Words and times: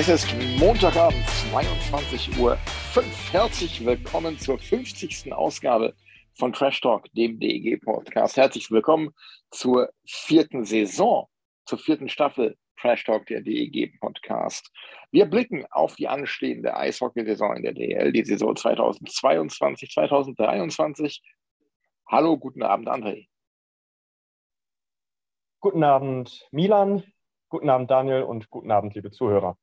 Es 0.00 0.08
ist 0.08 0.32
Montagabend, 0.60 1.24
22.05 1.52 2.38
Uhr. 2.38 2.56
Herzlich 3.32 3.84
willkommen 3.84 4.38
zur 4.38 4.56
50. 4.56 5.32
Ausgabe 5.32 5.92
von 6.34 6.52
Trash 6.52 6.80
Talk, 6.80 7.12
dem 7.14 7.40
DEG-Podcast. 7.40 8.36
Herzlich 8.36 8.70
willkommen 8.70 9.10
zur 9.50 9.90
vierten 10.06 10.64
Saison, 10.64 11.26
zur 11.64 11.80
vierten 11.80 12.08
Staffel 12.08 12.56
Trash 12.80 13.02
Talk, 13.02 13.26
der 13.26 13.40
DEG-Podcast. 13.40 14.70
Wir 15.10 15.26
blicken 15.26 15.66
auf 15.72 15.96
die 15.96 16.06
anstehende 16.06 16.76
Eishockey-Saison 16.76 17.56
in 17.56 17.62
der 17.64 17.72
DL, 17.72 18.12
die 18.12 18.24
Saison 18.24 18.54
2022, 18.54 19.90
2023. 19.90 21.22
Hallo, 22.06 22.38
guten 22.38 22.62
Abend, 22.62 22.88
André. 22.88 23.26
Guten 25.58 25.82
Abend, 25.82 26.46
Milan. 26.52 27.02
Guten 27.48 27.68
Abend, 27.68 27.90
Daniel 27.90 28.22
und 28.22 28.48
guten 28.48 28.70
Abend, 28.70 28.94
liebe 28.94 29.10
Zuhörer. 29.10 29.58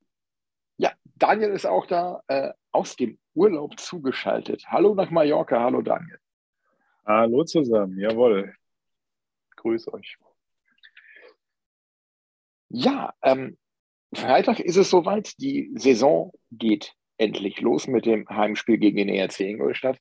Ja, 0.78 0.92
Daniel 1.16 1.52
ist 1.52 1.66
auch 1.66 1.86
da 1.86 2.22
äh, 2.28 2.52
aus 2.72 2.96
dem 2.96 3.18
Urlaub 3.34 3.80
zugeschaltet. 3.80 4.66
Hallo 4.68 4.96
nach 4.96 5.10
Mallorca. 5.10 5.60
Hallo, 5.60 5.82
Daniel. 5.82 6.20
Hallo 7.06 7.44
zusammen. 7.44 8.00
Jawohl. 8.00 8.56
Grüß 9.58 9.94
euch. 9.94 10.18
Ja, 12.70 13.14
ähm, 13.22 13.58
Freitag 14.14 14.60
ist 14.60 14.76
es 14.76 14.90
soweit. 14.90 15.40
Die 15.40 15.72
Saison 15.76 16.34
geht 16.52 16.94
endlich 17.18 17.62
los 17.62 17.88
mit 17.88 18.06
dem 18.06 18.28
Heimspiel 18.28 18.78
gegen 18.78 18.98
den 18.98 19.10
ERC 19.10 19.42
Ingolstadt. 19.42 20.00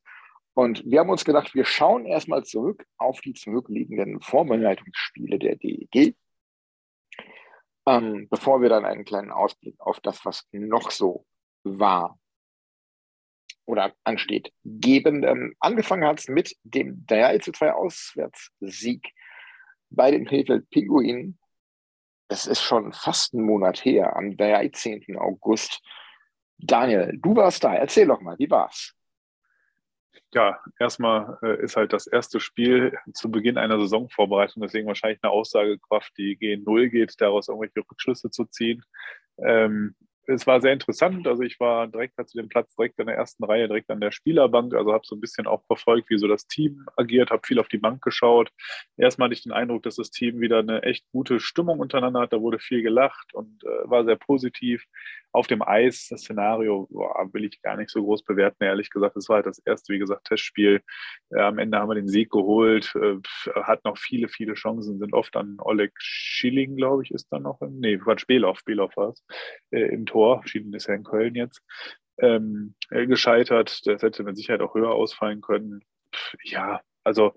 Und 0.55 0.85
wir 0.85 1.01
haben 1.01 1.11
uns 1.11 1.25
gedacht, 1.25 1.55
wir 1.55 1.65
schauen 1.65 2.07
erstmal 2.07 2.45
zurück 2.45 2.87
auf 2.97 3.21
die 3.21 3.35
zurückliegenden 3.35 4.21
Vorbereitungsspiele 4.21 5.39
der 5.39 5.57
DEG 5.57 6.17
ähm, 7.87 8.29
bevor 8.31 8.63
wir 8.63 8.69
dann 8.69 8.85
einen 8.85 9.05
kleinen 9.05 9.31
Ausblick 9.31 9.79
auf 9.81 10.01
das, 10.01 10.25
was 10.25 10.47
noch 10.53 10.91
so 10.91 11.27
war 11.65 12.19
oder 13.67 13.95
ansteht, 14.05 14.53
geben. 14.65 15.25
Ähm, 15.25 15.55
angefangen 15.59 16.07
hat 16.07 16.21
es 16.21 16.29
mit 16.29 16.57
dem 16.63 17.07
3 17.07 17.39
zu 17.39 17.53
2 17.53 17.73
Auswärtssieg 17.73 19.13
bei 19.91 20.11
den 20.11 20.27
Krefeld 20.27 20.69
Pinguinen. 20.71 21.39
Es 22.29 22.47
ist 22.47 22.63
schon 22.63 22.93
fast 22.93 23.35
einen 23.35 23.45
Monat 23.45 23.85
her, 23.85 24.17
am 24.17 24.37
13. 24.37 25.17
August. 25.17 25.83
Daniel, 26.59 27.19
du 27.21 27.37
warst 27.37 27.65
da. 27.65 27.75
Erzähl 27.75 28.07
doch 28.07 28.21
mal, 28.21 28.39
wie 28.39 28.51
war's? 28.51 28.95
Ja, 30.35 30.59
erstmal 30.79 31.39
äh, 31.43 31.63
ist 31.63 31.77
halt 31.77 31.93
das 31.93 32.07
erste 32.07 32.41
Spiel 32.41 32.97
zu 33.15 33.31
Beginn 33.31 33.57
einer 33.57 33.79
Saisonvorbereitung, 33.79 34.63
deswegen 34.63 34.87
wahrscheinlich 34.87 35.21
eine 35.23 35.33
Aussagekraft, 35.33 36.13
die 36.19 36.37
gegen 36.37 36.65
Null 36.65 36.91
geht, 36.91 37.15
daraus 37.21 37.49
irgendwelche 37.49 37.81
Rückschlüsse 37.89 38.31
zu 38.31 38.45
ziehen. 38.45 38.83
Ähm, 39.39 39.95
es 40.27 40.47
war 40.47 40.61
sehr 40.61 40.73
interessant. 40.73 41.27
Also 41.27 41.43
ich 41.43 41.59
war 41.61 41.87
direkt 41.87 42.15
zu 42.29 42.39
dem 42.39 42.49
Platz, 42.49 42.75
direkt 42.77 42.99
in 42.99 43.07
der 43.07 43.17
ersten 43.17 43.45
Reihe, 43.45 43.69
direkt 43.69 43.91
an 43.91 44.01
der 44.01 44.11
Spielerbank. 44.11 44.75
Also 44.75 44.93
habe 44.93 45.05
so 45.07 45.17
ein 45.17 45.21
bisschen 45.21 45.47
auch 45.47 45.65
verfolgt, 45.67 46.11
wie 46.11 46.19
so 46.19 46.29
das 46.29 46.47
Team 46.47 46.87
agiert, 46.97 47.31
habe 47.31 47.47
viel 47.47 47.59
auf 47.59 47.69
die 47.69 47.79
Bank 47.79 48.03
geschaut. 48.03 48.51
Erstmal 48.97 49.27
hatte 49.27 49.35
ich 49.35 49.43
den 49.43 49.53
Eindruck, 49.53 49.83
dass 49.83 49.97
das 49.97 50.11
Team 50.11 50.41
wieder 50.41 50.61
eine 50.61 50.83
echt 50.83 51.05
gute 51.13 51.41
Stimmung 51.41 51.81
untereinander 51.81 52.21
hat. 52.21 52.33
Da 52.33 52.41
wurde 52.41 52.59
viel 52.59 52.83
gelacht 52.83 53.35
und 53.35 53.63
äh, 53.65 53.91
war 53.91 54.05
sehr 54.05 54.17
positiv. 54.17 54.85
Auf 55.33 55.49
dem 55.49 55.63
Eis, 55.63 56.07
das 56.11 56.21
Szenario 56.21 56.87
boah, 56.91 57.29
will 57.33 57.45
ich 57.45 57.61
gar 57.61 57.77
nicht 57.77 57.91
so 57.91 58.03
groß 58.03 58.23
bewerten, 58.23 58.63
ehrlich 58.63 58.91
gesagt. 58.91 59.17
Es 59.17 59.29
war 59.29 59.37
halt 59.37 59.47
das 59.47 59.59
erste, 59.59 59.93
wie 59.93 59.99
gesagt, 59.99 60.27
Testspiel. 60.27 60.81
Äh, 61.31 61.41
am 61.41 61.59
Ende 61.59 61.79
haben 61.79 61.91
wir 61.91 61.97
den 61.97 62.09
Sieg 62.09 62.31
geholt, 62.31 62.95
äh, 62.95 63.17
hat 63.63 63.85
noch 63.85 63.99
viele, 63.99 64.29
viele 64.29 64.55
Chancen, 64.55 64.99
sind 64.99 65.13
oft 65.13 65.37
an 65.37 65.57
Oleg 65.61 65.93
Schilling, 65.99 66.77
glaube 66.77 67.03
ich, 67.03 67.11
ist 67.11 67.27
dann 67.33 67.43
noch. 67.43 67.61
Im, 67.63 67.81
nee, 67.81 67.99
Quatsch, 67.99 68.27
Belov, 68.27 68.63
Belov 68.65 68.97
war 68.97 69.11
es, 69.11 69.25
äh, 69.73 69.93
im 69.93 70.07
Tor. 70.07 70.14
Schieden 70.45 70.73
ist 70.75 70.87
ja 70.87 70.95
in 70.95 71.05
Köln 71.05 71.35
jetzt. 71.35 71.63
Ähm, 72.19 72.75
äh, 72.91 73.07
gescheitert. 73.07 73.87
Das 73.87 74.03
hätte 74.03 74.23
mit 74.23 74.37
Sicherheit 74.37 74.61
auch 74.61 74.75
höher 74.75 74.93
ausfallen 74.93 75.41
können. 75.41 75.85
Ja, 76.45 76.81
also 77.03 77.35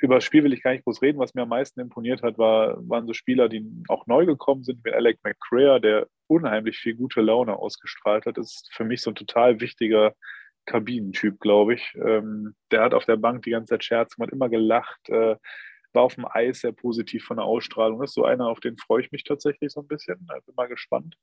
über 0.00 0.16
das 0.16 0.24
Spiel 0.24 0.44
will 0.44 0.52
ich 0.52 0.62
gar 0.62 0.72
nicht 0.72 0.84
groß 0.84 1.02
reden. 1.02 1.18
Was 1.18 1.34
mir 1.34 1.42
am 1.42 1.50
meisten 1.50 1.80
imponiert 1.80 2.22
hat, 2.22 2.38
war, 2.38 2.76
waren 2.88 3.06
so 3.06 3.12
Spieler, 3.12 3.48
die 3.48 3.64
auch 3.88 4.06
neu 4.06 4.26
gekommen 4.26 4.64
sind, 4.64 4.84
wie 4.84 4.92
Alec 4.92 5.18
McCrea, 5.22 5.78
der 5.78 6.06
unheimlich 6.26 6.78
viel 6.78 6.94
gute 6.94 7.20
Laune 7.20 7.56
ausgestrahlt 7.56 8.26
hat. 8.26 8.38
Das 8.38 8.46
ist 8.46 8.70
für 8.72 8.84
mich 8.84 9.02
so 9.02 9.10
ein 9.10 9.14
total 9.14 9.60
wichtiger 9.60 10.14
Kabinentyp, 10.66 11.40
glaube 11.40 11.74
ich. 11.74 11.94
Ähm, 12.02 12.54
der 12.70 12.82
hat 12.82 12.94
auf 12.94 13.04
der 13.04 13.16
Bank 13.16 13.42
die 13.42 13.50
ganze 13.50 13.74
Zeit 13.74 13.84
Scherz 13.84 14.16
gemacht, 14.16 14.32
immer 14.32 14.48
gelacht, 14.48 15.08
äh, 15.08 15.36
war 15.98 16.04
auf 16.04 16.14
dem 16.14 16.26
Eis 16.30 16.60
sehr 16.60 16.70
positiv 16.70 17.24
von 17.24 17.38
der 17.38 17.46
Ausstrahlung. 17.46 18.00
Das 18.00 18.10
ist 18.10 18.14
so 18.14 18.24
einer, 18.24 18.46
auf 18.46 18.60
den 18.60 18.78
freue 18.78 19.02
ich 19.02 19.10
mich 19.10 19.24
tatsächlich 19.24 19.72
so 19.72 19.80
ein 19.80 19.88
bisschen. 19.88 20.16
Bin 20.46 20.54
mal 20.54 20.68
gespannt. 20.68 21.18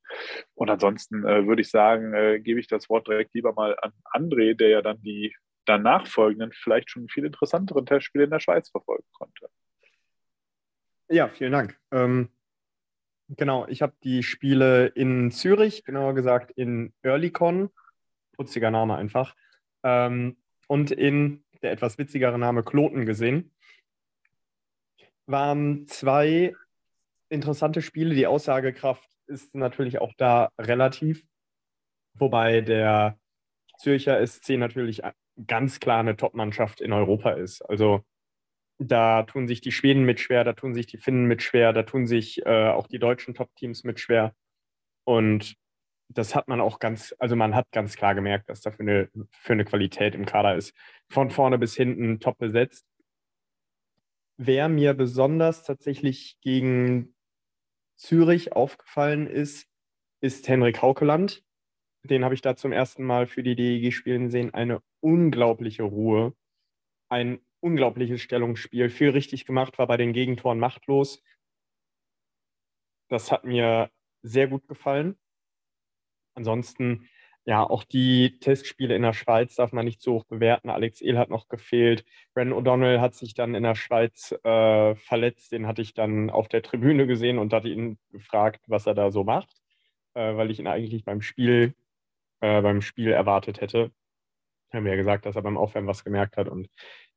Und 0.53 0.69
ansonsten 0.69 1.25
äh, 1.25 1.47
würde 1.47 1.61
ich 1.61 1.69
sagen, 1.69 2.13
äh, 2.13 2.41
gebe 2.41 2.59
ich 2.59 2.67
das 2.67 2.89
Wort 2.89 3.07
direkt 3.07 3.33
lieber 3.33 3.53
mal 3.53 3.77
an 3.81 3.93
André, 4.13 4.53
der 4.53 4.67
ja 4.67 4.81
dann 4.81 5.01
die 5.01 5.33
danach 5.63 6.07
folgenden, 6.07 6.51
vielleicht 6.51 6.91
schon 6.91 7.07
viel 7.07 7.25
interessanteren 7.25 7.85
Testspiele 7.85 8.25
in 8.25 8.31
der 8.31 8.41
Schweiz 8.41 8.69
verfolgen 8.69 9.07
konnte. 9.13 9.47
Ja, 11.07 11.29
vielen 11.29 11.53
Dank. 11.53 11.79
Ähm, 11.91 12.27
genau, 13.29 13.65
ich 13.67 13.81
habe 13.81 13.93
die 14.03 14.23
Spiele 14.23 14.87
in 14.87 15.31
Zürich, 15.31 15.85
genauer 15.85 16.15
gesagt 16.15 16.51
in 16.51 16.93
Earlycon, 17.01 17.69
putziger 18.33 18.71
Name 18.71 18.97
einfach, 18.97 19.35
ähm, 19.83 20.35
und 20.67 20.91
in 20.91 21.45
der 21.61 21.71
etwas 21.71 21.97
witzigere 21.97 22.37
Name 22.37 22.61
Kloten 22.63 23.05
gesehen. 23.05 23.54
Waren 25.27 25.87
zwei 25.87 26.53
interessante 27.29 27.81
Spiele. 27.81 28.15
Die 28.15 28.27
Aussagekraft 28.27 29.09
ist 29.27 29.55
natürlich 29.55 29.99
auch 29.99 30.13
da 30.17 30.49
relativ, 30.59 31.23
wobei 32.13 32.61
der 32.61 33.17
Zürcher 33.77 34.25
SC 34.25 34.51
natürlich 34.51 35.01
ganz 35.47 35.79
klar 35.79 35.99
eine 35.99 36.15
Top-Mannschaft 36.15 36.81
in 36.81 36.93
Europa 36.93 37.31
ist. 37.31 37.61
Also 37.61 38.03
da 38.77 39.23
tun 39.23 39.47
sich 39.47 39.61
die 39.61 39.71
Schweden 39.71 40.03
mit 40.03 40.19
schwer, 40.19 40.43
da 40.43 40.53
tun 40.53 40.73
sich 40.73 40.85
die 40.85 40.97
Finnen 40.97 41.25
mit 41.25 41.41
schwer, 41.41 41.73
da 41.73 41.83
tun 41.83 42.07
sich 42.07 42.45
äh, 42.45 42.69
auch 42.69 42.87
die 42.87 42.99
deutschen 42.99 43.33
Top-Teams 43.33 43.83
mit 43.83 43.99
schwer. 43.99 44.33
Und 45.05 45.55
das 46.09 46.35
hat 46.35 46.47
man 46.47 46.61
auch 46.61 46.79
ganz, 46.79 47.15
also 47.19 47.35
man 47.35 47.55
hat 47.55 47.71
ganz 47.71 47.95
klar 47.95 48.15
gemerkt, 48.15 48.49
dass 48.49 48.61
da 48.61 48.71
für 48.71 48.83
eine, 48.83 49.09
für 49.31 49.53
eine 49.53 49.65
Qualität 49.65 50.13
im 50.15 50.25
Kader 50.25 50.55
ist. 50.55 50.73
Von 51.09 51.29
vorne 51.29 51.57
bis 51.57 51.75
hinten 51.75 52.19
top 52.19 52.37
besetzt. 52.37 52.85
Wer 54.37 54.67
mir 54.67 54.93
besonders 54.93 55.63
tatsächlich 55.63 56.37
gegen 56.41 57.15
Zürich 57.95 58.51
aufgefallen 58.53 59.27
ist, 59.27 59.69
ist 60.21 60.47
Henrik 60.47 60.81
Haukeland. 60.81 61.43
Den 62.03 62.23
habe 62.23 62.35
ich 62.35 62.41
da 62.41 62.55
zum 62.55 62.71
ersten 62.71 63.03
Mal 63.03 63.27
für 63.27 63.43
die 63.43 63.55
DEG 63.55 63.93
spielen 63.93 64.29
sehen. 64.29 64.53
Eine 64.53 64.81
unglaubliche 64.99 65.83
Ruhe, 65.83 66.35
ein 67.09 67.39
unglaubliches 67.61 68.21
Stellungsspiel, 68.21 68.89
viel 68.89 69.11
richtig 69.11 69.45
gemacht, 69.45 69.79
war 69.79 69.87
bei 69.87 69.97
den 69.97 70.13
Gegentoren 70.13 70.59
machtlos. 70.59 71.23
Das 73.09 73.31
hat 73.31 73.45
mir 73.45 73.89
sehr 74.21 74.47
gut 74.47 74.67
gefallen. 74.67 75.17
Ansonsten, 76.35 77.07
ja, 77.45 77.63
auch 77.63 77.83
die 77.83 78.39
Testspiele 78.39 78.95
in 78.95 79.03
der 79.03 79.13
Schweiz 79.13 79.55
darf 79.55 79.71
man 79.71 79.85
nicht 79.85 80.01
so 80.01 80.13
hoch 80.15 80.23
bewerten. 80.25 80.69
Alex 80.71 81.01
Ehl 81.01 81.19
hat 81.19 81.29
noch 81.29 81.47
gefehlt. 81.47 82.03
Brandon 82.33 82.57
O'Donnell 82.57 82.99
hat 82.99 83.13
sich 83.13 83.35
dann 83.35 83.53
in 83.53 83.61
der 83.61 83.75
Schweiz 83.75 84.31
äh, 84.43 84.95
verletzt. 84.95 85.51
Den 85.51 85.67
hatte 85.67 85.83
ich 85.83 85.93
dann 85.93 86.31
auf 86.31 86.47
der 86.47 86.63
Tribüne 86.63 87.05
gesehen 87.05 87.37
und 87.37 87.53
hatte 87.53 87.69
ihn 87.69 87.99
gefragt, 88.11 88.65
was 88.67 88.87
er 88.87 88.95
da 88.95 89.11
so 89.11 89.23
macht, 89.23 89.61
äh, 90.15 90.35
weil 90.35 90.49
ich 90.49 90.59
ihn 90.59 90.67
eigentlich 90.67 91.05
beim 91.05 91.21
Spiel, 91.21 91.75
äh, 92.41 92.61
beim 92.61 92.81
Spiel 92.81 93.11
erwartet 93.11 93.61
hätte. 93.61 93.91
Haben 94.73 94.85
wir 94.85 94.93
ja 94.93 94.97
gesagt, 94.97 95.25
dass 95.27 95.35
er 95.35 95.43
beim 95.43 95.57
Aufwärmen 95.57 95.87
was 95.87 96.03
gemerkt 96.03 96.37
hat 96.37 96.49
und 96.49 96.67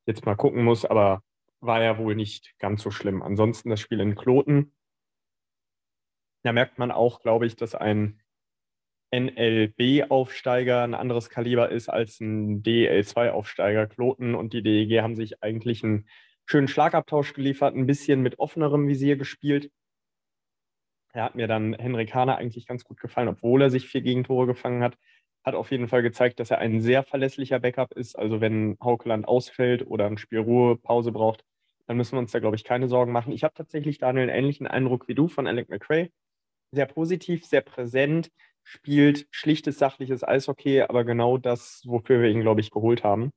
jetzt 0.05 0.25
mal 0.25 0.35
gucken 0.35 0.63
muss, 0.63 0.85
aber 0.85 1.23
war 1.59 1.81
ja 1.81 1.97
wohl 1.97 2.15
nicht 2.15 2.53
ganz 2.59 2.83
so 2.83 2.91
schlimm. 2.91 3.23
Ansonsten 3.23 3.69
das 3.71 3.79
Spiel 3.79 3.99
in 3.99 4.15
Kloten. 4.15 4.73
Da 6.43 6.53
merkt 6.53 6.77
man 6.77 6.91
auch, 6.91 7.19
glaube 7.19 7.47
ich, 7.47 7.55
dass 7.55 7.75
ein 7.75 8.21
NLB-Aufsteiger 9.11 10.83
ein 10.83 10.93
anderes 10.93 11.29
Kaliber 11.29 11.69
ist 11.69 11.89
als 11.89 12.19
ein 12.19 12.61
DL2-Aufsteiger. 12.61 13.87
Kloten 13.87 14.35
und 14.35 14.53
die 14.53 14.61
DEG 14.61 15.01
haben 15.01 15.15
sich 15.15 15.41
eigentlich 15.43 15.83
einen 15.83 16.07
schönen 16.45 16.67
Schlagabtausch 16.67 17.33
geliefert, 17.33 17.75
ein 17.75 17.87
bisschen 17.87 18.21
mit 18.21 18.39
offenerem 18.39 18.87
Visier 18.87 19.17
gespielt. 19.17 19.71
Er 21.11 21.23
hat 21.23 21.35
mir 21.35 21.47
dann 21.47 21.73
Henrik 21.73 22.13
Hahner 22.13 22.37
eigentlich 22.37 22.67
ganz 22.67 22.83
gut 22.83 22.99
gefallen, 22.99 23.29
obwohl 23.29 23.61
er 23.61 23.69
sich 23.71 23.87
vier 23.87 24.01
Gegentore 24.01 24.45
gefangen 24.45 24.83
hat. 24.83 24.95
Hat 25.43 25.55
auf 25.55 25.71
jeden 25.71 25.87
Fall 25.87 26.03
gezeigt, 26.03 26.39
dass 26.39 26.51
er 26.51 26.59
ein 26.59 26.81
sehr 26.81 27.03
verlässlicher 27.03 27.59
Backup 27.59 27.93
ist. 27.93 28.17
Also 28.17 28.41
wenn 28.41 28.77
Haukeland 28.81 29.27
ausfällt 29.27 29.87
oder 29.87 30.05
ein 30.05 30.17
Spiel 30.17 30.39
Ruhe, 30.39 30.77
Pause 30.77 31.11
braucht, 31.11 31.43
dann 31.87 31.97
müssen 31.97 32.13
wir 32.13 32.19
uns 32.19 32.31
da, 32.31 32.39
glaube 32.39 32.55
ich, 32.55 32.63
keine 32.63 32.87
Sorgen 32.87 33.11
machen. 33.11 33.33
Ich 33.33 33.43
habe 33.43 33.55
tatsächlich, 33.55 33.97
Daniel, 33.97 34.29
einen 34.29 34.37
ähnlichen 34.37 34.67
Eindruck 34.67 35.07
wie 35.07 35.15
du 35.15 35.27
von 35.27 35.47
Alec 35.47 35.69
McRae. 35.69 36.11
Sehr 36.71 36.85
positiv, 36.85 37.45
sehr 37.45 37.61
präsent, 37.61 38.29
spielt 38.63 39.27
schlichtes, 39.31 39.79
sachliches 39.79 40.23
Eishockey, 40.23 40.81
aber 40.81 41.03
genau 41.03 41.37
das, 41.37 41.81
wofür 41.85 42.21
wir 42.21 42.29
ihn, 42.29 42.41
glaube 42.41 42.61
ich, 42.61 42.71
geholt 42.71 43.03
haben. 43.03 43.31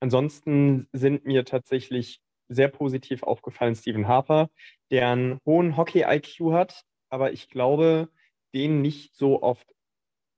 Ansonsten 0.00 0.88
sind 0.92 1.24
mir 1.24 1.44
tatsächlich 1.44 2.20
sehr 2.48 2.68
positiv 2.68 3.22
aufgefallen 3.22 3.74
Stephen 3.74 4.08
Harper, 4.08 4.50
der 4.90 5.08
einen 5.08 5.38
hohen 5.46 5.76
Hockey-IQ 5.76 6.52
hat, 6.52 6.82
aber 7.08 7.32
ich 7.32 7.48
glaube, 7.48 8.08
den 8.54 8.82
nicht 8.82 9.14
so 9.14 9.42
oft 9.42 9.72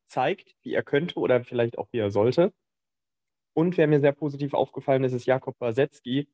zeigt, 0.05 0.55
wie 0.63 0.75
er 0.75 0.83
könnte 0.83 1.19
oder 1.19 1.43
vielleicht 1.45 1.79
auch 1.79 1.89
wie 1.93 1.99
er 1.99 2.11
sollte. 2.11 2.53
Und 3.55 3.77
wer 3.77 3.87
mir 3.87 4.01
sehr 4.01 4.13
positiv 4.13 4.55
aufgefallen 4.55 5.05
ist, 5.05 5.13
ist 5.13 5.27
Jakob 5.27 5.59
Basetzky, 5.59 6.29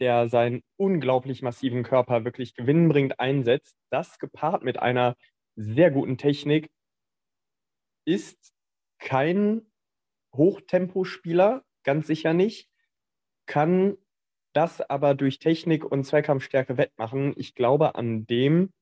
der 0.00 0.28
seinen 0.28 0.62
unglaublich 0.76 1.42
massiven 1.42 1.82
Körper 1.82 2.24
wirklich 2.24 2.54
gewinnbringend 2.54 3.20
einsetzt. 3.20 3.76
Das 3.90 4.18
gepaart 4.18 4.62
mit 4.62 4.78
einer 4.78 5.16
sehr 5.56 5.90
guten 5.90 6.18
Technik 6.18 6.70
ist 8.04 8.54
kein 8.98 9.62
Hochtempospieler, 10.34 11.64
ganz 11.84 12.06
sicher 12.06 12.32
nicht, 12.32 12.68
kann 13.46 13.96
das 14.52 14.80
aber 14.80 15.14
durch 15.14 15.38
Technik 15.38 15.84
und 15.84 16.04
Zweikampfstärke 16.04 16.76
wettmachen. 16.76 17.34
Ich 17.36 17.54
glaube, 17.54 17.94
an 17.94 18.26
dem 18.26 18.72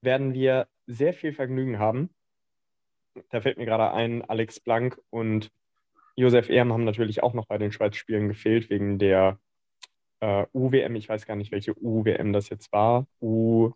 werden 0.00 0.34
wir 0.34 0.68
sehr 0.86 1.12
viel 1.12 1.32
Vergnügen 1.32 1.78
haben. 1.78 2.10
Da 3.30 3.40
fällt 3.40 3.58
mir 3.58 3.66
gerade 3.66 3.92
ein, 3.92 4.22
Alex 4.22 4.60
Blank 4.60 5.00
und 5.10 5.50
Josef 6.14 6.50
Ehrm 6.50 6.72
haben 6.72 6.84
natürlich 6.84 7.22
auch 7.22 7.34
noch 7.34 7.46
bei 7.46 7.58
den 7.58 7.72
Schweiz-Spielen 7.72 8.28
gefehlt, 8.28 8.70
wegen 8.70 8.98
der 8.98 9.38
äh, 10.20 10.46
UWM. 10.52 10.96
Ich 10.96 11.08
weiß 11.08 11.26
gar 11.26 11.36
nicht, 11.36 11.52
welche 11.52 11.74
UWM 11.80 12.32
das 12.32 12.48
jetzt 12.48 12.72
war. 12.72 13.06
U 13.20 13.70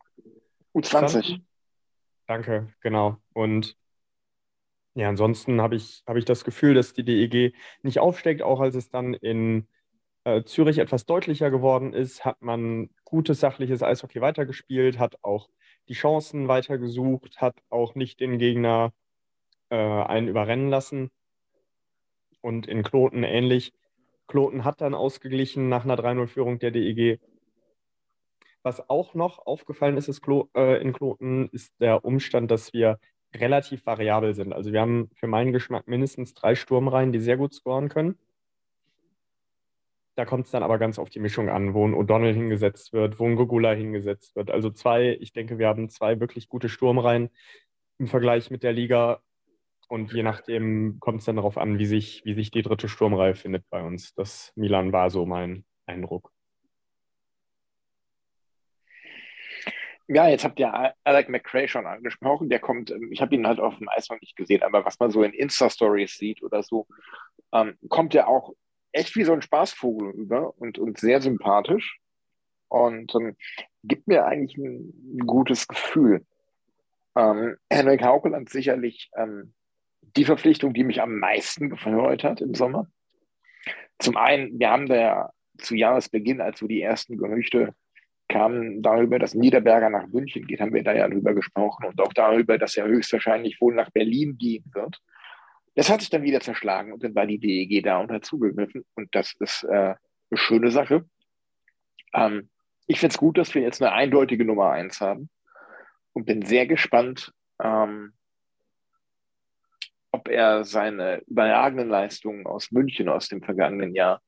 U20. 0.75 1.40
Danke, 2.32 2.73
genau. 2.81 3.19
Und 3.34 3.76
ja, 4.94 5.11
ansonsten 5.11 5.61
habe 5.61 5.76
ich, 5.76 6.02
hab 6.06 6.17
ich 6.17 6.25
das 6.25 6.44
Gefühl, 6.44 6.73
dass 6.73 6.94
die 6.94 7.05
DEG 7.05 7.55
nicht 7.82 7.99
aufsteckt, 7.99 8.40
auch 8.40 8.61
als 8.61 8.75
es 8.75 8.88
dann 8.88 9.12
in 9.12 9.69
äh, 10.25 10.43
Zürich 10.43 10.79
etwas 10.79 11.05
deutlicher 11.05 11.50
geworden 11.50 11.93
ist, 11.93 12.25
hat 12.25 12.40
man 12.40 12.88
gutes 13.05 13.40
sachliches 13.40 13.82
Eishockey 13.82 14.23
weitergespielt, 14.23 14.99
hat 14.99 15.17
auch 15.23 15.50
die 15.88 15.93
Chancen 15.93 16.49
weitergesucht, 16.49 17.38
hat 17.43 17.56
auch 17.69 17.94
nicht 17.96 18.20
den 18.20 18.38
Gegner 18.38 18.94
äh, 19.69 19.76
einen 19.76 20.28
überrennen 20.28 20.70
lassen. 20.70 21.11
Und 22.40 22.67
in 22.67 22.82
Kloten 22.82 23.25
ähnlich. 23.25 23.75
Kloten 24.26 24.64
hat 24.64 24.81
dann 24.81 24.94
ausgeglichen 24.94 25.69
nach 25.69 25.85
einer 25.85 25.96
3-0-Führung 25.96 26.61
der 26.61 26.70
DEG. 26.70 27.20
Was 28.62 28.88
auch 28.88 29.14
noch 29.14 29.44
aufgefallen 29.44 29.97
ist, 29.97 30.09
ist 30.09 30.23
Klo 30.23 30.49
äh, 30.56 30.81
in 30.81 30.93
Kloten, 30.93 31.49
ist 31.50 31.73
der 31.81 32.05
Umstand, 32.05 32.50
dass 32.50 32.73
wir 32.73 32.99
relativ 33.35 33.87
variabel 33.87 34.35
sind. 34.35 34.53
Also 34.53 34.73
wir 34.73 34.81
haben 34.81 35.11
für 35.14 35.26
meinen 35.26 35.53
Geschmack 35.53 35.88
mindestens 35.88 36.35
drei 36.35 36.55
Sturmreihen, 36.55 37.12
die 37.12 37.20
sehr 37.20 37.37
gut 37.37 37.55
scoren 37.55 37.88
können. 37.88 38.19
Da 40.14 40.26
kommt 40.26 40.44
es 40.44 40.50
dann 40.50 40.62
aber 40.62 40.79
ganz 40.79 40.99
auf 40.99 41.09
die 41.09 41.20
Mischung 41.20 41.49
an, 41.49 41.73
wo 41.73 41.87
ein 41.87 41.94
O'Donnell 41.94 42.35
hingesetzt 42.35 42.93
wird, 42.93 43.19
wo 43.19 43.25
ein 43.26 43.37
Gugula 43.37 43.73
hingesetzt 43.73 44.37
wird. 44.37 44.50
Also 44.50 44.70
zwei, 44.70 45.17
ich 45.20 45.32
denke, 45.32 45.59
wir 45.59 45.69
haben 45.69 45.88
zwei 45.88 46.20
wirklich 46.20 46.49
gute 46.49 46.69
Sturmreihen 46.69 47.31
im 47.99 48.06
Vergleich 48.06 48.50
mit 48.50 48.62
der 48.62 48.75
Liga. 48.75 49.23
Und 49.88 50.12
je 50.12 50.23
nachdem 50.23 50.99
kommt 51.00 51.20
es 51.20 51.25
dann 51.25 51.37
darauf 51.37 51.56
an, 51.56 51.79
wie 51.79 51.87
sich, 51.87 52.23
wie 52.25 52.35
sich 52.35 52.50
die 52.50 52.62
dritte 52.62 52.88
Sturmreihe 52.88 53.35
findet 53.35 53.69
bei 53.70 53.82
uns. 53.82 54.14
Das 54.14 54.53
Milan 54.55 54.93
war 54.93 55.11
so 55.11 55.25
mein 55.25 55.64
Eindruck. 55.87 56.31
Ja, 60.14 60.29
jetzt 60.29 60.44
habt 60.44 60.61
ihr 60.61 60.94
Alec 61.05 61.31
McCray 61.31 61.69
schon 61.69 61.87
angesprochen. 61.87 62.50
Der 62.50 62.59
kommt, 62.59 62.91
ähm, 62.91 63.11
ich 63.12 63.23
habe 63.23 63.35
ihn 63.35 63.47
halt 63.47 63.61
auf 63.61 63.79
dem 63.79 63.88
Eis 63.88 64.11
noch 64.11 64.20
nicht 64.20 64.37
gesehen, 64.37 64.62
aber 64.62 64.85
was 64.85 64.99
man 65.00 65.11
so 65.11 65.23
in 65.23 65.32
Insta-Stories 65.32 66.19
sieht 66.19 66.43
oder 66.43 66.62
so, 66.62 66.87
ähm, 67.53 67.79
kommt 67.88 68.14
er 68.14 68.29
auch 68.29 68.53
echt 68.93 69.17
wie 69.17 69.25
so 69.25 69.32
ein 69.32 69.41
Spaßvogel 69.41 70.11
über 70.11 70.59
und, 70.59 70.79
und 70.79 70.99
sehr 70.99 71.23
sympathisch 71.23 71.99
und 72.69 73.14
ähm, 73.14 73.37
gibt 73.85 74.06
mir 74.06 74.26
eigentlich 74.26 74.59
ein, 74.59 74.93
ein 75.17 75.26
gutes 75.26 75.67
Gefühl. 75.67 76.26
Ähm, 77.17 77.56
Henrik 77.70 78.03
Haukeland 78.03 78.50
sicherlich 78.50 79.11
ähm, 79.17 79.55
die 80.17 80.26
Verpflichtung, 80.26 80.75
die 80.75 80.85
mich 80.85 81.00
am 81.00 81.19
meisten 81.19 81.70
gefreut 81.70 82.23
hat 82.23 82.43
im 82.43 82.55
Sommer. 82.55 82.87
Zum 83.99 84.19
einen, 84.19 84.59
wir 84.59 84.69
haben 84.69 84.88
da 84.88 84.94
ja 84.94 85.31
zu 85.56 85.75
Jahresbeginn, 85.75 86.43
als 86.43 86.59
so 86.59 86.67
die 86.67 86.82
ersten 86.82 87.17
Gerüchte 87.17 87.75
kamen 88.32 88.82
darüber, 88.82 89.19
dass 89.19 89.34
Niederberger 89.34 89.90
nach 89.90 90.06
München 90.08 90.46
geht, 90.46 90.61
haben 90.61 90.73
wir 90.73 90.82
da 90.82 90.94
ja 90.94 91.08
drüber 91.08 91.34
gesprochen 91.34 91.87
und 91.87 92.00
auch 92.00 92.12
darüber, 92.12 92.58
dass 92.58 92.76
er 92.76 92.87
höchstwahrscheinlich 92.87 93.61
wohl 93.61 93.75
nach 93.75 93.90
Berlin 93.90 94.38
gehen 94.38 94.64
wird. 94.73 94.99
Das 95.75 95.90
hat 95.90 96.00
sich 96.00 96.11
dann 96.11 96.23
wieder 96.23 96.40
zerschlagen 96.40 96.93
und 96.93 97.05
dann 97.05 97.14
war 97.14 97.26
die 97.26 97.38
DEG 97.38 97.82
da 97.82 97.99
und 97.99 98.11
hat 98.11 98.25
zugegriffen. 98.25 98.84
Und 98.94 99.14
das 99.14 99.34
ist 99.38 99.64
äh, 99.64 99.94
eine 99.94 99.96
schöne 100.34 100.70
Sache. 100.70 101.05
Ähm, 102.14 102.49
ich 102.87 103.00
finde 103.00 103.12
es 103.14 103.19
gut, 103.19 103.38
dass 103.38 103.55
wir 103.55 103.62
jetzt 103.62 103.82
eine 103.82 103.93
eindeutige 103.93 104.44
Nummer 104.44 104.70
eins 104.70 105.00
haben 105.00 105.31
und 106.12 106.26
bin 106.26 106.43
sehr 106.43 106.67
gespannt, 106.67 107.32
ähm, 107.62 108.12
ob 110.11 110.28
er 110.28 110.64
seine 110.64 111.23
überragenden 111.26 111.88
Leistungen 111.88 112.46
aus 112.46 112.70
München 112.70 113.08
aus 113.08 113.28
dem 113.28 113.43
vergangenen 113.43 113.94
Jahr 113.94 114.20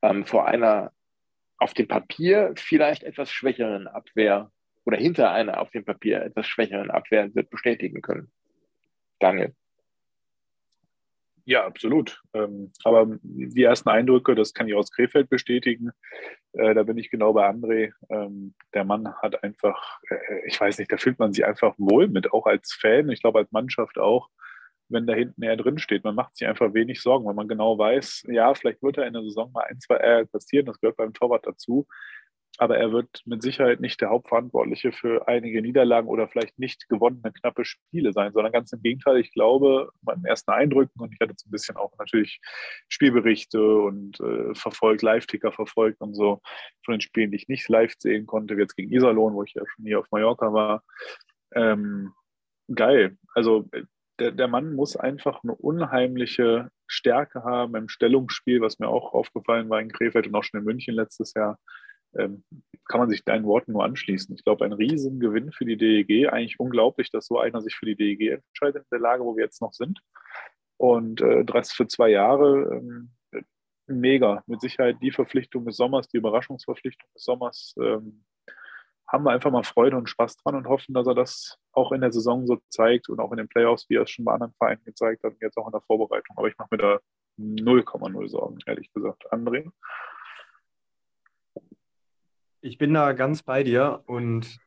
ähm, 0.00 0.24
vor 0.24 0.46
einer 0.46 0.92
auf 1.62 1.74
dem 1.74 1.86
Papier 1.86 2.52
vielleicht 2.56 3.04
etwas 3.04 3.30
schwächeren 3.30 3.86
Abwehr 3.86 4.50
oder 4.84 4.96
hinter 4.96 5.30
einer 5.30 5.60
auf 5.60 5.70
dem 5.70 5.84
Papier 5.84 6.20
etwas 6.20 6.48
schwächeren 6.48 6.90
Abwehr 6.90 7.32
wird 7.36 7.50
bestätigen 7.50 8.02
können. 8.02 8.32
Daniel. 9.20 9.54
Ja, 11.44 11.64
absolut. 11.64 12.20
Ähm, 12.34 12.72
aber 12.82 13.18
die 13.22 13.62
ersten 13.62 13.88
Eindrücke, 13.88 14.34
das 14.34 14.54
kann 14.54 14.68
ich 14.68 14.74
aus 14.74 14.90
Krefeld 14.90 15.28
bestätigen. 15.28 15.90
Äh, 16.52 16.74
da 16.74 16.82
bin 16.82 16.98
ich 16.98 17.10
genau 17.10 17.32
bei 17.32 17.48
André. 17.48 17.92
Ähm, 18.10 18.54
der 18.74 18.84
Mann 18.84 19.14
hat 19.22 19.42
einfach, 19.44 20.00
äh, 20.08 20.46
ich 20.46 20.60
weiß 20.60 20.78
nicht, 20.78 20.90
da 20.90 20.96
fühlt 20.96 21.18
man 21.20 21.32
sich 21.32 21.44
einfach 21.44 21.74
wohl 21.78 22.08
mit, 22.08 22.32
auch 22.32 22.46
als 22.46 22.72
Fan, 22.72 23.08
ich 23.10 23.22
glaube 23.22 23.40
als 23.40 23.52
Mannschaft 23.52 23.98
auch, 23.98 24.30
wenn 24.92 25.06
da 25.06 25.14
hinten 25.14 25.42
er 25.42 25.56
drin 25.56 25.78
steht. 25.78 26.04
Man 26.04 26.14
macht 26.14 26.36
sich 26.36 26.46
einfach 26.46 26.74
wenig 26.74 27.00
Sorgen, 27.00 27.24
weil 27.26 27.34
man 27.34 27.48
genau 27.48 27.78
weiß, 27.78 28.26
ja, 28.28 28.54
vielleicht 28.54 28.82
wird 28.82 28.98
er 28.98 29.06
in 29.06 29.14
der 29.14 29.22
Saison 29.22 29.50
mal 29.52 29.64
ein, 29.64 29.80
zwei 29.80 29.96
Ärger 29.96 30.28
passieren, 30.28 30.66
das 30.66 30.80
gehört 30.80 30.96
beim 30.96 31.12
Torwart 31.12 31.46
dazu 31.46 31.86
aber 32.58 32.76
er 32.76 32.92
wird 32.92 33.22
mit 33.24 33.42
Sicherheit 33.42 33.80
nicht 33.80 34.00
der 34.00 34.10
Hauptverantwortliche 34.10 34.92
für 34.92 35.26
einige 35.26 35.62
Niederlagen 35.62 36.08
oder 36.08 36.28
vielleicht 36.28 36.58
nicht 36.58 36.88
gewonnene 36.88 37.32
knappe 37.32 37.64
Spiele 37.64 38.12
sein, 38.12 38.32
sondern 38.32 38.52
ganz 38.52 38.72
im 38.72 38.82
Gegenteil. 38.82 39.18
Ich 39.18 39.32
glaube, 39.32 39.90
meinen 40.02 40.24
ersten 40.24 40.50
Eindrücken, 40.50 41.00
und 41.00 41.12
ich 41.12 41.20
hatte 41.20 41.30
jetzt 41.30 41.46
ein 41.46 41.50
bisschen 41.50 41.76
auch 41.76 41.92
natürlich 41.98 42.40
Spielberichte 42.88 43.60
und 43.62 44.20
äh, 44.20 44.54
verfolgt, 44.54 45.02
Live-Ticker 45.02 45.52
verfolgt 45.52 46.00
und 46.00 46.14
so 46.14 46.40
von 46.84 46.94
den 46.94 47.00
Spielen, 47.00 47.30
die 47.30 47.38
ich 47.38 47.48
nicht 47.48 47.68
live 47.68 47.94
sehen 47.98 48.26
konnte, 48.26 48.56
wie 48.56 48.60
jetzt 48.60 48.76
gegen 48.76 48.92
Iserlohn, 48.92 49.34
wo 49.34 49.42
ich 49.44 49.54
ja 49.54 49.62
schon 49.66 49.86
hier 49.86 50.00
auf 50.00 50.10
Mallorca 50.10 50.52
war. 50.52 50.82
Ähm, 51.54 52.12
geil. 52.74 53.16
Also 53.34 53.68
der, 54.18 54.32
der 54.32 54.48
Mann 54.48 54.74
muss 54.74 54.96
einfach 54.96 55.42
eine 55.42 55.54
unheimliche 55.54 56.70
Stärke 56.86 57.44
haben 57.44 57.74
im 57.76 57.88
Stellungsspiel, 57.88 58.60
was 58.60 58.78
mir 58.78 58.88
auch 58.88 59.14
aufgefallen 59.14 59.70
war 59.70 59.80
in 59.80 59.90
Krefeld 59.90 60.26
und 60.26 60.34
auch 60.34 60.44
schon 60.44 60.60
in 60.60 60.66
München 60.66 60.94
letztes 60.94 61.34
Jahr 61.34 61.58
ähm, 62.16 62.44
kann 62.88 63.00
man 63.00 63.08
sich 63.08 63.24
deinen 63.24 63.44
Worten 63.44 63.72
nur 63.72 63.84
anschließen. 63.84 64.34
Ich 64.34 64.44
glaube, 64.44 64.64
ein 64.64 64.72
Riesengewinn 64.72 65.52
für 65.52 65.64
die 65.64 65.76
DEG. 65.76 66.28
Eigentlich 66.28 66.60
unglaublich, 66.60 67.10
dass 67.10 67.26
so 67.26 67.38
einer 67.38 67.62
sich 67.62 67.74
für 67.74 67.86
die 67.86 67.96
DEG 67.96 68.32
entscheidet 68.32 68.82
in 68.82 68.88
der 68.90 69.00
Lage, 69.00 69.24
wo 69.24 69.36
wir 69.36 69.44
jetzt 69.44 69.62
noch 69.62 69.72
sind. 69.72 70.00
Und 70.76 71.20
äh, 71.22 71.44
das 71.44 71.72
für 71.72 71.86
zwei 71.86 72.10
Jahre 72.10 72.80
ähm, 72.80 73.12
mega. 73.86 74.42
Mit 74.46 74.60
Sicherheit 74.60 74.96
die 75.00 75.10
Verpflichtung 75.10 75.64
des 75.64 75.76
Sommers, 75.76 76.08
die 76.08 76.18
Überraschungsverpflichtung 76.18 77.08
des 77.14 77.24
Sommers. 77.24 77.74
Ähm, 77.80 78.24
haben 79.06 79.24
wir 79.24 79.30
einfach 79.30 79.50
mal 79.50 79.62
Freude 79.62 79.96
und 79.96 80.08
Spaß 80.08 80.36
dran 80.38 80.54
und 80.54 80.66
hoffen, 80.66 80.94
dass 80.94 81.06
er 81.06 81.14
das 81.14 81.58
auch 81.72 81.92
in 81.92 82.00
der 82.00 82.12
Saison 82.12 82.46
so 82.46 82.58
zeigt 82.68 83.08
und 83.08 83.20
auch 83.20 83.30
in 83.32 83.38
den 83.38 83.48
Playoffs, 83.48 83.88
wie 83.88 83.96
er 83.96 84.02
es 84.02 84.10
schon 84.10 84.24
bei 84.24 84.32
anderen 84.32 84.54
Vereinen 84.54 84.84
gezeigt 84.84 85.22
hat, 85.24 85.32
und 85.32 85.42
jetzt 85.42 85.56
auch 85.58 85.66
in 85.66 85.72
der 85.72 85.82
Vorbereitung. 85.82 86.36
Aber 86.36 86.48
ich 86.48 86.56
mache 86.56 86.68
mir 86.70 86.78
da 86.78 86.98
0,0 87.38 88.28
Sorgen, 88.28 88.58
ehrlich 88.66 88.92
gesagt. 88.92 89.30
André? 89.32 89.70
Ich 92.60 92.78
bin 92.78 92.94
da 92.94 93.12
ganz 93.12 93.42
bei 93.42 93.62
dir 93.62 94.02
und 94.06 94.58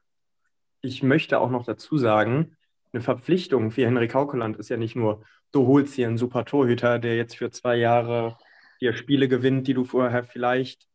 ich 0.82 1.01
möchte 1.01 1.39
auch 1.39 1.50
noch 1.50 1.65
dazu 1.65 1.98
sagen, 1.98 2.58
eine 2.92 3.01
Verpflichtung 3.01 3.72
für 3.72 3.86
Henrik 3.86 4.13
Haukeland 4.13 4.58
ist 4.58 4.70
ja 4.70 4.77
nicht 4.77 4.96
nur, 4.96 5.24
du 5.51 5.68
holst 5.68 5.96
hier 5.96 6.08
einen 6.08 6.18
super 6.18 6.46
Torhüter, 6.46 7.00
der 7.00 7.18
jetzt 7.18 7.38
für 7.38 7.50
zwei 7.51 7.75
Jahre 7.75 8.38
dir 8.82 8.94
Spiele 8.94 9.27
gewinnt, 9.27 9.68
die 9.68 9.74
du 9.74 9.86
vorher 9.86 10.24
vielleicht 10.24 10.88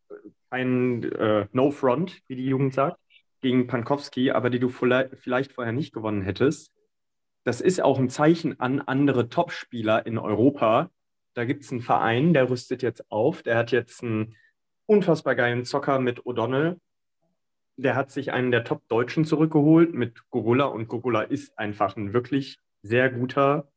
ein 0.51 1.03
äh, 1.05 1.47
No-Front, 1.53 2.23
wie 2.27 2.37
die 2.37 2.47
Jugend 2.47 2.75
sagt, 2.75 2.99
gegen 3.41 3.67
Pankowski, 3.67 4.31
aber 4.31 4.51
die 4.51 4.59
du 4.59 4.69
vielleicht 4.69 5.53
vorher 5.53 5.73
nicht 5.73 5.93
gewonnen 5.93 6.23
hättest. 6.23 6.73
Das 7.45 7.61
ist 7.61 7.83
auch 7.83 7.99
ein 7.99 8.11
Zeichen 8.11 8.61
an 8.61 8.81
andere 8.81 9.29
Topspieler 9.29 10.05
in 10.07 10.19
Europa. 10.19 10.91
Da 11.35 11.45
gibt 11.45 11.65
es 11.65 11.73
einen 11.73 11.81
Verein, 11.81 12.35
der 12.35 12.51
rüstet 12.51 12.83
jetzt 12.83 13.11
auf. 13.11 13.43
Der 13.43 13.57
hat 13.57 13.73
jetzt 13.73 14.03
einen 14.03 14.37
unfassbar 14.87 15.35
geilen 15.35 15.65
Zocker 15.65 16.01
mit 16.01 16.21
O'Donnell. 16.21 16.79
Der 17.77 17.95
hat 17.95 18.11
sich 18.11 18.33
einen 18.33 18.51
der 18.51 18.65
Top-Deutschen 18.65 19.25
zurückgeholt 19.25 19.95
mit 19.95 20.29
Gogula 20.31 20.67
und 20.67 20.89
Gogula 20.89 21.23
ist 21.23 21.59
einfach 21.59 21.97
ein 21.97 22.13
wirklich 22.13 22.59
sehr 22.83 23.09
guter, 23.11 23.71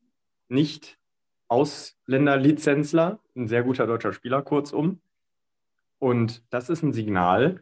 nicht 0.49 0.97
Ausländerlizenzler, 1.47 3.19
ein 3.35 3.47
sehr 3.47 3.63
guter 3.63 3.87
deutscher 3.87 4.11
Spieler, 4.11 4.41
kurzum. 4.41 5.01
Und 5.99 6.43
das 6.51 6.69
ist 6.69 6.83
ein 6.83 6.91
Signal, 6.91 7.61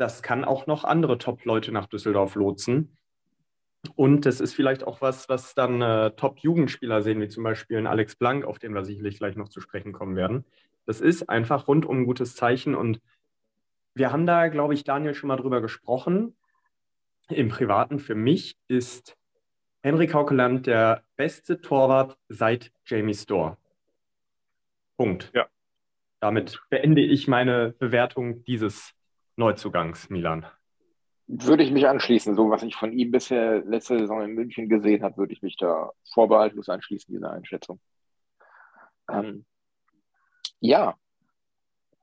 das 0.00 0.22
kann 0.22 0.46
auch 0.46 0.66
noch 0.66 0.84
andere 0.84 1.18
Top-Leute 1.18 1.72
nach 1.72 1.84
Düsseldorf 1.84 2.34
lotsen. 2.34 2.96
Und 3.96 4.24
das 4.24 4.40
ist 4.40 4.54
vielleicht 4.54 4.82
auch 4.82 5.02
was, 5.02 5.28
was 5.28 5.54
dann 5.54 5.82
äh, 5.82 6.12
Top-Jugendspieler 6.12 7.02
sehen, 7.02 7.20
wie 7.20 7.28
zum 7.28 7.44
Beispiel 7.44 7.76
ein 7.76 7.86
Alex 7.86 8.16
Blank, 8.16 8.46
auf 8.46 8.58
den 8.58 8.74
wir 8.74 8.84
sicherlich 8.84 9.18
gleich 9.18 9.36
noch 9.36 9.50
zu 9.50 9.60
sprechen 9.60 9.92
kommen 9.92 10.16
werden. 10.16 10.46
Das 10.86 11.02
ist 11.02 11.28
einfach 11.28 11.68
rundum 11.68 12.00
ein 12.00 12.06
gutes 12.06 12.34
Zeichen. 12.34 12.74
Und 12.74 13.02
wir 13.94 14.10
haben 14.10 14.24
da, 14.24 14.48
glaube 14.48 14.72
ich, 14.72 14.84
Daniel 14.84 15.14
schon 15.14 15.28
mal 15.28 15.36
drüber 15.36 15.60
gesprochen. 15.60 16.34
Im 17.28 17.50
Privaten 17.50 17.98
für 17.98 18.14
mich 18.14 18.56
ist 18.68 19.18
Henrik 19.82 20.14
Haukeland 20.14 20.66
der 20.66 21.04
beste 21.16 21.60
Torwart 21.60 22.16
seit 22.28 22.72
Jamie 22.86 23.14
Store. 23.14 23.58
Punkt. 24.96 25.30
Ja. 25.34 25.46
Damit 26.20 26.60
beende 26.70 27.02
ich 27.02 27.28
meine 27.28 27.74
Bewertung 27.78 28.44
dieses 28.44 28.94
Neuzugangs, 29.36 30.10
Milan. 30.10 30.46
Würde 31.26 31.62
ich 31.62 31.70
mich 31.70 31.86
anschließen. 31.86 32.34
So, 32.34 32.50
was 32.50 32.62
ich 32.62 32.74
von 32.74 32.92
ihm 32.92 33.10
bisher 33.10 33.64
letzte 33.64 33.98
Saison 33.98 34.22
in 34.22 34.34
München 34.34 34.68
gesehen 34.68 35.02
habe, 35.02 35.16
würde 35.16 35.32
ich 35.32 35.42
mich 35.42 35.56
da 35.56 35.90
vorbehaltlos 36.12 36.68
anschließen, 36.68 37.14
diese 37.14 37.30
Einschätzung. 37.30 37.80
Ähm, 39.08 39.44
ja. 40.58 40.96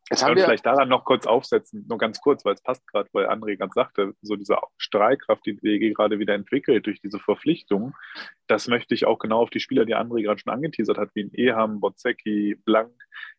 Jetzt 0.10 0.24
haben 0.24 0.38
wir 0.38 0.46
vielleicht 0.46 0.66
daran 0.66 0.88
noch 0.88 1.04
kurz 1.04 1.28
aufsetzen, 1.28 1.86
nur 1.90 1.98
ganz 1.98 2.22
kurz, 2.22 2.46
weil 2.46 2.54
es 2.54 2.62
passt 2.62 2.88
gerade, 2.88 3.10
weil 3.12 3.28
André 3.28 3.58
ganz 3.58 3.74
sagte, 3.74 4.14
so 4.22 4.38
diese 4.38 4.58
Strahlkraft, 4.78 5.46
die 5.46 5.58
DEG 5.58 5.94
gerade 5.94 6.18
wieder 6.18 6.34
entwickelt 6.34 6.86
durch 6.86 7.02
diese 7.02 7.20
Verpflichtung, 7.20 7.94
das 8.48 8.70
möchte 8.70 8.94
ich 8.94 9.06
auch 9.06 9.20
genau 9.20 9.42
auf 9.42 9.50
die 9.50 9.60
Spieler, 9.60 9.84
die 9.84 9.98
André 9.98 10.24
gerade 10.24 10.40
schon 10.40 10.54
angeteasert 10.54 10.98
hat, 10.98 11.10
wie 11.14 11.22
in 11.22 11.34
Eham, 11.34 11.82
Bozecki, 11.82 12.56
Blank, 12.64 12.94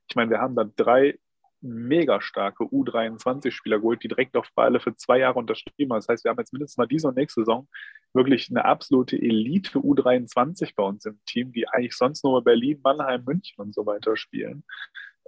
ich 0.08 0.16
meine, 0.16 0.30
wir 0.30 0.40
haben 0.40 0.56
da 0.56 0.64
drei 0.64 1.18
mega 1.60 2.20
starke 2.20 2.64
U23-Spieler 2.64 3.78
geholt, 3.78 4.02
die 4.02 4.08
direkt 4.08 4.36
auf 4.36 4.48
Beile 4.54 4.80
für 4.80 4.94
zwei 4.96 5.18
Jahre 5.18 5.38
unterschrieben 5.38 5.92
haben. 5.92 5.98
Das 5.98 6.08
heißt, 6.08 6.24
wir 6.24 6.30
haben 6.30 6.38
jetzt 6.38 6.52
mindestens 6.52 6.78
mal 6.78 6.86
diese 6.86 7.08
und 7.08 7.16
nächste 7.16 7.40
Saison 7.40 7.68
wirklich 8.14 8.48
eine 8.50 8.64
absolute 8.64 9.16
Elite 9.16 9.78
U23 9.78 10.74
bei 10.76 10.82
uns 10.82 11.04
im 11.04 11.18
Team, 11.26 11.52
die 11.52 11.68
eigentlich 11.68 11.96
sonst 11.96 12.24
nur 12.24 12.42
Berlin, 12.42 12.80
Mannheim, 12.82 13.24
München 13.24 13.60
und 13.60 13.74
so 13.74 13.86
weiter 13.86 14.16
spielen. 14.16 14.64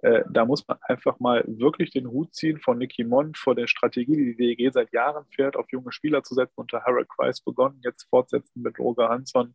Äh, 0.02 0.24
da 0.30 0.46
muss 0.46 0.66
man 0.66 0.78
einfach 0.82 1.20
mal 1.20 1.44
wirklich 1.46 1.90
den 1.90 2.08
Hut 2.08 2.34
ziehen 2.34 2.58
von 2.58 2.78
Nicky 2.78 3.04
Mond 3.04 3.36
vor 3.36 3.54
der 3.54 3.66
Strategie, 3.66 4.16
die 4.16 4.34
die 4.34 4.56
DEG 4.56 4.72
seit 4.72 4.92
Jahren 4.92 5.26
fährt, 5.34 5.56
auf 5.56 5.70
junge 5.70 5.92
Spieler 5.92 6.22
zu 6.22 6.34
setzen, 6.34 6.54
unter 6.56 6.82
Harold 6.84 7.08
Kreis 7.08 7.42
begonnen, 7.42 7.80
jetzt 7.84 8.08
fortsetzen 8.08 8.62
mit 8.62 8.78
Roger 8.78 9.10
Hansson 9.10 9.54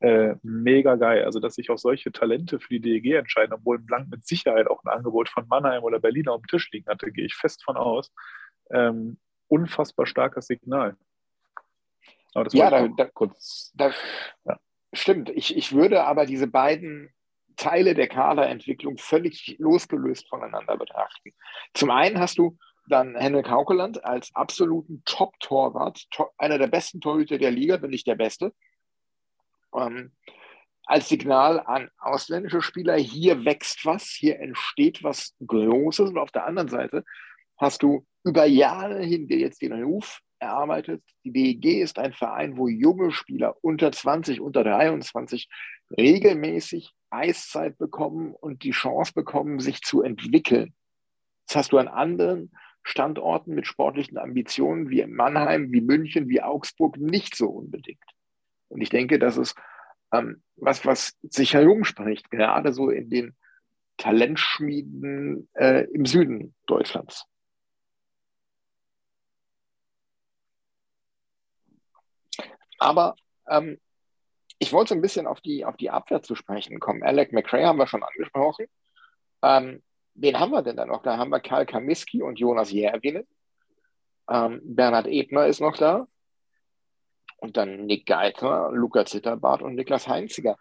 äh, 0.00 0.34
mega 0.42 0.96
geil. 0.96 1.24
Also, 1.24 1.40
dass 1.40 1.54
sich 1.54 1.70
auch 1.70 1.78
solche 1.78 2.10
Talente 2.10 2.58
für 2.58 2.68
die 2.68 2.80
DEG 2.80 3.14
entscheiden, 3.16 3.52
obwohl 3.52 3.78
Blank 3.78 4.08
mit 4.10 4.26
Sicherheit 4.26 4.66
auch 4.66 4.82
ein 4.82 4.88
Angebot 4.88 5.28
von 5.28 5.46
Mannheim 5.48 5.82
oder 5.82 6.00
Berlin 6.00 6.28
auf 6.28 6.40
dem 6.40 6.46
Tisch 6.46 6.70
liegen 6.72 6.88
hatte, 6.88 7.12
gehe 7.12 7.26
ich 7.26 7.34
fest 7.34 7.62
von 7.64 7.76
aus. 7.76 8.12
Ähm, 8.70 9.18
unfassbar 9.48 10.06
starkes 10.06 10.46
Signal. 10.46 10.96
ja, 12.34 12.70
da, 12.70 12.88
da, 12.88 13.04
kurz. 13.06 13.72
Da, 13.74 13.92
ja. 14.44 14.58
Stimmt. 14.92 15.28
Ich, 15.30 15.56
ich 15.56 15.72
würde 15.72 16.04
aber 16.04 16.24
diese 16.24 16.46
beiden 16.46 17.12
Teile 17.56 17.94
der 17.94 18.08
Kaderentwicklung 18.08 18.96
völlig 18.96 19.56
losgelöst 19.58 20.28
voneinander 20.28 20.78
betrachten. 20.78 21.32
Zum 21.74 21.90
einen 21.90 22.18
hast 22.18 22.38
du 22.38 22.56
dann 22.88 23.14
Henrik 23.16 23.50
Haukeland 23.50 24.02
als 24.04 24.34
absoluten 24.34 25.02
Top-Torwart, 25.04 26.06
einer 26.38 26.58
der 26.58 26.68
besten 26.68 27.00
Torhüter 27.00 27.36
der 27.36 27.50
Liga, 27.50 27.82
wenn 27.82 27.90
nicht 27.90 28.06
der 28.06 28.14
beste 28.14 28.54
ähm, 29.74 30.12
als 30.84 31.08
Signal 31.08 31.60
an 31.60 31.88
ausländische 31.98 32.62
Spieler, 32.62 32.96
hier 32.96 33.44
wächst 33.44 33.86
was, 33.86 34.08
hier 34.08 34.40
entsteht 34.40 35.04
was 35.04 35.34
Großes. 35.46 36.10
Und 36.10 36.18
auf 36.18 36.32
der 36.32 36.46
anderen 36.46 36.68
Seite 36.68 37.04
hast 37.58 37.82
du 37.82 38.06
über 38.24 38.44
Jahre 38.44 39.00
hin 39.02 39.28
dir 39.28 39.38
jetzt 39.38 39.62
den 39.62 39.72
Ruf 39.84 40.20
erarbeitet. 40.40 41.02
Die 41.24 41.32
DEG 41.32 41.80
ist 41.80 41.98
ein 41.98 42.12
Verein, 42.12 42.56
wo 42.56 42.68
junge 42.68 43.12
Spieler 43.12 43.56
unter 43.62 43.92
20, 43.92 44.40
unter 44.40 44.64
23 44.64 45.48
regelmäßig 45.96 46.92
Eiszeit 47.10 47.78
bekommen 47.78 48.34
und 48.34 48.62
die 48.62 48.70
Chance 48.70 49.12
bekommen, 49.14 49.60
sich 49.60 49.82
zu 49.82 50.02
entwickeln. 50.02 50.74
Das 51.46 51.56
hast 51.56 51.72
du 51.72 51.78
an 51.78 51.88
anderen 51.88 52.52
Standorten 52.82 53.54
mit 53.54 53.66
sportlichen 53.66 54.18
Ambitionen 54.18 54.88
wie 54.88 55.04
Mannheim, 55.06 55.70
wie 55.72 55.80
München, 55.80 56.28
wie 56.28 56.42
Augsburg 56.42 56.96
nicht 56.96 57.36
so 57.36 57.48
unbedingt. 57.48 58.02
Und 58.70 58.80
ich 58.80 58.88
denke, 58.88 59.18
das 59.18 59.36
ist 59.36 59.56
ähm, 60.12 60.42
was, 60.56 60.86
was 60.86 61.16
sich 61.22 61.54
herumspricht, 61.54 62.30
gerade 62.30 62.72
so 62.72 62.90
in 62.90 63.10
den 63.10 63.36
Talentschmieden 63.96 65.48
äh, 65.54 65.84
im 65.92 66.06
Süden 66.06 66.54
Deutschlands. 66.66 67.26
Aber 72.78 73.14
ähm, 73.48 73.78
ich 74.58 74.72
wollte 74.72 74.90
so 74.90 74.94
ein 74.94 75.02
bisschen 75.02 75.26
auf 75.26 75.40
die, 75.40 75.64
auf 75.64 75.76
die 75.76 75.90
Abwehr 75.90 76.22
zu 76.22 76.34
sprechen 76.34 76.80
kommen. 76.80 77.02
Alec 77.02 77.32
McRae 77.32 77.66
haben 77.66 77.78
wir 77.78 77.86
schon 77.86 78.02
angesprochen. 78.02 78.66
Ähm, 79.42 79.82
wen 80.14 80.38
haben 80.38 80.52
wir 80.52 80.62
denn 80.62 80.76
da 80.76 80.86
noch? 80.86 81.02
Da 81.02 81.18
haben 81.18 81.30
wir 81.30 81.40
Karl 81.40 81.66
Kamiski 81.66 82.22
und 82.22 82.38
Jonas 82.38 82.72
Järvinen. 82.72 83.26
Ähm, 84.30 84.60
Bernhard 84.64 85.08
Ebner 85.08 85.46
ist 85.46 85.60
noch 85.60 85.76
da 85.76 86.06
und 87.40 87.56
dann 87.56 87.86
Nick 87.86 88.06
Geithner, 88.06 88.70
Luca 88.72 89.04
Zitterbart 89.04 89.62
und 89.62 89.74
Niklas 89.74 90.06
Heinziger. 90.06 90.58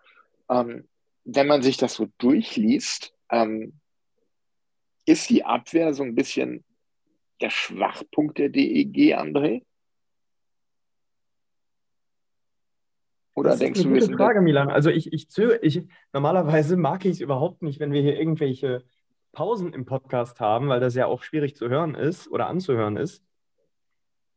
Ähm, 0.50 0.88
wenn 1.25 1.48
man 1.48 1.62
sich 1.62 1.77
das 1.77 1.93
so 1.93 2.07
durchliest, 2.17 3.13
ähm, 3.29 3.74
ist 5.05 5.29
die 5.29 5.43
Abwehr 5.43 5.93
so 5.93 6.03
ein 6.03 6.15
bisschen 6.15 6.63
der 7.41 7.50
Schwachpunkt 7.50 8.38
der 8.38 8.50
DEG, 8.50 9.15
André? 9.15 9.63
Oder 13.36 13.51
das 13.51 13.59
denkst 13.59 13.79
ist 13.79 13.86
eine 13.86 14.00
du, 14.00 14.05
gute 14.05 14.17
Frage, 14.17 14.41
Milan. 14.41 14.69
Also 14.69 14.89
ich, 14.89 15.13
ich, 15.13 15.27
ich 15.62 15.88
normalerweise 16.12 16.75
mag 16.75 17.05
ich 17.05 17.12
es 17.12 17.21
überhaupt 17.21 17.62
nicht, 17.62 17.79
wenn 17.79 17.93
wir 17.93 18.01
hier 18.01 18.19
irgendwelche 18.19 18.83
Pausen 19.31 19.74
im 19.74 19.86
Podcast 19.86 20.39
haben, 20.39 20.67
weil 20.69 20.79
das 20.79 20.95
ja 20.95 21.05
auch 21.05 21.24
schwierig 21.24 21.55
zu 21.55 21.69
hören 21.69 21.95
ist 21.95 22.29
oder 22.29 22.48
anzuhören 22.48 22.98
ist. 22.98 23.24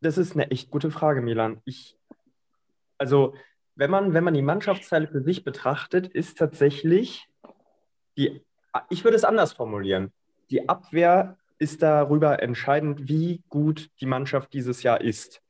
Das 0.01 0.19
ist 0.19 0.35
eine 0.35 0.51
echt 0.51 0.71
gute 0.71 0.91
Frage, 0.91 1.21
Milan. 1.21 1.61
Ich 1.65 1.97
also 3.03 3.35
wenn 3.75 3.91
man, 3.91 4.15
wenn 4.15 4.23
man 4.23 4.35
die 4.35 4.43
Mannschaftsteile 4.43 5.09
für 5.09 5.23
sich 5.23 5.43
betrachtet, 5.43 6.07
ist 6.07 6.39
tatsächlich 6.39 7.27
die, 8.17 8.45
ich 8.91 9.03
würde 9.03 9.17
es 9.17 9.25
anders 9.25 9.53
formulieren. 9.55 10.13
Die 10.51 10.69
Abwehr 10.69 11.37
ist 11.59 11.83
darüber 11.83 12.41
entscheidend, 12.41 13.09
wie 13.09 13.43
gut 13.49 13.91
die 14.01 14.07
Mannschaft 14.07 14.53
dieses 14.53 14.85
Jahr 14.85 15.01
ist. 15.01 15.43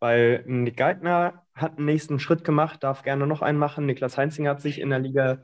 Weil 0.00 0.44
Nick 0.46 0.76
Geithner 0.76 1.46
hat 1.54 1.78
einen 1.78 1.86
nächsten 1.86 2.18
Schritt 2.18 2.44
gemacht, 2.44 2.84
darf 2.84 3.02
gerne 3.02 3.26
noch 3.26 3.40
einen 3.40 3.58
machen. 3.58 3.86
Niklas 3.86 4.18
Heinzinger 4.18 4.50
hat 4.50 4.60
sich 4.60 4.78
in 4.78 4.90
der 4.90 4.98
Liga 4.98 5.38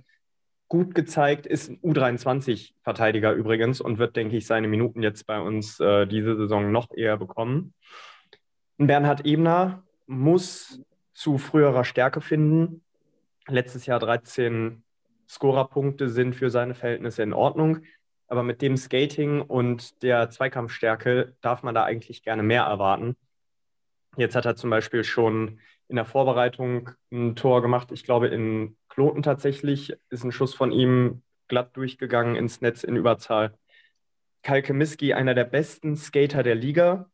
gut 0.68 0.94
gezeigt, 0.94 1.46
ist 1.46 1.70
ein 1.70 1.80
U23-Verteidiger 1.80 3.32
übrigens 3.32 3.80
und 3.80 3.98
wird, 3.98 4.16
denke 4.16 4.36
ich, 4.36 4.46
seine 4.46 4.68
Minuten 4.68 5.02
jetzt 5.02 5.26
bei 5.26 5.40
uns 5.40 5.80
äh, 5.80 6.06
diese 6.06 6.36
Saison 6.36 6.70
noch 6.70 6.88
eher 6.94 7.16
bekommen. 7.16 7.72
Bernhard 8.76 9.24
Ebner 9.24 9.82
muss 10.06 10.84
zu 11.14 11.38
früherer 11.38 11.84
Stärke 11.84 12.20
finden. 12.20 12.82
Letztes 13.46 13.86
Jahr 13.86 14.00
13 14.00 14.82
Scorerpunkte 15.28 16.08
sind 16.08 16.34
für 16.34 16.50
seine 16.50 16.74
Verhältnisse 16.74 17.22
in 17.22 17.32
Ordnung. 17.32 17.80
Aber 18.26 18.42
mit 18.42 18.62
dem 18.62 18.76
Skating 18.76 19.40
und 19.40 20.02
der 20.02 20.30
Zweikampfstärke 20.30 21.36
darf 21.40 21.62
man 21.62 21.74
da 21.74 21.84
eigentlich 21.84 22.22
gerne 22.22 22.42
mehr 22.42 22.64
erwarten. 22.64 23.16
Jetzt 24.16 24.34
hat 24.34 24.46
er 24.46 24.56
zum 24.56 24.70
Beispiel 24.70 25.04
schon 25.04 25.60
in 25.88 25.96
der 25.96 26.04
Vorbereitung 26.04 26.90
ein 27.12 27.36
Tor 27.36 27.62
gemacht. 27.62 27.92
Ich 27.92 28.04
glaube, 28.04 28.28
in 28.28 28.76
Kloten 28.88 29.22
tatsächlich 29.22 29.92
ist 30.10 30.24
ein 30.24 30.32
Schuss 30.32 30.54
von 30.54 30.72
ihm 30.72 31.22
glatt 31.48 31.76
durchgegangen 31.76 32.36
ins 32.36 32.60
Netz 32.60 32.84
in 32.84 32.96
Überzahl. 32.96 33.54
Kalke 34.42 34.72
Miski, 34.72 35.14
einer 35.14 35.34
der 35.34 35.44
besten 35.44 35.96
Skater 35.96 36.42
der 36.42 36.54
Liga, 36.54 37.10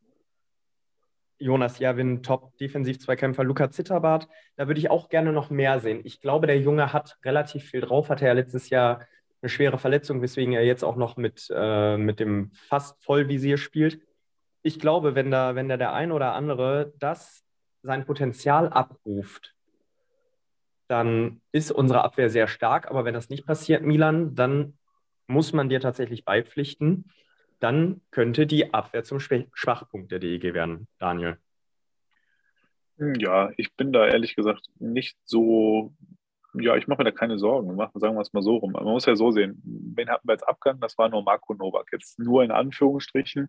Jonas 1.40 1.78
Jerwin, 1.78 2.22
Top-Defensiv-Zweikämpfer, 2.22 3.42
Luca 3.42 3.70
Zitterbart. 3.70 4.28
Da 4.56 4.68
würde 4.68 4.78
ich 4.78 4.90
auch 4.90 5.08
gerne 5.08 5.32
noch 5.32 5.50
mehr 5.50 5.80
sehen. 5.80 6.02
Ich 6.04 6.20
glaube, 6.20 6.46
der 6.46 6.60
Junge 6.60 6.92
hat 6.92 7.18
relativ 7.24 7.64
viel 7.64 7.80
drauf, 7.80 8.10
hatte 8.10 8.26
ja 8.26 8.32
letztes 8.32 8.68
Jahr 8.68 9.00
eine 9.42 9.48
schwere 9.48 9.78
Verletzung, 9.78 10.20
weswegen 10.20 10.52
er 10.52 10.64
jetzt 10.64 10.84
auch 10.84 10.96
noch 10.96 11.16
mit, 11.16 11.48
äh, 11.54 11.96
mit 11.96 12.20
dem 12.20 12.50
fast 12.52 13.02
Vollvisier 13.02 13.56
spielt. 13.56 14.00
Ich 14.62 14.78
glaube, 14.78 15.14
wenn 15.14 15.30
da, 15.30 15.54
wenn 15.54 15.68
da 15.68 15.78
der 15.78 15.94
ein 15.94 16.12
oder 16.12 16.34
andere 16.34 16.92
das 16.98 17.42
sein 17.82 18.04
Potenzial 18.04 18.68
abruft, 18.68 19.54
dann 20.88 21.40
ist 21.52 21.70
unsere 21.70 22.02
Abwehr 22.02 22.28
sehr 22.28 22.48
stark. 22.48 22.90
Aber 22.90 23.06
wenn 23.06 23.14
das 23.14 23.30
nicht 23.30 23.46
passiert, 23.46 23.82
Milan, 23.82 24.34
dann 24.34 24.76
muss 25.26 25.54
man 25.54 25.70
dir 25.70 25.80
tatsächlich 25.80 26.24
beipflichten 26.26 27.06
dann 27.60 28.00
könnte 28.10 28.46
die 28.46 28.74
Abwehr 28.74 29.04
zum 29.04 29.20
Schwachpunkt 29.20 30.10
der 30.10 30.18
DEG 30.18 30.54
werden, 30.54 30.88
Daniel. 30.98 31.38
Ja, 32.98 33.50
ich 33.56 33.74
bin 33.76 33.92
da 33.92 34.06
ehrlich 34.06 34.36
gesagt 34.36 34.66
nicht 34.78 35.16
so, 35.24 35.94
ja, 36.54 36.76
ich 36.76 36.86
mache 36.86 36.98
mir 36.98 37.04
da 37.04 37.12
keine 37.12 37.38
Sorgen, 37.38 37.76
sagen 37.94 38.14
wir 38.14 38.20
es 38.20 38.32
mal 38.32 38.42
so 38.42 38.56
rum. 38.56 38.72
Man 38.72 38.84
muss 38.84 39.06
ja 39.06 39.16
so 39.16 39.30
sehen, 39.30 39.62
wen 39.64 40.10
hatten 40.10 40.28
wir 40.28 40.32
als 40.32 40.42
Abgang? 40.42 40.80
Das 40.80 40.98
war 40.98 41.08
nur 41.08 41.22
Marco 41.22 41.54
Novak. 41.54 41.88
Jetzt 41.92 42.18
nur 42.18 42.42
in 42.42 42.50
Anführungsstrichen. 42.50 43.48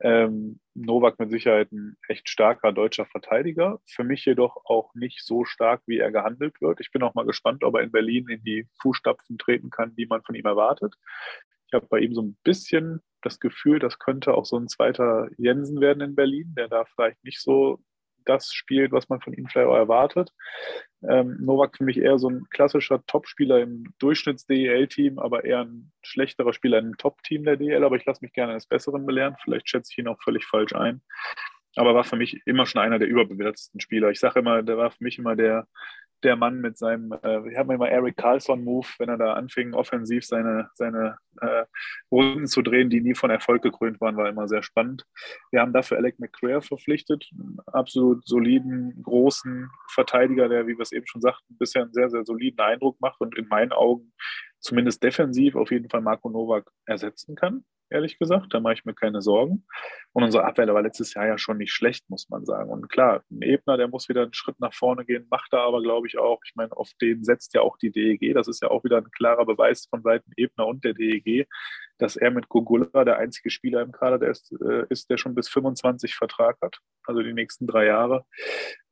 Ähm, 0.00 0.60
Novak 0.74 1.18
mit 1.18 1.30
Sicherheit 1.30 1.72
ein 1.72 1.96
echt 2.08 2.28
starker 2.28 2.72
deutscher 2.72 3.06
Verteidiger. 3.06 3.80
Für 3.86 4.04
mich 4.04 4.24
jedoch 4.24 4.64
auch 4.64 4.94
nicht 4.94 5.24
so 5.24 5.44
stark, 5.44 5.82
wie 5.86 5.98
er 5.98 6.12
gehandelt 6.12 6.60
wird. 6.60 6.80
Ich 6.80 6.90
bin 6.90 7.02
auch 7.02 7.14
mal 7.14 7.26
gespannt, 7.26 7.64
ob 7.64 7.76
er 7.76 7.82
in 7.82 7.92
Berlin 7.92 8.28
in 8.28 8.42
die 8.44 8.68
Fußstapfen 8.82 9.38
treten 9.38 9.70
kann, 9.70 9.94
die 9.96 10.06
man 10.06 10.22
von 10.22 10.34
ihm 10.34 10.46
erwartet. 10.46 10.94
Habe 11.74 11.86
bei 11.88 12.00
ihm 12.00 12.14
so 12.14 12.22
ein 12.22 12.36
bisschen 12.44 13.00
das 13.22 13.40
Gefühl, 13.40 13.78
das 13.78 13.98
könnte 13.98 14.34
auch 14.34 14.44
so 14.44 14.56
ein 14.58 14.68
zweiter 14.68 15.28
Jensen 15.38 15.80
werden 15.80 16.02
in 16.02 16.14
Berlin, 16.14 16.54
der 16.56 16.68
da 16.68 16.84
vielleicht 16.84 17.22
nicht 17.24 17.40
so 17.40 17.80
das 18.24 18.52
spielt, 18.52 18.92
was 18.92 19.08
man 19.08 19.20
von 19.20 19.32
ihm 19.32 19.46
vielleicht 19.46 19.68
auch 19.68 19.76
erwartet. 19.76 20.30
Ähm, 21.02 21.36
Novak 21.40 21.76
für 21.76 21.84
mich 21.84 21.98
eher 21.98 22.18
so 22.18 22.30
ein 22.30 22.46
klassischer 22.50 23.04
Topspieler 23.06 23.60
im 23.60 23.92
Durchschnitts-DEL-Team, 23.98 25.18
aber 25.18 25.44
eher 25.44 25.60
ein 25.60 25.92
schlechterer 26.02 26.52
Spieler 26.52 26.78
im 26.78 26.96
Top-Team 26.96 27.44
der 27.44 27.56
DEL. 27.56 27.84
Aber 27.84 27.96
ich 27.96 28.04
lasse 28.04 28.22
mich 28.22 28.32
gerne 28.32 28.52
eines 28.52 28.66
Besseren 28.66 29.06
belehren. 29.06 29.36
Vielleicht 29.42 29.68
schätze 29.68 29.90
ich 29.92 29.98
ihn 29.98 30.08
auch 30.08 30.22
völlig 30.22 30.46
falsch 30.46 30.74
ein. 30.74 31.02
Aber 31.76 31.94
war 31.94 32.04
für 32.04 32.16
mich 32.16 32.40
immer 32.46 32.66
schon 32.66 32.80
einer 32.80 32.98
der 32.98 33.08
überbewertetsten 33.08 33.80
Spieler. 33.80 34.10
Ich 34.10 34.20
sage 34.20 34.40
immer, 34.40 34.62
der 34.62 34.76
war 34.76 34.90
für 34.90 35.02
mich 35.02 35.18
immer 35.18 35.34
der, 35.36 35.66
der 36.24 36.36
Mann 36.36 36.60
mit 36.60 36.78
seinem, 36.78 37.12
äh, 37.12 37.44
wir 37.44 37.58
haben 37.58 37.70
immer 37.70 37.88
Eric 37.88 38.16
Carlson-Move, 38.16 38.86
wenn 38.98 39.08
er 39.08 39.18
da 39.18 39.34
anfing, 39.34 39.74
offensiv 39.74 40.24
seine, 40.24 40.70
seine 40.74 41.18
äh, 41.40 41.64
Runden 42.10 42.46
zu 42.46 42.62
drehen, 42.62 42.90
die 42.90 43.00
nie 43.00 43.14
von 43.14 43.30
Erfolg 43.30 43.62
gekrönt 43.62 44.00
waren, 44.00 44.16
war 44.16 44.28
immer 44.28 44.48
sehr 44.48 44.62
spannend. 44.62 45.04
Wir 45.50 45.60
haben 45.60 45.72
dafür 45.72 45.98
Alec 45.98 46.18
McCrare 46.18 46.62
verpflichtet, 46.62 47.28
einen 47.32 47.58
absolut 47.66 48.26
soliden, 48.26 49.02
großen 49.02 49.70
Verteidiger, 49.90 50.48
der, 50.48 50.66
wie 50.66 50.76
wir 50.76 50.82
es 50.82 50.92
eben 50.92 51.06
schon 51.06 51.20
sagten, 51.20 51.56
bisher 51.58 51.82
einen 51.82 51.92
sehr, 51.92 52.10
sehr 52.10 52.24
soliden 52.24 52.60
Eindruck 52.60 53.00
macht 53.00 53.20
und 53.20 53.36
in 53.36 53.48
meinen 53.48 53.72
Augen 53.72 54.12
zumindest 54.60 55.02
defensiv 55.02 55.56
auf 55.56 55.70
jeden 55.70 55.90
Fall 55.90 56.00
Marco 56.00 56.30
Novak 56.30 56.70
ersetzen 56.86 57.36
kann 57.36 57.64
ehrlich 57.94 58.18
gesagt. 58.18 58.52
Da 58.52 58.60
mache 58.60 58.74
ich 58.74 58.84
mir 58.84 58.94
keine 58.94 59.22
Sorgen. 59.22 59.66
Und 60.14 60.22
unsere 60.22 60.44
Abwehr 60.44 60.72
war 60.72 60.82
letztes 60.82 61.12
Jahr 61.14 61.26
ja 61.26 61.38
schon 61.38 61.58
nicht 61.58 61.72
schlecht, 61.72 62.08
muss 62.08 62.28
man 62.30 62.44
sagen. 62.44 62.70
Und 62.70 62.88
klar, 62.88 63.24
ein 63.32 63.42
Ebner, 63.42 63.76
der 63.76 63.88
muss 63.88 64.08
wieder 64.08 64.22
einen 64.22 64.32
Schritt 64.32 64.60
nach 64.60 64.72
vorne 64.72 65.04
gehen, 65.04 65.26
macht 65.28 65.52
da 65.52 65.64
aber, 65.64 65.82
glaube 65.82 66.06
ich, 66.06 66.18
auch. 66.18 66.40
Ich 66.46 66.54
meine, 66.54 66.72
auf 66.76 66.90
den 67.00 67.24
setzt 67.24 67.52
ja 67.52 67.62
auch 67.62 67.76
die 67.78 67.90
DEG. 67.90 68.32
Das 68.32 68.46
ist 68.46 68.62
ja 68.62 68.70
auch 68.70 68.84
wieder 68.84 68.98
ein 68.98 69.10
klarer 69.10 69.44
Beweis 69.44 69.88
von 69.90 70.02
Seiten 70.02 70.30
Ebner 70.36 70.68
und 70.68 70.84
der 70.84 70.94
DEG, 70.94 71.48
dass 71.98 72.14
er 72.14 72.30
mit 72.30 72.48
Gogula 72.48 73.04
der 73.04 73.18
einzige 73.18 73.50
Spieler 73.50 73.82
im 73.82 73.90
Kader 73.90 74.18
der 74.18 74.30
ist, 74.30 74.52
äh, 74.64 74.86
ist, 74.88 75.10
der 75.10 75.16
schon 75.16 75.34
bis 75.34 75.48
25 75.48 76.14
Vertrag 76.14 76.58
hat, 76.62 76.78
also 77.04 77.22
die 77.22 77.32
nächsten 77.32 77.66
drei 77.66 77.86
Jahre. 77.86 78.24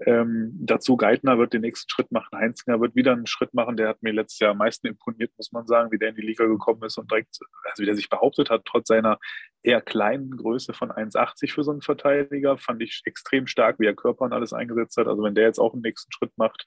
Ähm, 0.00 0.52
dazu 0.54 0.96
Geithner 0.96 1.38
wird 1.38 1.52
den 1.52 1.62
nächsten 1.62 1.88
Schritt 1.88 2.10
machen, 2.10 2.36
Heinzinger 2.36 2.80
wird 2.80 2.96
wieder 2.96 3.12
einen 3.12 3.26
Schritt 3.26 3.54
machen, 3.54 3.76
der 3.76 3.88
hat 3.88 4.02
mir 4.02 4.12
letztes 4.12 4.40
Jahr 4.40 4.52
am 4.52 4.58
meisten 4.58 4.88
imponiert, 4.88 5.30
muss 5.36 5.52
man 5.52 5.66
sagen, 5.66 5.92
wie 5.92 5.98
der 5.98 6.10
in 6.10 6.16
die 6.16 6.22
Liga 6.22 6.46
gekommen 6.46 6.82
ist 6.82 6.98
und 6.98 7.10
direkt, 7.10 7.38
also 7.64 7.82
wie 7.82 7.86
der 7.86 7.96
sich 7.96 8.08
behauptet 8.08 8.50
hat, 8.50 8.64
trotz 8.64 8.88
seiner 8.88 9.18
eher 9.62 9.80
kleinen 9.80 10.36
Größe 10.36 10.74
von 10.74 10.90
1,80 10.90 11.52
für 11.52 11.64
so 11.64 11.70
einen 11.70 11.82
Verteidiger, 11.82 12.58
fand 12.58 12.82
ich 12.82 13.02
extrem 13.04 13.46
stark, 13.46 13.78
wie 13.78 13.86
er 13.86 13.94
Körper 13.94 14.24
und 14.24 14.32
alles 14.32 14.52
eingesetzt 14.52 14.96
hat. 14.96 15.06
Also 15.06 15.22
wenn 15.22 15.34
der 15.34 15.46
jetzt 15.46 15.58
auch 15.58 15.72
einen 15.72 15.82
nächsten 15.82 16.12
Schritt 16.12 16.32
macht, 16.36 16.66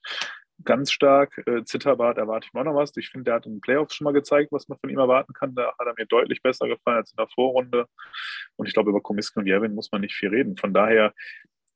ganz 0.63 0.91
stark. 0.91 1.41
Äh, 1.45 1.63
Zitterbart 1.63 2.17
erwarte 2.17 2.47
ich 2.47 2.53
mir 2.53 2.61
auch 2.61 2.65
noch 2.65 2.75
was. 2.75 2.95
Ich 2.97 3.09
finde, 3.09 3.25
der 3.25 3.33
hat 3.35 3.45
in 3.45 3.55
den 3.55 3.61
Playoffs 3.61 3.95
schon 3.95 4.05
mal 4.05 4.13
gezeigt, 4.13 4.51
was 4.51 4.67
man 4.67 4.79
von 4.79 4.89
ihm 4.89 4.99
erwarten 4.99 5.33
kann. 5.33 5.55
Da 5.55 5.73
hat 5.77 5.87
er 5.87 5.93
mir 5.97 6.05
deutlich 6.05 6.41
besser 6.41 6.67
gefallen 6.67 6.97
als 6.97 7.11
in 7.11 7.17
der 7.17 7.27
Vorrunde. 7.27 7.87
Und 8.55 8.67
ich 8.67 8.73
glaube, 8.73 8.89
über 8.89 9.01
Komiski 9.01 9.39
und 9.39 9.47
Jervin 9.47 9.75
muss 9.75 9.91
man 9.91 10.01
nicht 10.01 10.15
viel 10.15 10.29
reden. 10.29 10.55
Von 10.55 10.73
daher, 10.73 11.13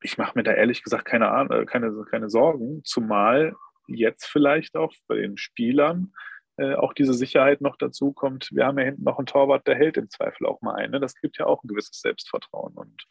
ich 0.02 0.18
mache 0.18 0.38
mir 0.38 0.44
da 0.44 0.54
ehrlich 0.54 0.84
gesagt 0.84 1.06
keine, 1.06 1.30
Ahnung, 1.30 1.52
äh, 1.52 1.66
keine, 1.66 2.06
keine 2.10 2.30
Sorgen, 2.30 2.82
zumal 2.86 3.56
jetzt 3.88 4.26
vielleicht 4.26 4.76
auch 4.76 4.94
bei 5.08 5.16
den 5.16 5.38
Spielern 5.38 6.14
äh, 6.60 6.76
auch 6.76 6.94
diese 6.94 7.14
Sicherheit 7.14 7.62
noch 7.62 7.78
dazu 7.78 8.12
kommt. 8.12 8.50
Wir 8.52 8.66
haben 8.66 8.78
ja 8.78 8.86
hinten 8.86 9.04
noch 9.04 9.18
einen 9.18 9.28
Torwart, 9.28 9.66
der 9.66 9.76
hält 9.76 9.96
im 9.98 10.10
Zweifel 10.10 10.46
auch 10.46 10.62
mal 10.62 10.76
ein. 10.76 10.92
Ne? 10.92 11.00
Das 11.00 11.16
gibt 11.16 11.38
ja 11.38 11.46
auch 11.46 11.64
ein 11.64 11.68
gewisses 11.68 12.02
Selbstvertrauen. 12.02 12.74
Und 12.74 13.06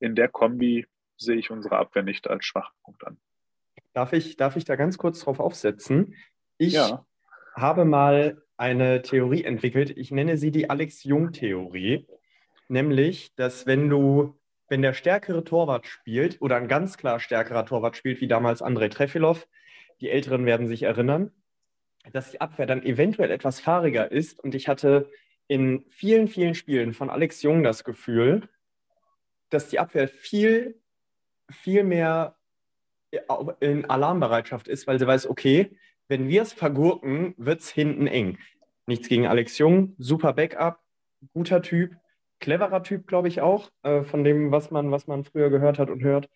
in 0.00 0.14
der 0.14 0.28
Kombi 0.28 0.86
sehe 1.16 1.36
ich 1.36 1.50
unsere 1.50 1.78
Abwehr 1.78 2.02
nicht 2.02 2.28
als 2.28 2.44
Schwachpunkt 2.44 3.06
an. 3.06 3.18
Darf 3.94 4.12
ich, 4.12 4.36
darf 4.36 4.56
ich 4.56 4.64
da 4.64 4.76
ganz 4.76 4.98
kurz 4.98 5.20
drauf 5.20 5.40
aufsetzen? 5.40 6.14
Ich 6.58 6.74
ja. 6.74 7.06
habe 7.56 7.84
mal 7.84 8.42
eine 8.56 9.00
Theorie 9.00 9.44
entwickelt. 9.44 9.96
Ich 9.96 10.10
nenne 10.10 10.36
sie 10.36 10.50
die 10.50 10.68
Alex-Jung-Theorie. 10.68 12.06
Nämlich, 12.68 13.34
dass 13.34 13.66
wenn 13.66 13.88
du, 13.88 14.38
wenn 14.68 14.82
der 14.82 14.92
stärkere 14.92 15.42
Torwart 15.42 15.86
spielt 15.86 16.42
oder 16.42 16.56
ein 16.56 16.68
ganz 16.68 16.98
klar 16.98 17.18
stärkerer 17.18 17.64
Torwart 17.64 17.96
spielt, 17.96 18.20
wie 18.20 18.28
damals 18.28 18.60
Andrei 18.60 18.88
Trefilov, 18.88 19.48
die 20.00 20.10
Älteren 20.10 20.44
werden 20.44 20.66
sich 20.66 20.82
erinnern, 20.82 21.32
dass 22.12 22.30
die 22.30 22.40
Abwehr 22.40 22.66
dann 22.66 22.82
eventuell 22.82 23.30
etwas 23.30 23.60
fahriger 23.60 24.10
ist. 24.10 24.40
Und 24.40 24.54
ich 24.54 24.68
hatte 24.68 25.10
in 25.48 25.84
vielen, 25.88 26.28
vielen 26.28 26.54
Spielen 26.54 26.94
von 26.94 27.10
Alex 27.10 27.42
Jung 27.42 27.62
das 27.62 27.84
Gefühl, 27.84 28.48
dass 29.50 29.68
die 29.68 29.78
Abwehr 29.78 30.08
viel, 30.08 30.80
viel 31.50 31.84
mehr 31.84 32.36
in 33.58 33.84
Alarmbereitschaft 33.90 34.68
ist, 34.68 34.86
weil 34.86 34.98
sie 34.98 35.06
weiß, 35.06 35.28
okay, 35.28 35.76
wenn 36.08 36.28
wir 36.28 36.42
es 36.42 36.52
vergurken, 36.52 37.34
wird 37.36 37.60
es 37.60 37.70
hinten 37.70 38.06
eng. 38.06 38.38
Nichts 38.86 39.08
gegen 39.08 39.26
Alex 39.26 39.58
Jung, 39.58 39.94
super 39.98 40.32
Backup, 40.32 40.80
guter 41.32 41.62
Typ, 41.62 41.96
cleverer 42.38 42.82
Typ, 42.82 43.06
glaube 43.06 43.28
ich 43.28 43.40
auch, 43.40 43.70
äh, 43.82 44.02
von 44.02 44.24
dem, 44.24 44.50
was 44.50 44.70
man, 44.70 44.90
was 44.90 45.06
man 45.06 45.24
früher 45.24 45.50
gehört 45.50 45.78
hat 45.78 45.90
und 45.90 46.02
hört. 46.02 46.28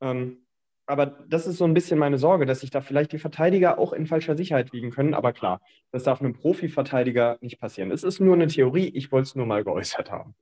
Ähm, 0.00 0.44
aber 0.86 1.06
das 1.06 1.46
ist 1.46 1.58
so 1.58 1.64
ein 1.64 1.74
bisschen 1.74 1.98
meine 1.98 2.18
Sorge, 2.18 2.46
dass 2.46 2.60
sich 2.60 2.70
da 2.70 2.80
vielleicht 2.80 3.12
die 3.12 3.18
Verteidiger 3.18 3.78
auch 3.78 3.92
in 3.92 4.06
falscher 4.06 4.36
Sicherheit 4.36 4.72
wiegen 4.72 4.90
können. 4.90 5.14
Aber 5.14 5.32
klar, 5.32 5.60
das 5.90 6.04
darf 6.04 6.20
einem 6.20 6.34
Profi-Verteidiger 6.34 7.38
nicht 7.40 7.60
passieren. 7.60 7.90
Es 7.90 8.02
ist 8.02 8.20
nur 8.20 8.34
eine 8.34 8.48
Theorie, 8.48 8.88
ich 8.88 9.12
wollte 9.12 9.28
es 9.28 9.34
nur 9.34 9.46
mal 9.46 9.64
geäußert 9.64 10.10
haben. 10.10 10.34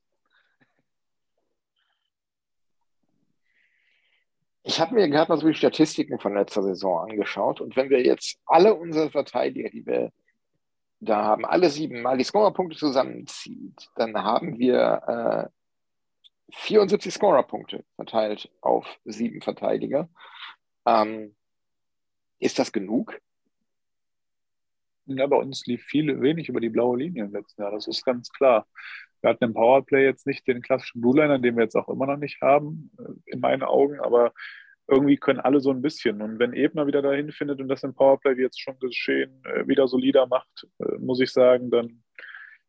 Ich 4.62 4.80
habe 4.80 4.94
mir 4.94 5.08
gerade 5.08 5.30
mal 5.30 5.38
so 5.38 5.48
die 5.48 5.54
Statistiken 5.54 6.18
von 6.18 6.34
letzter 6.34 6.62
Saison 6.62 7.10
angeschaut 7.10 7.60
und 7.60 7.76
wenn 7.76 7.90
wir 7.90 8.02
jetzt 8.04 8.38
alle 8.46 8.74
unsere 8.74 9.10
Verteidiger, 9.10 9.70
die 9.70 9.84
wir 9.86 10.12
da 11.00 11.24
haben, 11.24 11.46
alle 11.46 11.70
sieben 11.70 12.02
mal 12.02 12.18
die 12.18 12.24
Scorerpunkte 12.24 12.76
zusammenzieht, 12.76 13.90
dann 13.96 14.14
haben 14.22 14.58
wir 14.58 15.48
äh, 15.50 15.59
74 16.52 17.12
Scorerpunkte 17.14 17.84
verteilt 17.96 18.50
auf 18.60 18.86
sieben 19.04 19.40
Verteidiger. 19.40 20.08
Ähm, 20.86 21.34
ist 22.38 22.58
das 22.58 22.72
genug? 22.72 23.20
Ja, 25.06 25.26
bei 25.26 25.36
uns 25.36 25.66
lief 25.66 25.82
viel 25.84 26.20
wenig 26.20 26.48
über 26.48 26.60
die 26.60 26.68
blaue 26.68 26.98
Linie 26.98 27.24
im 27.24 27.32
letzten 27.32 27.62
Jahr, 27.62 27.72
das 27.72 27.88
ist 27.88 28.04
ganz 28.04 28.30
klar. 28.30 28.66
Wir 29.20 29.30
hatten 29.30 29.44
im 29.44 29.54
Powerplay 29.54 30.04
jetzt 30.04 30.26
nicht 30.26 30.46
den 30.46 30.62
klassischen 30.62 31.00
Blue-Liner, 31.00 31.38
den 31.38 31.56
wir 31.56 31.64
jetzt 31.64 31.76
auch 31.76 31.88
immer 31.88 32.06
noch 32.06 32.16
nicht 32.16 32.40
haben, 32.40 32.90
äh, 32.98 33.32
in 33.32 33.40
meinen 33.40 33.62
Augen, 33.62 34.00
aber 34.00 34.32
irgendwie 34.86 35.16
können 35.16 35.40
alle 35.40 35.60
so 35.60 35.70
ein 35.70 35.82
bisschen. 35.82 36.20
Und 36.20 36.38
wenn 36.38 36.52
Ebner 36.52 36.86
wieder 36.86 37.02
dahin 37.02 37.30
findet 37.30 37.60
und 37.60 37.68
das 37.68 37.82
im 37.82 37.94
Powerplay, 37.94 38.36
wie 38.36 38.42
jetzt 38.42 38.60
schon 38.60 38.78
geschehen, 38.78 39.42
äh, 39.44 39.66
wieder 39.68 39.86
solider 39.88 40.26
macht, 40.26 40.66
äh, 40.78 40.96
muss 40.98 41.20
ich 41.20 41.32
sagen, 41.32 41.70
dann, 41.70 42.02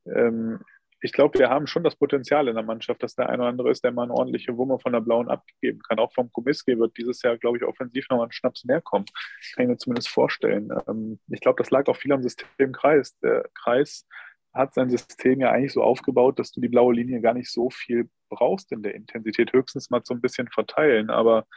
ähm, 0.05 0.59
ich 1.03 1.13
glaube, 1.13 1.39
wir 1.39 1.49
haben 1.49 1.65
schon 1.65 1.83
das 1.83 1.95
Potenzial 1.95 2.47
in 2.47 2.53
der 2.53 2.63
Mannschaft, 2.63 3.01
dass 3.01 3.15
der 3.15 3.27
eine 3.29 3.41
oder 3.41 3.49
andere 3.49 3.71
ist, 3.71 3.83
der 3.83 3.91
mal 3.91 4.03
eine 4.03 4.13
ordentliche 4.13 4.55
Wumme 4.55 4.77
von 4.79 4.93
der 4.93 5.01
Blauen 5.01 5.29
abgeben 5.29 5.81
kann. 5.81 5.97
Auch 5.97 6.13
vom 6.13 6.31
Komiski 6.31 6.77
wird 6.77 6.95
dieses 6.95 7.23
Jahr, 7.23 7.37
glaube 7.37 7.57
ich, 7.57 7.63
offensiv 7.63 8.07
nochmal 8.09 8.27
ein 8.27 8.31
Schnaps 8.31 8.63
mehr 8.65 8.81
kommen. 8.81 9.05
Kann 9.55 9.63
ich 9.63 9.69
mir 9.69 9.77
zumindest 9.77 10.09
vorstellen. 10.09 10.69
Ähm, 10.87 11.19
ich 11.27 11.41
glaube, 11.41 11.57
das 11.57 11.71
lag 11.71 11.87
auch 11.87 11.97
viel 11.97 12.13
am 12.13 12.21
System 12.21 12.71
Kreis. 12.71 13.17
Der 13.19 13.49
Kreis 13.55 14.07
hat 14.53 14.75
sein 14.75 14.91
System 14.91 15.39
ja 15.39 15.51
eigentlich 15.51 15.73
so 15.73 15.81
aufgebaut, 15.81 16.37
dass 16.37 16.51
du 16.51 16.61
die 16.61 16.69
blaue 16.69 16.93
Linie 16.93 17.19
gar 17.21 17.33
nicht 17.33 17.51
so 17.51 17.71
viel 17.71 18.07
brauchst 18.29 18.71
in 18.71 18.83
der 18.83 18.93
Intensität, 18.93 19.53
höchstens 19.53 19.89
mal 19.89 20.01
so 20.03 20.13
ein 20.13 20.21
bisschen 20.21 20.49
verteilen. 20.49 21.09
Aber 21.09 21.47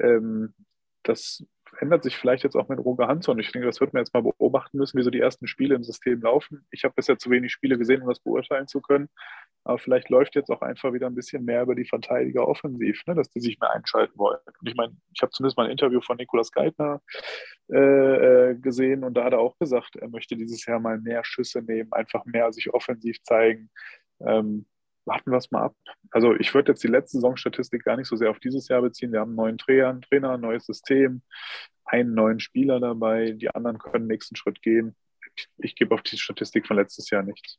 ähm, 0.00 0.54
das 1.02 1.44
ändert 1.78 2.02
sich 2.02 2.16
vielleicht 2.16 2.44
jetzt 2.44 2.56
auch 2.56 2.68
mit 2.68 2.78
Roger 2.78 3.08
Hansson. 3.08 3.38
Ich 3.38 3.52
denke, 3.52 3.66
das 3.66 3.80
wird 3.80 3.92
man 3.92 4.02
jetzt 4.02 4.14
mal 4.14 4.22
beobachten 4.22 4.78
müssen, 4.78 4.98
wie 4.98 5.02
so 5.02 5.10
die 5.10 5.20
ersten 5.20 5.46
Spiele 5.46 5.74
im 5.74 5.84
System 5.84 6.20
laufen. 6.20 6.66
Ich 6.70 6.84
habe 6.84 6.94
bisher 6.94 7.18
zu 7.18 7.30
wenig 7.30 7.52
Spiele 7.52 7.78
gesehen, 7.78 8.02
um 8.02 8.08
das 8.08 8.20
beurteilen 8.20 8.66
zu 8.66 8.80
können. 8.80 9.08
Aber 9.64 9.78
vielleicht 9.78 10.10
läuft 10.10 10.36
jetzt 10.36 10.50
auch 10.50 10.62
einfach 10.62 10.92
wieder 10.92 11.08
ein 11.08 11.14
bisschen 11.14 11.44
mehr 11.44 11.62
über 11.62 11.74
die 11.74 11.84
Verteidiger 11.84 12.46
offensiv, 12.46 13.02
ne, 13.06 13.14
dass 13.14 13.30
die 13.30 13.40
sich 13.40 13.58
mehr 13.58 13.72
einschalten 13.72 14.16
wollen. 14.16 14.38
Und 14.60 14.68
ich 14.68 14.76
meine, 14.76 14.96
ich 15.12 15.22
habe 15.22 15.32
zumindest 15.32 15.56
mal 15.56 15.64
ein 15.64 15.72
Interview 15.72 16.00
von 16.00 16.16
Nikolaus 16.16 16.52
Geithner 16.52 17.02
äh, 17.72 18.50
äh, 18.50 18.54
gesehen 18.54 19.02
und 19.02 19.14
da 19.14 19.24
hat 19.24 19.32
er 19.32 19.40
auch 19.40 19.58
gesagt, 19.58 19.96
er 19.96 20.08
möchte 20.08 20.36
dieses 20.36 20.64
Jahr 20.66 20.78
mal 20.78 20.98
mehr 20.98 21.24
Schüsse 21.24 21.62
nehmen, 21.62 21.92
einfach 21.92 22.24
mehr 22.26 22.52
sich 22.52 22.72
offensiv 22.72 23.20
zeigen. 23.22 23.70
Ähm, 24.20 24.66
warten 25.06 25.30
wir 25.30 25.38
es 25.38 25.50
mal 25.50 25.62
ab. 25.62 25.74
Also 26.10 26.34
ich 26.34 26.52
würde 26.54 26.72
jetzt 26.72 26.82
die 26.82 26.88
letzte 26.88 27.18
Saisonstatistik 27.18 27.84
gar 27.84 27.96
nicht 27.96 28.08
so 28.08 28.16
sehr 28.16 28.30
auf 28.30 28.40
dieses 28.40 28.68
Jahr 28.68 28.82
beziehen. 28.82 29.12
Wir 29.12 29.20
haben 29.20 29.30
einen 29.30 29.36
neuen 29.36 29.58
Trainer, 29.58 30.00
Trainer, 30.00 30.32
ein 30.32 30.40
neues 30.40 30.66
System, 30.66 31.22
einen 31.84 32.14
neuen 32.14 32.40
Spieler 32.40 32.80
dabei. 32.80 33.32
Die 33.32 33.50
anderen 33.50 33.78
können 33.78 34.04
den 34.04 34.14
nächsten 34.14 34.36
Schritt 34.36 34.62
gehen. 34.62 34.96
Ich, 35.36 35.48
ich 35.58 35.76
gebe 35.76 35.94
auf 35.94 36.02
die 36.02 36.18
Statistik 36.18 36.66
von 36.66 36.76
letztes 36.76 37.10
Jahr 37.10 37.22
nichts. 37.22 37.58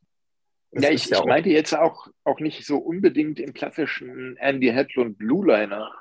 Das 0.72 0.84
ja, 0.84 0.92
ich, 0.92 1.06
ja 1.06 1.20
ich 1.20 1.26
meinte 1.26 1.50
jetzt 1.50 1.74
auch, 1.74 2.08
auch 2.24 2.40
nicht 2.40 2.66
so 2.66 2.78
unbedingt 2.78 3.40
im 3.40 3.54
klassischen 3.54 4.36
Andy 4.38 4.68
Hedlund 4.68 5.18
Blue 5.18 5.46
Liner 5.46 5.94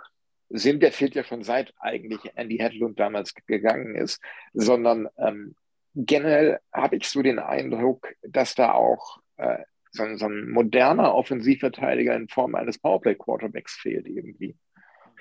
Sinn, 0.49 0.81
der 0.81 0.93
fehlt 0.93 1.15
ja 1.15 1.25
schon 1.25 1.43
seit 1.43 1.73
eigentlich 1.79 2.21
Andy 2.35 2.59
Hedlund 2.59 3.01
damals 3.01 3.35
gegangen 3.35 3.97
ist, 3.97 4.21
sondern 4.53 5.09
ähm, 5.19 5.57
generell 5.95 6.61
habe 6.73 6.97
ich 6.97 7.09
so 7.09 7.23
den 7.23 7.39
Eindruck, 7.39 8.15
dass 8.23 8.55
da 8.55 8.73
auch 8.73 9.21
äh, 9.39 9.59
so, 9.97 10.05
so, 10.17 10.27
ein 10.27 10.51
moderner 10.51 11.15
Offensivverteidiger 11.15 12.15
in 12.15 12.29
Form 12.29 12.55
eines 12.55 12.79
Powerplay-Quarterbacks 12.79 13.75
fehlt 13.75 14.07
irgendwie. 14.07 14.57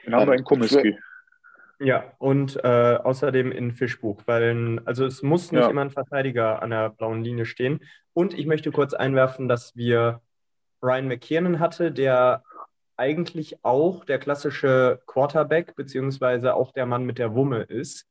Den 0.05 0.15
haben 0.15 0.27
wir 0.27 0.35
in 0.35 0.43
Komiski. 0.43 0.97
Ja, 1.79 2.13
und 2.19 2.57
äh, 2.63 2.97
außerdem 3.03 3.51
in 3.51 3.73
Fischbuch, 3.73 4.21
weil 4.25 4.81
also 4.85 5.05
es 5.05 5.21
muss 5.23 5.51
nicht 5.51 5.61
ja. 5.61 5.69
immer 5.69 5.81
ein 5.81 5.91
Verteidiger 5.91 6.61
an 6.61 6.69
der 6.69 6.89
blauen 6.89 7.23
Linie 7.23 7.45
stehen. 7.45 7.81
Und 8.13 8.33
ich 8.33 8.45
möchte 8.45 8.71
kurz 8.71 8.93
einwerfen, 8.93 9.49
dass 9.49 9.75
wir 9.75 10.21
Ryan 10.81 11.07
McKiernan 11.07 11.59
hatte, 11.59 11.91
der 11.91 12.43
eigentlich 12.97 13.63
auch 13.65 14.05
der 14.05 14.19
klassische 14.19 15.01
Quarterback, 15.05 15.75
beziehungsweise 15.75 16.53
auch 16.53 16.71
der 16.71 16.85
Mann 16.85 17.03
mit 17.03 17.17
der 17.17 17.35
Wumme 17.35 17.63
ist. 17.63 18.07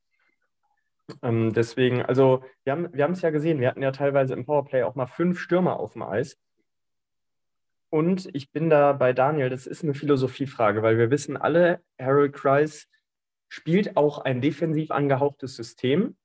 Ähm, 1.22 1.52
deswegen, 1.52 2.02
also 2.02 2.44
wir 2.64 2.72
haben 2.72 2.92
wir 2.92 3.08
es 3.10 3.22
ja 3.22 3.30
gesehen, 3.30 3.60
wir 3.60 3.68
hatten 3.68 3.82
ja 3.82 3.92
teilweise 3.92 4.34
im 4.34 4.44
Powerplay 4.44 4.82
auch 4.82 4.94
mal 4.94 5.06
fünf 5.06 5.38
Stürmer 5.38 5.78
auf 5.78 5.94
dem 5.94 6.02
Eis. 6.02 6.38
Und 7.94 8.28
ich 8.34 8.50
bin 8.50 8.70
da 8.70 8.92
bei 8.92 9.12
Daniel, 9.12 9.50
das 9.50 9.68
ist 9.68 9.84
eine 9.84 9.94
Philosophiefrage, 9.94 10.82
weil 10.82 10.98
wir 10.98 11.12
wissen 11.12 11.36
alle, 11.36 11.80
Harold 11.96 12.32
Kreis 12.32 12.88
spielt 13.48 13.96
auch 13.96 14.18
ein 14.18 14.40
defensiv 14.40 14.90
angehauchtes 14.90 15.54
System, 15.54 16.16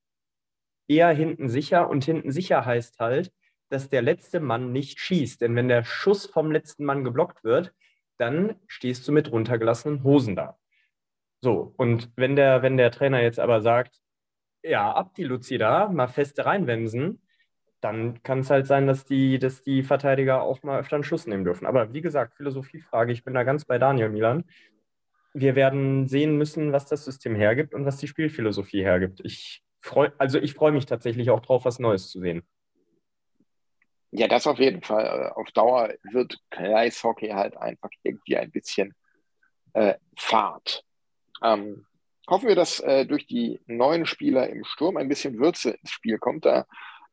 eher 0.88 1.10
hinten 1.10 1.48
sicher. 1.48 1.88
Und 1.88 2.04
hinten 2.04 2.32
sicher 2.32 2.66
heißt 2.66 2.98
halt, 2.98 3.32
dass 3.70 3.88
der 3.88 4.02
letzte 4.02 4.40
Mann 4.40 4.72
nicht 4.72 5.00
schießt. 5.00 5.42
Denn 5.42 5.56
wenn 5.56 5.68
der 5.68 5.84
Schuss 5.84 6.26
vom 6.26 6.52
letzten 6.52 6.86
Mann 6.86 7.04
geblockt 7.04 7.44
wird, 7.44 7.72
dann 8.18 8.56
stehst 8.66 9.08
du 9.08 9.12
mit 9.12 9.32
runtergelassenen 9.32 10.04
Hosen 10.04 10.36
da. 10.36 10.58
So, 11.40 11.76
und 11.78 12.10
wenn 12.16 12.36
der, 12.36 12.64
wenn 12.64 12.78
der 12.78 12.90
Trainer 12.90 13.22
jetzt 13.22 13.40
aber 13.40 13.62
sagt, 13.62 14.02
ja, 14.64 14.92
ab 14.92 15.14
die 15.14 15.24
Luzi 15.24 15.60
da, 15.60 15.88
mal 15.88 16.08
feste 16.08 16.48
reinwemsen, 16.48 17.22
dann 17.82 18.22
kann 18.24 18.40
es 18.40 18.50
halt 18.50 18.68
sein, 18.68 18.88
dass 18.88 19.06
die, 19.06 19.40
dass 19.40 19.62
die 19.62 19.84
Verteidiger 19.84 20.42
auch 20.42 20.64
mal 20.64 20.80
öfter 20.80 20.96
einen 20.96 21.04
Schuss 21.04 21.28
nehmen 21.28 21.44
dürfen. 21.44 21.66
Aber 21.66 21.94
wie 21.94 22.02
gesagt, 22.02 22.36
Philosophiefrage, 22.36 23.12
ich 23.12 23.24
bin 23.24 23.34
da 23.34 23.44
ganz 23.44 23.66
bei 23.66 23.78
Daniel 23.78 24.10
Milan 24.10 24.44
wir 25.34 25.56
werden 25.56 26.08
sehen 26.08 26.38
müssen, 26.38 26.72
was 26.72 26.86
das 26.86 27.06
System 27.06 27.36
hergibt 27.36 27.74
und 27.74 27.86
was 27.86 27.98
die 27.98 28.08
Spielphilosophie 28.08 28.84
hergibt. 28.84 29.22
Ich 29.24 29.64
freu, 29.80 30.10
also 30.18 30.40
ich 30.40 30.54
freue 30.54 30.72
mich 30.72 30.86
tatsächlich 30.86 31.30
auch 31.30 31.40
drauf, 31.40 31.66
was 31.66 31.80
Neues 31.80 32.10
zu 32.10 32.20
sehen. 32.20 32.44
Ja, 34.12 34.28
das 34.28 34.48
auf 34.48 34.58
jeden 34.58 34.82
Fall. 34.82 35.30
Auf 35.36 35.52
Dauer 35.52 35.94
wird 36.04 36.40
Eishockey 36.52 37.30
halt 37.30 37.56
einfach 37.58 37.90
irgendwie 38.02 38.38
ein 38.38 38.50
bisschen 38.50 38.96
äh, 39.74 39.96
Fahrt. 40.18 40.84
Ähm, 41.44 41.86
hoffen 42.28 42.48
wir, 42.48 42.56
dass 42.56 42.80
äh, 42.80 43.06
durch 43.06 43.28
die 43.28 43.60
neuen 43.68 44.08
Spieler 44.08 44.50
im 44.50 44.64
Sturm 44.64 44.98
ein 44.98 45.10
bisschen 45.10 45.38
Würze 45.38 45.72
ins 45.72 45.92
Spiel 45.92 46.18
kommt. 46.18 46.46
Da 46.46 46.66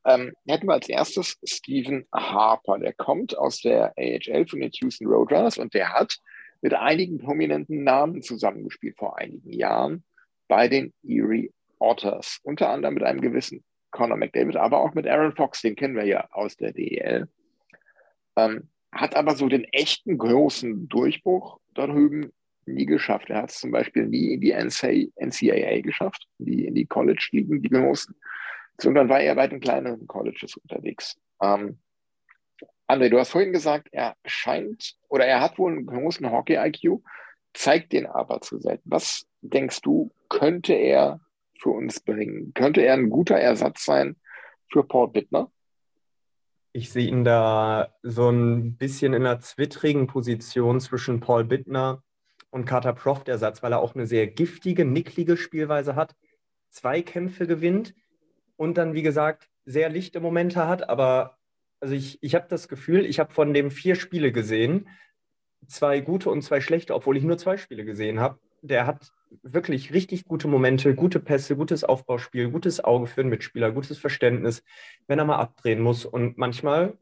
ähm, 0.06 0.32
hätten 0.46 0.68
wir 0.68 0.74
als 0.74 0.88
erstes 0.88 1.36
Stephen 1.44 2.06
Harper. 2.14 2.78
Der 2.78 2.92
kommt 2.92 3.36
aus 3.36 3.60
der 3.60 3.92
AHL 3.98 4.46
von 4.46 4.60
den 4.60 4.70
Houston 4.72 5.06
Roadrunners 5.08 5.58
und 5.58 5.74
der 5.74 5.92
hat 5.92 6.18
mit 6.62 6.74
einigen 6.74 7.18
prominenten 7.18 7.84
Namen 7.84 8.22
zusammengespielt 8.22 8.96
vor 8.96 9.18
einigen 9.18 9.52
Jahren 9.52 10.04
bei 10.48 10.68
den 10.68 10.92
Erie 11.02 11.52
Otters. 11.78 12.38
Unter 12.42 12.70
anderem 12.70 12.94
mit 12.94 13.02
einem 13.02 13.20
gewissen 13.20 13.64
Conor 13.90 14.16
McDavid, 14.16 14.56
aber 14.56 14.80
auch 14.80 14.94
mit 14.94 15.06
Aaron 15.06 15.34
Fox, 15.34 15.62
den 15.62 15.76
kennen 15.76 15.96
wir 15.96 16.06
ja 16.06 16.28
aus 16.30 16.56
der 16.56 16.72
DEL. 16.72 17.28
Ähm, 18.36 18.68
hat 18.92 19.16
aber 19.16 19.34
so 19.34 19.48
den 19.48 19.64
echten 19.64 20.18
großen 20.18 20.88
Durchbruch 20.88 21.58
da 21.74 21.86
drüben 21.86 22.32
nie 22.66 22.86
geschafft. 22.86 23.30
Er 23.30 23.42
hat 23.42 23.50
es 23.50 23.58
zum 23.58 23.70
Beispiel 23.70 24.06
nie 24.06 24.34
in 24.34 24.40
die 24.40 24.52
NCAA 24.52 25.80
geschafft, 25.80 26.26
die, 26.38 26.66
in 26.66 26.74
die 26.74 26.86
College-Ligen, 26.86 27.62
die 27.62 27.68
großen, 27.68 28.14
sondern 28.78 29.08
war 29.08 29.20
er 29.20 29.34
bei 29.34 29.46
den 29.46 29.60
kleineren 29.60 30.06
Colleges 30.06 30.56
unterwegs. 30.56 31.16
Ähm, 31.40 31.78
André, 32.88 33.08
du 33.08 33.18
hast 33.18 33.30
vorhin 33.30 33.52
gesagt, 33.52 33.88
er 33.92 34.14
scheint 34.24 34.94
oder 35.08 35.26
er 35.26 35.40
hat 35.40 35.58
wohl 35.58 35.72
einen 35.72 35.86
großen 35.86 36.30
Hockey-IQ, 36.30 37.02
zeigt 37.52 37.92
den 37.92 38.06
aber 38.06 38.40
zu 38.40 38.58
selten. 38.58 38.88
Was 38.90 39.26
denkst 39.40 39.80
du, 39.82 40.12
könnte 40.28 40.74
er 40.74 41.20
für 41.58 41.70
uns 41.70 42.00
bringen? 42.00 42.52
Könnte 42.54 42.82
er 42.82 42.94
ein 42.94 43.10
guter 43.10 43.36
Ersatz 43.36 43.84
sein 43.84 44.16
für 44.70 44.84
Paul 44.84 45.08
Bittner? 45.08 45.50
Ich 46.72 46.90
sehe 46.90 47.08
ihn 47.08 47.24
da 47.24 47.94
so 48.02 48.28
ein 48.28 48.76
bisschen 48.76 49.14
in 49.14 49.24
einer 49.24 49.40
zwittrigen 49.40 50.06
Position 50.06 50.78
zwischen 50.78 51.20
Paul 51.20 51.44
Bittner 51.44 52.02
und 52.50 52.66
Carter 52.66 52.92
Proft 52.92 53.28
Ersatz, 53.28 53.62
weil 53.62 53.72
er 53.72 53.80
auch 53.80 53.94
eine 53.94 54.06
sehr 54.06 54.26
giftige, 54.26 54.84
nicklige 54.84 55.36
Spielweise 55.36 55.96
hat, 55.96 56.14
zwei 56.68 57.02
Kämpfe 57.02 57.46
gewinnt 57.46 57.94
und 58.56 58.78
dann, 58.78 58.94
wie 58.94 59.02
gesagt, 59.02 59.48
sehr 59.64 59.88
lichte 59.88 60.20
Momente 60.20 60.66
hat, 60.66 60.88
aber 60.88 61.38
also 61.80 61.94
ich, 61.94 62.18
ich 62.22 62.34
habe 62.34 62.46
das 62.48 62.68
Gefühl, 62.68 63.04
ich 63.04 63.18
habe 63.18 63.32
von 63.32 63.52
dem 63.52 63.70
vier 63.70 63.96
Spiele 63.96 64.32
gesehen, 64.32 64.88
zwei 65.66 66.00
gute 66.00 66.30
und 66.30 66.42
zwei 66.42 66.60
schlechte, 66.60 66.94
obwohl 66.94 67.16
ich 67.16 67.24
nur 67.24 67.38
zwei 67.38 67.56
Spiele 67.56 67.84
gesehen 67.84 68.20
habe. 68.20 68.38
Der 68.62 68.86
hat 68.86 69.12
wirklich 69.42 69.92
richtig 69.92 70.24
gute 70.24 70.48
Momente, 70.48 70.94
gute 70.94 71.20
Pässe, 71.20 71.56
gutes 71.56 71.84
Aufbauspiel, 71.84 72.50
gutes 72.50 72.82
Auge 72.82 73.06
für 73.06 73.22
den 73.22 73.30
Mitspieler, 73.30 73.72
gutes 73.72 73.98
Verständnis, 73.98 74.62
wenn 75.06 75.18
er 75.18 75.24
mal 75.24 75.36
abdrehen 75.36 75.80
muss. 75.80 76.04
Und 76.04 76.38
manchmal 76.38 76.96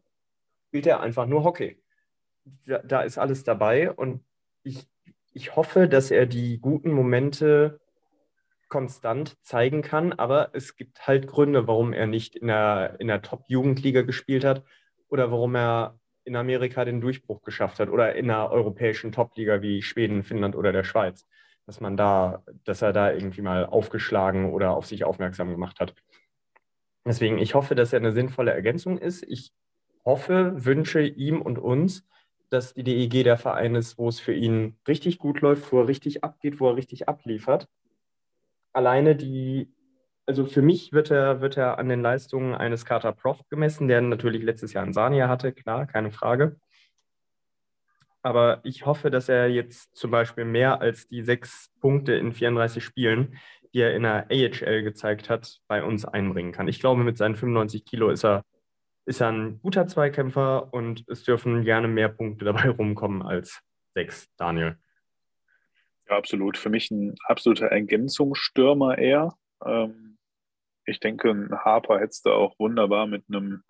spielt 0.69 0.87
er 0.87 1.01
einfach 1.01 1.27
nur 1.27 1.45
Hockey. 1.45 1.79
Da, 2.67 2.79
da 2.79 3.03
ist 3.03 3.19
alles 3.19 3.45
dabei 3.45 3.93
und 3.93 4.23
ich, 4.65 4.87
ich 5.33 5.57
hoffe, 5.57 5.89
dass 5.89 6.11
er 6.11 6.27
die 6.27 6.59
guten 6.59 6.91
Momente 6.91 7.81
konstant 8.75 9.37
zeigen 9.41 9.83
kann, 9.83 10.13
aber 10.15 10.51
es 10.53 10.75
gibt 10.75 11.07
halt 11.07 11.29
Gründe, 11.29 11.69
warum 11.69 11.93
er 11.93 12.09
nicht 12.09 12.35
in 12.35 12.49
der, 12.49 12.97
in 12.99 13.07
der 13.07 13.23
Top-Jugendliga 13.23 14.03
gespielt 14.03 14.45
hat 14.45 14.65
oder 15.09 15.31
warum 15.31 15.55
er 15.55 15.97
in 16.25 16.35
Amerika 16.35 16.85
den 16.85 17.01
Durchbruch 17.01 17.43
geschafft 17.43 17.79
hat 17.79 17.89
oder 17.89 18.17
in 18.17 18.29
einer 18.29 18.51
europäischen 18.51 19.13
Top-Liga 19.13 19.63
wie 19.63 19.81
Schweden, 19.81 20.25
Finnland 20.25 20.57
oder 20.57 20.73
der 20.73 20.83
Schweiz, 20.83 21.25
dass 21.67 21.81
man 21.81 21.97
da, 21.97 22.43
dass 22.65 22.83
er 22.83 22.93
da 22.93 23.13
irgendwie 23.13 23.43
mal 23.43 23.65
aufgeschlagen 23.65 24.53
oder 24.53 24.73
auf 24.73 24.87
sich 24.87 25.05
aufmerksam 25.05 25.53
gemacht 25.53 25.79
hat. 25.79 25.95
Deswegen, 27.07 27.39
ich 27.39 27.55
hoffe, 27.55 27.77
dass 27.77 27.93
er 27.93 28.01
eine 28.01 28.11
sinnvolle 28.11 28.51
Ergänzung 28.51 28.99
ist. 28.99 29.23
Ich 29.23 29.53
hoffe, 30.05 30.53
wünsche 30.57 31.01
ihm 31.01 31.41
und 31.41 31.61
uns, 31.61 32.09
dass 32.51 32.75
die 32.75 32.83
DEG 32.83 33.23
der 33.23 33.39
Verein 33.39 33.77
ist, 33.77 33.99
wo 33.99 34.09
es 34.09 34.19
für 34.19 34.35
ihn 34.35 34.77
richtig 34.89 35.21
gut 35.21 35.43
läuft, 35.43 35.71
wo 35.71 35.79
er 35.79 35.87
richtig 35.87 36.25
abgeht, 36.25 36.59
wo 36.59 36.71
er 36.71 36.75
richtig 36.75 37.09
abliefert 37.09 37.69
alleine 38.75 39.17
die, 39.17 39.73
also 40.27 40.45
für 40.47 40.63
mich 40.63 40.93
wird 40.93 41.11
er, 41.11 41.41
wird 41.41 41.57
er 41.57 41.79
an 41.79 41.89
den 41.89 42.03
Leistungen 42.03 42.55
eines 42.55 42.85
Carter 42.85 43.13
Prof 43.13 43.41
gemessen, 43.49 43.89
der 43.89 44.01
natürlich 44.03 44.43
letztes 44.43 44.73
Jahr 44.73 44.85
in 44.85 44.93
Sania 44.93 45.29
hatte, 45.29 45.53
klar, 45.53 45.87
keine 45.87 46.11
Frage. 46.11 46.57
Aber 48.23 48.61
ich 48.65 48.87
hoffe, 48.87 49.11
dass 49.11 49.29
er 49.29 49.49
jetzt 49.49 49.95
zum 49.97 50.11
Beispiel 50.11 50.47
mehr 50.47 50.81
als 50.81 51.07
die 51.07 51.23
sechs 51.23 51.71
Punkte 51.81 52.15
in 52.15 52.33
34 52.33 52.83
Spielen, 52.83 53.39
die 53.75 53.81
er 53.81 53.95
in 53.95 54.05
der 54.05 54.29
AHL 54.31 54.83
gezeigt 54.83 55.29
hat, 55.29 55.61
bei 55.69 55.85
uns 55.85 56.07
einbringen 56.07 56.53
kann. 56.53 56.69
Ich 56.69 56.81
glaube, 56.81 57.05
mit 57.05 57.19
seinen 57.19 57.37
95 57.37 57.85
Kilo 57.85 58.09
ist 58.09 58.25
er, 58.25 58.43
ist 59.05 59.21
er 59.21 59.31
ein 59.31 59.61
guter 59.61 59.87
Zweikämpfer 59.87 60.73
und 60.73 61.05
es 61.09 61.25
dürfen 61.25 61.65
gerne 61.65 61.87
mehr 61.87 62.09
Punkte 62.09 62.47
dabei 62.47 62.71
rumkommen 62.71 63.23
als 63.23 63.61
sechs, 63.95 64.29
Daniel. 64.39 64.79
Ja, 66.09 66.17
absolut. 66.17 66.59
Für 66.59 66.71
mich 66.71 66.91
ein 66.91 67.15
absoluter 67.27 67.67
Ergänzungsstürmer 67.67 68.99
eher. 68.99 69.35
Ähm, 69.65 70.19
ich 70.87 71.01
denke, 71.01 71.31
ein 71.31 71.51
Harper 71.53 72.01
hättest 72.01 72.27
du 72.27 72.31
auch 72.31 72.59
wunderbar 72.59 73.07
mit 73.07 73.25
einem 73.29 73.63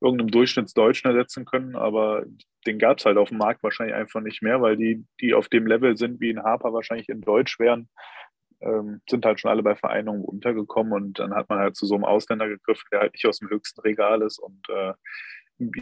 irgendeinem 0.00 0.30
Durchschnittsdeutschen 0.30 1.10
ersetzen 1.10 1.44
können, 1.44 1.76
aber 1.76 2.24
den 2.66 2.78
gab 2.78 2.98
es 2.98 3.04
halt 3.04 3.18
auf 3.18 3.28
dem 3.28 3.38
Markt 3.38 3.62
wahrscheinlich 3.62 3.94
einfach 3.94 4.20
nicht 4.22 4.42
mehr, 4.42 4.62
weil 4.62 4.76
die, 4.76 5.04
die 5.20 5.34
auf 5.34 5.48
dem 5.48 5.66
Level 5.66 5.96
sind, 5.96 6.20
wie 6.20 6.30
ein 6.30 6.42
Harper 6.42 6.72
wahrscheinlich 6.72 7.08
in 7.10 7.20
Deutsch 7.20 7.58
wären, 7.58 7.88
ähm, 8.62 9.02
sind 9.08 9.24
halt 9.26 9.40
schon 9.40 9.50
alle 9.50 9.62
bei 9.62 9.76
Vereinungen 9.76 10.24
untergekommen 10.24 10.92
und 10.94 11.18
dann 11.18 11.34
hat 11.34 11.48
man 11.50 11.58
halt 11.58 11.76
zu 11.76 11.86
so 11.86 11.94
einem 11.94 12.04
Ausländer 12.04 12.48
gegriffen, 12.48 12.86
der 12.92 13.00
halt 13.00 13.12
nicht 13.12 13.26
aus 13.26 13.38
dem 13.40 13.50
höchsten 13.50 13.80
Regal 13.82 14.22
ist 14.22 14.38
und 14.38 14.66
äh, 14.70 14.94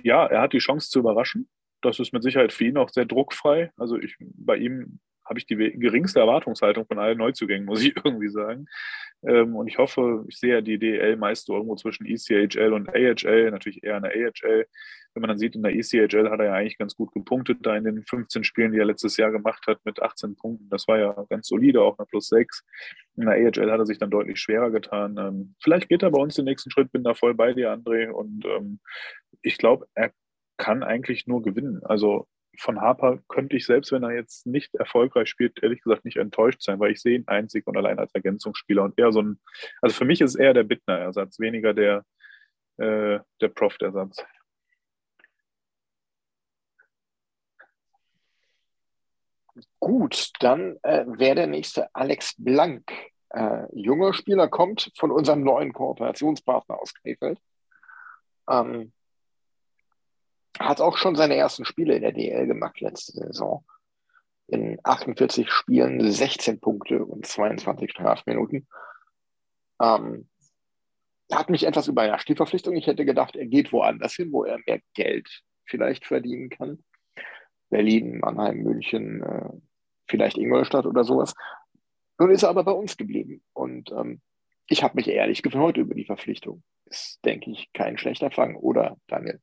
ja, 0.03 0.27
er 0.27 0.40
hat 0.42 0.53
die 0.53 0.59
Chance 0.59 0.90
zu 0.90 0.98
überraschen. 1.01 1.48
das 1.83 2.01
ist 2.01 2.12
mit 2.12 2.22
Sicherheit 2.24 2.53
für 2.53 2.64
ihn 2.64 2.77
auch 2.79 2.90
sehr 2.90 3.05
druckfrei. 3.07 3.70
Also 3.77 3.96
ich, 3.98 4.16
bei 4.20 4.57
ihm 4.57 5.01
habe 5.29 5.38
ich 5.38 5.47
die 5.47 5.57
geringste 5.57 6.21
Erwartungshaltung 6.21 6.87
von 6.87 6.99
allen 6.99 7.19
Neuzugängen, 7.19 7.67
muss 7.67 7.83
ich 7.83 7.95
irgendwie 8.05 8.29
sagen. 8.29 8.67
Ähm, 9.27 9.57
und 9.57 9.67
ich 9.67 9.79
hoffe, 9.79 10.25
ich 10.29 10.38
sehe 10.38 10.55
ja 10.55 10.61
die 10.61 10.79
DL 10.79 11.17
meist 11.17 11.49
irgendwo 11.49 11.75
zwischen 11.77 12.07
ECHL 12.07 12.73
und 12.73 12.88
AHL, 12.88 13.51
natürlich 13.51 13.83
eher 13.83 13.97
in 13.97 14.03
der 14.05 14.12
AHL. 14.12 14.67
Wenn 15.14 15.21
man 15.21 15.29
dann 15.29 15.38
sieht, 15.38 15.57
in 15.57 15.62
der 15.62 15.75
ECHL 15.75 16.31
hat 16.31 16.38
er 16.38 16.47
ja 16.47 16.55
eigentlich 16.55 16.79
ganz 16.79 16.95
gut 16.95 17.12
gepunktet, 17.12 17.59
da 17.62 17.77
in 17.77 17.85
den 17.85 18.05
15 18.05 18.45
Spielen, 18.45 18.73
die 18.73 18.79
er 18.79 18.85
letztes 18.85 19.17
Jahr 19.17 19.33
gemacht 19.33 19.67
hat, 19.67 19.79
mit 19.85 20.01
18 20.01 20.37
Punkten. 20.37 20.69
Das 20.71 20.87
war 20.87 20.99
ja 20.99 21.27
ganz 21.29 21.49
solide, 21.49 21.83
auch 21.83 21.99
eine 21.99 22.07
plus 22.07 22.29
6. 22.29 22.64
In 23.17 23.27
der 23.27 23.35
AHL 23.35 23.71
hat 23.73 23.81
er 23.81 23.87
sich 23.87 23.99
dann 23.99 24.11
deutlich 24.11 24.38
schwerer 24.38 24.71
getan. 24.71 25.17
Ähm, 25.19 25.55
vielleicht 25.61 25.88
geht 25.88 26.03
er 26.03 26.11
bei 26.11 26.21
uns 26.21 26.37
den 26.37 26.45
nächsten 26.45 26.71
Schritt, 26.71 26.93
bin 26.93 27.03
da 27.03 27.14
voll 27.14 27.35
bei 27.35 27.53
dir, 27.53 27.73
André. 27.73 28.11
Und 28.11 28.45
ähm, 28.45 28.79
ich 29.43 29.59
glaube, 29.59 29.87
er 29.95 30.12
kann 30.57 30.83
eigentlich 30.83 31.27
nur 31.27 31.43
gewinnen. 31.43 31.81
Also 31.85 32.29
von 32.59 32.81
Harper 32.81 33.18
könnte 33.29 33.57
ich 33.57 33.66
selbst, 33.66 33.92
wenn 33.92 34.03
er 34.03 34.12
jetzt 34.12 34.47
nicht 34.47 34.75
erfolgreich 34.75 35.29
spielt, 35.29 35.62
ehrlich 35.62 35.83
gesagt 35.83 36.05
nicht 36.05 36.16
enttäuscht 36.16 36.62
sein, 36.62 36.81
weil 36.81 36.90
ich 36.92 37.01
sehe 37.01 37.16
ihn 37.16 37.29
einzig 37.29 37.66
und 37.66 37.77
allein 37.77 37.99
als 37.99 38.12
Ergänzungsspieler 38.14 38.83
und 38.83 38.99
eher 38.99 39.12
so 39.12 39.23
ein, 39.23 39.40
also 39.81 39.94
für 39.94 40.05
mich 40.05 40.21
ist 40.21 40.35
eher 40.35 40.55
der 40.55 40.64
Bittner-Ersatz, 40.64 41.38
weniger 41.38 41.73
der, 41.73 42.05
äh, 42.79 43.21
der 43.40 43.49
Proft-Ersatz. 43.49 44.25
Gut, 49.81 50.33
dann 50.40 50.77
äh, 50.83 51.05
wäre 51.07 51.37
der 51.37 51.47
nächste 51.47 51.94
Alex 51.94 52.35
Blank. 52.38 52.90
Äh, 53.31 53.66
junger 53.73 54.12
Spieler 54.12 54.49
kommt 54.49 54.90
von 54.97 55.11
unserem 55.11 55.42
neuen 55.42 55.73
Kooperationspartner 55.73 56.81
aus 56.81 56.94
Krefeld. 56.94 57.38
Ähm, 58.49 58.92
hat 60.59 60.81
auch 60.81 60.97
schon 60.97 61.16
seine 61.16 61.37
ersten 61.37 61.64
Spiele 61.64 61.97
in 61.97 62.03
der 62.03 62.12
DL 62.12 62.47
gemacht 62.47 62.81
letzte 62.81 63.12
Saison. 63.12 63.64
In 64.47 64.79
48 64.83 65.51
Spielen 65.51 66.11
16 66.11 66.61
Punkte 66.61 67.05
und 67.05 67.27
22 67.27 67.90
Strafminuten. 67.90 68.66
Ähm, 69.81 70.29
hat 71.31 71.51
mich 71.51 71.66
etwas 71.66 71.88
überrascht, 71.88 72.29
die 72.29 72.35
Verpflichtung. 72.35 72.75
Ich 72.77 72.87
hätte 72.87 73.05
gedacht, 73.05 73.37
er 73.37 73.47
geht 73.47 73.73
woanders 73.73 74.14
hin, 74.14 74.33
wo 74.33 74.44
er 74.44 74.59
mehr 74.66 74.81
Geld 74.94 75.42
vielleicht 75.64 76.07
verdienen 76.07 76.49
kann. 76.49 76.83
Berlin, 77.68 78.18
Mannheim, 78.18 78.62
München, 78.62 79.23
äh, 79.23 79.51
vielleicht 80.07 80.38
Ingolstadt 80.38 80.87
oder 80.87 81.05
sowas. 81.05 81.35
Nun 82.18 82.31
ist 82.31 82.42
er 82.42 82.49
aber 82.49 82.64
bei 82.64 82.73
uns 82.73 82.97
geblieben. 82.97 83.42
Und 83.53 83.92
ähm, 83.92 84.23
ich 84.66 84.83
habe 84.83 84.94
mich 84.97 85.09
ehrlich 85.09 85.42
gefreut 85.42 85.77
über 85.77 85.94
die 85.94 86.07
Verpflichtung. 86.07 86.62
Ist, 86.87 87.21
denke 87.25 87.51
ich, 87.51 87.71
kein 87.75 87.99
schlechter 87.99 88.31
Fang, 88.31 88.57
oder 88.57 88.97
Daniel? 89.07 89.40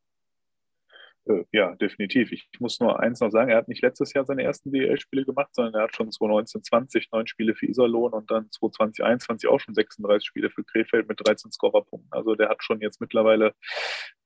Äh, 1.27 1.43
ja, 1.51 1.75
definitiv. 1.75 2.31
Ich 2.31 2.47
muss 2.59 2.79
nur 2.79 2.99
eins 2.99 3.19
noch 3.19 3.31
sagen, 3.31 3.49
er 3.49 3.57
hat 3.57 3.67
nicht 3.67 3.81
letztes 3.81 4.13
Jahr 4.13 4.25
seine 4.25 4.43
ersten 4.43 4.71
DL-Spiele 4.71 5.25
gemacht, 5.25 5.49
sondern 5.53 5.73
er 5.73 5.83
hat 5.83 5.95
schon 5.95 6.11
2019, 6.11 6.63
20 6.63 7.11
neun 7.11 7.25
Spiele 7.25 7.55
für 7.55 7.65
Iserlohn 7.65 8.13
und 8.13 8.29
dann 8.29 8.51
2020, 8.51 9.03
21 9.03 9.49
auch 9.49 9.59
schon 9.59 9.73
36 9.73 10.27
Spiele 10.27 10.49
für 10.51 10.63
Krefeld 10.63 11.07
mit 11.07 11.19
13 11.25 11.51
Scorerpunkten. 11.51 12.11
Also 12.11 12.35
der 12.35 12.49
hat 12.49 12.63
schon 12.63 12.79
jetzt 12.81 13.01
mittlerweile 13.01 13.53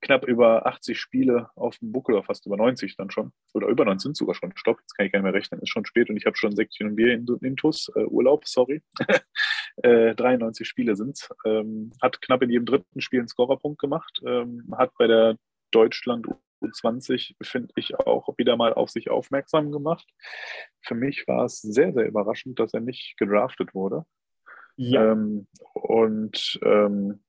knapp 0.01 0.27
über 0.27 0.65
80 0.65 0.99
Spiele 0.99 1.49
auf 1.55 1.77
dem 1.77 1.91
Buckel, 1.91 2.15
oder 2.15 2.23
fast 2.23 2.45
über 2.45 2.57
90 2.57 2.97
dann 2.97 3.12
schon. 3.12 3.31
Oder 3.53 3.67
über 3.67 3.85
90 3.85 4.03
sind 4.03 4.17
sogar 4.17 4.35
schon. 4.35 4.51
Stopp, 4.55 4.79
jetzt 4.81 4.93
kann 4.95 5.05
ich 5.05 5.13
gar 5.13 5.19
nicht 5.19 5.23
mehr 5.23 5.33
rechnen, 5.33 5.62
ist 5.62 5.69
schon 5.69 5.85
spät 5.85 6.09
und 6.09 6.17
ich 6.17 6.25
habe 6.25 6.35
schon 6.35 6.55
Säckchen 6.55 6.88
und 6.88 6.95
Bier 6.97 7.13
in, 7.13 7.25
Intus, 7.41 7.89
äh, 7.95 8.03
Urlaub, 8.03 8.45
sorry. 8.45 8.81
äh, 9.83 10.15
93 10.15 10.67
Spiele 10.67 10.97
sind 10.97 11.17
es. 11.17 11.29
Ähm, 11.45 11.91
hat 12.01 12.21
knapp 12.21 12.41
in 12.41 12.49
jedem 12.49 12.65
dritten 12.65 12.99
Spiel 12.99 13.19
einen 13.19 13.29
Scorerpunkt 13.29 13.79
gemacht, 13.79 14.21
ähm, 14.25 14.65
hat 14.77 14.91
bei 14.97 15.07
der 15.07 15.38
Deutschland 15.71 16.27
U20, 16.62 17.36
finde 17.41 17.74
ich, 17.76 18.00
auch 18.00 18.38
wieder 18.38 18.56
mal 18.58 18.74
auf 18.74 18.89
sich 18.89 19.10
aufmerksam 19.10 19.72
gemacht. 19.72 20.08
Für 20.82 20.95
mich 20.95 21.28
war 21.28 21.45
es 21.45 21.62
sehr, 21.62 21.93
sehr 21.93 22.08
überraschend, 22.08 22.60
dass 22.60 22.74
er 22.74 22.82
nicht 22.82 23.15
gedraftet 23.17 23.74
wurde. 23.74 24.06
Ja. 24.76 25.12
Ähm, 25.12 25.48
und 25.74 26.60
ähm, 26.63 27.22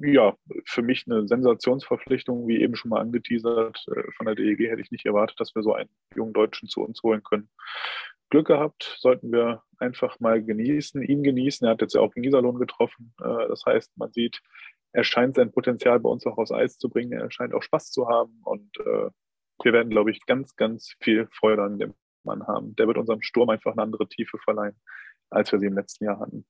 ja, 0.00 0.36
für 0.64 0.82
mich 0.82 1.04
eine 1.06 1.28
Sensationsverpflichtung, 1.28 2.48
wie 2.48 2.60
eben 2.60 2.74
schon 2.74 2.88
mal 2.88 3.00
angeteasert. 3.00 3.84
Äh, 3.88 4.10
von 4.16 4.26
der 4.26 4.34
DEG 4.34 4.68
hätte 4.70 4.80
ich 4.80 4.90
nicht 4.90 5.06
erwartet, 5.06 5.38
dass 5.38 5.54
wir 5.54 5.62
so 5.62 5.74
einen 5.74 5.90
jungen 6.14 6.32
Deutschen 6.32 6.68
zu 6.68 6.80
uns 6.80 7.02
holen 7.02 7.22
können. 7.22 7.48
Glück 8.30 8.48
gehabt, 8.48 8.96
sollten 8.98 9.30
wir 9.30 9.62
einfach 9.78 10.18
mal 10.18 10.42
genießen, 10.42 11.02
ihn 11.02 11.22
genießen. 11.22 11.66
Er 11.66 11.72
hat 11.72 11.82
jetzt 11.82 11.94
ja 11.94 12.00
auch 12.00 12.14
in 12.16 12.24
Iserlohn 12.24 12.58
getroffen. 12.58 13.14
Äh, 13.20 13.48
das 13.48 13.64
heißt, 13.64 13.96
man 13.96 14.12
sieht, 14.12 14.40
er 14.96 15.04
scheint 15.04 15.34
sein 15.34 15.52
Potenzial 15.52 16.00
bei 16.00 16.08
uns 16.08 16.26
auch 16.26 16.38
aus 16.38 16.50
Eis 16.50 16.78
zu 16.78 16.88
bringen. 16.88 17.12
Er 17.12 17.30
scheint 17.30 17.52
auch 17.52 17.62
Spaß 17.62 17.90
zu 17.90 18.08
haben 18.08 18.40
und 18.44 18.78
äh, 18.78 19.10
wir 19.62 19.72
werden, 19.74 19.90
glaube 19.90 20.10
ich, 20.10 20.24
ganz, 20.24 20.56
ganz 20.56 20.94
viel 21.00 21.26
Freude 21.26 21.64
an 21.64 21.78
dem 21.78 21.92
Mann 22.24 22.46
haben. 22.46 22.74
Der 22.76 22.86
wird 22.86 22.96
unserem 22.96 23.20
Sturm 23.20 23.50
einfach 23.50 23.72
eine 23.72 23.82
andere 23.82 24.08
Tiefe 24.08 24.38
verleihen, 24.38 24.74
als 25.28 25.52
wir 25.52 25.58
sie 25.58 25.66
im 25.66 25.74
letzten 25.74 26.06
Jahr 26.06 26.18
hatten. 26.18 26.46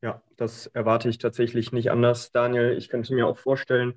Ja, 0.00 0.22
das 0.36 0.68
erwarte 0.68 1.08
ich 1.08 1.18
tatsächlich 1.18 1.72
nicht 1.72 1.90
anders, 1.90 2.30
Daniel. 2.30 2.78
Ich 2.78 2.88
könnte 2.88 3.14
mir 3.14 3.26
auch 3.26 3.38
vorstellen, 3.38 3.94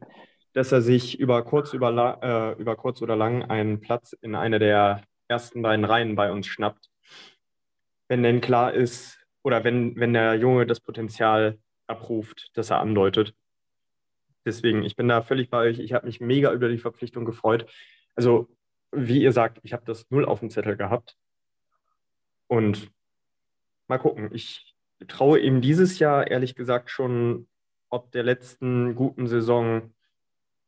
dass 0.54 0.71
er 0.71 0.82
sich 0.82 1.19
über 1.19 1.43
kurz, 1.43 1.73
über, 1.73 2.19
äh, 2.23 2.60
über 2.60 2.75
kurz 2.75 3.04
oder 3.04 3.15
lang 3.15 3.43
einen 3.43 3.82
Platz 3.82 4.13
in 4.13 4.34
einer 4.34 4.58
der 4.58 5.04
ersten 5.28 5.62
beiden 5.62 5.86
Reihen 5.86 6.15
bei 6.15 6.32
uns 6.32 6.47
schnappt. 6.47 6.89
Wenn 8.08 8.23
denn 8.23 8.41
klar 8.41 8.73
ist, 8.73 9.25
oder 9.46 9.64
wenn, 9.64 9.96
wenn 9.96 10.14
der 10.14 10.34
Junge 10.36 10.66
das 10.66 10.80
Potenzial 10.80 11.60
abruft, 11.86 12.50
das 12.56 12.72
er 12.72 12.80
andeutet. 12.80 13.36
Deswegen, 14.44 14.82
ich 14.82 14.96
bin 14.96 15.08
da 15.08 15.22
völlig 15.22 15.52
bei 15.52 15.60
euch. 15.70 15.78
Ich 15.78 15.94
habe 15.94 16.08
mich 16.08 16.20
mega 16.20 16.52
über 16.52 16.68
die 16.68 16.80
Verpflichtung 16.80 17.26
gefreut. 17.26 17.72
Also, 18.16 18.50
wie 18.92 19.22
ihr 19.22 19.32
sagt, 19.32 19.60
ich 19.62 19.74
habe 19.74 19.86
das 19.86 20.10
null 20.10 20.26
auf 20.26 20.40
dem 20.40 20.50
Zettel 20.50 20.76
gehabt. 20.76 21.16
Und 22.48 22.90
mal 23.88 24.00
gucken. 24.00 24.30
Ich 24.34 24.74
traue 25.08 25.40
ihm 25.40 25.62
dieses 25.62 26.00
Jahr 26.00 26.26
ehrlich 26.26 26.56
gesagt 26.56 26.90
schon 26.90 27.48
ob 27.90 28.12
der 28.12 28.24
letzten 28.24 28.96
guten 28.96 29.28
Saison 29.28 29.94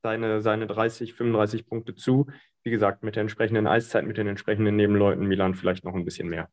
seine, 0.03 0.39
seine 0.41 0.67
30, 0.67 1.15
35 1.15 1.65
Punkte 1.65 1.95
zu. 1.95 2.27
Wie 2.61 2.69
gesagt, 2.69 3.01
mit 3.01 3.15
der 3.15 3.21
entsprechenden 3.21 3.65
Eiszeit, 3.65 4.05
mit 4.05 4.17
den 4.17 4.27
entsprechenden 4.27 4.75
Nebenleuten 4.75 5.25
Milan 5.25 5.55
vielleicht 5.55 5.83
noch 5.83 5.95
ein 5.95 6.05
bisschen 6.05 6.29
mehr. 6.29 6.51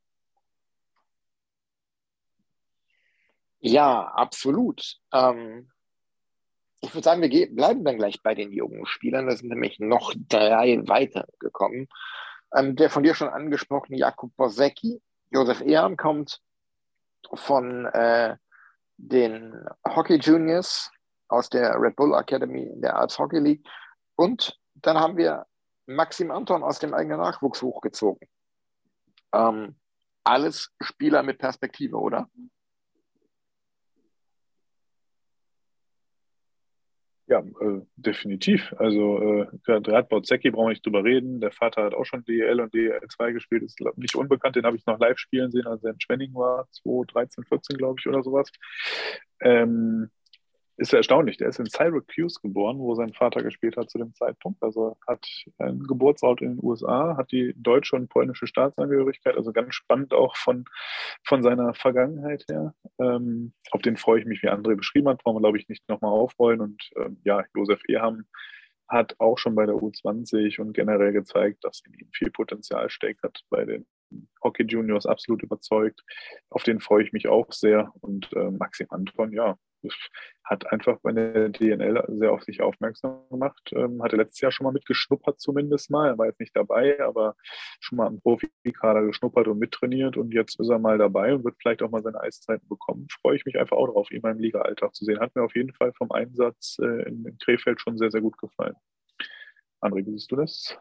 Ja, 3.66 4.08
absolut. 4.08 4.98
Ähm, 5.10 5.70
ich 6.82 6.94
würde 6.94 7.02
sagen, 7.02 7.22
wir 7.22 7.54
bleiben 7.54 7.82
dann 7.82 7.96
gleich 7.96 8.22
bei 8.22 8.34
den 8.34 8.52
jungen 8.52 8.84
Spielern. 8.84 9.26
Da 9.26 9.34
sind 9.34 9.48
nämlich 9.48 9.80
noch 9.80 10.12
drei 10.28 10.82
weitergekommen. 10.86 11.88
Ähm, 12.54 12.76
der 12.76 12.90
von 12.90 13.02
dir 13.02 13.14
schon 13.14 13.30
angesprochene 13.30 13.96
Jakub 13.96 14.36
Bosecki, 14.36 15.00
Josef 15.30 15.62
Ehren 15.62 15.96
kommt 15.96 16.42
von 17.32 17.86
äh, 17.86 18.36
den 18.98 19.58
Hockey 19.88 20.16
Juniors 20.16 20.90
aus 21.28 21.48
der 21.48 21.74
Red 21.80 21.96
Bull 21.96 22.12
Academy 22.12 22.64
in 22.64 22.82
der 22.82 22.96
Arts 22.96 23.18
Hockey 23.18 23.38
League. 23.38 23.66
Und 24.14 24.60
dann 24.74 25.00
haben 25.00 25.16
wir 25.16 25.46
Maxim 25.86 26.30
Anton 26.30 26.62
aus 26.62 26.80
dem 26.80 26.92
eigenen 26.92 27.18
Nachwuchs 27.18 27.62
hochgezogen. 27.62 28.28
Ähm, 29.32 29.74
alles 30.22 30.70
Spieler 30.82 31.22
mit 31.22 31.38
Perspektive, 31.38 31.96
oder? 31.96 32.28
Ja, 37.34 37.40
äh, 37.40 37.80
definitiv. 37.96 38.72
Also 38.78 39.18
äh, 39.18 39.46
Radbot 39.66 40.24
Zecki 40.24 40.52
brauchen 40.52 40.66
wir 40.66 40.70
nicht 40.70 40.86
drüber 40.86 41.02
reden. 41.02 41.40
Der 41.40 41.50
Vater 41.50 41.82
hat 41.82 41.92
auch 41.92 42.04
schon 42.04 42.24
DL 42.24 42.60
und 42.60 42.72
DL2 42.72 43.32
gespielt, 43.32 43.64
ist 43.64 43.76
glaub, 43.76 43.98
nicht 43.98 44.14
unbekannt. 44.14 44.54
Den 44.54 44.64
habe 44.64 44.76
ich 44.76 44.86
noch 44.86 45.00
live 45.00 45.18
spielen 45.18 45.50
sehen, 45.50 45.66
als 45.66 45.82
er 45.82 45.94
in 45.94 46.00
Schwenning 46.00 46.32
war, 46.32 46.68
2013, 46.70 47.42
14 47.42 47.76
glaube 47.76 47.96
ich 47.98 48.06
oder 48.06 48.22
sowas. 48.22 48.52
Ähm, 49.40 50.10
ist 50.76 50.92
erstaunlich. 50.92 51.36
Der 51.36 51.48
ist 51.48 51.58
in 51.58 51.66
Syracuse 51.66 52.40
geboren, 52.40 52.78
wo 52.78 52.94
sein 52.94 53.12
Vater 53.12 53.42
gespielt 53.42 53.76
hat 53.76 53.90
zu 53.90 53.98
dem 53.98 54.14
Zeitpunkt. 54.14 54.62
Also 54.62 54.96
hat 55.06 55.26
einen 55.58 55.82
Geburtsort 55.84 56.42
in 56.42 56.56
den 56.56 56.64
USA, 56.64 57.16
hat 57.16 57.30
die 57.32 57.54
deutsche 57.56 57.96
und 57.96 58.08
polnische 58.08 58.46
Staatsangehörigkeit. 58.46 59.36
Also 59.36 59.52
ganz 59.52 59.74
spannend 59.74 60.12
auch 60.12 60.36
von, 60.36 60.64
von 61.24 61.42
seiner 61.42 61.74
Vergangenheit 61.74 62.44
her. 62.48 62.74
Ähm, 62.98 63.52
auf 63.70 63.82
den 63.82 63.96
freue 63.96 64.20
ich 64.20 64.26
mich, 64.26 64.42
wie 64.42 64.50
André 64.50 64.76
beschrieben 64.76 65.08
hat. 65.08 65.24
Wollen 65.24 65.36
wir, 65.36 65.40
glaube 65.40 65.58
ich, 65.58 65.68
nicht 65.68 65.88
nochmal 65.88 66.12
aufrollen. 66.12 66.60
Und 66.60 66.90
ähm, 66.96 67.20
ja, 67.24 67.44
Josef 67.54 67.80
Eham 67.88 68.24
hat 68.88 69.14
auch 69.18 69.38
schon 69.38 69.54
bei 69.54 69.66
der 69.66 69.76
U20 69.76 70.60
und 70.60 70.72
generell 70.72 71.12
gezeigt, 71.12 71.64
dass 71.64 71.82
in 71.86 71.94
ihm 71.94 72.08
viel 72.12 72.30
Potenzial 72.30 72.90
steckt, 72.90 73.22
hat 73.22 73.40
bei 73.48 73.64
den 73.64 73.86
Hockey 74.42 74.64
Juniors 74.64 75.06
absolut 75.06 75.42
überzeugt. 75.42 76.02
Auf 76.50 76.64
den 76.64 76.80
freue 76.80 77.02
ich 77.02 77.12
mich 77.12 77.28
auch 77.28 77.52
sehr. 77.52 77.92
Und 78.00 78.32
äh, 78.34 78.50
Maxim 78.50 78.86
Anton, 78.90 79.32
ja, 79.32 79.56
hat 80.44 80.70
einfach 80.72 80.98
bei 81.00 81.12
der 81.12 81.48
DNL 81.48 82.04
sehr 82.08 82.32
auf 82.32 82.42
sich 82.42 82.60
aufmerksam 82.60 83.26
gemacht. 83.30 83.72
Ähm, 83.74 84.02
hatte 84.02 84.16
letztes 84.16 84.40
Jahr 84.40 84.52
schon 84.52 84.64
mal 84.64 84.72
mitgeschnuppert, 84.72 85.40
zumindest 85.40 85.90
mal. 85.90 86.08
Er 86.08 86.18
war 86.18 86.26
jetzt 86.26 86.40
nicht 86.40 86.54
dabei, 86.54 87.00
aber 87.00 87.34
schon 87.80 87.96
mal 87.96 88.06
am 88.06 88.20
Profikader 88.20 89.02
geschnuppert 89.04 89.48
und 89.48 89.58
mittrainiert. 89.58 90.16
Und 90.16 90.32
jetzt 90.32 90.60
ist 90.60 90.68
er 90.68 90.78
mal 90.78 90.98
dabei 90.98 91.34
und 91.34 91.44
wird 91.44 91.56
vielleicht 91.60 91.82
auch 91.82 91.90
mal 91.90 92.02
seine 92.02 92.20
Eiszeiten 92.20 92.68
bekommen. 92.68 93.06
Freue 93.22 93.36
ich 93.36 93.46
mich 93.46 93.58
einfach 93.58 93.76
auch 93.76 93.86
darauf, 93.86 94.10
ihn 94.10 94.20
mal 94.22 94.32
im 94.32 94.38
Liga-Alltag 94.38 94.94
zu 94.94 95.04
sehen. 95.04 95.20
Hat 95.20 95.34
mir 95.34 95.42
auf 95.42 95.54
jeden 95.54 95.72
Fall 95.72 95.92
vom 95.94 96.10
Einsatz 96.12 96.76
äh, 96.80 97.08
in, 97.08 97.24
in 97.24 97.38
Krefeld 97.38 97.80
schon 97.80 97.96
sehr, 97.96 98.10
sehr 98.10 98.20
gut 98.20 98.36
gefallen. 98.38 98.74
André, 99.80 100.06
wie 100.06 100.12
siehst 100.12 100.30
du 100.30 100.36
das? 100.36 100.78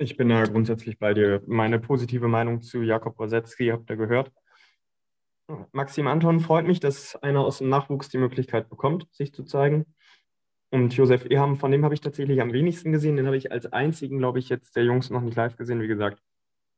Ich 0.00 0.16
bin 0.16 0.28
da 0.28 0.44
grundsätzlich 0.44 0.96
bei 0.98 1.12
dir. 1.12 1.42
Meine 1.46 1.80
positive 1.80 2.28
Meinung 2.28 2.62
zu 2.62 2.82
Jakob 2.82 3.18
Rosetzky 3.18 3.68
habt 3.68 3.90
ihr 3.90 3.96
gehört. 3.96 4.32
Maxim 5.72 6.06
Anton 6.06 6.40
freut 6.40 6.66
mich, 6.66 6.80
dass 6.80 7.16
einer 7.16 7.40
aus 7.40 7.58
dem 7.58 7.68
Nachwuchs 7.68 8.08
die 8.08 8.18
Möglichkeit 8.18 8.68
bekommt, 8.68 9.06
sich 9.12 9.32
zu 9.32 9.44
zeigen. 9.44 9.86
Und 10.70 10.94
Josef 10.94 11.24
Eham, 11.24 11.56
von 11.56 11.70
dem 11.70 11.84
habe 11.84 11.94
ich 11.94 12.02
tatsächlich 12.02 12.42
am 12.42 12.52
wenigsten 12.52 12.92
gesehen. 12.92 13.16
Den 13.16 13.26
habe 13.26 13.38
ich 13.38 13.50
als 13.50 13.72
einzigen, 13.72 14.18
glaube 14.18 14.38
ich, 14.38 14.50
jetzt 14.50 14.76
der 14.76 14.84
Jungs 14.84 15.08
noch 15.08 15.22
nicht 15.22 15.36
live 15.36 15.56
gesehen. 15.56 15.80
Wie 15.80 15.88
gesagt, 15.88 16.22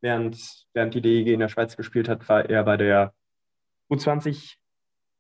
während, 0.01 0.67
während 0.73 0.95
die 0.95 1.01
DEG 1.01 1.29
in 1.29 1.41
der 1.41 1.49
Schweiz 1.49 1.77
gespielt 1.77 2.09
hat, 2.09 2.29
war 2.29 2.49
er 2.49 2.63
bei 2.63 2.77
der 2.77 3.13
U20 3.91 4.57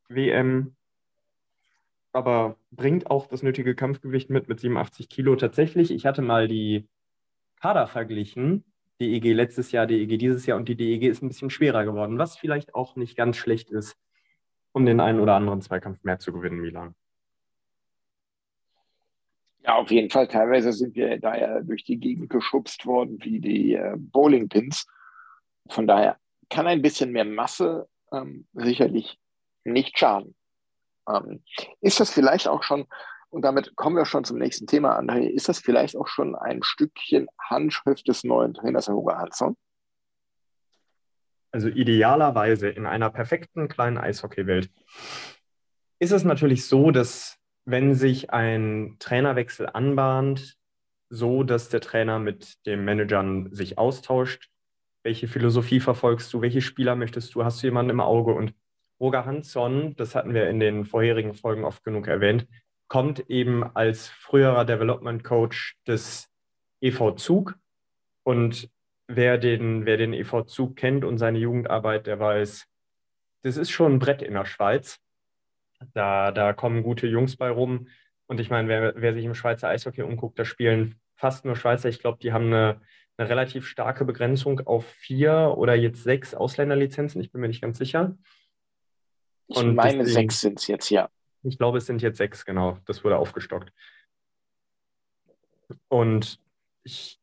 WM. 0.08 0.76
Aber 2.12 2.56
bringt 2.70 3.10
auch 3.10 3.26
das 3.26 3.42
nötige 3.42 3.74
Kampfgewicht 3.74 4.30
mit, 4.30 4.48
mit 4.48 4.60
87 4.60 5.08
Kilo. 5.08 5.34
Tatsächlich, 5.34 5.90
ich 5.90 6.06
hatte 6.06 6.22
mal 6.22 6.46
die 6.46 6.88
Kader 7.60 7.88
verglichen 7.88 8.64
DEG 9.00 9.32
letztes 9.32 9.72
Jahr, 9.72 9.86
DEG 9.86 10.18
dieses 10.18 10.46
Jahr 10.46 10.58
und 10.58 10.68
die 10.68 10.76
DEG 10.76 11.04
ist 11.04 11.22
ein 11.22 11.28
bisschen 11.28 11.50
schwerer 11.50 11.84
geworden, 11.84 12.18
was 12.18 12.36
vielleicht 12.36 12.74
auch 12.74 12.96
nicht 12.96 13.16
ganz 13.16 13.36
schlecht 13.36 13.70
ist, 13.70 13.96
um 14.72 14.84
den 14.84 15.00
einen 15.00 15.20
oder 15.20 15.34
anderen 15.34 15.62
Zweikampf 15.62 16.04
mehr 16.04 16.18
zu 16.18 16.32
gewinnen, 16.32 16.60
Milan. 16.60 16.94
Ja, 19.64 19.76
auf 19.76 19.90
jeden 19.90 20.10
Fall. 20.10 20.28
Teilweise 20.28 20.72
sind 20.72 20.94
wir 20.94 21.18
da 21.18 21.36
ja 21.36 21.60
durch 21.60 21.84
die 21.84 21.98
Gegend 21.98 22.30
geschubst 22.30 22.86
worden 22.86 23.18
wie 23.22 23.40
die 23.40 23.74
äh, 23.74 23.94
Bowlingpins. 23.96 24.86
Von 25.68 25.86
daher 25.86 26.16
kann 26.48 26.66
ein 26.66 26.82
bisschen 26.82 27.12
mehr 27.12 27.24
Masse 27.24 27.88
ähm, 28.12 28.46
sicherlich 28.54 29.18
nicht 29.64 29.98
schaden. 29.98 30.34
Ähm, 31.08 31.42
ist 31.80 32.00
das 32.00 32.10
vielleicht 32.10 32.48
auch 32.48 32.62
schon 32.62 32.86
und 33.30 33.42
damit 33.42 33.76
kommen 33.76 33.96
wir 33.96 34.04
schon 34.04 34.24
zum 34.24 34.38
nächsten 34.38 34.66
Thema, 34.66 34.98
André. 34.98 35.20
Ist 35.20 35.48
das 35.48 35.58
vielleicht 35.58 35.96
auch 35.96 36.08
schon 36.08 36.34
ein 36.34 36.62
Stückchen 36.62 37.28
Handschrift 37.38 38.06
des 38.08 38.24
neuen 38.24 38.54
Trainers, 38.54 38.88
Hugo 38.88 39.12
Hansson? 39.12 39.56
Also 41.52 41.68
idealerweise 41.68 42.68
in 42.68 42.86
einer 42.86 43.10
perfekten 43.10 43.68
kleinen 43.68 43.98
Eishockeywelt 43.98 44.70
ist 46.00 46.12
es 46.12 46.24
natürlich 46.24 46.66
so, 46.66 46.90
dass 46.90 47.36
wenn 47.66 47.94
sich 47.94 48.30
ein 48.30 48.96
Trainerwechsel 48.98 49.68
anbahnt, 49.72 50.56
so 51.10 51.42
dass 51.42 51.68
der 51.68 51.80
Trainer 51.80 52.18
mit 52.18 52.64
den 52.66 52.84
Managern 52.84 53.52
sich 53.52 53.78
austauscht, 53.78 54.48
welche 55.02 55.28
Philosophie 55.28 55.80
verfolgst 55.80 56.32
du, 56.32 56.40
welche 56.40 56.62
Spieler 56.62 56.96
möchtest 56.96 57.34
du, 57.34 57.44
hast 57.44 57.62
du 57.62 57.66
jemanden 57.66 57.90
im 57.90 58.00
Auge 58.00 58.32
und 58.32 58.54
Roger 58.98 59.24
Hansson, 59.24 59.94
das 59.96 60.14
hatten 60.14 60.34
wir 60.34 60.48
in 60.48 60.60
den 60.60 60.84
vorherigen 60.84 61.34
Folgen 61.34 61.64
oft 61.64 61.84
genug 61.84 62.06
erwähnt, 62.06 62.46
kommt 62.90 63.30
eben 63.30 63.64
als 63.76 64.08
früherer 64.08 64.64
Development 64.64 65.22
Coach 65.22 65.76
des 65.86 66.28
EV 66.80 67.14
Zug. 67.14 67.54
Und 68.24 68.68
wer 69.06 69.38
den, 69.38 69.86
wer 69.86 69.96
den 69.96 70.12
EV 70.12 70.42
Zug 70.46 70.74
kennt 70.74 71.04
und 71.04 71.16
seine 71.16 71.38
Jugendarbeit, 71.38 72.08
der 72.08 72.18
weiß, 72.18 72.66
das 73.42 73.56
ist 73.56 73.70
schon 73.70 73.94
ein 73.94 73.98
Brett 74.00 74.22
in 74.22 74.34
der 74.34 74.44
Schweiz. 74.44 74.98
Da, 75.94 76.32
da 76.32 76.52
kommen 76.52 76.82
gute 76.82 77.06
Jungs 77.06 77.36
bei 77.36 77.48
rum. 77.48 77.86
Und 78.26 78.40
ich 78.40 78.50
meine, 78.50 78.68
wer, 78.68 78.92
wer 78.96 79.14
sich 79.14 79.24
im 79.24 79.34
Schweizer 79.34 79.68
Eishockey 79.68 80.02
umguckt, 80.02 80.36
da 80.38 80.44
spielen 80.44 80.96
fast 81.14 81.44
nur 81.44 81.54
Schweizer. 81.54 81.88
Ich 81.88 82.00
glaube, 82.00 82.18
die 82.20 82.32
haben 82.32 82.46
eine, 82.46 82.80
eine 83.16 83.28
relativ 83.28 83.68
starke 83.68 84.04
Begrenzung 84.04 84.66
auf 84.66 84.84
vier 84.84 85.54
oder 85.56 85.76
jetzt 85.76 86.02
sechs 86.02 86.34
Ausländerlizenzen. 86.34 87.20
Ich 87.20 87.30
bin 87.30 87.40
mir 87.40 87.48
nicht 87.48 87.62
ganz 87.62 87.78
sicher. 87.78 88.18
Und 89.46 89.70
ich 89.70 89.74
meine, 89.76 89.98
deswegen, 89.98 90.28
sechs 90.28 90.40
sind 90.40 90.58
es 90.58 90.66
jetzt, 90.66 90.90
ja. 90.90 91.08
Ich 91.42 91.58
glaube, 91.58 91.78
es 91.78 91.86
sind 91.86 92.02
jetzt 92.02 92.18
sechs, 92.18 92.44
genau. 92.44 92.78
Das 92.86 93.02
wurde 93.04 93.18
aufgestockt. 93.18 93.72
Und 95.88 96.38
ich, 96.82 97.20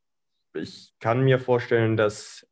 ich 0.53 0.93
kann 0.99 1.23
mir 1.23 1.39
vorstellen, 1.39 1.97
dass 1.97 2.47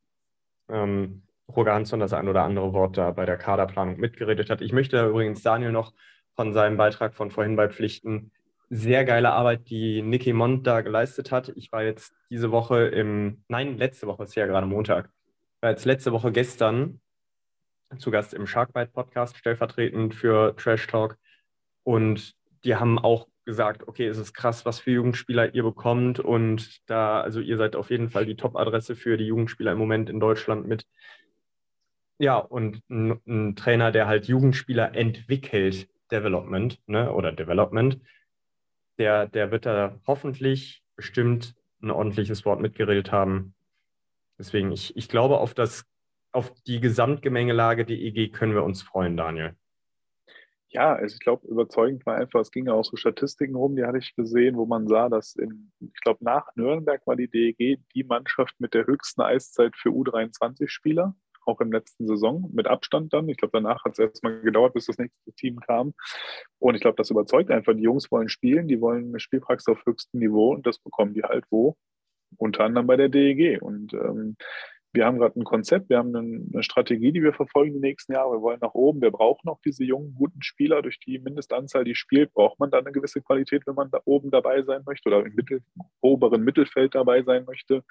ähm, 0.68 1.22
Roger 1.54 1.74
Hansson 1.74 2.00
das 2.00 2.12
ein 2.12 2.28
oder 2.28 2.42
andere 2.42 2.72
Wort 2.72 2.96
da 2.96 3.10
bei 3.12 3.24
der 3.24 3.36
Kaderplanung 3.36 3.98
mitgeredet 3.98 4.50
hat. 4.50 4.60
Ich 4.60 4.72
möchte 4.72 5.06
übrigens 5.06 5.42
Daniel 5.42 5.72
noch 5.72 5.92
von 6.34 6.52
seinem 6.52 6.76
Beitrag 6.76 7.14
von 7.14 7.30
vorhin 7.30 7.56
beipflichten. 7.56 8.32
Sehr 8.68 9.04
geile 9.04 9.30
Arbeit, 9.32 9.70
die 9.70 10.02
Nicky 10.02 10.32
Mont 10.32 10.66
da 10.66 10.80
geleistet 10.80 11.30
hat. 11.30 11.50
Ich 11.50 11.70
war 11.70 11.84
jetzt 11.84 12.14
diese 12.30 12.50
Woche 12.50 12.86
im, 12.88 13.44
nein, 13.48 13.78
letzte 13.78 14.06
Woche, 14.08 14.24
ist 14.24 14.34
ja 14.34 14.46
gerade 14.46 14.66
Montag, 14.66 15.08
war 15.60 15.70
jetzt 15.70 15.84
letzte 15.84 16.12
Woche 16.12 16.32
gestern 16.32 17.00
zu 17.98 18.10
Gast 18.10 18.34
im 18.34 18.46
Sharkbite 18.46 18.90
Podcast, 18.92 19.36
stellvertretend 19.36 20.14
für 20.14 20.56
Trash 20.56 20.86
Talk. 20.88 21.16
Und 21.86 22.34
die 22.64 22.74
haben 22.74 22.98
auch 22.98 23.28
gesagt, 23.44 23.86
okay, 23.86 24.08
es 24.08 24.18
ist 24.18 24.34
krass, 24.34 24.66
was 24.66 24.80
für 24.80 24.90
Jugendspieler 24.90 25.54
ihr 25.54 25.62
bekommt. 25.62 26.18
Und 26.18 26.80
da, 26.90 27.20
also 27.20 27.38
ihr 27.38 27.56
seid 27.56 27.76
auf 27.76 27.90
jeden 27.90 28.10
Fall 28.10 28.26
die 28.26 28.34
Top-Adresse 28.34 28.96
für 28.96 29.16
die 29.16 29.26
Jugendspieler 29.26 29.70
im 29.70 29.78
Moment 29.78 30.10
in 30.10 30.18
Deutschland 30.18 30.66
mit. 30.66 30.84
Ja, 32.18 32.38
und 32.38 32.82
ein, 32.90 33.20
ein 33.28 33.54
Trainer, 33.54 33.92
der 33.92 34.08
halt 34.08 34.26
Jugendspieler 34.26 34.96
entwickelt, 34.96 35.88
Development, 36.10 36.80
ne, 36.88 37.12
oder 37.12 37.30
Development, 37.30 38.00
der, 38.98 39.28
der 39.28 39.52
wird 39.52 39.64
da 39.64 40.00
hoffentlich 40.08 40.82
bestimmt 40.96 41.54
ein 41.82 41.92
ordentliches 41.92 42.44
Wort 42.44 42.60
mitgeredet 42.60 43.12
haben. 43.12 43.54
Deswegen, 44.40 44.72
ich, 44.72 44.96
ich 44.96 45.08
glaube, 45.08 45.38
auf, 45.38 45.54
das, 45.54 45.86
auf 46.32 46.52
die 46.66 46.80
Gesamtgemengelage 46.80 47.84
der 47.84 47.96
EG 47.96 48.30
können 48.30 48.54
wir 48.54 48.64
uns 48.64 48.82
freuen, 48.82 49.16
Daniel 49.16 49.54
ja, 50.68 50.94
also 50.94 51.14
ich 51.14 51.20
glaube, 51.20 51.46
überzeugend 51.46 52.04
war 52.06 52.16
einfach, 52.16 52.40
es 52.40 52.50
ging 52.50 52.66
ja 52.66 52.72
auch 52.72 52.84
so 52.84 52.96
Statistiken 52.96 53.54
rum, 53.54 53.76
die 53.76 53.84
hatte 53.84 53.98
ich 53.98 54.14
gesehen, 54.14 54.56
wo 54.56 54.66
man 54.66 54.88
sah, 54.88 55.08
dass 55.08 55.36
in, 55.36 55.70
ich 55.80 56.00
glaube, 56.02 56.24
nach 56.24 56.48
Nürnberg 56.56 57.06
war 57.06 57.16
die 57.16 57.28
DEG 57.28 57.80
die 57.94 58.04
Mannschaft 58.04 58.54
mit 58.58 58.74
der 58.74 58.86
höchsten 58.86 59.22
Eiszeit 59.22 59.76
für 59.76 59.90
U23-Spieler, 59.90 61.14
auch 61.46 61.60
im 61.60 61.72
letzten 61.72 62.06
Saison, 62.08 62.50
mit 62.52 62.66
Abstand 62.66 63.12
dann. 63.12 63.28
Ich 63.28 63.36
glaube, 63.36 63.52
danach 63.52 63.84
hat 63.84 63.92
es 63.92 63.98
erstmal 64.00 64.40
gedauert, 64.40 64.74
bis 64.74 64.86
das 64.86 64.98
nächste 64.98 65.32
Team 65.32 65.60
kam. 65.60 65.94
Und 66.58 66.74
ich 66.74 66.80
glaube, 66.80 66.96
das 66.96 67.10
überzeugt 67.10 67.50
einfach. 67.50 67.74
Die 67.74 67.82
Jungs 67.82 68.10
wollen 68.10 68.28
spielen, 68.28 68.66
die 68.66 68.80
wollen 68.80 69.08
eine 69.08 69.20
Spielpraxis 69.20 69.68
auf 69.68 69.86
höchstem 69.86 70.20
Niveau 70.20 70.52
und 70.52 70.66
das 70.66 70.78
bekommen 70.80 71.14
die 71.14 71.22
halt 71.22 71.44
wo? 71.50 71.76
Unter 72.38 72.64
anderem 72.64 72.88
bei 72.88 72.96
der 72.96 73.08
DEG. 73.08 73.62
Und 73.62 73.94
ähm, 73.94 74.36
wir 74.96 75.06
haben 75.06 75.18
gerade 75.18 75.38
ein 75.38 75.44
Konzept, 75.44 75.90
wir 75.90 75.98
haben 75.98 76.14
eine, 76.16 76.62
Strategie, 76.62 77.12
die 77.12 77.22
wir 77.22 77.32
verfolgen 77.32 77.74
die 77.74 77.80
nächsten 77.80 78.12
Jahre. 78.12 78.32
Wir 78.32 78.42
wollen 78.42 78.58
nach 78.60 78.74
oben, 78.74 79.00
wir 79.00 79.10
brauchen 79.10 79.48
auch 79.48 79.60
diese 79.64 79.84
jungen, 79.84 80.14
guten 80.14 80.42
Spieler. 80.42 80.82
Durch 80.82 80.98
die 80.98 81.18
Mindestanzahl, 81.18 81.84
die 81.84 81.94
spielt, 81.94 82.32
braucht 82.32 82.58
man 82.58 82.70
da 82.70 82.78
eine 82.78 82.92
gewisse 82.92 83.20
Qualität, 83.22 83.66
wenn 83.66 83.74
man 83.74 83.90
da 83.90 84.00
oben 84.04 84.30
dabei 84.30 84.62
sein 84.62 84.82
möchte 84.86 85.08
oder 85.08 85.24
im 85.24 85.34
Mittel, 85.34 85.62
oberen 86.00 86.42
Mittelfeld 86.42 86.94
dabei 86.94 87.22
sein 87.22 87.44
möchte. 87.44 87.84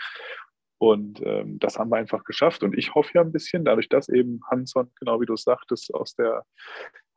Und 0.78 1.22
ähm, 1.24 1.58
das 1.60 1.78
haben 1.78 1.90
wir 1.90 1.98
einfach 1.98 2.24
geschafft. 2.24 2.64
Und 2.64 2.78
ich 2.78 2.94
hoffe 2.96 3.12
ja 3.14 3.22
ein 3.22 3.32
bisschen, 3.32 3.64
dadurch, 3.64 3.88
dass 3.88 4.10
eben 4.10 4.42
Hanson, 4.50 4.92
genau 5.00 5.22
wie 5.22 5.26
du 5.26 5.34
es 5.34 5.44
sagtest, 5.44 5.94
aus 5.94 6.16
der 6.16 6.44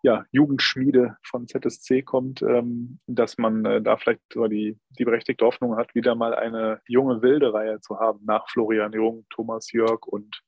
ja, 0.02 0.24
Jugendschmiede 0.30 1.16
von 1.22 1.48
ZSC 1.48 2.02
kommt, 2.02 2.42
ähm, 2.42 3.00
dass 3.06 3.38
man 3.38 3.64
äh, 3.64 3.82
da 3.82 3.96
vielleicht 3.96 4.20
sogar 4.32 4.48
die, 4.48 4.78
die 4.90 5.04
berechtigte 5.04 5.44
Hoffnung 5.44 5.76
hat, 5.76 5.94
wieder 5.94 6.14
mal 6.14 6.34
eine 6.34 6.80
junge 6.86 7.20
wilde 7.22 7.52
Reihe 7.52 7.80
zu 7.80 7.98
haben, 7.98 8.20
nach 8.24 8.48
Florian 8.48 8.92
Jung, 8.92 9.26
Thomas 9.30 9.72
Jörg 9.72 10.06
und 10.06 10.42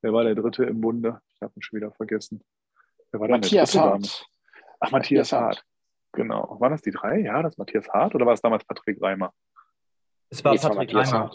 wer 0.00 0.12
war 0.12 0.24
der 0.24 0.34
dritte 0.34 0.64
im 0.64 0.80
Bunde? 0.80 1.20
Ich 1.34 1.42
habe 1.42 1.52
ihn 1.56 1.62
schon 1.62 1.78
wieder 1.78 1.92
vergessen. 1.92 2.42
Wer 3.10 3.20
war 3.20 3.28
Matthias 3.28 3.76
Hart. 3.76 4.26
Ach, 4.80 4.90
Matthias, 4.90 5.30
Matthias 5.30 5.32
Hart. 5.32 5.64
Genau. 6.12 6.56
Waren 6.60 6.72
das 6.72 6.82
die 6.82 6.90
drei? 6.90 7.20
Ja, 7.20 7.42
das 7.42 7.58
Matthias 7.58 7.88
Hart 7.88 8.14
oder 8.14 8.24
war 8.24 8.34
es 8.34 8.40
damals 8.40 8.64
Patrick 8.64 9.02
Reimer? 9.02 9.32
Es 10.30 10.44
war 10.44 10.52
nee, 10.52 10.58
Patrick 10.58 10.94
Reimer. 10.94 11.34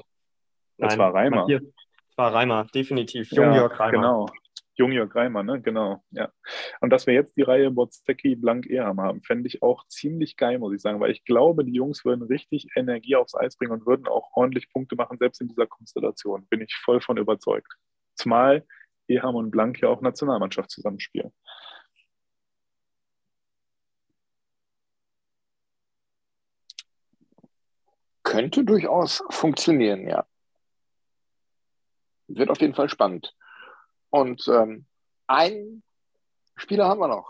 Das 0.77 0.97
war 0.97 1.13
Reimer. 1.13 1.47
Es 1.49 2.17
war 2.17 2.33
Reimer, 2.33 2.65
definitiv. 2.73 3.31
Jung 3.31 3.53
Jörg 3.53 3.79
Reimer. 3.79 3.91
Genau. 3.91 4.29
Jungjörg 4.79 5.13
Reimer, 5.13 5.43
ne? 5.43 5.61
Genau, 5.61 6.03
ja. 6.11 6.31
Und 6.79 6.89
dass 6.91 7.05
wir 7.05 7.13
jetzt 7.13 7.37
die 7.37 7.41
Reihe 7.43 7.69
Botzecki 7.69 8.35
Blank 8.35 8.65
Eham 8.67 8.99
haben, 9.01 9.21
fände 9.21 9.47
ich 9.47 9.61
auch 9.61 9.85
ziemlich 9.87 10.37
geil, 10.37 10.57
muss 10.57 10.73
ich 10.73 10.81
sagen, 10.81 10.99
weil 10.99 11.11
ich 11.11 11.25
glaube, 11.25 11.65
die 11.65 11.73
Jungs 11.73 12.05
würden 12.05 12.23
richtig 12.23 12.67
Energie 12.75 13.15
aufs 13.15 13.35
Eis 13.35 13.57
bringen 13.57 13.73
und 13.73 13.85
würden 13.85 14.07
auch 14.07 14.29
ordentlich 14.33 14.71
Punkte 14.71 14.95
machen, 14.95 15.17
selbst 15.19 15.41
in 15.41 15.49
dieser 15.49 15.67
Konstellation. 15.67 16.47
Bin 16.47 16.61
ich 16.61 16.73
voll 16.75 17.01
von 17.01 17.17
überzeugt. 17.17 17.71
Zumal 18.15 18.65
Eham 19.07 19.35
und 19.35 19.51
Blank 19.51 19.81
ja 19.81 19.89
auch 19.89 20.01
Nationalmannschaft 20.01 20.71
zusammenspielen. 20.71 21.31
Könnte 28.23 28.63
durchaus 28.63 29.23
funktionieren, 29.29 30.07
ja. 30.07 30.25
Wird 32.27 32.49
auf 32.49 32.61
jeden 32.61 32.75
Fall 32.75 32.89
spannend. 32.89 33.35
Und 34.09 34.47
ähm, 34.47 34.85
einen 35.27 35.83
Spieler 36.55 36.87
haben 36.87 36.99
wir 36.99 37.07
noch. 37.07 37.29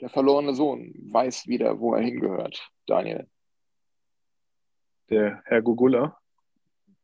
der 0.00 0.10
verlorene 0.10 0.54
Sohn 0.54 0.94
weiß 1.10 1.48
wieder, 1.48 1.80
wo 1.80 1.94
er 1.94 2.02
hingehört, 2.02 2.70
Daniel. 2.86 3.26
Der 5.10 5.42
Herr 5.46 5.62
Gugula. 5.62 6.18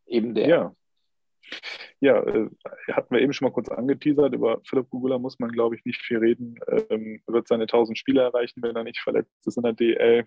Eben 0.06 0.34
der. 0.34 0.48
Ja. 0.48 0.76
Ja, 2.00 2.22
äh, 2.22 2.50
hatten 2.92 3.14
wir 3.14 3.22
eben 3.22 3.32
schon 3.32 3.46
mal 3.46 3.52
kurz 3.52 3.68
angeteasert. 3.68 4.34
Über 4.34 4.60
Philipp 4.64 4.90
Gugula 4.90 5.18
muss 5.18 5.38
man, 5.38 5.50
glaube 5.50 5.74
ich, 5.76 5.84
nicht 5.84 6.02
viel 6.02 6.18
reden. 6.18 6.58
Ähm, 6.90 7.22
wird 7.26 7.48
seine 7.48 7.64
1000 7.64 7.96
Spiele 7.96 8.22
erreichen, 8.22 8.62
wenn 8.62 8.76
er 8.76 8.84
nicht 8.84 9.00
verletzt 9.00 9.46
ist 9.46 9.56
in 9.56 9.62
der 9.62 9.72
DL 9.72 10.26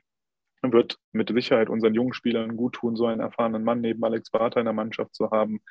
wird 0.61 0.97
mit 1.11 1.29
Sicherheit 1.29 1.69
unseren 1.69 1.93
jungen 1.93 2.13
Spielern 2.13 2.57
gut 2.57 2.73
tun, 2.73 2.95
so 2.95 3.05
einen 3.05 3.21
erfahrenen 3.21 3.63
Mann 3.63 3.81
neben 3.81 4.03
Alex 4.03 4.31
Barter 4.31 4.59
in 4.59 4.65
der 4.65 4.73
Mannschaft 4.73 5.15
zu 5.15 5.31
haben. 5.31 5.61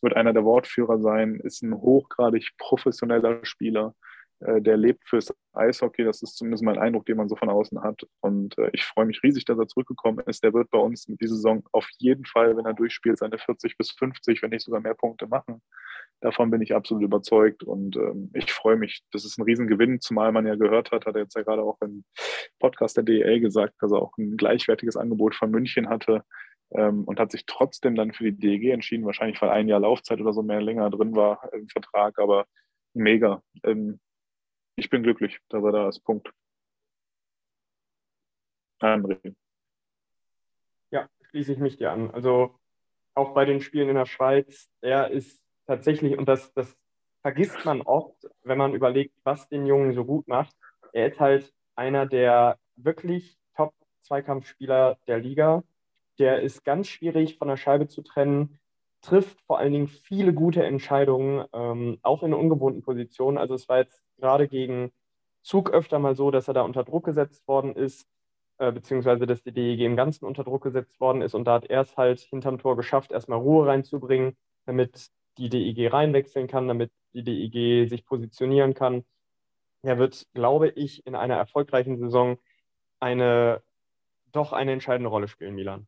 Wird 0.00 0.14
einer 0.14 0.32
der 0.32 0.44
Wortführer 0.44 1.00
sein, 1.00 1.40
ist 1.42 1.62
ein 1.62 1.74
hochgradig 1.74 2.52
professioneller 2.58 3.44
Spieler, 3.44 3.94
äh, 4.40 4.60
der 4.60 4.76
lebt 4.76 5.08
fürs 5.08 5.32
Eishockey. 5.56 6.04
Das 6.04 6.22
ist 6.22 6.36
zumindest 6.36 6.64
mein 6.64 6.78
Eindruck, 6.78 7.06
den 7.06 7.16
man 7.16 7.28
so 7.28 7.36
von 7.36 7.48
außen 7.48 7.82
hat. 7.82 8.06
Und 8.20 8.56
äh, 8.58 8.70
ich 8.72 8.84
freue 8.84 9.06
mich 9.06 9.22
riesig, 9.22 9.44
dass 9.44 9.58
er 9.58 9.68
zurückgekommen 9.68 10.20
ist. 10.26 10.42
Der 10.44 10.52
wird 10.52 10.70
bei 10.70 10.78
uns 10.78 11.08
mit 11.08 11.20
dieser 11.20 11.36
Saison 11.36 11.64
auf 11.72 11.88
jeden 11.98 12.24
Fall, 12.24 12.56
wenn 12.56 12.66
er 12.66 12.74
durchspielt, 12.74 13.18
seine 13.18 13.38
40 13.38 13.76
bis 13.76 13.90
50, 13.92 14.42
wenn 14.42 14.50
nicht 14.50 14.64
sogar 14.64 14.80
mehr 14.80 14.94
Punkte 14.94 15.26
machen. 15.26 15.62
Davon 16.20 16.50
bin 16.50 16.62
ich 16.62 16.74
absolut 16.74 17.04
überzeugt 17.04 17.62
und 17.62 17.96
ähm, 17.96 18.30
ich 18.32 18.52
freue 18.52 18.76
mich. 18.76 19.02
Das 19.12 19.24
ist 19.24 19.38
ein 19.38 19.42
Riesengewinn, 19.42 20.00
zumal 20.00 20.32
man 20.32 20.46
ja 20.46 20.54
gehört 20.54 20.90
hat, 20.90 21.04
hat 21.04 21.14
er 21.14 21.22
jetzt 21.22 21.36
ja 21.36 21.42
gerade 21.42 21.62
auch 21.62 21.78
im 21.82 22.04
Podcast 22.58 22.96
der 22.96 23.04
DEL 23.04 23.40
gesagt, 23.40 23.74
dass 23.80 23.92
er 23.92 24.00
auch 24.00 24.16
ein 24.16 24.36
gleichwertiges 24.36 24.96
Angebot 24.96 25.34
von 25.34 25.50
München 25.50 25.88
hatte 25.88 26.22
ähm, 26.70 27.04
und 27.04 27.20
hat 27.20 27.30
sich 27.30 27.44
trotzdem 27.46 27.94
dann 27.94 28.12
für 28.12 28.24
die 28.24 28.36
DEG 28.36 28.72
entschieden, 28.72 29.04
wahrscheinlich 29.04 29.40
weil 29.42 29.50
ein 29.50 29.68
Jahr 29.68 29.80
Laufzeit 29.80 30.20
oder 30.20 30.32
so 30.32 30.42
mehr 30.42 30.62
länger 30.62 30.90
drin 30.90 31.14
war 31.14 31.50
im 31.52 31.68
Vertrag, 31.68 32.18
aber 32.18 32.46
mega. 32.94 33.42
Ähm, 33.62 34.00
ich 34.76 34.90
bin 34.90 35.02
glücklich, 35.02 35.40
dass 35.48 35.64
er 35.64 35.72
da 35.72 35.88
ist. 35.88 36.00
Punkt. 36.00 36.32
André. 38.80 39.34
Ja, 40.90 41.08
schließe 41.30 41.52
ich 41.52 41.58
mich 41.58 41.76
dir 41.78 41.90
an. 41.90 42.10
Also 42.10 42.58
auch 43.14 43.32
bei 43.32 43.44
den 43.46 43.60
Spielen 43.60 43.88
in 43.88 43.96
der 43.96 44.06
Schweiz, 44.06 44.68
er 44.82 45.10
ist 45.10 45.42
tatsächlich, 45.66 46.18
und 46.18 46.28
das, 46.28 46.52
das 46.52 46.76
vergisst 47.22 47.64
man 47.64 47.80
oft, 47.82 48.28
wenn 48.44 48.58
man 48.58 48.74
überlegt, 48.74 49.14
was 49.24 49.48
den 49.48 49.66
Jungen 49.66 49.94
so 49.94 50.04
gut 50.04 50.28
macht. 50.28 50.54
Er 50.92 51.08
ist 51.08 51.18
halt 51.18 51.52
einer 51.74 52.06
der 52.06 52.58
wirklich 52.76 53.38
Top-Zweikampfspieler 53.56 54.98
der 55.06 55.18
Liga. 55.18 55.64
Der 56.18 56.42
ist 56.42 56.64
ganz 56.64 56.88
schwierig 56.88 57.38
von 57.38 57.48
der 57.48 57.56
Scheibe 57.56 57.88
zu 57.88 58.02
trennen, 58.02 58.58
trifft 59.00 59.40
vor 59.42 59.58
allen 59.58 59.72
Dingen 59.72 59.88
viele 59.88 60.32
gute 60.34 60.64
Entscheidungen, 60.64 61.46
ähm, 61.52 61.98
auch 62.02 62.22
in 62.22 62.34
ungewohnten 62.34 62.82
Positionen. 62.82 63.38
Also 63.38 63.54
es 63.54 63.68
war 63.68 63.78
jetzt 63.78 64.05
gerade 64.18 64.48
gegen 64.48 64.92
Zug 65.42 65.70
öfter 65.70 65.98
mal 65.98 66.16
so, 66.16 66.30
dass 66.30 66.48
er 66.48 66.54
da 66.54 66.62
unter 66.62 66.84
Druck 66.84 67.04
gesetzt 67.04 67.46
worden 67.46 67.74
ist, 67.74 68.08
äh, 68.58 68.72
beziehungsweise 68.72 69.26
dass 69.26 69.42
die 69.42 69.52
DEG 69.52 69.80
im 69.84 69.96
Ganzen 69.96 70.24
unter 70.24 70.44
Druck 70.44 70.62
gesetzt 70.62 70.98
worden 71.00 71.22
ist. 71.22 71.34
Und 71.34 71.44
da 71.44 71.54
hat 71.54 71.66
er 71.66 71.82
es 71.82 71.96
halt 71.96 72.20
hinterm 72.20 72.58
Tor 72.58 72.76
geschafft, 72.76 73.12
erstmal 73.12 73.38
Ruhe 73.38 73.66
reinzubringen, 73.66 74.36
damit 74.64 75.10
die 75.38 75.48
DEG 75.48 75.92
reinwechseln 75.92 76.48
kann, 76.48 76.68
damit 76.68 76.90
die 77.12 77.22
DEG 77.22 77.88
sich 77.88 78.04
positionieren 78.04 78.74
kann. 78.74 79.04
Er 79.82 79.98
wird, 79.98 80.26
glaube 80.34 80.68
ich, 80.70 81.06
in 81.06 81.14
einer 81.14 81.36
erfolgreichen 81.36 81.96
Saison 81.98 82.38
eine 82.98 83.62
doch 84.32 84.52
eine 84.52 84.72
entscheidende 84.72 85.08
Rolle 85.08 85.28
spielen, 85.28 85.54
Milan. 85.54 85.86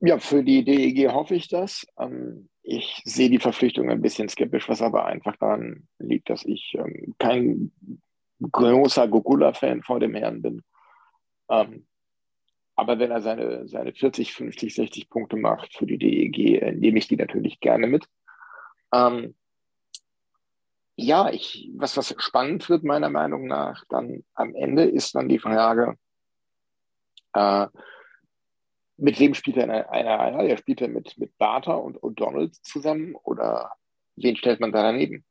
Ja, 0.00 0.18
für 0.18 0.42
die 0.42 0.64
DEG 0.64 1.12
hoffe 1.12 1.34
ich 1.34 1.48
das. 1.48 1.86
Ähm, 1.98 2.48
ich 2.62 3.02
sehe 3.04 3.30
die 3.30 3.40
Verpflichtung 3.40 3.90
ein 3.90 4.02
bisschen 4.02 4.28
skeptisch, 4.28 4.68
was 4.68 4.82
aber 4.82 5.06
einfach 5.06 5.36
daran 5.36 5.88
liegt, 5.98 6.30
dass 6.30 6.44
ich 6.44 6.74
ähm, 6.78 7.14
kein 7.18 7.72
großer 8.40 9.08
Gogula-Fan 9.08 9.82
vor 9.82 10.00
dem 10.00 10.14
Herrn 10.14 10.42
bin. 10.42 10.62
Ähm, 11.48 11.86
aber 12.74 12.98
wenn 12.98 13.10
er 13.10 13.20
seine, 13.20 13.68
seine 13.68 13.92
40, 13.92 14.32
50, 14.32 14.74
60 14.74 15.10
Punkte 15.10 15.36
macht 15.36 15.76
für 15.76 15.86
die 15.86 15.98
DEG, 15.98 16.62
äh, 16.62 16.72
nehme 16.72 16.98
ich 16.98 17.08
die 17.08 17.16
natürlich 17.16 17.60
gerne 17.60 17.86
mit. 17.86 18.06
Ähm, 18.92 19.34
ja, 20.96 21.30
ich, 21.30 21.70
was, 21.74 21.96
was 21.96 22.14
spannend 22.18 22.68
wird, 22.68 22.84
meiner 22.84 23.10
Meinung 23.10 23.46
nach, 23.46 23.84
dann 23.88 24.24
am 24.34 24.54
Ende 24.54 24.84
ist 24.84 25.14
dann 25.14 25.28
die 25.28 25.38
Frage, 25.38 25.96
äh, 27.34 27.66
mit 29.02 29.18
wem 29.20 29.34
spielt 29.34 29.56
er 29.56 29.64
eine, 29.64 29.90
eine 29.90 30.36
Reihe? 30.36 30.56
Spielt 30.56 30.80
er 30.80 30.88
mit, 30.88 31.16
mit 31.18 31.36
Barter 31.38 31.82
und 31.82 31.98
O'Donnell 31.98 32.52
zusammen 32.62 33.14
oder 33.22 33.72
wen 34.16 34.36
stellt 34.36 34.60
man 34.60 34.72
da 34.72 34.82
daneben? 34.82 35.24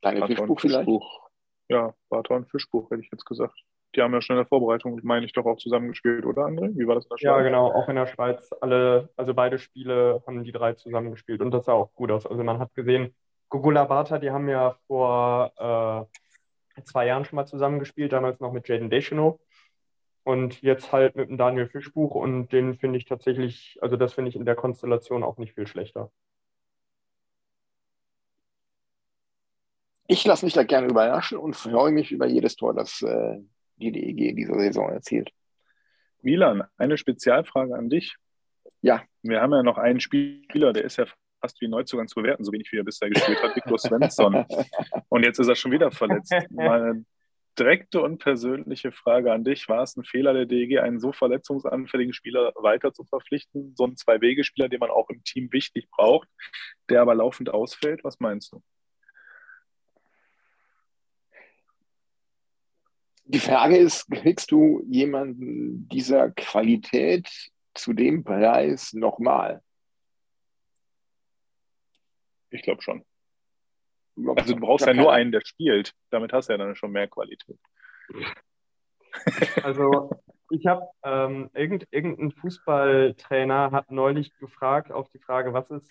Deine 0.00 0.26
Fischbuch 0.26 0.60
vielleicht? 0.60 0.78
Fischbuch. 0.80 1.28
Ja, 1.68 1.94
Barter 2.08 2.36
und 2.36 2.50
Fischbuch, 2.50 2.90
hätte 2.90 3.02
ich 3.02 3.10
jetzt 3.12 3.26
gesagt 3.26 3.54
die 3.94 4.02
haben 4.02 4.12
ja 4.12 4.20
schon 4.20 4.36
in 4.36 4.40
der 4.42 4.46
Vorbereitung, 4.46 5.00
meine 5.02 5.26
ich, 5.26 5.32
doch 5.32 5.46
auch 5.46 5.56
zusammengespielt, 5.56 6.24
oder 6.24 6.42
André? 6.42 6.76
Wie 6.76 6.86
war 6.86 6.94
das 6.94 7.04
in 7.04 7.10
der 7.10 7.18
Schweiz? 7.18 7.36
Ja, 7.36 7.42
genau, 7.42 7.72
auch 7.72 7.88
in 7.88 7.96
der 7.96 8.06
Schweiz. 8.06 8.50
Alle, 8.60 9.08
also 9.16 9.34
beide 9.34 9.58
Spiele 9.58 10.22
haben 10.26 10.44
die 10.44 10.52
drei 10.52 10.74
zusammengespielt 10.74 11.40
und 11.40 11.50
das 11.50 11.64
sah 11.64 11.72
auch 11.72 11.92
gut 11.94 12.10
aus. 12.10 12.26
Also 12.26 12.42
man 12.44 12.58
hat 12.58 12.74
gesehen, 12.74 13.14
Gugula 13.48 13.84
Bata, 13.84 14.18
die 14.18 14.30
haben 14.30 14.48
ja 14.48 14.76
vor 14.86 16.08
äh, 16.76 16.82
zwei 16.82 17.06
Jahren 17.06 17.24
schon 17.24 17.36
mal 17.36 17.46
zusammengespielt, 17.46 18.12
damals 18.12 18.38
noch 18.40 18.52
mit 18.52 18.68
Jaden 18.68 18.90
Descheno. 18.90 19.40
Und 20.22 20.60
jetzt 20.62 20.92
halt 20.92 21.16
mit 21.16 21.28
dem 21.28 21.38
Daniel 21.38 21.66
Fischbuch 21.66 22.14
und 22.14 22.48
den 22.52 22.76
finde 22.76 22.98
ich 22.98 23.06
tatsächlich, 23.06 23.78
also 23.80 23.96
das 23.96 24.12
finde 24.12 24.28
ich 24.28 24.36
in 24.36 24.44
der 24.44 24.54
Konstellation 24.54 25.22
auch 25.22 25.38
nicht 25.38 25.54
viel 25.54 25.66
schlechter. 25.66 26.10
Ich 30.06 30.24
lasse 30.24 30.44
mich 30.44 30.54
da 30.54 30.64
gerne 30.64 30.88
überraschen 30.88 31.38
und 31.38 31.54
freue 31.54 31.92
mich 31.92 32.12
über 32.12 32.26
jedes 32.26 32.56
Tor, 32.56 32.74
das 32.74 33.00
äh, 33.02 33.38
die 33.76 33.92
DEG 33.92 34.30
in 34.30 34.36
dieser 34.36 34.58
Saison 34.58 34.90
erzielt. 34.90 35.30
Milan, 36.22 36.64
eine 36.76 36.98
Spezialfrage 36.98 37.74
an 37.74 37.88
dich. 37.88 38.16
Ja. 38.82 39.02
Wir 39.22 39.40
haben 39.40 39.52
ja 39.52 39.62
noch 39.62 39.78
einen 39.78 40.00
Spieler, 40.00 40.72
der 40.72 40.84
ist 40.84 40.96
ja 40.96 41.06
fast 41.40 41.60
wie 41.60 41.68
Neuzugang 41.68 42.08
zu 42.08 42.16
bewerten, 42.16 42.44
so 42.44 42.52
wenig 42.52 42.70
wie 42.72 42.78
er 42.78 42.84
bisher 42.84 43.08
gespielt 43.08 43.42
hat, 43.42 43.56
Viktor 43.56 43.78
Svensson. 43.78 44.44
Und 45.08 45.24
jetzt 45.24 45.38
ist 45.38 45.48
er 45.48 45.54
schon 45.54 45.72
wieder 45.72 45.90
verletzt. 45.90 46.34
Meine 46.50 47.04
direkte 47.58 48.00
und 48.00 48.18
persönliche 48.18 48.92
Frage 48.92 49.32
an 49.32 49.44
dich: 49.44 49.68
War 49.68 49.82
es 49.82 49.96
ein 49.96 50.04
Fehler 50.04 50.32
der 50.32 50.46
DEG, 50.46 50.78
einen 50.78 51.00
so 51.00 51.12
verletzungsanfälligen 51.12 52.12
Spieler 52.12 52.52
weiter 52.56 52.92
zu 52.92 53.04
verpflichten? 53.04 53.74
So 53.76 53.84
einen 53.84 53.96
Zwei-Wege-Spieler, 53.96 54.68
den 54.68 54.80
man 54.80 54.90
auch 54.90 55.10
im 55.10 55.22
Team 55.24 55.52
wichtig 55.52 55.88
braucht, 55.90 56.28
der 56.88 57.02
aber 57.02 57.14
laufend 57.14 57.50
ausfällt? 57.50 58.04
Was 58.04 58.20
meinst 58.20 58.52
du? 58.52 58.62
Die 63.24 63.38
Frage 63.38 63.76
ist, 63.76 64.10
kriegst 64.10 64.50
du 64.50 64.82
jemanden 64.88 65.88
dieser 65.88 66.30
Qualität 66.32 67.28
zu 67.74 67.92
dem 67.92 68.24
Preis 68.24 68.92
nochmal? 68.92 69.62
Ich 72.50 72.62
glaube 72.62 72.82
schon. 72.82 73.04
Also 74.36 74.54
du 74.54 74.60
brauchst 74.60 74.86
ja 74.86 74.94
nur 74.94 75.12
einen, 75.12 75.32
der 75.32 75.42
spielt. 75.44 75.94
Damit 76.10 76.32
hast 76.32 76.48
du 76.48 76.52
ja 76.52 76.58
dann 76.58 76.76
schon 76.76 76.92
mehr 76.92 77.08
Qualität. 77.08 77.58
Also 79.64 80.10
ich 80.50 80.66
habe 80.66 80.86
ähm, 81.02 81.50
irgend, 81.52 81.88
irgendein 81.90 82.30
Fußballtrainer 82.30 83.72
hat 83.72 83.90
neulich 83.90 84.32
gefragt 84.38 84.92
auf 84.92 85.08
die 85.08 85.18
Frage, 85.18 85.52
was 85.52 85.70
ist 85.72 85.90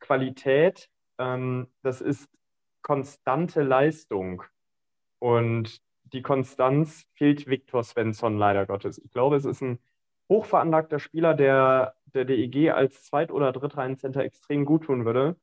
Qualität? 0.00 0.88
Ähm, 1.18 1.68
das 1.82 2.00
ist 2.00 2.30
konstante 2.80 3.62
Leistung. 3.62 4.42
Und 5.18 5.78
die 6.04 6.22
Konstanz 6.22 7.04
fehlt 7.14 7.46
Viktor 7.46 7.84
Svensson 7.84 8.38
leider 8.38 8.64
Gottes. 8.64 8.96
Ich 8.96 9.10
glaube, 9.12 9.36
es 9.36 9.44
ist 9.44 9.60
ein 9.60 9.78
hochveranlagter 10.30 10.98
Spieler, 10.98 11.34
der 11.34 11.94
der 12.14 12.24
DEG 12.24 12.70
als 12.70 13.04
Zweit- 13.04 13.32
oder 13.32 13.52
Drittreihencenter 13.52 14.22
extrem 14.22 14.64
gut 14.64 14.84
tun 14.84 15.04
würde. 15.04 15.36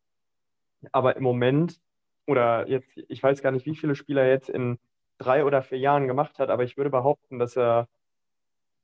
Aber 0.92 1.16
im 1.16 1.24
Moment, 1.24 1.80
oder 2.30 2.68
jetzt, 2.70 2.90
ich 3.08 3.24
weiß 3.24 3.42
gar 3.42 3.52
nicht, 3.52 3.66
wie 3.66 3.76
viele 3.76 3.96
Spieler 3.96 4.22
er 4.22 4.30
jetzt 4.30 4.50
in 4.50 4.78
drei 5.18 5.44
oder 5.44 5.64
vier 5.64 5.80
Jahren 5.80 6.08
gemacht 6.08 6.38
hat, 6.38 6.50
aber 6.50 6.64
ich 6.64 6.78
würde 6.78 6.92
behaupten, 6.92 7.40
dass 7.40 7.58
er 7.58 7.88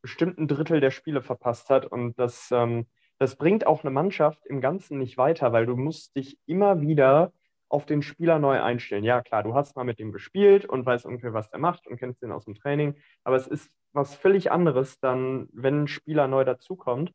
bestimmt 0.01 0.39
ein 0.39 0.47
Drittel 0.47 0.79
der 0.79 0.91
Spiele 0.91 1.21
verpasst 1.21 1.69
hat. 1.69 1.85
Und 1.85 2.17
das, 2.19 2.49
ähm, 2.51 2.87
das 3.19 3.35
bringt 3.35 3.67
auch 3.67 3.83
eine 3.83 3.91
Mannschaft 3.91 4.45
im 4.47 4.61
Ganzen 4.61 4.97
nicht 4.97 5.17
weiter, 5.17 5.53
weil 5.53 5.67
du 5.67 5.75
musst 5.75 6.15
dich 6.15 6.39
immer 6.47 6.81
wieder 6.81 7.33
auf 7.69 7.85
den 7.85 8.01
Spieler 8.01 8.39
neu 8.39 8.61
einstellen. 8.61 9.03
Ja, 9.03 9.21
klar, 9.21 9.43
du 9.43 9.53
hast 9.53 9.75
mal 9.75 9.83
mit 9.83 9.99
ihm 9.99 10.11
gespielt 10.11 10.65
und 10.65 10.85
weißt 10.85 11.05
ungefähr, 11.05 11.33
was 11.33 11.49
er 11.51 11.59
macht 11.59 11.87
und 11.87 11.97
kennst 11.97 12.23
ihn 12.23 12.31
aus 12.31 12.45
dem 12.45 12.55
Training, 12.55 12.95
aber 13.23 13.35
es 13.35 13.47
ist 13.47 13.71
was 13.93 14.15
völlig 14.15 14.51
anderes 14.51 14.99
dann, 14.99 15.49
wenn 15.53 15.83
ein 15.83 15.87
Spieler 15.87 16.27
neu 16.27 16.43
dazukommt. 16.43 17.11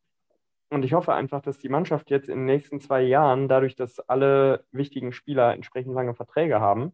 Und 0.71 0.85
ich 0.85 0.93
hoffe 0.93 1.13
einfach, 1.15 1.43
dass 1.43 1.59
die 1.59 1.69
Mannschaft 1.69 2.11
jetzt 2.11 2.29
in 2.29 2.39
den 2.39 2.45
nächsten 2.47 2.81
zwei 2.81 3.03
Jahren, 3.03 3.49
dadurch, 3.49 3.75
dass 3.77 4.01
alle 4.01 4.65
wichtigen 4.73 5.13
Spieler 5.13 5.53
entsprechend 5.53 5.95
lange 5.95 6.15
Verträge 6.15 6.61
haben, 6.61 6.93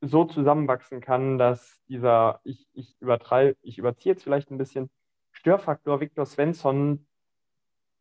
so 0.00 0.24
zusammenwachsen 0.24 1.00
kann, 1.00 1.38
dass 1.38 1.80
dieser, 1.88 2.40
ich, 2.44 2.66
ich 2.74 2.96
übertreibe, 3.00 3.56
ich 3.62 3.78
überziehe 3.78 4.12
jetzt 4.12 4.24
vielleicht 4.24 4.50
ein 4.50 4.58
bisschen, 4.58 4.90
Störfaktor 5.32 6.00
Viktor 6.00 6.26
Svensson 6.26 7.06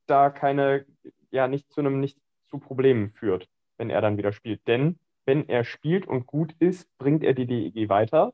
da 0.08 0.30
keine, 0.30 0.86
ja, 1.32 1.48
nicht 1.48 1.72
zu 1.72 1.82
einem, 1.82 2.00
nicht 2.00 2.18
zu 2.48 2.60
Problemen 2.60 3.12
führt 3.12 3.50
wenn 3.78 3.90
er 3.90 4.02
dann 4.02 4.18
wieder 4.18 4.32
spielt. 4.32 4.66
Denn 4.68 5.00
wenn 5.26 5.48
er 5.50 5.64
spielt 5.64 6.08
und 6.08 6.28
gut 6.28 6.56
ist, 6.60 6.96
bringt 6.98 7.24
er 7.24 7.34
die 7.34 7.48
DEG 7.48 7.90
weiter. 7.90 8.34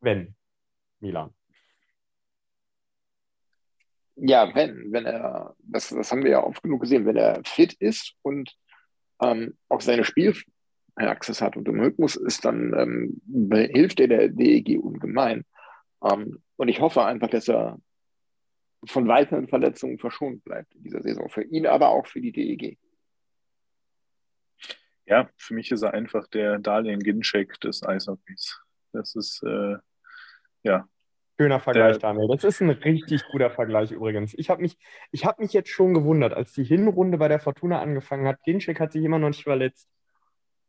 Wenn, 0.00 0.34
Milan. 1.00 1.32
Ja, 4.16 4.54
wenn, 4.54 4.92
wenn 4.92 5.06
er, 5.06 5.54
das, 5.58 5.88
das 5.88 6.10
haben 6.10 6.22
wir 6.22 6.30
ja 6.30 6.44
oft 6.44 6.62
genug 6.62 6.82
gesehen, 6.82 7.06
wenn 7.06 7.16
er 7.16 7.40
fit 7.44 7.72
ist 7.74 8.14
und 8.22 8.54
ähm, 9.22 9.56
auch 9.68 9.80
seine 9.80 10.04
Spielpraxis 10.04 11.40
hat 11.40 11.56
und 11.56 11.66
im 11.68 11.80
Rhythmus 11.80 12.16
ist, 12.16 12.44
dann 12.44 12.74
ähm, 12.76 13.22
hilft 13.72 14.00
er 14.00 14.08
der 14.08 14.28
DEG 14.28 14.78
ungemein. 14.78 15.44
Ähm, 16.04 16.42
und 16.56 16.68
ich 16.68 16.80
hoffe 16.80 17.04
einfach, 17.04 17.30
dass 17.30 17.48
er 17.48 17.78
von 18.84 19.08
weiteren 19.08 19.48
Verletzungen 19.48 19.98
verschont 19.98 20.44
bleibt 20.44 20.74
in 20.74 20.82
dieser 20.82 21.02
Saison. 21.02 21.28
Für 21.28 21.42
ihn, 21.44 21.66
aber 21.66 21.88
auch 21.88 22.06
für 22.06 22.20
die 22.20 22.32
DEG. 22.32 22.78
Ja, 25.06 25.28
für 25.36 25.54
mich 25.54 25.70
ist 25.70 25.82
er 25.82 25.94
einfach 25.94 26.26
der 26.28 26.58
Darlehen 26.58 27.00
Ginczek 27.00 27.60
des 27.60 27.82
Eishockeys. 27.82 28.60
Das 28.92 29.14
ist, 29.14 29.42
äh, 29.42 29.76
ja. 30.62 30.88
Schöner 31.38 31.60
Vergleich, 31.60 31.98
Daniel. 31.98 32.28
Das 32.28 32.44
ist 32.44 32.60
ein 32.60 32.70
richtig 32.70 33.24
guter 33.30 33.50
Vergleich 33.50 33.90
übrigens. 33.90 34.34
Ich 34.34 34.50
habe 34.50 34.62
mich, 34.62 34.76
ich 35.10 35.24
hab 35.24 35.38
mich 35.38 35.52
jetzt 35.52 35.70
schon 35.70 35.94
gewundert, 35.94 36.34
als 36.34 36.52
die 36.52 36.64
Hinrunde 36.64 37.18
bei 37.18 37.28
der 37.28 37.40
Fortuna 37.40 37.80
angefangen 37.80 38.26
hat. 38.28 38.42
Ginczek 38.44 38.78
hat 38.80 38.92
sich 38.92 39.02
immer 39.02 39.18
noch 39.18 39.28
nicht 39.28 39.42
verletzt. 39.42 39.88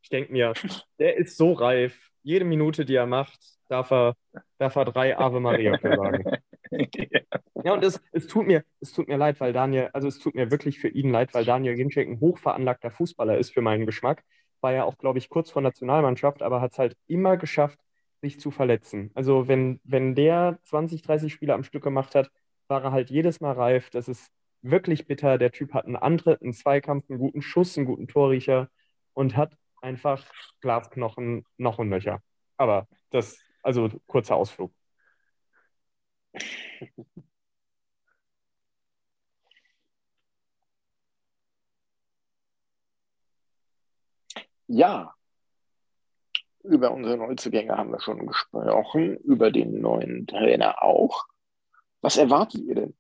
Ich 0.02 0.10
denke 0.10 0.32
mir, 0.32 0.54
der 1.00 1.18
ist 1.18 1.38
so 1.38 1.54
reif. 1.54 2.10
Jede 2.24 2.46
Minute, 2.46 2.86
die 2.86 2.96
er 2.96 3.06
macht, 3.06 3.40
darf 3.68 3.92
er, 3.92 4.16
darf 4.58 4.76
er 4.76 4.86
drei 4.86 5.18
Ave 5.18 5.40
Maria 5.40 5.78
sagen. 5.80 6.24
ja. 6.72 7.20
Ja, 7.64 7.74
und 7.74 7.84
es, 7.84 8.02
es 8.12 8.28
tut 8.28 8.46
mir, 8.46 8.66
es 8.82 8.92
tut 8.92 9.08
mir 9.08 9.16
leid, 9.16 9.40
weil 9.40 9.54
Daniel, 9.54 9.90
also 9.94 10.10
es 10.10 10.20
tut 10.20 10.36
mir 10.36 10.52
wirklich 10.52 10.80
für 10.80 10.90
ihn 10.90 11.12
leid, 11.12 11.34
weil 11.34 11.46
Daniel 11.46 11.76
Ginczek 11.76 12.10
ein 12.10 12.20
hochveranlagter 12.20 12.92
Fußballer 12.92 13.38
ist 13.38 13.54
für 13.54 13.62
meinen 13.62 13.86
Geschmack. 13.86 14.24
War 14.60 14.74
ja 14.74 14.84
auch, 14.84 14.98
glaube 14.98 15.18
ich, 15.18 15.30
kurz 15.30 15.50
vor 15.50 15.62
Nationalmannschaft, 15.62 16.42
aber 16.42 16.60
hat 16.60 16.74
es 16.74 16.78
halt 16.80 16.98
immer 17.08 17.38
geschafft, 17.38 17.80
sich 18.24 18.40
zu 18.40 18.52
verletzen. 18.52 19.12
Also 19.16 19.48
wenn, 19.48 19.80
wenn 19.84 20.16
der 20.16 20.60
20, 20.64 21.02
30 21.04 21.34
Spiele 21.34 21.54
am 21.54 21.64
Stück 21.64 21.84
gemacht 21.84 22.16
hat, 22.16 22.32
war 22.68 22.84
er 22.84 22.92
halt 22.92 23.10
jedes 23.12 23.42
Mal 23.42 23.54
reif. 23.54 23.90
Das 23.92 24.08
ist 24.08 24.32
wirklich 24.62 25.08
bitter. 25.08 25.38
Der 25.38 25.52
Typ 25.52 25.74
hat 25.74 25.86
einen 25.86 25.96
Antritt, 25.98 26.42
einen 26.42 26.54
Zweikampf, 26.54 27.10
einen 27.10 27.20
guten 27.20 27.42
Schuss, 27.42 27.78
einen 27.78 27.86
guten 27.88 28.08
Torriecher 28.08 28.70
und 29.14 29.38
hat 29.38 29.54
einfach 29.82 30.26
Glasknochen 30.62 31.46
noch 31.58 31.80
und 31.80 31.90
nöcher. 31.90 32.22
Aber 32.58 32.88
das, 33.12 33.38
also 33.62 33.90
kurzer 34.08 34.36
Ausflug. 34.36 34.74
Ja, 44.68 45.16
über 46.64 46.92
unsere 46.92 47.18
Neuzugänge 47.18 47.78
haben 47.78 47.92
wir 47.92 48.00
schon 48.00 48.26
gesprochen, 48.26 49.18
über 49.18 49.52
den 49.52 49.82
neuen 49.82 50.26
Trainer 50.28 50.84
auch. 50.84 51.26
Was 52.02 52.18
erwartet 52.18 52.62
ihr 52.62 52.76
denn 52.76 52.94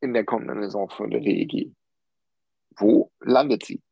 in 0.00 0.14
der 0.14 0.24
kommenden 0.24 0.62
Saison 0.62 0.88
von 0.90 1.10
der 1.10 1.20
DEG? 1.20 1.72
Wo 2.76 3.10
landet 3.20 3.64
sie? 3.64 3.82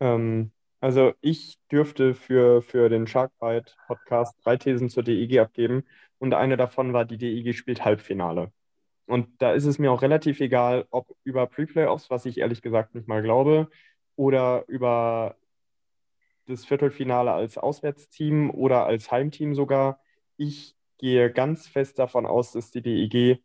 Ähm, 0.00 0.52
also 0.80 1.12
ich 1.20 1.58
dürfte 1.70 2.14
für, 2.14 2.60
für 2.62 2.88
den 2.88 3.06
Sharkbite 3.06 3.72
Podcast 3.86 4.36
drei 4.44 4.56
Thesen 4.56 4.88
zur 4.88 5.02
DEG 5.02 5.38
abgeben 5.38 5.84
und 6.18 6.34
eine 6.34 6.56
davon 6.56 6.92
war, 6.92 7.04
die 7.04 7.18
DEG 7.18 7.54
spielt 7.54 7.84
Halbfinale. 7.84 8.52
Und 9.06 9.40
da 9.40 9.52
ist 9.52 9.64
es 9.64 9.78
mir 9.78 9.92
auch 9.92 10.02
relativ 10.02 10.40
egal, 10.40 10.86
ob 10.90 11.16
über 11.22 11.46
Pre-Playoffs, 11.46 12.10
was 12.10 12.26
ich 12.26 12.38
ehrlich 12.38 12.60
gesagt 12.60 12.94
nicht 12.94 13.06
mal 13.06 13.22
glaube, 13.22 13.68
oder 14.16 14.64
über 14.66 15.36
das 16.46 16.64
Viertelfinale 16.64 17.32
als 17.32 17.58
Auswärtsteam 17.58 18.50
oder 18.50 18.86
als 18.86 19.10
Heimteam 19.10 19.54
sogar. 19.54 20.00
Ich 20.36 20.76
gehe 20.98 21.30
ganz 21.32 21.66
fest 21.66 21.98
davon 21.98 22.26
aus, 22.26 22.52
dass 22.52 22.70
die 22.70 22.82
DEG 22.82 23.42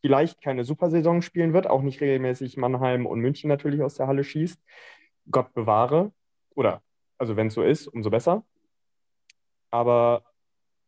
vielleicht 0.00 0.40
keine 0.40 0.64
Supersaison 0.64 1.22
spielen 1.22 1.52
wird, 1.52 1.66
auch 1.66 1.82
nicht 1.82 2.00
regelmäßig 2.00 2.56
Mannheim 2.56 3.06
und 3.06 3.20
München 3.20 3.48
natürlich 3.48 3.82
aus 3.82 3.94
der 3.94 4.06
Halle 4.06 4.24
schießt. 4.24 4.60
Gott 5.30 5.52
bewahre. 5.52 6.12
Oder, 6.54 6.82
also 7.18 7.36
wenn 7.36 7.48
es 7.48 7.54
so 7.54 7.62
ist, 7.62 7.86
umso 7.86 8.10
besser. 8.10 8.44
Aber 9.70 10.24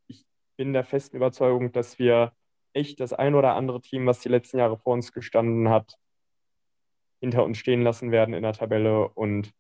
ich 0.06 0.24
bin 0.56 0.72
der 0.72 0.84
festen 0.84 1.16
Überzeugung, 1.16 1.72
dass 1.72 1.98
wir 1.98 2.32
echt 2.72 3.00
das 3.00 3.12
ein 3.12 3.34
oder 3.34 3.54
andere 3.54 3.80
Team, 3.80 4.06
was 4.06 4.20
die 4.20 4.28
letzten 4.28 4.58
Jahre 4.58 4.78
vor 4.78 4.94
uns 4.94 5.12
gestanden 5.12 5.68
hat, 5.68 5.98
hinter 7.20 7.44
uns 7.44 7.58
stehen 7.58 7.82
lassen 7.82 8.10
werden 8.10 8.34
in 8.34 8.42
der 8.42 8.54
Tabelle. 8.54 9.08
Und 9.08 9.52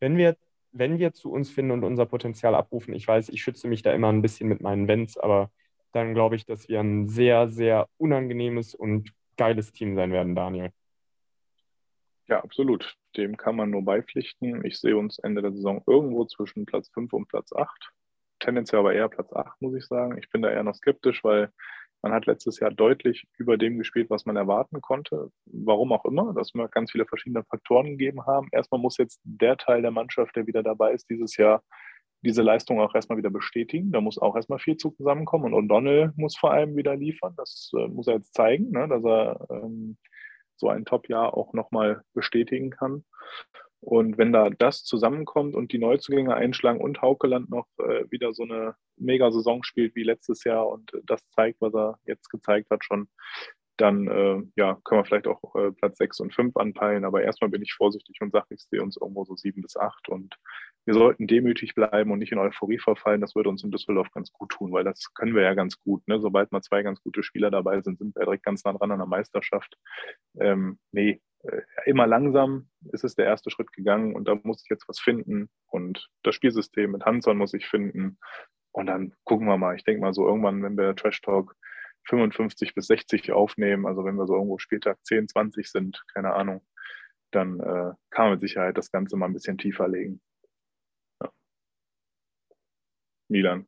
wenn 0.00 0.16
wir, 0.16 0.36
wenn 0.78 0.98
wir 0.98 1.12
zu 1.12 1.32
uns 1.32 1.50
finden 1.50 1.72
und 1.72 1.84
unser 1.84 2.06
Potenzial 2.06 2.54
abrufen, 2.54 2.94
ich 2.94 3.06
weiß, 3.06 3.28
ich 3.30 3.42
schütze 3.42 3.68
mich 3.68 3.82
da 3.82 3.92
immer 3.92 4.12
ein 4.12 4.22
bisschen 4.22 4.48
mit 4.48 4.60
meinen 4.60 4.88
Wenns, 4.88 5.16
aber 5.16 5.50
dann 5.92 6.14
glaube 6.14 6.36
ich, 6.36 6.44
dass 6.44 6.68
wir 6.68 6.80
ein 6.80 7.08
sehr, 7.08 7.48
sehr 7.48 7.88
unangenehmes 7.96 8.74
und 8.74 9.12
geiles 9.36 9.72
Team 9.72 9.94
sein 9.94 10.12
werden, 10.12 10.34
Daniel. 10.34 10.70
Ja, 12.28 12.42
absolut. 12.42 12.96
Dem 13.16 13.36
kann 13.36 13.56
man 13.56 13.70
nur 13.70 13.84
beipflichten. 13.84 14.64
Ich 14.64 14.78
sehe 14.78 14.96
uns 14.96 15.18
Ende 15.18 15.42
der 15.42 15.52
Saison 15.52 15.82
irgendwo 15.86 16.24
zwischen 16.24 16.66
Platz 16.66 16.88
5 16.90 17.12
und 17.12 17.28
Platz 17.28 17.52
8. 17.52 17.92
Tendenziell 18.40 18.80
aber 18.80 18.94
eher 18.94 19.08
Platz 19.08 19.32
8, 19.32 19.62
muss 19.62 19.74
ich 19.74 19.86
sagen. 19.86 20.18
Ich 20.18 20.28
bin 20.30 20.42
da 20.42 20.50
eher 20.50 20.64
noch 20.64 20.74
skeptisch, 20.74 21.22
weil 21.24 21.50
man 22.02 22.12
hat 22.12 22.26
letztes 22.26 22.60
Jahr 22.60 22.70
deutlich 22.70 23.26
über 23.38 23.56
dem 23.56 23.78
gespielt, 23.78 24.10
was 24.10 24.26
man 24.26 24.36
erwarten 24.36 24.80
konnte. 24.80 25.30
Warum 25.46 25.92
auch 25.92 26.04
immer. 26.04 26.32
Das 26.34 26.54
mag 26.54 26.70
ganz 26.72 26.92
viele 26.92 27.06
verschiedene 27.06 27.44
Faktoren 27.44 27.90
gegeben 27.90 28.26
haben. 28.26 28.48
Erstmal 28.52 28.80
muss 28.80 28.98
jetzt 28.98 29.20
der 29.24 29.56
Teil 29.56 29.82
der 29.82 29.90
Mannschaft, 29.90 30.36
der 30.36 30.46
wieder 30.46 30.62
dabei 30.62 30.92
ist, 30.92 31.10
dieses 31.10 31.36
Jahr 31.36 31.62
diese 32.22 32.42
Leistung 32.42 32.80
auch 32.80 32.94
erstmal 32.94 33.18
wieder 33.18 33.30
bestätigen. 33.30 33.92
Da 33.92 34.00
muss 34.00 34.18
auch 34.18 34.36
erstmal 34.36 34.58
viel 34.58 34.76
zusammenkommen. 34.76 35.54
Und 35.54 35.70
O'Donnell 35.70 36.12
muss 36.16 36.36
vor 36.36 36.52
allem 36.52 36.76
wieder 36.76 36.96
liefern. 36.96 37.34
Das 37.36 37.70
äh, 37.76 37.88
muss 37.88 38.08
er 38.08 38.14
jetzt 38.14 38.34
zeigen, 38.34 38.70
ne, 38.70 38.88
dass 38.88 39.04
er 39.04 39.46
ähm, 39.50 39.96
so 40.56 40.68
ein 40.68 40.84
Top-Jahr 40.84 41.36
auch 41.36 41.52
nochmal 41.52 42.02
bestätigen 42.14 42.70
kann. 42.70 43.04
Und 43.86 44.18
wenn 44.18 44.32
da 44.32 44.50
das 44.50 44.82
zusammenkommt 44.82 45.54
und 45.54 45.70
die 45.70 45.78
Neuzugänge 45.78 46.34
einschlagen 46.34 46.80
und 46.80 47.02
Haukeland 47.02 47.50
noch 47.50 47.68
äh, 47.78 48.10
wieder 48.10 48.34
so 48.34 48.42
eine 48.42 48.74
Mega-Saison 48.96 49.62
spielt 49.62 49.94
wie 49.94 50.02
letztes 50.02 50.42
Jahr 50.42 50.66
und 50.66 50.90
das 51.04 51.24
zeigt, 51.30 51.60
was 51.60 51.72
er 51.72 51.96
jetzt 52.04 52.28
gezeigt 52.28 52.68
hat 52.70 52.84
schon, 52.84 53.06
dann 53.76 54.08
äh, 54.08 54.42
ja, 54.56 54.80
können 54.82 55.02
wir 55.02 55.04
vielleicht 55.04 55.28
auch 55.28 55.54
äh, 55.54 55.70
Platz 55.70 55.98
6 55.98 56.18
und 56.18 56.34
5 56.34 56.56
anpeilen. 56.56 57.04
Aber 57.04 57.22
erstmal 57.22 57.48
bin 57.48 57.62
ich 57.62 57.74
vorsichtig 57.74 58.16
und 58.20 58.32
sage, 58.32 58.46
ich 58.50 58.62
sehe 58.62 58.82
uns 58.82 58.96
irgendwo 58.96 59.24
so 59.24 59.36
7 59.36 59.62
bis 59.62 59.76
8. 59.76 60.08
Und 60.08 60.34
wir 60.84 60.94
sollten 60.94 61.28
demütig 61.28 61.76
bleiben 61.76 62.10
und 62.10 62.18
nicht 62.18 62.32
in 62.32 62.38
Euphorie 62.38 62.80
verfallen. 62.80 63.20
Das 63.20 63.36
würde 63.36 63.50
uns 63.50 63.62
in 63.62 63.70
Düsseldorf 63.70 64.10
ganz 64.10 64.32
gut 64.32 64.50
tun, 64.50 64.72
weil 64.72 64.82
das 64.82 65.12
können 65.14 65.36
wir 65.36 65.42
ja 65.42 65.54
ganz 65.54 65.78
gut. 65.78 66.02
Ne? 66.08 66.18
Sobald 66.20 66.50
mal 66.50 66.62
zwei 66.62 66.82
ganz 66.82 67.00
gute 67.02 67.22
Spieler 67.22 67.52
dabei 67.52 67.82
sind, 67.82 67.98
sind 67.98 68.16
wir 68.16 68.24
direkt 68.24 68.44
ganz 68.44 68.64
nah 68.64 68.72
dran 68.72 68.90
an 68.90 68.98
der 68.98 69.06
Meisterschaft. 69.06 69.76
Ähm, 70.40 70.80
nee, 70.90 71.20
immer 71.84 72.06
langsam 72.06 72.68
ist 72.92 73.04
es 73.04 73.14
der 73.14 73.26
erste 73.26 73.50
Schritt 73.50 73.72
gegangen 73.72 74.14
und 74.14 74.26
da 74.28 74.34
muss 74.42 74.62
ich 74.62 74.70
jetzt 74.70 74.88
was 74.88 74.98
finden. 74.98 75.48
Und 75.66 76.08
das 76.22 76.34
Spielsystem 76.34 76.92
mit 76.92 77.04
Hanson 77.04 77.38
muss 77.38 77.54
ich 77.54 77.66
finden. 77.66 78.18
Und 78.72 78.86
dann 78.86 79.14
gucken 79.24 79.46
wir 79.46 79.56
mal. 79.56 79.76
Ich 79.76 79.84
denke 79.84 80.00
mal 80.00 80.12
so 80.12 80.26
irgendwann, 80.26 80.62
wenn 80.62 80.76
wir 80.76 80.94
Trash 80.94 81.20
Talk 81.22 81.56
55 82.08 82.74
bis 82.74 82.86
60 82.86 83.32
aufnehmen, 83.32 83.86
also 83.86 84.04
wenn 84.04 84.16
wir 84.16 84.26
so 84.26 84.34
irgendwo 84.34 84.58
Spieltag 84.58 84.98
10, 85.04 85.28
20 85.28 85.70
sind, 85.70 86.04
keine 86.12 86.34
Ahnung, 86.34 86.64
dann 87.32 87.60
äh, 87.60 87.92
kann 88.10 88.26
man 88.26 88.30
mit 88.32 88.40
Sicherheit 88.40 88.78
das 88.78 88.90
Ganze 88.90 89.16
mal 89.16 89.26
ein 89.26 89.32
bisschen 89.32 89.58
tiefer 89.58 89.88
legen. 89.88 90.20
Ja. 91.22 91.32
Milan. 93.28 93.66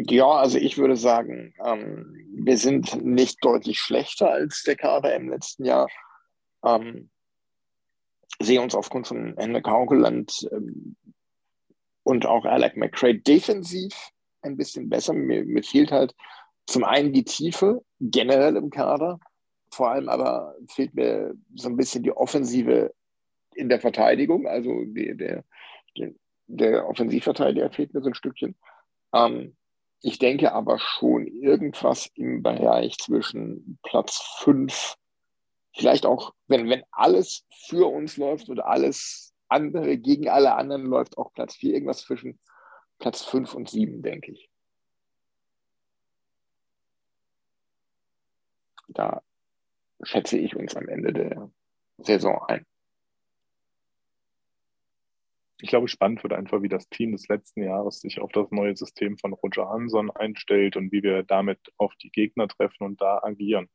Ja, 0.00 0.30
also 0.30 0.58
ich 0.58 0.78
würde 0.78 0.96
sagen, 0.96 1.54
ähm, 1.64 2.24
wir 2.32 2.56
sind 2.56 3.04
nicht 3.04 3.44
deutlich 3.44 3.80
schlechter 3.80 4.30
als 4.30 4.62
der 4.62 4.76
Kader 4.76 5.14
im 5.16 5.28
letzten 5.28 5.64
Jahr. 5.64 5.88
Ähm, 6.64 7.10
sehe 8.40 8.62
uns 8.62 8.76
aufgrund 8.76 9.08
von 9.08 9.34
Henrik 9.36 9.66
Haukeland 9.66 10.48
ähm, 10.52 10.96
und 12.04 12.26
auch 12.26 12.44
Alec 12.44 12.76
McRae 12.76 13.14
defensiv 13.14 13.92
ein 14.42 14.56
bisschen 14.56 14.88
besser. 14.88 15.14
Mir, 15.14 15.44
mir 15.44 15.64
fehlt 15.64 15.90
halt 15.90 16.14
zum 16.66 16.84
einen 16.84 17.12
die 17.12 17.24
Tiefe 17.24 17.82
generell 17.98 18.54
im 18.54 18.70
Kader, 18.70 19.18
vor 19.72 19.90
allem 19.90 20.08
aber 20.08 20.54
fehlt 20.68 20.94
mir 20.94 21.34
so 21.56 21.68
ein 21.68 21.76
bisschen 21.76 22.04
die 22.04 22.12
Offensive 22.12 22.94
in 23.54 23.68
der 23.68 23.80
Verteidigung. 23.80 24.46
Also 24.46 24.84
die, 24.84 25.16
der, 25.16 25.44
der, 25.96 26.12
der 26.46 26.88
Offensivverteidiger 26.88 27.70
fehlt 27.72 27.92
mir 27.92 28.02
so 28.02 28.10
ein 28.10 28.14
Stückchen. 28.14 28.54
Ähm, 29.12 29.56
ich 30.00 30.18
denke 30.18 30.52
aber 30.52 30.78
schon 30.78 31.26
irgendwas 31.26 32.08
im 32.14 32.42
Bereich 32.42 32.98
zwischen 32.98 33.78
Platz 33.82 34.20
5, 34.38 34.94
vielleicht 35.74 36.06
auch, 36.06 36.32
wenn, 36.46 36.68
wenn 36.68 36.84
alles 36.90 37.44
für 37.66 37.86
uns 37.90 38.16
läuft 38.16 38.48
oder 38.48 38.66
alles 38.66 39.34
andere 39.48 39.98
gegen 39.98 40.28
alle 40.28 40.54
anderen 40.54 40.84
läuft, 40.84 41.18
auch 41.18 41.32
Platz 41.32 41.56
4, 41.56 41.74
irgendwas 41.74 42.02
zwischen 42.02 42.38
Platz 42.98 43.24
5 43.24 43.54
und 43.54 43.68
7, 43.70 44.02
denke 44.02 44.32
ich. 44.32 44.50
Da 48.88 49.22
schätze 50.02 50.38
ich 50.38 50.56
uns 50.56 50.76
am 50.76 50.88
Ende 50.88 51.12
der 51.12 51.50
Saison 51.98 52.42
ein. 52.46 52.66
Ich 55.60 55.70
glaube, 55.70 55.88
spannend 55.88 56.22
wird 56.22 56.32
einfach, 56.32 56.62
wie 56.62 56.68
das 56.68 56.88
Team 56.88 57.12
des 57.12 57.26
letzten 57.28 57.62
Jahres 57.64 58.00
sich 58.00 58.20
auf 58.20 58.30
das 58.30 58.50
neue 58.52 58.76
System 58.76 59.18
von 59.18 59.32
Roger 59.32 59.68
Hanson 59.68 60.10
einstellt 60.10 60.76
und 60.76 60.92
wie 60.92 61.02
wir 61.02 61.24
damit 61.24 61.58
auf 61.78 61.92
die 61.96 62.10
Gegner 62.10 62.46
treffen 62.46 62.84
und 62.84 63.00
da 63.00 63.20
agieren. 63.22 63.68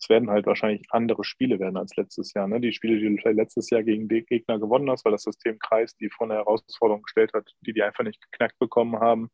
Es 0.00 0.08
werden 0.08 0.30
halt 0.30 0.46
wahrscheinlich 0.46 0.82
andere 0.90 1.22
Spiele 1.22 1.60
werden 1.60 1.76
als 1.76 1.94
letztes 1.96 2.34
Jahr. 2.34 2.48
Ne? 2.48 2.60
Die 2.60 2.72
Spiele, 2.72 2.98
die 2.98 3.16
du 3.16 3.30
letztes 3.30 3.70
Jahr 3.70 3.84
gegen 3.84 4.08
die 4.08 4.24
Gegner 4.24 4.58
gewonnen 4.58 4.90
hast, 4.90 5.04
weil 5.04 5.12
das 5.12 5.22
System 5.22 5.58
Kreis 5.60 5.96
die 5.96 6.10
vor 6.10 6.26
eine 6.26 6.34
Herausforderung 6.34 7.02
gestellt 7.02 7.32
hat, 7.32 7.54
die 7.60 7.72
die 7.72 7.82
einfach 7.82 8.04
nicht 8.04 8.20
geknackt 8.20 8.58
bekommen 8.58 8.98
haben, 8.98 9.30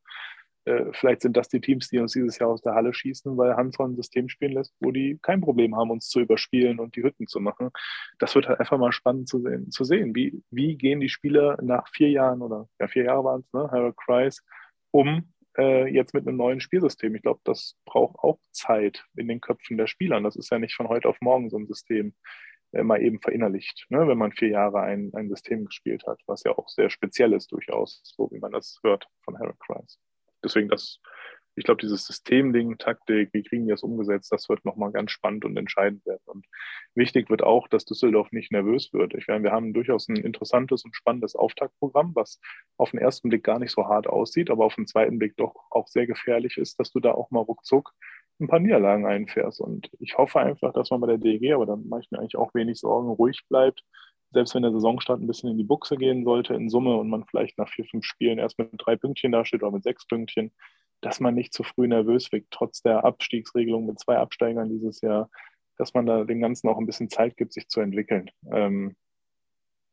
äh, 0.64 0.92
vielleicht 0.92 1.20
sind 1.22 1.36
das 1.36 1.48
die 1.48 1.60
Teams, 1.60 1.88
die 1.88 1.98
uns 1.98 2.12
dieses 2.12 2.38
Jahr 2.38 2.48
aus 2.48 2.62
der 2.62 2.74
Halle 2.74 2.94
schießen, 2.94 3.36
weil 3.36 3.56
Hanson 3.56 3.92
ein 3.92 3.96
System 3.96 4.28
spielen 4.28 4.52
lässt, 4.52 4.74
wo 4.80 4.92
die 4.92 5.18
kein 5.20 5.40
Problem 5.40 5.76
haben, 5.76 5.90
uns 5.90 6.08
zu 6.08 6.20
überspielen 6.20 6.78
und 6.80 6.96
die 6.96 7.02
Hütten 7.02 7.26
zu 7.26 7.40
machen. 7.40 7.70
Das 8.18 8.34
wird 8.34 8.48
halt 8.48 8.60
einfach 8.60 8.78
mal 8.78 8.92
spannend 8.92 9.28
zu 9.28 9.40
sehen. 9.40 9.70
Zu 9.70 9.84
sehen. 9.84 10.14
Wie, 10.14 10.42
wie 10.50 10.76
gehen 10.76 11.00
die 11.00 11.10
Spieler 11.10 11.58
nach 11.62 11.88
vier 11.88 12.10
Jahren 12.10 12.40
oder 12.40 12.68
ja, 12.80 12.88
vier 12.88 13.04
Jahre 13.04 13.24
waren 13.24 13.40
es, 13.40 13.52
ne, 13.52 13.70
Harold 13.70 13.96
Kreis, 13.96 14.42
um 14.90 15.34
äh, 15.58 15.86
jetzt 15.92 16.14
mit 16.14 16.26
einem 16.26 16.38
neuen 16.38 16.60
Spielsystem? 16.60 17.14
Ich 17.14 17.22
glaube, 17.22 17.40
das 17.44 17.76
braucht 17.84 18.18
auch 18.18 18.38
Zeit 18.52 19.04
in 19.16 19.28
den 19.28 19.40
Köpfen 19.42 19.76
der 19.76 19.86
Spieler. 19.86 20.20
Das 20.22 20.36
ist 20.36 20.50
ja 20.50 20.58
nicht 20.58 20.74
von 20.74 20.88
heute 20.88 21.08
auf 21.08 21.20
morgen 21.20 21.50
so 21.50 21.58
ein 21.58 21.66
System 21.66 22.14
äh, 22.72 22.82
mal 22.82 23.02
eben 23.02 23.20
verinnerlicht, 23.20 23.84
ne, 23.90 24.08
wenn 24.08 24.18
man 24.18 24.32
vier 24.32 24.48
Jahre 24.48 24.80
ein, 24.80 25.10
ein 25.14 25.28
System 25.28 25.66
gespielt 25.66 26.06
hat, 26.06 26.20
was 26.26 26.42
ja 26.44 26.52
auch 26.52 26.70
sehr 26.70 26.88
speziell 26.88 27.34
ist 27.34 27.52
durchaus, 27.52 28.00
so 28.02 28.30
wie 28.32 28.38
man 28.38 28.52
das 28.52 28.80
hört 28.82 29.06
von 29.24 29.38
Harold 29.38 29.60
Kreis 29.60 29.98
deswegen 30.44 30.68
das, 30.68 31.00
ich 31.56 31.64
glaube, 31.64 31.80
dieses 31.80 32.04
Systemding, 32.04 32.78
Taktik, 32.78 33.30
wie 33.32 33.42
kriegen 33.42 33.64
die 33.64 33.70
das 33.70 33.82
umgesetzt, 33.82 34.32
das 34.32 34.48
wird 34.48 34.64
nochmal 34.64 34.92
ganz 34.92 35.12
spannend 35.12 35.44
und 35.44 35.56
entscheidend 35.56 36.04
werden. 36.04 36.22
Und 36.26 36.46
wichtig 36.94 37.30
wird 37.30 37.42
auch, 37.42 37.68
dass 37.68 37.84
Düsseldorf 37.84 38.32
nicht 38.32 38.52
nervös 38.52 38.92
wird. 38.92 39.14
Ich 39.14 39.28
meine, 39.28 39.44
wir 39.44 39.52
haben 39.52 39.72
durchaus 39.72 40.08
ein 40.08 40.16
interessantes 40.16 40.84
und 40.84 40.94
spannendes 40.96 41.36
Auftaktprogramm, 41.36 42.14
was 42.14 42.40
auf 42.76 42.90
den 42.90 43.00
ersten 43.00 43.28
Blick 43.28 43.44
gar 43.44 43.58
nicht 43.58 43.72
so 43.72 43.86
hart 43.86 44.06
aussieht, 44.06 44.50
aber 44.50 44.64
auf 44.64 44.74
den 44.74 44.86
zweiten 44.86 45.18
Blick 45.18 45.36
doch 45.36 45.54
auch 45.70 45.86
sehr 45.86 46.06
gefährlich 46.06 46.56
ist, 46.58 46.78
dass 46.80 46.90
du 46.90 47.00
da 47.00 47.12
auch 47.12 47.30
mal 47.30 47.40
ruckzuck 47.40 47.92
ein 48.40 48.48
paar 48.48 48.58
Niederlagen 48.58 49.06
einfährst. 49.06 49.60
Und 49.60 49.90
ich 50.00 50.18
hoffe 50.18 50.40
einfach, 50.40 50.72
dass 50.72 50.90
man 50.90 51.00
bei 51.00 51.06
der 51.06 51.18
DG, 51.18 51.52
aber 51.52 51.66
dann 51.66 51.88
mache 51.88 52.00
ich 52.02 52.10
mir 52.10 52.18
eigentlich 52.18 52.36
auch 52.36 52.52
wenig 52.54 52.80
Sorgen, 52.80 53.10
ruhig 53.10 53.42
bleibt 53.48 53.84
selbst 54.34 54.54
wenn 54.54 54.62
der 54.62 54.72
Saisonstart 54.72 55.20
ein 55.20 55.26
bisschen 55.26 55.50
in 55.50 55.58
die 55.58 55.64
Buchse 55.64 55.96
gehen 55.96 56.24
sollte 56.24 56.54
in 56.54 56.68
Summe 56.68 56.96
und 56.96 57.08
man 57.08 57.24
vielleicht 57.24 57.58
nach 57.58 57.68
vier, 57.68 57.84
fünf 57.86 58.04
Spielen 58.04 58.38
erst 58.38 58.58
mit 58.58 58.70
drei 58.78 58.96
Pünktchen 58.96 59.32
dasteht 59.32 59.62
oder 59.62 59.72
mit 59.72 59.84
sechs 59.84 60.06
Pünktchen, 60.06 60.52
dass 61.00 61.20
man 61.20 61.34
nicht 61.34 61.52
zu 61.52 61.62
früh 61.62 61.86
nervös 61.88 62.32
wird, 62.32 62.46
trotz 62.50 62.82
der 62.82 63.04
Abstiegsregelung 63.04 63.86
mit 63.86 63.98
zwei 63.98 64.18
Absteigern 64.18 64.68
dieses 64.68 65.00
Jahr, 65.00 65.30
dass 65.76 65.94
man 65.94 66.06
da 66.06 66.24
dem 66.24 66.40
Ganzen 66.40 66.68
auch 66.68 66.78
ein 66.78 66.86
bisschen 66.86 67.08
Zeit 67.08 67.36
gibt, 67.36 67.52
sich 67.52 67.68
zu 67.68 67.80
entwickeln. 67.80 68.30
Ähm, 68.50 68.96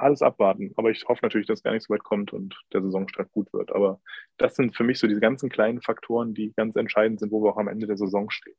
alles 0.01 0.21
abwarten. 0.21 0.73
Aber 0.77 0.89
ich 0.89 1.03
hoffe 1.07 1.21
natürlich, 1.23 1.47
dass 1.47 1.59
es 1.59 1.63
gar 1.63 1.73
nicht 1.73 1.85
so 1.85 1.93
weit 1.93 2.03
kommt 2.03 2.33
und 2.33 2.59
der 2.73 2.81
Saisonstart 2.81 3.31
gut 3.31 3.53
wird. 3.53 3.71
Aber 3.71 4.01
das 4.37 4.55
sind 4.55 4.75
für 4.75 4.83
mich 4.83 4.99
so 4.99 5.07
diese 5.07 5.19
ganzen 5.19 5.49
kleinen 5.49 5.81
Faktoren, 5.81 6.33
die 6.33 6.53
ganz 6.55 6.75
entscheidend 6.75 7.19
sind, 7.19 7.31
wo 7.31 7.43
wir 7.43 7.51
auch 7.51 7.57
am 7.57 7.67
Ende 7.67 7.87
der 7.87 7.97
Saison 7.97 8.29
stehen. 8.29 8.55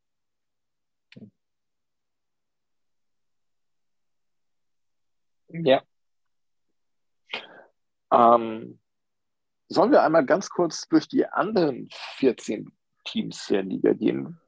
Ja. 5.53 5.83
Ähm, 8.11 8.79
sollen 9.69 9.91
wir 9.91 10.03
einmal 10.03 10.25
ganz 10.25 10.49
kurz 10.49 10.89
durch 10.89 11.09
die 11.09 11.27
anderen 11.27 11.89
14 12.17 12.71
Teams 13.05 13.47
der 13.47 13.63
Liga 13.63 13.93
gehen? 13.93 14.39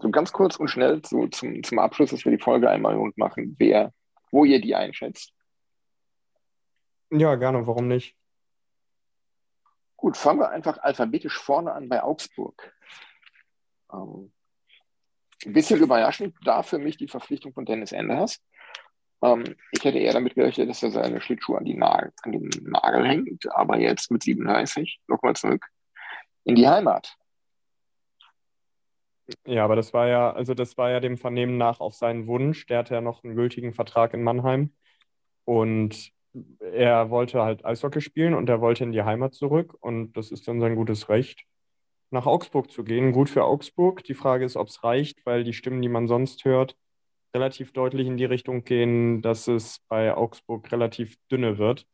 So 0.00 0.10
ganz 0.10 0.32
kurz 0.32 0.56
und 0.56 0.68
schnell 0.68 1.02
so 1.04 1.26
zum, 1.28 1.62
zum 1.62 1.78
Abschluss, 1.78 2.10
dass 2.10 2.24
wir 2.24 2.32
die 2.32 2.42
Folge 2.42 2.68
einmal 2.68 2.94
rund 2.94 3.16
machen, 3.16 3.56
wer, 3.58 3.92
wo 4.30 4.44
ihr 4.44 4.60
die 4.60 4.74
einschätzt. 4.74 5.32
Ja, 7.10 7.36
gerne, 7.36 7.66
warum 7.66 7.88
nicht? 7.88 8.16
Gut, 9.96 10.18
fangen 10.18 10.40
wir 10.40 10.50
einfach 10.50 10.76
alphabetisch 10.78 11.38
vorne 11.38 11.72
an 11.72 11.88
bei 11.88 12.02
Augsburg. 12.02 12.74
Ähm, 13.90 14.33
ein 15.44 15.52
bisschen 15.52 15.80
überraschend 15.80 16.34
da 16.44 16.62
für 16.62 16.78
mich 16.78 16.96
die 16.96 17.08
Verpflichtung 17.08 17.52
von 17.52 17.64
Dennis 17.64 17.92
Enders. 17.92 18.40
Ähm, 19.22 19.44
ich 19.72 19.84
hätte 19.84 19.98
eher 19.98 20.12
damit 20.12 20.34
gerechnet, 20.34 20.68
dass 20.68 20.82
er 20.82 20.90
seine 20.90 21.20
Schlittschuhe 21.20 21.58
an, 21.58 21.64
die 21.64 21.74
Nagel, 21.74 22.12
an 22.22 22.32
den 22.32 22.50
Nagel 22.62 23.06
hängt, 23.06 23.46
aber 23.54 23.78
jetzt 23.78 24.10
mit 24.10 24.22
37 24.22 25.00
nochmal 25.08 25.34
zurück 25.34 25.66
in 26.44 26.54
die 26.54 26.68
Heimat. 26.68 27.16
Ja, 29.46 29.64
aber 29.64 29.76
das 29.76 29.94
war 29.94 30.06
ja, 30.06 30.32
also 30.32 30.52
das 30.52 30.76
war 30.76 30.90
ja 30.90 31.00
dem 31.00 31.16
Vernehmen 31.16 31.56
nach 31.56 31.80
auf 31.80 31.94
seinen 31.94 32.26
Wunsch. 32.26 32.66
Der 32.66 32.78
hatte 32.78 32.94
ja 32.94 33.00
noch 33.00 33.24
einen 33.24 33.34
gültigen 33.34 33.72
Vertrag 33.72 34.12
in 34.12 34.22
Mannheim 34.22 34.74
und 35.44 36.12
er 36.60 37.10
wollte 37.10 37.42
halt 37.42 37.64
Eishockey 37.64 38.00
spielen 38.00 38.34
und 38.34 38.48
er 38.48 38.60
wollte 38.60 38.84
in 38.84 38.92
die 38.92 39.02
Heimat 39.02 39.34
zurück 39.34 39.76
und 39.80 40.12
das 40.14 40.30
ist 40.30 40.46
dann 40.48 40.60
sein 40.60 40.74
gutes 40.74 41.08
Recht 41.08 41.46
nach 42.14 42.26
Augsburg 42.26 42.70
zu 42.70 42.84
gehen. 42.84 43.12
Gut 43.12 43.28
für 43.28 43.44
Augsburg. 43.44 44.02
Die 44.04 44.14
Frage 44.14 44.44
ist, 44.44 44.56
ob 44.56 44.68
es 44.68 44.82
reicht, 44.82 45.26
weil 45.26 45.44
die 45.44 45.52
Stimmen, 45.52 45.82
die 45.82 45.88
man 45.90 46.08
sonst 46.08 46.44
hört, 46.46 46.76
relativ 47.34 47.72
deutlich 47.72 48.06
in 48.06 48.16
die 48.16 48.24
Richtung 48.24 48.64
gehen, 48.64 49.20
dass 49.20 49.48
es 49.48 49.80
bei 49.88 50.14
Augsburg 50.14 50.70
relativ 50.72 51.16
dünne 51.30 51.58
wird 51.58 51.86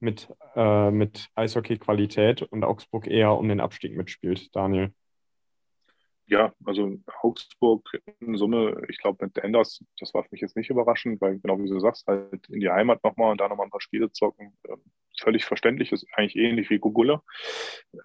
mit, 0.00 0.28
äh, 0.54 0.90
mit 0.90 1.28
Eishockey-Qualität 1.34 2.42
und 2.42 2.64
Augsburg 2.64 3.06
eher 3.06 3.32
um 3.32 3.48
den 3.48 3.60
Abstieg 3.60 3.96
mitspielt. 3.96 4.54
Daniel. 4.56 4.92
Ja, 6.28 6.52
also 6.64 6.96
Augsburg 7.22 7.88
in 8.18 8.36
Summe, 8.36 8.82
ich 8.88 8.98
glaube 8.98 9.26
mit 9.26 9.38
Enders, 9.38 9.84
das 10.00 10.12
war 10.12 10.24
für 10.24 10.30
mich 10.32 10.40
jetzt 10.40 10.56
nicht 10.56 10.70
überraschend, 10.70 11.20
weil 11.20 11.38
genau 11.38 11.56
wie 11.60 11.68
du 11.68 11.78
sagst, 11.78 12.08
halt 12.08 12.48
in 12.48 12.58
die 12.58 12.68
Heimat 12.68 13.04
nochmal 13.04 13.30
und 13.30 13.40
da 13.40 13.48
nochmal 13.48 13.66
ein 13.66 13.70
paar 13.70 13.80
Spiele 13.80 14.10
zocken, 14.10 14.56
ähm, 14.68 14.82
völlig 15.20 15.44
verständlich, 15.44 15.92
ist 15.92 16.04
eigentlich 16.14 16.34
ähnlich 16.34 16.68
wie 16.68 16.80
Gugulla. 16.80 17.22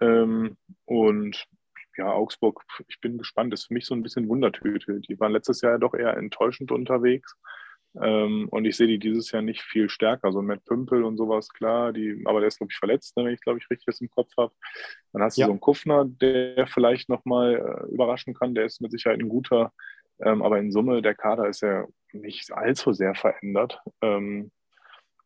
Ähm, 0.00 0.56
und 0.84 1.48
ja, 1.96 2.12
Augsburg, 2.12 2.62
ich 2.88 3.00
bin 3.00 3.18
gespannt, 3.18 3.52
ist 3.52 3.66
für 3.66 3.74
mich 3.74 3.86
so 3.86 3.94
ein 3.94 4.02
bisschen 4.02 4.28
Wundertüte. 4.28 5.00
Die 5.00 5.18
waren 5.20 5.32
letztes 5.32 5.60
Jahr 5.60 5.72
ja 5.72 5.78
doch 5.78 5.94
eher 5.94 6.16
enttäuschend 6.16 6.72
unterwegs. 6.72 7.36
Ähm, 8.00 8.48
und 8.50 8.64
ich 8.64 8.76
sehe 8.76 8.86
die 8.86 8.98
dieses 8.98 9.30
Jahr 9.32 9.42
nicht 9.42 9.62
viel 9.62 9.90
stärker. 9.90 10.32
So 10.32 10.40
ein 10.40 10.46
Matt 10.46 10.64
Pümpel 10.64 11.04
und 11.04 11.16
sowas, 11.18 11.48
klar, 11.50 11.92
die, 11.92 12.22
aber 12.24 12.40
der 12.40 12.48
ist, 12.48 12.58
glaube 12.58 12.72
ich, 12.72 12.78
verletzt, 12.78 13.16
ne, 13.16 13.24
wenn 13.24 13.34
ich, 13.34 13.40
glaube 13.40 13.58
ich, 13.58 13.68
richtig 13.70 13.86
das 13.86 14.00
im 14.00 14.10
Kopf 14.10 14.30
habe. 14.38 14.54
Dann 15.12 15.22
hast 15.22 15.36
du 15.36 15.42
ja. 15.42 15.46
so 15.46 15.52
einen 15.52 15.60
Kuffner, 15.60 16.04
der 16.06 16.66
vielleicht 16.66 17.08
nochmal 17.08 17.56
äh, 17.56 17.92
überraschen 17.92 18.34
kann. 18.34 18.54
Der 18.54 18.64
ist 18.64 18.80
mit 18.80 18.90
Sicherheit 18.90 19.20
ein 19.20 19.28
guter. 19.28 19.72
Ähm, 20.20 20.42
aber 20.42 20.58
in 20.58 20.72
Summe, 20.72 21.02
der 21.02 21.14
Kader 21.14 21.48
ist 21.48 21.62
ja 21.62 21.86
nicht 22.12 22.52
allzu 22.52 22.92
sehr 22.92 23.14
verändert. 23.14 23.80
Ähm, 24.00 24.50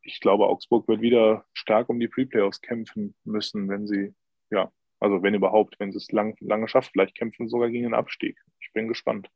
ich 0.03 0.21
glaube, 0.21 0.47
Augsburg 0.47 0.89
wird 0.89 1.01
wieder 1.01 1.45
stark 1.53 1.89
um 1.89 2.01
die 2.01 2.09
Pre-Playoffs 2.09 2.61
kämpfen 2.61 3.14
müssen, 3.25 3.69
wenn 3.69 3.87
sie 3.87 4.14
ja 4.51 4.71
also 5.07 5.23
wenn 5.23 5.35
überhaupt, 5.35 5.79
wenn 5.79 5.93
sie 5.93 5.99
es 5.99 6.11
lang, 6.11 6.37
lange 6.41 6.67
schafft, 6.67 6.91
vielleicht 6.91 7.15
kämpfen 7.15 7.49
sogar 7.49 7.71
gegen 7.71 7.85
den 7.85 7.95
Abstieg. 7.95 8.37
Ich 8.59 8.73
bin 8.73 8.89
gespannt. 8.89 9.31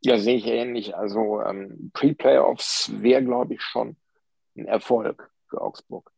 Ja, 0.00 0.18
sehe 0.18 0.36
ich 0.36 0.46
ähnlich. 0.46 0.96
Also 0.96 1.42
ähm, 1.42 1.90
Pre-Playoffs 1.92 2.92
wäre, 3.02 3.24
glaube 3.24 3.54
ich, 3.54 3.62
schon 3.62 3.96
ein 4.56 4.66
Erfolg 4.66 5.32
für 5.48 5.60
Augsburg. 5.60 6.12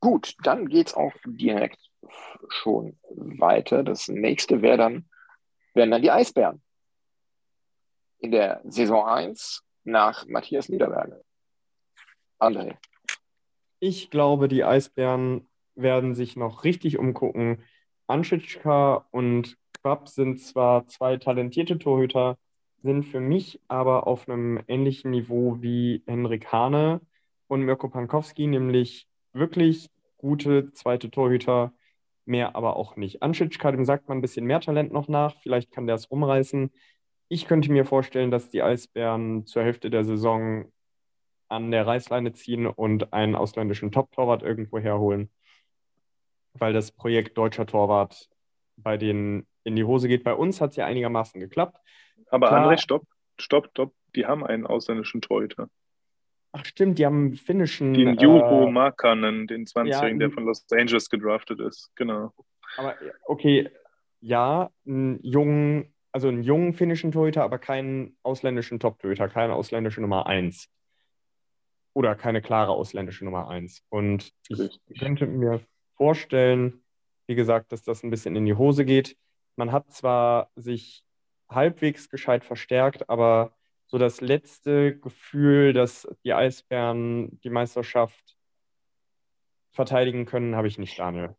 Gut, 0.00 0.34
dann 0.42 0.66
geht 0.68 0.86
es 0.86 0.94
auch 0.94 1.12
direkt 1.26 1.90
schon 2.48 2.98
weiter. 3.10 3.82
Das 3.82 4.08
nächste 4.08 4.62
wäre 4.62 4.78
dann, 4.78 5.10
wären 5.74 5.90
dann 5.90 6.00
die 6.00 6.10
Eisbären. 6.10 6.62
In 8.20 8.30
der 8.30 8.62
Saison 8.64 9.06
1 9.06 9.62
nach 9.84 10.26
Matthias 10.26 10.70
Niederberger. 10.70 11.25
André. 12.38 12.76
Ich 13.78 14.10
glaube, 14.10 14.48
die 14.48 14.64
Eisbären 14.64 15.46
werden 15.74 16.14
sich 16.14 16.36
noch 16.36 16.64
richtig 16.64 16.98
umgucken. 16.98 17.62
Anschitschka 18.06 19.06
und 19.10 19.56
Quapp 19.82 20.08
sind 20.08 20.40
zwar 20.40 20.86
zwei 20.86 21.16
talentierte 21.16 21.78
Torhüter, 21.78 22.38
sind 22.82 23.04
für 23.04 23.20
mich 23.20 23.60
aber 23.68 24.06
auf 24.06 24.28
einem 24.28 24.62
ähnlichen 24.68 25.10
Niveau 25.10 25.58
wie 25.60 26.02
Henrik 26.06 26.52
Hane 26.52 27.00
und 27.48 27.62
Mirko 27.62 27.88
Pankowski, 27.88 28.46
nämlich 28.46 29.06
wirklich 29.32 29.90
gute 30.18 30.72
zweite 30.72 31.10
Torhüter, 31.10 31.72
mehr 32.24 32.56
aber 32.56 32.76
auch 32.76 32.96
nicht. 32.96 33.22
Anschitschka, 33.22 33.70
dem 33.72 33.84
sagt 33.84 34.08
man 34.08 34.18
ein 34.18 34.22
bisschen 34.22 34.46
mehr 34.46 34.60
Talent 34.60 34.92
noch 34.92 35.08
nach, 35.08 35.36
vielleicht 35.42 35.70
kann 35.70 35.86
der 35.86 35.96
es 35.96 36.06
umreißen. 36.06 36.72
Ich 37.28 37.46
könnte 37.46 37.72
mir 37.72 37.84
vorstellen, 37.84 38.30
dass 38.30 38.50
die 38.50 38.62
Eisbären 38.62 39.46
zur 39.46 39.62
Hälfte 39.62 39.90
der 39.90 40.04
Saison 40.04 40.66
an 41.48 41.70
der 41.70 41.86
Reißleine 41.86 42.32
ziehen 42.32 42.66
und 42.66 43.12
einen 43.12 43.34
ausländischen 43.34 43.92
Top-Torwart 43.92 44.42
irgendwo 44.42 44.78
herholen, 44.78 45.30
weil 46.54 46.72
das 46.72 46.92
Projekt 46.92 47.38
deutscher 47.38 47.66
Torwart 47.66 48.28
bei 48.76 48.96
denen 48.96 49.46
in 49.64 49.76
die 49.76 49.84
Hose 49.84 50.08
geht. 50.08 50.24
Bei 50.24 50.34
uns 50.34 50.60
hat 50.60 50.70
es 50.70 50.76
ja 50.76 50.86
einigermaßen 50.86 51.40
geklappt. 51.40 51.78
Aber 52.30 52.48
Klar, 52.48 52.70
André, 52.70 52.78
stopp, 52.78 53.04
stopp, 53.38 53.68
stopp. 53.70 53.94
Die 54.14 54.26
haben 54.26 54.44
einen 54.44 54.66
ausländischen 54.66 55.20
Torhüter. 55.20 55.68
Ach 56.52 56.64
stimmt, 56.64 56.98
die 56.98 57.06
haben 57.06 57.26
einen 57.26 57.34
finnischen... 57.34 57.92
Den 57.92 58.16
Juho 58.16 58.66
äh, 58.66 58.70
Markkanen, 58.70 59.46
den 59.46 59.66
20-Jährigen, 59.66 60.20
ja, 60.20 60.28
der 60.28 60.30
von 60.30 60.44
Los 60.44 60.64
Angeles 60.70 61.10
gedraftet 61.10 61.60
ist. 61.60 61.90
Genau. 61.96 62.32
Aber 62.78 62.94
okay, 63.24 63.68
ja, 64.20 64.70
einen 64.86 65.20
jungen 65.22 65.92
also 66.16 66.28
einen 66.28 66.42
jungen 66.42 66.72
finnischen 66.72 67.12
Torhüter, 67.12 67.44
aber 67.44 67.58
keinen 67.58 68.16
ausländischen 68.22 68.80
Top-Torhüter, 68.80 69.28
keine 69.28 69.52
ausländische 69.52 70.00
Nummer 70.00 70.26
1. 70.26 70.66
Oder 71.96 72.14
keine 72.14 72.42
klare 72.42 72.72
ausländische 72.72 73.24
Nummer 73.24 73.48
1. 73.48 73.82
Und 73.88 74.30
ich 74.50 74.80
könnte 74.98 75.26
mir 75.26 75.62
vorstellen, 75.94 76.84
wie 77.26 77.34
gesagt, 77.34 77.72
dass 77.72 77.84
das 77.84 78.02
ein 78.02 78.10
bisschen 78.10 78.36
in 78.36 78.44
die 78.44 78.52
Hose 78.52 78.84
geht. 78.84 79.16
Man 79.56 79.72
hat 79.72 79.90
zwar 79.90 80.50
sich 80.56 81.06
halbwegs 81.48 82.10
gescheit 82.10 82.44
verstärkt, 82.44 83.08
aber 83.08 83.56
so 83.86 83.96
das 83.96 84.20
letzte 84.20 84.98
Gefühl, 84.98 85.72
dass 85.72 86.06
die 86.22 86.34
Eisbären 86.34 87.40
die 87.40 87.48
Meisterschaft 87.48 88.36
verteidigen 89.70 90.26
können, 90.26 90.54
habe 90.54 90.68
ich 90.68 90.76
nicht, 90.76 90.98
Daniel. 90.98 91.34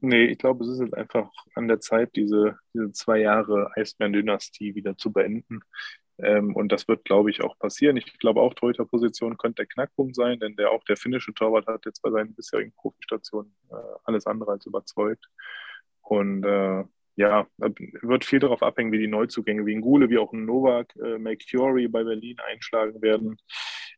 Nee, 0.00 0.26
ich 0.26 0.38
glaube, 0.38 0.62
es 0.62 0.70
ist 0.70 0.80
jetzt 0.80 0.94
einfach 0.94 1.28
an 1.56 1.66
der 1.66 1.80
Zeit, 1.80 2.14
diese, 2.14 2.56
diese 2.72 2.92
zwei 2.92 3.18
Jahre 3.18 3.72
Eisbären-Dynastie 3.74 4.76
wieder 4.76 4.96
zu 4.96 5.12
beenden. 5.12 5.62
Ähm, 6.18 6.54
und 6.54 6.70
das 6.70 6.86
wird, 6.88 7.04
glaube 7.04 7.30
ich, 7.30 7.42
auch 7.42 7.58
passieren. 7.58 7.96
Ich 7.96 8.18
glaube 8.18 8.40
auch, 8.40 8.54
Torhüter-Position 8.54 9.36
könnte 9.36 9.62
der 9.62 9.66
Knackpunkt 9.66 10.14
sein, 10.14 10.38
denn 10.38 10.56
der 10.56 10.70
auch 10.70 10.84
der 10.84 10.96
finnische 10.96 11.34
Torwart 11.34 11.66
hat 11.66 11.84
jetzt 11.86 12.02
bei 12.02 12.10
seinen 12.10 12.34
bisherigen 12.34 12.72
Profistationen 12.76 13.54
äh, 13.70 13.74
alles 14.04 14.26
andere 14.26 14.52
als 14.52 14.66
überzeugt. 14.66 15.26
Und 16.02 16.44
äh, 16.44 16.84
ja, 17.16 17.46
wird 17.58 18.24
viel 18.24 18.40
darauf 18.40 18.62
abhängen, 18.62 18.92
wie 18.92 18.98
die 18.98 19.06
Neuzugänge 19.06 19.66
wie 19.66 19.74
ein 19.74 19.80
Gule, 19.80 20.10
wie 20.10 20.18
auch 20.18 20.32
ein 20.32 20.44
Novak, 20.44 20.94
äh, 20.96 21.18
McCurry 21.18 21.88
bei 21.88 22.02
Berlin 22.04 22.36
einschlagen 22.40 23.00
werden. 23.02 23.36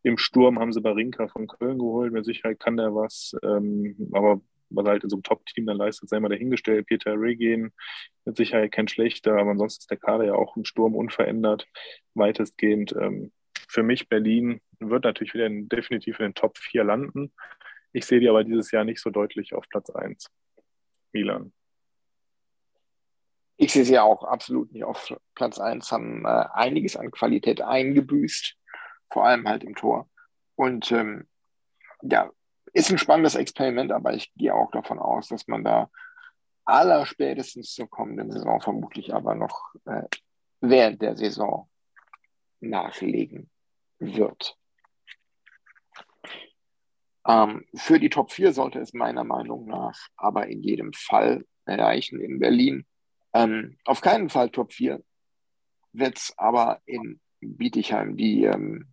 Im 0.02 0.18
Sturm 0.18 0.58
haben 0.58 0.72
sie 0.72 0.80
Barinka 0.80 1.26
von 1.28 1.46
Köln 1.46 1.78
geholt. 1.78 2.12
Mit 2.12 2.24
Sicherheit 2.24 2.60
kann 2.60 2.76
der 2.76 2.94
was. 2.94 3.34
Ähm, 3.42 3.96
aber 4.12 4.40
was 4.70 4.86
er 4.86 4.92
halt 4.92 5.04
in 5.04 5.10
so 5.10 5.16
einem 5.16 5.22
Top-Team 5.22 5.66
dann 5.66 5.76
leistet, 5.76 6.08
sei 6.08 6.20
mal 6.20 6.28
dahingestellt. 6.28 6.86
Peter 6.86 7.12
Regan 7.12 7.72
mit 8.24 8.36
Sicherheit 8.36 8.72
kein 8.72 8.88
schlechter, 8.88 9.38
aber 9.38 9.50
ansonsten 9.50 9.82
ist 9.82 9.90
der 9.90 9.98
Kader 9.98 10.24
ja 10.24 10.34
auch 10.34 10.56
im 10.56 10.64
Sturm 10.64 10.94
unverändert, 10.94 11.66
weitestgehend. 12.14 12.94
Ähm, 13.00 13.32
für 13.68 13.82
mich 13.82 14.08
Berlin 14.08 14.60
wird 14.78 15.04
natürlich 15.04 15.34
wieder 15.34 15.46
in, 15.46 15.68
definitiv 15.68 16.18
in 16.18 16.26
den 16.26 16.34
Top 16.34 16.58
4 16.58 16.84
landen. 16.84 17.32
Ich 17.92 18.06
sehe 18.06 18.20
die 18.20 18.28
aber 18.28 18.44
dieses 18.44 18.70
Jahr 18.70 18.84
nicht 18.84 19.00
so 19.00 19.10
deutlich 19.10 19.54
auf 19.54 19.68
Platz 19.68 19.90
1. 19.90 20.30
Milan. 21.12 21.52
Ich 23.58 23.72
sehe 23.72 23.84
sie 23.84 23.98
auch 23.98 24.22
absolut 24.22 24.70
nicht 24.72 24.84
auf 24.84 25.14
Platz 25.34 25.58
1, 25.58 25.90
haben 25.90 26.24
äh, 26.26 26.44
einiges 26.52 26.96
an 26.96 27.10
Qualität 27.10 27.62
eingebüßt, 27.62 28.54
vor 29.10 29.24
allem 29.24 29.48
halt 29.48 29.64
im 29.64 29.74
Tor. 29.74 30.10
Und 30.56 30.92
ähm, 30.92 31.26
ja, 32.02 32.30
ist 32.76 32.90
ein 32.90 32.98
spannendes 32.98 33.36
Experiment, 33.36 33.90
aber 33.90 34.12
ich 34.12 34.32
gehe 34.34 34.54
auch 34.54 34.70
davon 34.70 34.98
aus, 34.98 35.28
dass 35.28 35.48
man 35.48 35.64
da 35.64 35.90
allerspätestens 36.66 37.72
zur 37.72 37.88
kommenden 37.88 38.30
Saison 38.30 38.60
vermutlich 38.60 39.14
aber 39.14 39.34
noch 39.34 39.74
äh, 39.86 40.02
während 40.60 41.00
der 41.00 41.16
Saison 41.16 41.70
nachlegen 42.60 43.50
wird. 43.98 44.58
Ähm, 47.26 47.64
für 47.74 47.98
die 47.98 48.10
Top 48.10 48.30
4 48.30 48.52
sollte 48.52 48.78
es 48.78 48.92
meiner 48.92 49.24
Meinung 49.24 49.66
nach 49.66 49.98
aber 50.16 50.48
in 50.48 50.62
jedem 50.62 50.92
Fall 50.92 51.46
erreichen 51.64 52.20
in 52.20 52.38
Berlin. 52.38 52.84
Ähm, 53.32 53.78
auf 53.86 54.02
keinen 54.02 54.28
Fall 54.28 54.50
Top 54.50 54.74
4 54.74 55.02
wird 55.92 56.18
es 56.18 56.34
aber 56.36 56.82
in 56.84 57.20
Bietigheim, 57.40 58.18
die, 58.18 58.44
ähm, 58.44 58.92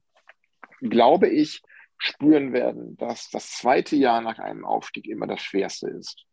glaube 0.80 1.28
ich, 1.28 1.62
spüren 1.98 2.54
werden, 2.54 2.98
dass 2.98 3.30
das 3.30 3.52
zweite 3.52 3.96
Jahr 3.96 4.22
nach 4.22 4.40
einem 4.40 4.66
Aufstieg 4.66 5.08
immer 5.08 5.28
das 5.28 5.42
schwerste 5.42 5.90
ist. 5.90 6.26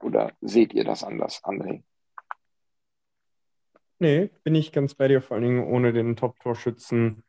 Oder 0.00 0.32
seht 0.40 0.74
ihr 0.74 0.84
das 0.84 1.04
anders, 1.04 1.42
André? 1.44 1.82
Nee, 3.98 4.30
bin 4.42 4.56
ich 4.56 4.72
ganz 4.72 4.94
bei 4.94 5.06
dir, 5.06 5.22
vor 5.22 5.36
allen 5.36 5.44
Dingen 5.44 5.64
ohne 5.64 5.92
den 5.92 6.16
Top-Torschützen. 6.16 7.22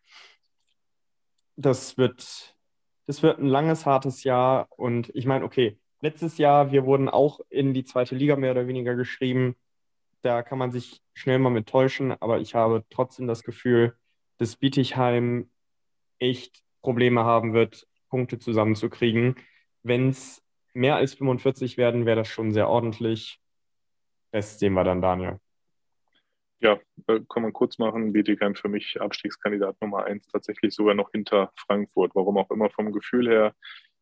Das 1.56 2.00
wird, 2.00 2.58
das 3.06 3.22
wird 3.22 3.38
ein 3.38 3.46
langes, 3.46 3.86
hartes 3.86 4.24
Jahr. 4.24 4.68
Und 4.72 5.12
ich 5.14 5.28
meine, 5.28 5.46
okay, 5.46 5.78
letztes 6.02 6.40
Jahr, 6.40 6.72
wir 6.72 6.86
wurden 6.86 7.10
auch 7.10 7.42
in 7.50 7.76
die 7.76 7.84
zweite 7.84 8.16
Liga 8.16 8.36
mehr 8.38 8.52
oder 8.52 8.68
weniger 8.68 8.96
geschrieben. 8.96 9.56
Da 10.24 10.42
kann 10.42 10.58
man 10.58 10.72
sich 10.72 11.04
schnell 11.14 11.38
mal 11.38 11.52
mit 11.52 11.68
täuschen, 11.68 12.12
aber 12.12 12.40
ich 12.40 12.56
habe 12.56 12.84
trotzdem 12.90 13.28
das 13.28 13.44
Gefühl, 13.44 13.96
dass 14.40 14.56
Bietigheim 14.56 15.52
echt 16.18 16.63
Probleme 16.84 17.24
haben 17.24 17.54
wird, 17.54 17.88
Punkte 18.10 18.38
zusammenzukriegen. 18.38 19.36
Wenn 19.82 20.10
es 20.10 20.44
mehr 20.74 20.98
als 20.98 21.16
45 21.16 21.78
werden, 21.78 22.06
wäre 22.06 22.18
das 22.18 22.28
schon 22.28 22.52
sehr 22.52 22.70
ordentlich. 22.70 23.40
Das 24.32 24.60
sehen 24.60 24.74
wir 24.74 24.84
dann, 24.84 25.02
Daniel. 25.02 25.40
Ja, 26.60 26.80
äh, 27.08 27.20
kann 27.28 27.44
man 27.44 27.54
kurz 27.54 27.78
machen. 27.78 28.14
Bietigheim 28.14 28.56
für 28.56 28.70
mich 28.70 29.02
Abstiegskandidat 29.02 29.82
Nummer 29.82 30.06
eins, 30.06 30.28
tatsächlich 30.28 30.74
sogar 30.74 30.94
noch 30.94 31.12
hinter 31.12 31.52
Frankfurt. 31.58 32.16
Warum 32.16 32.38
auch 32.38 32.52
immer 32.52 32.70
vom 32.70 32.92
Gefühl 32.92 33.28
her. 33.30 33.56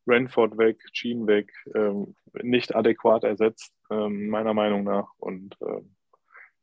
Renford 0.08 0.58
weg, 0.58 0.80
Jean 0.94 1.28
weg, 1.28 1.52
ähm, 1.76 2.16
nicht 2.42 2.76
adäquat 2.76 3.24
ersetzt, 3.24 3.74
ähm, 3.92 4.30
meiner 4.30 4.54
Meinung 4.54 4.84
nach. 4.84 5.12
Und 5.18 5.56
ähm, 5.62 5.96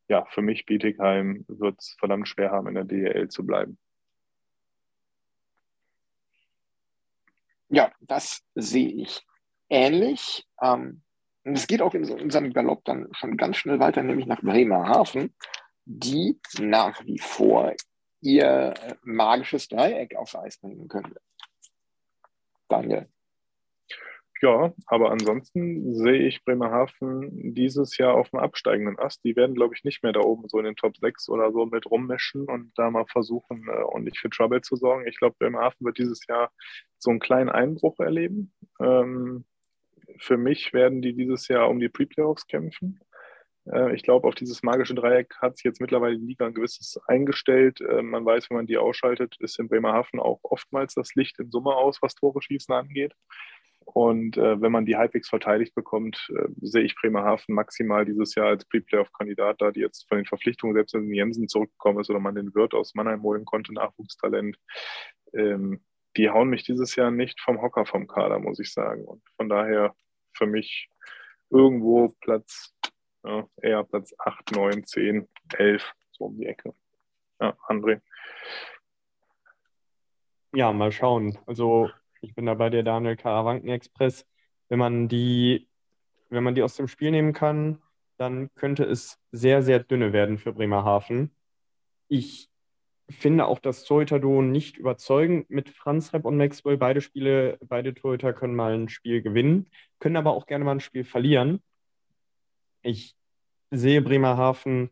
ja, 0.08 0.24
für 0.26 0.42
mich 0.42 0.66
Bietigheim 0.66 1.44
wird 1.48 1.80
es 1.80 1.96
verdammt 1.98 2.28
schwer 2.28 2.50
haben, 2.50 2.68
in 2.68 2.74
der 2.74 2.84
DEL 2.84 3.28
zu 3.28 3.46
bleiben. 3.46 3.78
Ja, 7.68 7.92
das 8.00 8.42
sehe 8.54 8.88
ich 8.88 9.24
ähnlich. 9.68 10.46
Ähm, 10.60 11.02
und 11.44 11.54
es 11.54 11.66
geht 11.66 11.82
auch 11.82 11.94
in 11.94 12.04
unserem 12.10 12.52
Galopp 12.52 12.84
dann 12.84 13.08
schon 13.12 13.36
ganz 13.36 13.56
schnell 13.56 13.78
weiter, 13.80 14.02
nämlich 14.02 14.26
nach 14.26 14.40
Bremerhaven, 14.40 15.34
die 15.84 16.38
nach 16.58 17.04
wie 17.04 17.18
vor 17.18 17.74
ihr 18.20 18.74
magisches 19.02 19.68
Dreieck 19.68 20.16
aufs 20.16 20.34
Eis 20.34 20.58
bringen 20.58 20.88
können. 20.88 21.14
Daniel. 22.68 23.08
Ja, 24.40 24.72
aber 24.86 25.10
ansonsten 25.10 25.94
sehe 25.94 26.26
ich 26.28 26.44
Bremerhaven 26.44 27.54
dieses 27.54 27.96
Jahr 27.98 28.14
auf 28.14 28.30
dem 28.30 28.38
absteigenden 28.38 28.98
Ast. 28.98 29.24
Die 29.24 29.34
werden, 29.34 29.56
glaube 29.56 29.74
ich, 29.74 29.82
nicht 29.82 30.04
mehr 30.04 30.12
da 30.12 30.20
oben 30.20 30.48
so 30.48 30.58
in 30.58 30.64
den 30.64 30.76
Top 30.76 30.96
6 30.96 31.28
oder 31.28 31.50
so 31.50 31.66
mit 31.66 31.86
rummischen 31.90 32.44
und 32.44 32.70
da 32.76 32.90
mal 32.90 33.06
versuchen, 33.06 33.66
äh, 33.68 33.82
ordentlich 33.82 34.20
für 34.20 34.30
Trouble 34.30 34.60
zu 34.60 34.76
sorgen. 34.76 35.06
Ich 35.08 35.18
glaube, 35.18 35.36
Bremerhaven 35.40 35.84
wird 35.84 35.98
dieses 35.98 36.24
Jahr 36.28 36.52
so 36.98 37.10
einen 37.10 37.18
kleinen 37.18 37.48
Einbruch 37.48 37.98
erleben. 37.98 38.52
Ähm, 38.80 39.44
für 40.18 40.36
mich 40.36 40.72
werden 40.72 41.02
die 41.02 41.14
dieses 41.14 41.48
Jahr 41.48 41.68
um 41.68 41.80
die 41.80 41.88
Pre-Playoffs 41.88 42.46
kämpfen. 42.46 43.00
Äh, 43.72 43.94
ich 43.94 44.02
glaube, 44.02 44.28
auf 44.28 44.34
dieses 44.34 44.62
magische 44.62 44.94
Dreieck 44.94 45.34
hat 45.40 45.56
sich 45.56 45.64
jetzt 45.64 45.80
mittlerweile 45.80 46.18
die 46.18 46.26
Liga 46.26 46.46
ein 46.46 46.54
gewisses 46.54 46.98
eingestellt. 47.06 47.80
Äh, 47.80 48.02
man 48.02 48.24
weiß, 48.24 48.50
wenn 48.50 48.58
man 48.58 48.66
die 48.66 48.78
ausschaltet, 48.78 49.36
ist 49.40 49.58
in 49.58 49.68
Bremerhaven 49.68 50.20
auch 50.20 50.40
oftmals 50.42 50.94
das 50.94 51.14
Licht 51.14 51.38
in 51.38 51.50
Summe 51.50 51.74
aus, 51.74 52.00
was 52.02 52.14
Tore 52.14 52.40
schießen 52.42 52.74
angeht. 52.74 53.14
Und 53.94 54.36
äh, 54.36 54.60
wenn 54.60 54.70
man 54.70 54.84
die 54.84 54.96
halbwegs 54.96 55.30
verteidigt 55.30 55.74
bekommt, 55.74 56.28
äh, 56.36 56.48
sehe 56.60 56.82
ich 56.82 56.94
Bremerhaven 56.94 57.54
maximal 57.54 58.04
dieses 58.04 58.34
Jahr 58.34 58.48
als 58.48 58.66
Pre-Playoff-Kandidat, 58.66 59.62
da 59.62 59.70
die 59.70 59.80
jetzt 59.80 60.06
von 60.08 60.18
den 60.18 60.26
Verpflichtungen, 60.26 60.74
selbst 60.74 60.92
wenn 60.92 61.10
Jensen 61.12 61.48
zurückgekommen 61.48 62.00
ist 62.00 62.10
oder 62.10 62.20
man 62.20 62.34
den 62.34 62.54
Wirt 62.54 62.74
aus 62.74 62.94
Mannheim 62.94 63.22
holen 63.22 63.46
konnte, 63.46 63.72
Nachwuchstalent, 63.72 64.58
ähm, 65.32 65.82
die 66.18 66.28
hauen 66.28 66.50
mich 66.50 66.64
dieses 66.64 66.96
Jahr 66.96 67.10
nicht 67.10 67.40
vom 67.40 67.62
Hocker 67.62 67.86
vom 67.86 68.06
Kader, 68.06 68.38
muss 68.40 68.60
ich 68.60 68.74
sagen. 68.74 69.06
Und 69.06 69.22
von 69.36 69.48
daher 69.48 69.94
für 70.34 70.46
mich 70.46 70.90
irgendwo 71.48 72.14
Platz, 72.20 72.74
ja, 73.24 73.48
eher 73.62 73.84
Platz 73.84 74.14
8, 74.18 74.52
9, 74.54 74.84
10, 74.84 75.28
11, 75.54 75.92
so 76.12 76.26
um 76.26 76.38
die 76.38 76.46
Ecke. 76.46 76.74
Ja, 77.40 77.56
André. 77.66 78.02
Ja, 80.52 80.74
mal 80.74 80.92
schauen. 80.92 81.38
Also 81.46 81.88
ich 82.20 82.34
bin 82.34 82.46
da 82.46 82.54
bei 82.54 82.70
dir, 82.70 82.82
Daniel 82.82 83.16
Karawanken 83.16 83.68
Express. 83.70 84.26
Wenn 84.68 84.78
man 84.78 85.08
die, 85.08 85.68
wenn 86.30 86.44
man 86.44 86.54
die 86.54 86.62
aus 86.62 86.76
dem 86.76 86.88
Spiel 86.88 87.10
nehmen 87.10 87.32
kann, 87.32 87.82
dann 88.16 88.52
könnte 88.54 88.84
es 88.84 89.18
sehr, 89.32 89.62
sehr 89.62 89.80
dünne 89.80 90.12
werden 90.12 90.38
für 90.38 90.52
Bremerhaven. 90.52 91.30
Ich 92.08 92.48
finde 93.08 93.46
auch 93.46 93.58
das 93.58 93.84
Torhüter-Duo 93.84 94.42
nicht 94.42 94.76
überzeugend 94.76 95.48
mit 95.48 95.70
Franz 95.70 96.12
Repp 96.12 96.24
und 96.24 96.36
Maxwell. 96.36 96.76
Beide 96.76 97.00
Spiele, 97.00 97.58
beide 97.62 97.94
Torhüter 97.94 98.32
können 98.32 98.54
mal 98.54 98.74
ein 98.74 98.88
Spiel 98.88 99.22
gewinnen, 99.22 99.68
können 99.98 100.16
aber 100.16 100.32
auch 100.32 100.46
gerne 100.46 100.64
mal 100.64 100.72
ein 100.72 100.80
Spiel 100.80 101.04
verlieren. 101.04 101.62
Ich 102.82 103.14
sehe 103.70 104.02
Bremerhaven 104.02 104.90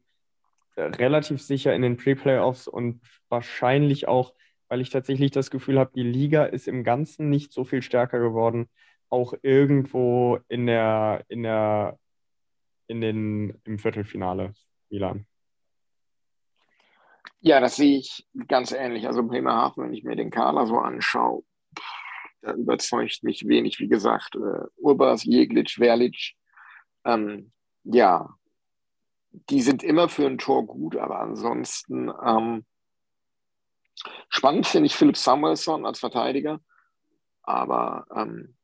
relativ 0.77 1.43
sicher 1.43 1.75
in 1.75 1.83
den 1.83 1.97
Pre-Playoffs 1.97 2.69
und 2.69 3.01
wahrscheinlich 3.29 4.09
auch 4.09 4.35
weil 4.69 4.81
ich 4.81 4.91
tatsächlich 4.91 5.31
das 5.31 5.51
Gefühl 5.51 5.79
habe, 5.79 5.93
die 5.95 6.03
Liga 6.03 6.45
ist 6.45 6.69
im 6.69 6.85
Ganzen 6.85 7.31
nicht 7.31 7.53
so 7.53 7.65
viel 7.65 7.83
stärker 7.83 8.19
geworden. 8.19 8.69
Auch 9.09 9.35
irgendwo 9.43 10.41
in 10.49 10.67
der, 10.67 11.25
in 11.29 11.43
der, 11.43 11.99
in 12.89 13.01
den, 13.01 13.61
im 13.65 13.79
Viertelfinale, 13.79 14.53
Milan. 14.91 15.27
Ja, 17.41 17.61
das 17.61 17.77
sehe 17.77 17.99
ich 17.99 18.27
ganz 18.49 18.73
ähnlich. 18.73 19.07
Also 19.07 19.23
Bremerhaven, 19.23 19.85
wenn 19.85 19.95
ich 19.95 20.03
mir 20.03 20.17
den 20.17 20.31
Kader 20.31 20.67
so 20.67 20.79
anschaue, 20.79 21.45
da 22.43 22.53
überzeugt 22.55 23.23
mich 23.23 23.47
wenig. 23.47 23.79
Wie 23.79 23.89
gesagt, 23.89 24.35
äh, 24.35 24.67
Urbas, 24.77 25.25
Jeglic, 25.25 25.71
Verlic, 25.71 26.35
ähm, 27.05 27.53
ja, 27.85 28.29
die 29.31 29.61
sind 29.61 29.83
immer 29.83 30.09
für 30.09 30.27
ein 30.27 30.39
Tor 30.39 30.67
gut, 30.67 30.97
aber 30.97 31.21
ansonsten 31.21 32.11
ähm, 32.25 32.65
spannend 34.29 34.67
finde 34.67 34.87
ich 34.87 34.97
Philipp 34.97 35.17
Samuelson 35.17 35.87
als 35.87 35.99
Verteidiger. 35.99 36.61
Aber 37.43 38.07
ähm, 38.15 38.57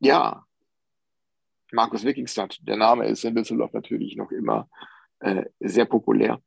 ja, 0.00 0.44
Markus 1.72 2.04
Wikingstad, 2.04 2.58
der 2.62 2.76
Name 2.76 3.06
ist 3.06 3.24
in 3.24 3.34
Düsseldorf 3.34 3.72
natürlich 3.72 4.16
noch 4.16 4.30
immer 4.30 4.68
äh, 5.20 5.44
sehr 5.60 5.84
populär. 5.84 6.40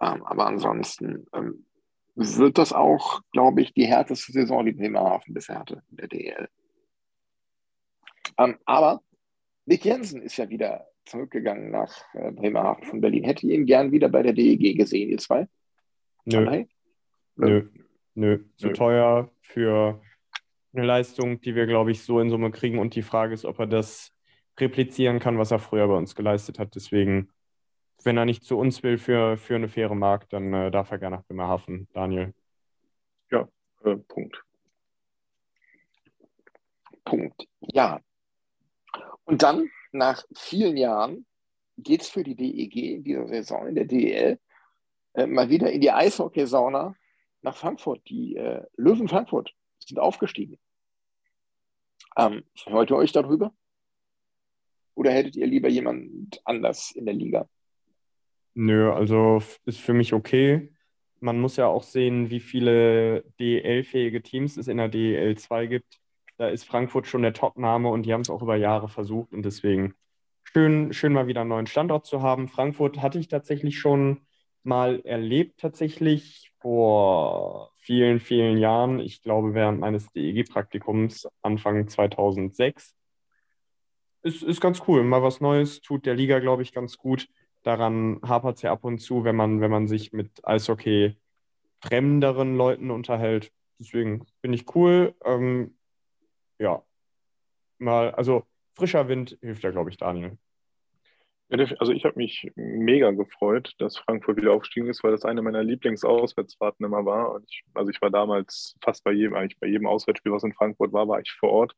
Ähm, 0.00 0.24
aber 0.24 0.46
ansonsten 0.46 1.26
ähm, 1.32 1.66
wird 2.14 2.58
das 2.58 2.72
auch, 2.72 3.20
glaube 3.32 3.62
ich, 3.62 3.72
die 3.72 3.86
härteste 3.86 4.32
Saison, 4.32 4.64
die 4.64 4.72
Bremerhaven 4.72 5.34
bisher 5.34 5.58
hatte 5.58 5.82
in 5.90 5.96
der 5.96 6.08
DL. 6.08 6.48
Ähm, 8.38 8.58
aber 8.64 9.02
Nick 9.66 9.84
Jensen 9.84 10.22
ist 10.22 10.36
ja 10.36 10.48
wieder 10.48 10.86
zurückgegangen 11.04 11.70
nach 11.70 11.92
äh, 12.14 12.30
Bremerhaven 12.32 12.84
von 12.84 13.00
Berlin. 13.00 13.24
Hätte 13.24 13.46
ihn 13.46 13.66
gern 13.66 13.92
wieder 13.92 14.08
bei 14.08 14.22
der 14.22 14.32
DEG 14.32 14.76
gesehen, 14.76 15.10
ihr 15.10 15.18
zwei? 15.18 15.48
Nö. 16.24 16.64
Nö. 17.36 17.64
Nö. 18.14 18.44
Zu 18.56 18.68
Nö. 18.68 18.72
teuer 18.74 19.30
für 19.40 20.00
eine 20.72 20.86
Leistung, 20.86 21.40
die 21.40 21.54
wir, 21.54 21.66
glaube 21.66 21.90
ich, 21.90 22.02
so 22.02 22.20
in 22.20 22.30
Summe 22.30 22.50
kriegen. 22.50 22.78
Und 22.78 22.94
die 22.94 23.02
Frage 23.02 23.34
ist, 23.34 23.44
ob 23.44 23.58
er 23.58 23.66
das 23.66 24.12
replizieren 24.58 25.18
kann, 25.18 25.38
was 25.38 25.50
er 25.50 25.58
früher 25.58 25.88
bei 25.88 25.94
uns 25.94 26.14
geleistet 26.14 26.58
hat. 26.58 26.74
Deswegen, 26.74 27.30
wenn 28.04 28.16
er 28.16 28.24
nicht 28.24 28.44
zu 28.44 28.58
uns 28.58 28.82
will 28.82 28.98
für, 28.98 29.36
für 29.36 29.56
eine 29.56 29.68
faire 29.68 29.94
Mark, 29.94 30.28
dann 30.28 30.52
äh, 30.52 30.70
darf 30.70 30.90
er 30.90 30.98
gerne 30.98 31.16
nach 31.16 31.24
Bremerhaven, 31.24 31.88
Daniel. 31.92 32.34
Ja, 33.30 33.48
äh, 33.84 33.96
Punkt. 33.96 34.42
Punkt. 37.04 37.48
Ja. 37.60 38.00
Und 39.24 39.42
dann, 39.42 39.70
nach 39.92 40.24
vielen 40.36 40.76
Jahren, 40.76 41.26
geht 41.78 42.02
es 42.02 42.08
für 42.08 42.22
die 42.22 42.36
DEG 42.36 42.76
in 42.76 43.04
dieser 43.04 43.26
Saison 43.26 43.66
in 43.66 43.74
der 43.74 43.86
DEL 43.86 44.38
äh, 45.14 45.26
mal 45.26 45.48
wieder 45.48 45.70
in 45.70 45.80
die 45.80 45.90
Eishockeysauna 45.90 46.94
nach 47.42 47.56
Frankfurt. 47.56 48.08
Die 48.08 48.36
äh, 48.36 48.62
Löwen 48.76 49.08
Frankfurt 49.08 49.54
sind 49.78 49.98
aufgestiegen. 49.98 50.58
Ähm, 52.16 52.44
freut 52.56 52.90
ihr 52.90 52.96
euch 52.96 53.12
darüber? 53.12 53.52
Oder 54.94 55.12
hättet 55.12 55.36
ihr 55.36 55.46
lieber 55.46 55.68
jemand 55.68 56.40
anders 56.44 56.92
in 56.92 57.06
der 57.06 57.14
Liga? 57.14 57.48
Nö, 58.54 58.92
also 58.92 59.42
ist 59.64 59.80
für 59.80 59.94
mich 59.94 60.12
okay. 60.12 60.72
Man 61.20 61.40
muss 61.40 61.56
ja 61.56 61.66
auch 61.66 61.82
sehen, 61.82 62.30
wie 62.30 62.40
viele 62.40 63.24
DL-fähige 63.38 64.22
Teams 64.22 64.56
es 64.56 64.68
in 64.68 64.78
der 64.78 64.88
DL 64.88 65.36
2 65.36 65.66
gibt. 65.66 66.00
Da 66.36 66.48
ist 66.48 66.64
Frankfurt 66.64 67.06
schon 67.06 67.22
der 67.22 67.34
Top-Name 67.34 67.88
und 67.88 68.04
die 68.04 68.12
haben 68.12 68.22
es 68.22 68.30
auch 68.30 68.42
über 68.42 68.56
Jahre 68.56 68.88
versucht 68.88 69.32
und 69.32 69.42
deswegen 69.42 69.94
schön, 70.42 70.92
schön 70.92 71.12
mal 71.12 71.26
wieder 71.26 71.42
einen 71.42 71.50
neuen 71.50 71.66
Standort 71.66 72.06
zu 72.06 72.22
haben. 72.22 72.48
Frankfurt 72.48 73.02
hatte 73.02 73.18
ich 73.18 73.28
tatsächlich 73.28 73.78
schon 73.78 74.22
mal 74.62 75.00
erlebt, 75.04 75.60
tatsächlich 75.60 76.52
vor 76.60 77.72
vielen, 77.78 78.20
vielen 78.20 78.58
Jahren. 78.58 79.00
Ich 79.00 79.22
glaube, 79.22 79.54
während 79.54 79.80
meines 79.80 80.12
DEG-Praktikums 80.12 81.28
Anfang 81.42 81.88
2006. 81.88 82.94
Ist, 84.22 84.42
ist 84.42 84.60
ganz 84.60 84.82
cool. 84.86 85.02
Mal 85.02 85.22
was 85.22 85.40
Neues 85.40 85.80
tut 85.80 86.04
der 86.04 86.14
Liga, 86.14 86.38
glaube 86.38 86.62
ich, 86.62 86.72
ganz 86.72 86.98
gut. 86.98 87.28
Daran 87.62 88.20
hapert 88.22 88.56
es 88.56 88.62
ja 88.62 88.72
ab 88.72 88.84
und 88.84 88.98
zu, 88.98 89.24
wenn 89.24 89.36
man, 89.36 89.60
wenn 89.60 89.70
man 89.70 89.88
sich 89.88 90.12
mit 90.12 90.46
Eishockey 90.46 91.16
fremderen 91.80 92.56
Leuten 92.56 92.90
unterhält. 92.90 93.52
Deswegen 93.78 94.26
finde 94.40 94.56
ich 94.56 94.74
cool. 94.74 95.14
Ähm, 95.24 95.76
ja, 96.58 96.82
mal, 97.78 98.10
also 98.12 98.44
frischer 98.74 99.08
Wind 99.08 99.38
hilft 99.40 99.62
ja, 99.62 99.70
glaube 99.70 99.90
ich, 99.90 99.96
Daniel. 99.96 100.38
Also 101.50 101.92
ich 101.92 102.04
habe 102.04 102.16
mich 102.16 102.50
mega 102.54 103.10
gefreut, 103.10 103.74
dass 103.78 103.98
Frankfurt 103.98 104.36
wieder 104.36 104.52
aufgestiegen 104.52 104.88
ist, 104.88 105.02
weil 105.02 105.10
das 105.10 105.24
eine 105.24 105.42
meiner 105.42 105.64
Lieblingsauswärtsfahrten 105.64 106.86
immer 106.86 107.04
war. 107.04 107.32
Und 107.34 107.44
ich, 107.48 107.64
also 107.74 107.90
ich 107.90 108.00
war 108.00 108.10
damals 108.10 108.76
fast 108.82 109.02
bei 109.02 109.10
jedem, 109.10 109.34
eigentlich 109.34 109.58
bei 109.58 109.66
jedem 109.66 109.88
Auswärtsspiel, 109.88 110.30
was 110.30 110.44
in 110.44 110.54
Frankfurt 110.54 110.92
war, 110.92 111.08
war 111.08 111.20
ich 111.20 111.32
vor 111.32 111.50
Ort, 111.50 111.74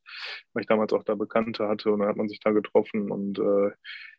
weil 0.53 0.61
ich 0.61 0.67
damals 0.67 0.93
auch 0.93 1.05
da 1.05 1.15
Bekannte 1.15 1.69
hatte 1.69 1.91
und 1.91 2.01
dann 2.01 2.09
hat 2.09 2.17
man 2.17 2.29
sich 2.29 2.41
da 2.41 2.51
getroffen. 2.51 3.11
Und 3.11 3.39
äh, 3.39 3.71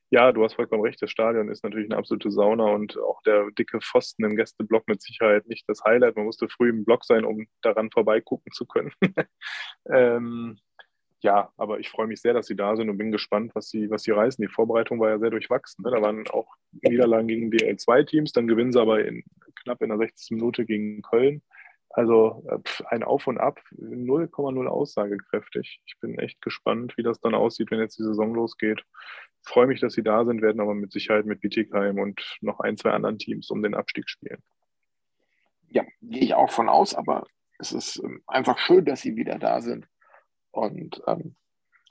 ja, 0.09 0.31
du 0.31 0.43
hast 0.43 0.55
vollkommen 0.55 0.83
recht, 0.83 1.01
das 1.01 1.11
Stadion 1.11 1.49
ist 1.49 1.63
natürlich 1.63 1.89
eine 1.89 1.97
absolute 1.97 2.31
Sauna 2.31 2.65
und 2.65 2.97
auch 2.97 3.21
der 3.23 3.49
dicke 3.51 3.79
Pfosten 3.79 4.23
im 4.25 4.35
Gästeblock 4.35 4.87
mit 4.87 5.01
Sicherheit 5.01 5.47
nicht 5.47 5.67
das 5.67 5.83
Highlight. 5.83 6.15
Man 6.15 6.25
musste 6.25 6.49
früh 6.49 6.69
im 6.69 6.85
Block 6.85 7.03
sein, 7.03 7.25
um 7.25 7.47
daran 7.61 7.91
vorbeigucken 7.91 8.51
zu 8.53 8.65
können. 8.65 8.91
ähm, 9.89 10.59
ja, 11.23 11.51
aber 11.55 11.79
ich 11.79 11.89
freue 11.89 12.07
mich 12.07 12.21
sehr, 12.21 12.33
dass 12.33 12.47
sie 12.47 12.55
da 12.55 12.75
sind 12.75 12.89
und 12.89 12.97
bin 12.97 13.11
gespannt, 13.11 13.55
was 13.55 13.69
sie, 13.69 13.89
was 13.89 14.03
sie 14.03 14.11
reißen. 14.11 14.41
Die 14.41 14.51
Vorbereitung 14.51 14.99
war 14.99 15.09
ja 15.09 15.19
sehr 15.19 15.29
durchwachsen. 15.29 15.83
Ne? 15.83 15.91
Da 15.91 16.01
waren 16.01 16.27
auch 16.27 16.53
Niederlagen 16.71 17.27
gegen 17.27 17.49
DL2-Teams, 17.49 18.33
dann 18.33 18.47
gewinnen 18.47 18.73
sie 18.73 18.81
aber 18.81 19.05
in, 19.05 19.23
knapp 19.63 19.81
in 19.81 19.89
der 19.89 19.97
60. 19.97 20.31
Minute 20.31 20.65
gegen 20.65 21.01
Köln. 21.01 21.41
Also 21.89 22.43
äh, 22.49 22.59
ein 22.87 23.03
Auf 23.03 23.27
und 23.27 23.37
Ab, 23.37 23.61
0,0 23.71 24.67
aussagekräftig. 24.67 25.81
Ich 25.85 25.99
bin 26.01 26.19
echt 26.19 26.41
gespannt, 26.41 26.97
wie 26.97 27.03
das 27.03 27.21
dann 27.21 27.35
aussieht, 27.35 27.71
wenn 27.71 27.79
jetzt 27.79 27.97
die 27.97 28.03
Saison 28.03 28.33
losgeht. 28.33 28.83
Freue 29.43 29.67
mich, 29.67 29.79
dass 29.79 29.93
sie 29.93 30.03
da 30.03 30.25
sind, 30.25 30.41
werden 30.41 30.59
aber 30.59 30.73
mit 30.73 30.91
Sicherheit 30.91 31.25
mit 31.25 31.39
Bietigheim 31.39 31.99
und 31.99 32.37
noch 32.41 32.59
ein, 32.59 32.75
zwei 32.75 32.91
anderen 32.91 33.17
Teams 33.17 33.49
um 33.49 33.63
den 33.63 33.75
Abstieg 33.75 34.09
spielen. 34.09 34.41
Ja, 35.69 35.83
gehe 36.01 36.23
ich 36.23 36.33
auch 36.33 36.51
von 36.51 36.67
aus, 36.67 36.95
aber 36.95 37.25
es 37.59 37.71
ist 37.71 38.01
ähm, 38.03 38.21
einfach 38.27 38.57
schön, 38.57 38.83
dass 38.83 39.01
sie 39.01 39.15
wieder 39.15 39.39
da 39.39 39.61
sind. 39.61 39.87
Und 40.53 41.01
ähm, 41.07 41.35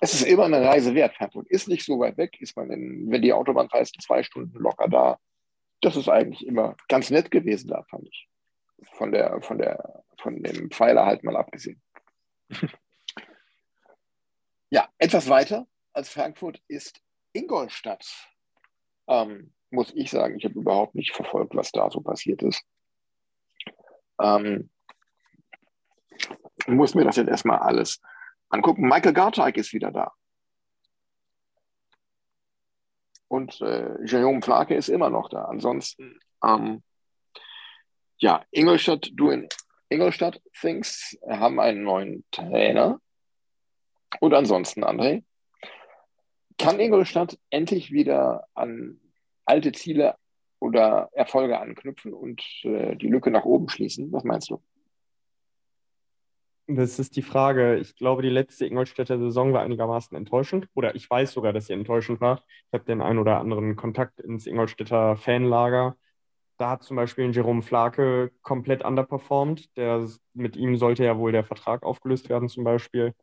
es 0.01 0.15
ist 0.15 0.23
immer 0.23 0.45
eine 0.45 0.63
Reise 0.63 0.95
wert. 0.95 1.15
Frankfurt 1.17 1.49
ist 1.49 1.69
nicht 1.69 1.85
so 1.85 1.99
weit 1.99 2.17
weg, 2.17 2.41
ist 2.41 2.57
man, 2.57 2.71
in, 2.71 3.11
wenn 3.11 3.23
die 3.23 3.33
Autobahn 3.33 3.69
heißt, 3.73 4.01
zwei 4.01 4.23
Stunden 4.23 4.57
locker 4.57 4.89
da. 4.89 5.19
Das 5.81 5.97
ist 5.97 6.09
eigentlich 6.09 6.47
immer 6.47 6.77
ganz 6.89 7.11
nett 7.11 7.31
gewesen 7.31 7.69
da, 7.69 7.83
fand 7.91 8.07
ich. 8.07 8.29
Von, 8.93 9.13
der, 9.13 9.43
von, 9.43 9.59
der, 9.59 10.05
von 10.19 10.43
dem 10.43 10.71
Pfeiler 10.71 11.07
halt 11.07 11.25
mal 11.25 11.37
abgesehen. 11.37 11.83
ja, 14.71 14.89
etwas 14.99 15.29
weiter 15.29 15.67
als 15.93 16.09
Frankfurt 16.09 16.63
ist 16.69 17.01
Ingolstadt. 17.33 18.07
Ähm, 19.09 19.53
muss 19.71 19.93
ich 19.95 20.11
sagen, 20.11 20.37
ich 20.37 20.45
habe 20.45 20.59
überhaupt 20.59 20.95
nicht 20.95 21.13
verfolgt, 21.13 21.57
was 21.57 21.73
da 21.73 21.91
so 21.91 22.01
passiert 22.01 22.43
ist. 22.43 22.65
Ähm, 24.21 24.71
muss 26.67 26.95
mir 26.95 27.05
das 27.05 27.17
jetzt 27.17 27.29
erstmal 27.29 27.59
alles 27.59 28.01
angucken. 28.53 28.89
Michael 28.89 29.13
Garteig 29.13 29.57
ist 29.57 29.73
wieder 29.73 29.91
da. 29.91 30.13
Und 33.29 33.61
äh, 33.63 33.97
Jerome 34.05 34.43
Flake 34.43 34.75
ist 34.75 34.89
immer 34.89 35.09
noch 35.09 35.31
da. 35.31 35.47
Ansonsten, 35.47 36.21
ähm, 36.45 36.83
ja, 38.19 38.45
Ingolstadt, 38.51 39.11
du 39.15 39.31
in 39.31 39.49
Ingolstadt 39.89 40.41
Things 40.61 41.19
haben 41.27 41.59
einen 41.59 41.83
neuen 41.83 42.25
Trainer. 42.31 43.01
Und 44.21 44.35
ansonsten, 44.35 44.85
André, 44.85 45.25
kann 46.59 46.79
Ingolstadt 46.79 47.39
endlich 47.49 47.91
wieder 47.91 48.47
an 48.55 49.01
alte 49.47 49.73
Ziele 49.73 50.17
oder 50.61 51.09
Erfolge 51.13 51.59
anknüpfen 51.59 52.13
und 52.13 52.43
äh, 52.65 52.97
die 52.97 53.09
Lücke 53.09 53.31
nach 53.31 53.45
oben 53.45 53.69
schließen? 53.69 54.13
Was 54.13 54.25
meinst 54.25 54.51
du? 54.51 54.63
Das 56.69 56.99
ist 56.99 57.17
die 57.17 57.23
Frage. 57.23 57.77
Ich 57.77 57.97
glaube, 57.97 58.23
die 58.23 58.29
letzte 58.29 58.67
Ingolstädter 58.67 59.19
Saison 59.19 59.53
war 59.53 59.63
einigermaßen 59.63 60.17
enttäuschend. 60.17 60.69
Oder 60.75 60.95
ich 60.95 61.09
weiß 61.11 61.33
sogar, 61.33 61.53
dass 61.53 61.67
sie 61.67 61.73
enttäuschend 61.73 62.21
war. 62.21 62.43
Ich 62.69 62.73
habe 62.73 62.85
den 62.85 63.03
einen 63.03 63.19
oder 63.19 63.39
anderen 63.41 63.75
Kontakt 63.75 64.21
ins 64.21 64.47
Ingolstädter 64.47 65.17
Fanlager. 65.17 65.97
Da 66.59 66.71
hat 66.71 66.85
zum 66.85 66.97
Beispiel 66.97 67.35
Jerome 67.35 67.63
Flake 67.63 68.31
komplett 68.43 68.85
underperformed. 68.85 69.77
Der, 69.77 70.07
mit 70.35 70.57
ihm 70.57 70.77
sollte 70.77 71.05
ja 71.05 71.19
wohl 71.19 71.33
der 71.33 71.45
Vertrag 71.45 71.83
aufgelöst 71.83 72.29
werden, 72.29 72.49
zum 72.49 72.63
Beispiel. 72.63 73.15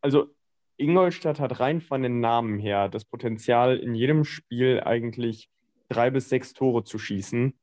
Also, 0.00 0.28
Ingolstadt 0.76 1.40
hat 1.40 1.58
rein 1.60 1.80
von 1.80 2.02
den 2.02 2.20
Namen 2.20 2.58
her 2.58 2.88
das 2.88 3.04
Potenzial, 3.04 3.76
in 3.78 3.94
jedem 3.94 4.24
Spiel 4.24 4.80
eigentlich 4.84 5.48
drei 5.88 6.10
bis 6.10 6.28
sechs 6.28 6.52
Tore 6.52 6.84
zu 6.84 6.98
schießen. 6.98 7.58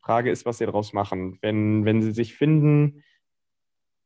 Frage 0.00 0.30
ist, 0.30 0.46
was 0.46 0.58
sie 0.58 0.66
daraus 0.66 0.92
machen. 0.92 1.38
Wenn, 1.40 1.84
wenn 1.84 2.02
sie 2.02 2.12
sich 2.12 2.34
finden, 2.34 3.02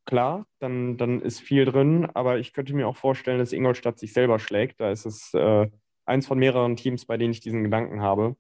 klar, 0.09 0.47
dann, 0.59 0.97
dann 0.97 1.21
ist 1.21 1.41
viel 1.41 1.67
drin, 1.67 2.09
aber 2.15 2.39
ich 2.39 2.55
könnte 2.55 2.75
mir 2.75 2.89
auch 2.89 2.97
vorstellen, 2.97 3.39
dass 3.39 3.53
Ingolstadt 3.53 3.99
sich 3.99 4.15
selber 4.15 4.39
schlägt. 4.39 4.81
Da 4.81 4.91
ist 4.91 5.05
es 5.05 5.35
äh, 5.35 5.69
eins 6.07 6.27
von 6.27 6.39
mehreren 6.39 6.77
Teams, 6.77 7.05
bei 7.05 7.19
denen 7.19 7.33
ich 7.33 7.41
diesen 7.41 7.63
Gedanken 7.63 8.01
habe. 8.01 8.35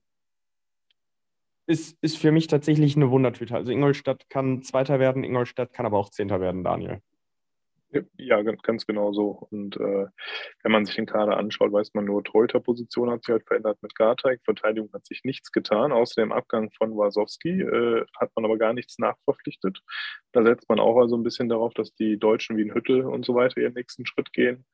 Ist, 1.66 1.98
ist 2.00 2.16
für 2.16 2.32
mich 2.32 2.46
tatsächlich 2.46 2.96
eine 2.96 3.10
Wundertüte. 3.10 3.54
Also 3.54 3.70
Ingolstadt 3.70 4.30
kann 4.30 4.62
Zweiter 4.62 4.98
werden, 4.98 5.22
Ingolstadt 5.24 5.74
kann 5.74 5.84
aber 5.84 5.98
auch 5.98 6.08
Zehnter 6.08 6.40
werden, 6.40 6.64
Daniel. 6.64 7.02
Ja, 8.18 8.42
ganz 8.42 8.86
genau 8.86 9.12
so. 9.14 9.46
Und 9.50 9.76
äh, 9.76 10.06
wenn 10.62 10.72
man 10.72 10.84
sich 10.84 10.96
den 10.96 11.06
Kader 11.06 11.38
anschaut, 11.38 11.72
weiß 11.72 11.94
man 11.94 12.04
nur, 12.04 12.22
Torhüter-Position 12.22 13.10
hat 13.10 13.24
sich 13.24 13.32
halt 13.32 13.46
verändert 13.46 13.78
mit 13.82 13.94
Garteig. 13.94 14.40
Verteidigung 14.44 14.90
hat 14.92 15.06
sich 15.06 15.24
nichts 15.24 15.52
getan. 15.52 15.92
Außer 15.92 16.20
dem 16.20 16.32
Abgang 16.32 16.70
von 16.76 16.96
Wasowski 16.96 17.62
äh, 17.62 18.04
hat 18.20 18.30
man 18.36 18.44
aber 18.44 18.58
gar 18.58 18.74
nichts 18.74 18.98
nachverpflichtet. 18.98 19.80
Da 20.32 20.42
setzt 20.42 20.68
man 20.68 20.80
auch 20.80 20.98
also 20.98 21.16
ein 21.16 21.22
bisschen 21.22 21.48
darauf, 21.48 21.72
dass 21.72 21.94
die 21.94 22.18
Deutschen 22.18 22.58
wie 22.58 22.64
ein 22.64 22.74
Hüttel 22.74 23.02
und 23.06 23.24
so 23.24 23.34
weiter 23.34 23.58
ihren 23.58 23.74
nächsten 23.74 24.04
Schritt 24.04 24.32
gehen. 24.34 24.66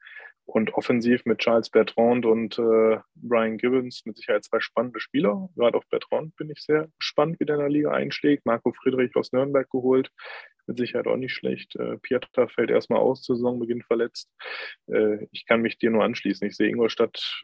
Und 0.47 0.75
offensiv 0.75 1.25
mit 1.25 1.39
Charles 1.39 1.71
Bertrand 1.71 2.27
und 2.27 2.59
äh, 2.59 2.99
Brian 3.15 3.57
Gibbons 3.59 4.03
mit 4.05 4.17
Sicherheit 4.19 4.45
zwei 4.45 4.61
spannende 4.61 5.01
Spieler. 5.01 5.49
Gerade 5.57 5.79
auf 5.79 5.87
Bertrand 5.89 6.37
bin 6.37 6.51
ich 6.51 6.61
sehr 6.61 6.89
gespannt, 6.99 7.39
wie 7.39 7.47
der 7.47 7.57
in 7.57 7.61
der 7.61 7.71
Liga 7.71 7.93
einschlägt. 7.93 8.45
Marco 8.45 8.73
Friedrich 8.73 9.17
aus 9.17 9.33
Nürnberg 9.33 9.71
geholt, 9.71 10.11
mit 10.67 10.79
Sicherheit 10.79 11.07
auch 11.07 11.17
nicht 11.17 11.33
schlecht. 11.33 11.77
Äh, 11.77 11.99
Pietra 11.99 12.49
fällt 12.49 12.71
erstmal 12.71 13.01
aus, 13.01 13.23
zur 13.23 13.37
Saisonbeginn 13.37 13.83
verletzt. 13.83 14.31
Äh, 14.87 15.27
ich 15.31 15.47
kann 15.47 15.63
mich 15.63 15.79
dir 15.79 15.91
nur 15.91 16.05
anschließen. 16.05 16.47
Ich 16.47 16.57
sehe 16.57 16.69
Ingolstadt 16.69 17.43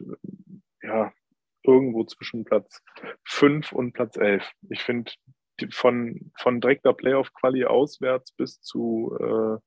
ja, 0.81 1.13
irgendwo 1.63 2.03
zwischen 2.05 2.43
Platz 2.43 2.81
5 3.25 3.71
und 3.71 3.93
Platz 3.93 4.17
11. 4.17 4.49
Ich 4.69 4.81
finde, 4.81 5.11
von, 5.69 6.31
von 6.37 6.59
direkter 6.59 6.93
Playoff-Quali 6.93 7.65
auswärts 7.65 8.31
bis 8.31 8.61
zu 8.61 9.15
äh, 9.19 9.57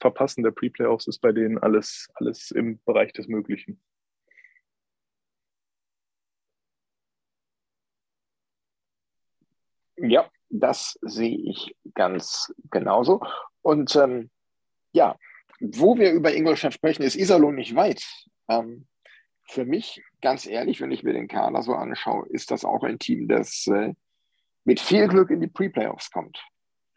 Verpassen 0.00 0.42
der 0.42 0.50
Pre-Playoffs 0.50 1.06
ist 1.06 1.20
bei 1.20 1.32
denen 1.32 1.58
alles, 1.58 2.08
alles 2.14 2.50
im 2.50 2.80
Bereich 2.84 3.12
des 3.12 3.28
Möglichen. 3.28 3.80
Ja, 9.96 10.30
das 10.64 10.98
sehe 11.02 11.36
ich 11.36 11.76
ganz 11.92 12.50
genauso. 12.70 13.20
Und 13.60 13.94
ähm, 13.96 14.30
ja, 14.94 15.14
wo 15.60 15.98
wir 15.98 16.10
über 16.12 16.34
Ingolstadt 16.34 16.72
sprechen, 16.72 17.02
ist 17.02 17.16
Iserlohn 17.16 17.54
nicht 17.54 17.76
weit. 17.76 18.02
Ähm, 18.48 18.86
für 19.46 19.66
mich, 19.66 20.02
ganz 20.22 20.46
ehrlich, 20.46 20.80
wenn 20.80 20.90
ich 20.90 21.02
mir 21.02 21.12
den 21.12 21.28
Kader 21.28 21.60
so 21.60 21.74
anschaue, 21.74 22.26
ist 22.30 22.50
das 22.50 22.64
auch 22.64 22.82
ein 22.82 22.98
Team, 22.98 23.28
das 23.28 23.66
äh, 23.66 23.92
mit 24.64 24.80
viel 24.80 25.06
Glück 25.06 25.30
in 25.30 25.42
die 25.42 25.48
Pre-Playoffs 25.48 26.10
kommt. 26.10 26.42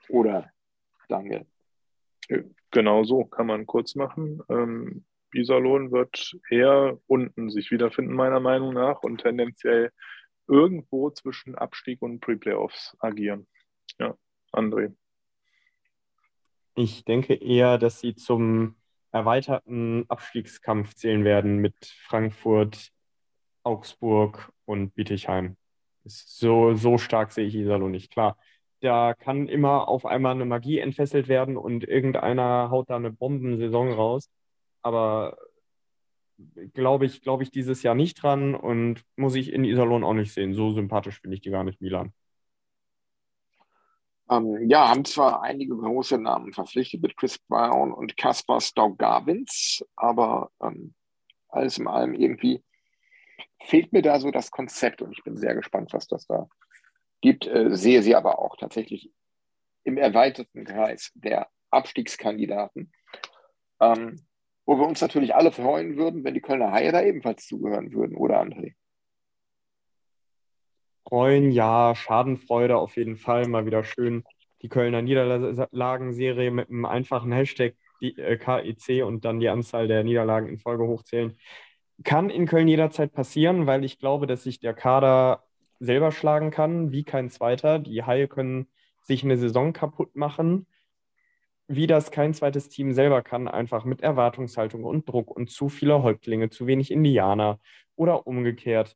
Oder, 0.07 0.49
Daniel? 1.09 1.45
Genau 2.71 3.03
so 3.03 3.25
kann 3.25 3.47
man 3.47 3.65
kurz 3.65 3.95
machen. 3.95 4.41
Ähm, 4.47 5.03
Iserlohn 5.33 5.91
wird 5.91 6.37
eher 6.49 6.97
unten 7.07 7.49
sich 7.49 7.69
wiederfinden, 7.71 8.13
meiner 8.13 8.39
Meinung 8.39 8.73
nach, 8.73 9.03
und 9.03 9.19
tendenziell 9.19 9.91
irgendwo 10.47 11.09
zwischen 11.09 11.55
Abstieg 11.55 12.01
und 12.01 12.21
Pre-Playoffs 12.21 12.95
agieren. 12.99 13.45
Ja, 13.99 14.15
André. 14.51 14.93
Ich 16.75 17.05
denke 17.05 17.33
eher, 17.33 17.77
dass 17.77 17.99
sie 17.99 18.15
zum 18.15 18.75
erweiterten 19.11 20.05
Abstiegskampf 20.09 20.93
zählen 20.93 21.23
werden 21.23 21.57
mit 21.57 21.75
Frankfurt, 21.85 22.91
Augsburg 23.63 24.51
und 24.65 24.93
Bietigheim. 24.93 25.57
So, 26.05 26.75
so 26.75 26.97
stark 26.97 27.31
sehe 27.31 27.47
ich 27.47 27.55
Iserlohn 27.55 27.91
nicht. 27.91 28.11
Klar, 28.11 28.37
da 28.79 29.13
kann 29.13 29.47
immer 29.47 29.87
auf 29.87 30.05
einmal 30.05 30.33
eine 30.35 30.45
Magie 30.45 30.79
entfesselt 30.79 31.27
werden 31.27 31.57
und 31.57 31.83
irgendeiner 31.83 32.69
haut 32.69 32.89
da 32.89 32.95
eine 32.95 33.11
Bombensaison 33.11 33.91
raus. 33.91 34.29
Aber 34.81 35.37
glaube 36.73 37.05
ich, 37.05 37.21
glaube 37.21 37.43
ich 37.43 37.51
dieses 37.51 37.83
Jahr 37.83 37.95
nicht 37.95 38.21
dran 38.21 38.55
und 38.55 39.03
muss 39.15 39.35
ich 39.35 39.51
in 39.51 39.63
Iserlohn 39.63 40.03
auch 40.03 40.13
nicht 40.13 40.33
sehen. 40.33 40.53
So 40.53 40.71
sympathisch 40.71 41.19
finde 41.21 41.35
ich 41.35 41.41
die 41.41 41.49
gar 41.49 41.63
nicht, 41.63 41.81
Milan. 41.81 42.13
Ähm, 44.29 44.69
ja, 44.69 44.89
haben 44.89 45.05
zwar 45.05 45.41
einige 45.41 45.75
große 45.75 46.17
Namen 46.17 46.51
verpflichtet 46.53 47.01
mit 47.01 47.15
Chris 47.15 47.37
Brown 47.39 47.93
und 47.93 48.17
Kaspar 48.17 48.59
Staugarvins, 48.59 49.85
aber 49.95 50.51
ähm, 50.61 50.93
alles 51.49 51.77
in 51.77 51.87
allem 51.87 52.13
irgendwie 52.13 52.63
fehlt 53.61 53.93
mir 53.93 54.01
da 54.01 54.19
so 54.19 54.31
das 54.31 54.51
Konzept 54.51 55.01
und 55.01 55.11
ich 55.11 55.23
bin 55.23 55.37
sehr 55.37 55.55
gespannt, 55.55 55.93
was 55.93 56.07
das 56.07 56.27
da 56.27 56.47
gibt. 57.21 57.47
Äh, 57.47 57.75
sehe 57.75 58.01
sie 58.01 58.15
aber 58.15 58.39
auch 58.39 58.57
tatsächlich 58.57 59.11
im 59.83 59.97
erweiterten 59.97 60.65
Kreis 60.65 61.11
der 61.15 61.47
Abstiegskandidaten, 61.71 62.91
ähm, 63.79 64.25
wo 64.65 64.77
wir 64.77 64.85
uns 64.85 64.99
natürlich 64.99 65.35
alle 65.35 65.53
freuen 65.53 65.95
würden, 65.95 66.25
wenn 66.25 66.33
die 66.33 66.41
Kölner 66.41 66.71
Haie 66.71 66.91
da 66.91 67.01
ebenfalls 67.01 67.45
zugehören 67.47 67.93
würden, 67.93 68.17
oder 68.17 68.41
André? 68.41 68.73
Freuen, 71.09 71.51
ja, 71.51 71.95
Schadenfreude 71.95 72.77
auf 72.77 72.97
jeden 72.97 73.15
Fall, 73.15 73.47
mal 73.47 73.65
wieder 73.65 73.83
schön 73.83 74.23
die 74.61 74.69
Kölner 74.69 75.01
Niederlagenserie 75.01 76.51
mit 76.51 76.69
einem 76.69 76.85
einfachen 76.85 77.31
Hashtag 77.31 77.75
die, 78.01 78.17
äh, 78.17 78.37
KIC 78.37 79.03
und 79.05 79.23
dann 79.23 79.39
die 79.39 79.49
Anzahl 79.49 79.87
der 79.87 80.03
Niederlagen 80.03 80.47
in 80.49 80.57
Folge 80.57 80.85
hochzählen. 80.85 81.37
Kann 82.03 82.29
in 82.29 82.45
Köln 82.45 82.67
jederzeit 82.67 83.13
passieren, 83.13 83.67
weil 83.67 83.85
ich 83.85 83.99
glaube, 83.99 84.27
dass 84.27 84.43
sich 84.43 84.59
der 84.59 84.73
Kader 84.73 85.43
selber 85.79 86.11
schlagen 86.11 86.51
kann, 86.51 86.91
wie 86.91 87.03
kein 87.03 87.29
zweiter. 87.29 87.79
Die 87.79 88.03
Haie 88.03 88.27
können 88.27 88.67
sich 89.03 89.23
eine 89.23 89.37
Saison 89.37 89.73
kaputt 89.73 90.15
machen, 90.15 90.67
wie 91.67 91.87
das 91.87 92.11
kein 92.11 92.33
zweites 92.33 92.69
Team 92.69 92.93
selber 92.93 93.21
kann, 93.21 93.47
einfach 93.47 93.85
mit 93.85 94.01
Erwartungshaltung 94.01 94.83
und 94.83 95.07
Druck 95.07 95.31
und 95.31 95.49
zu 95.49 95.69
viele 95.69 96.03
Häuptlinge, 96.03 96.49
zu 96.49 96.67
wenig 96.67 96.91
Indianer 96.91 97.59
oder 97.95 98.27
umgekehrt. 98.27 98.95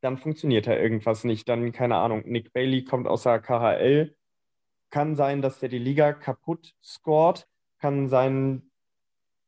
Dann 0.00 0.18
funktioniert 0.18 0.66
da 0.66 0.76
irgendwas 0.76 1.24
nicht. 1.24 1.48
Dann, 1.48 1.72
keine 1.72 1.96
Ahnung, 1.96 2.22
Nick 2.26 2.52
Bailey 2.52 2.84
kommt 2.84 3.06
aus 3.06 3.24
der 3.24 3.40
KHL. 3.40 4.16
Kann 4.90 5.14
sein, 5.14 5.42
dass 5.42 5.60
der 5.60 5.68
die 5.68 5.78
Liga 5.78 6.12
kaputt 6.12 6.74
scored. 6.82 7.46
Kann 7.78 8.08
sein, 8.08 8.70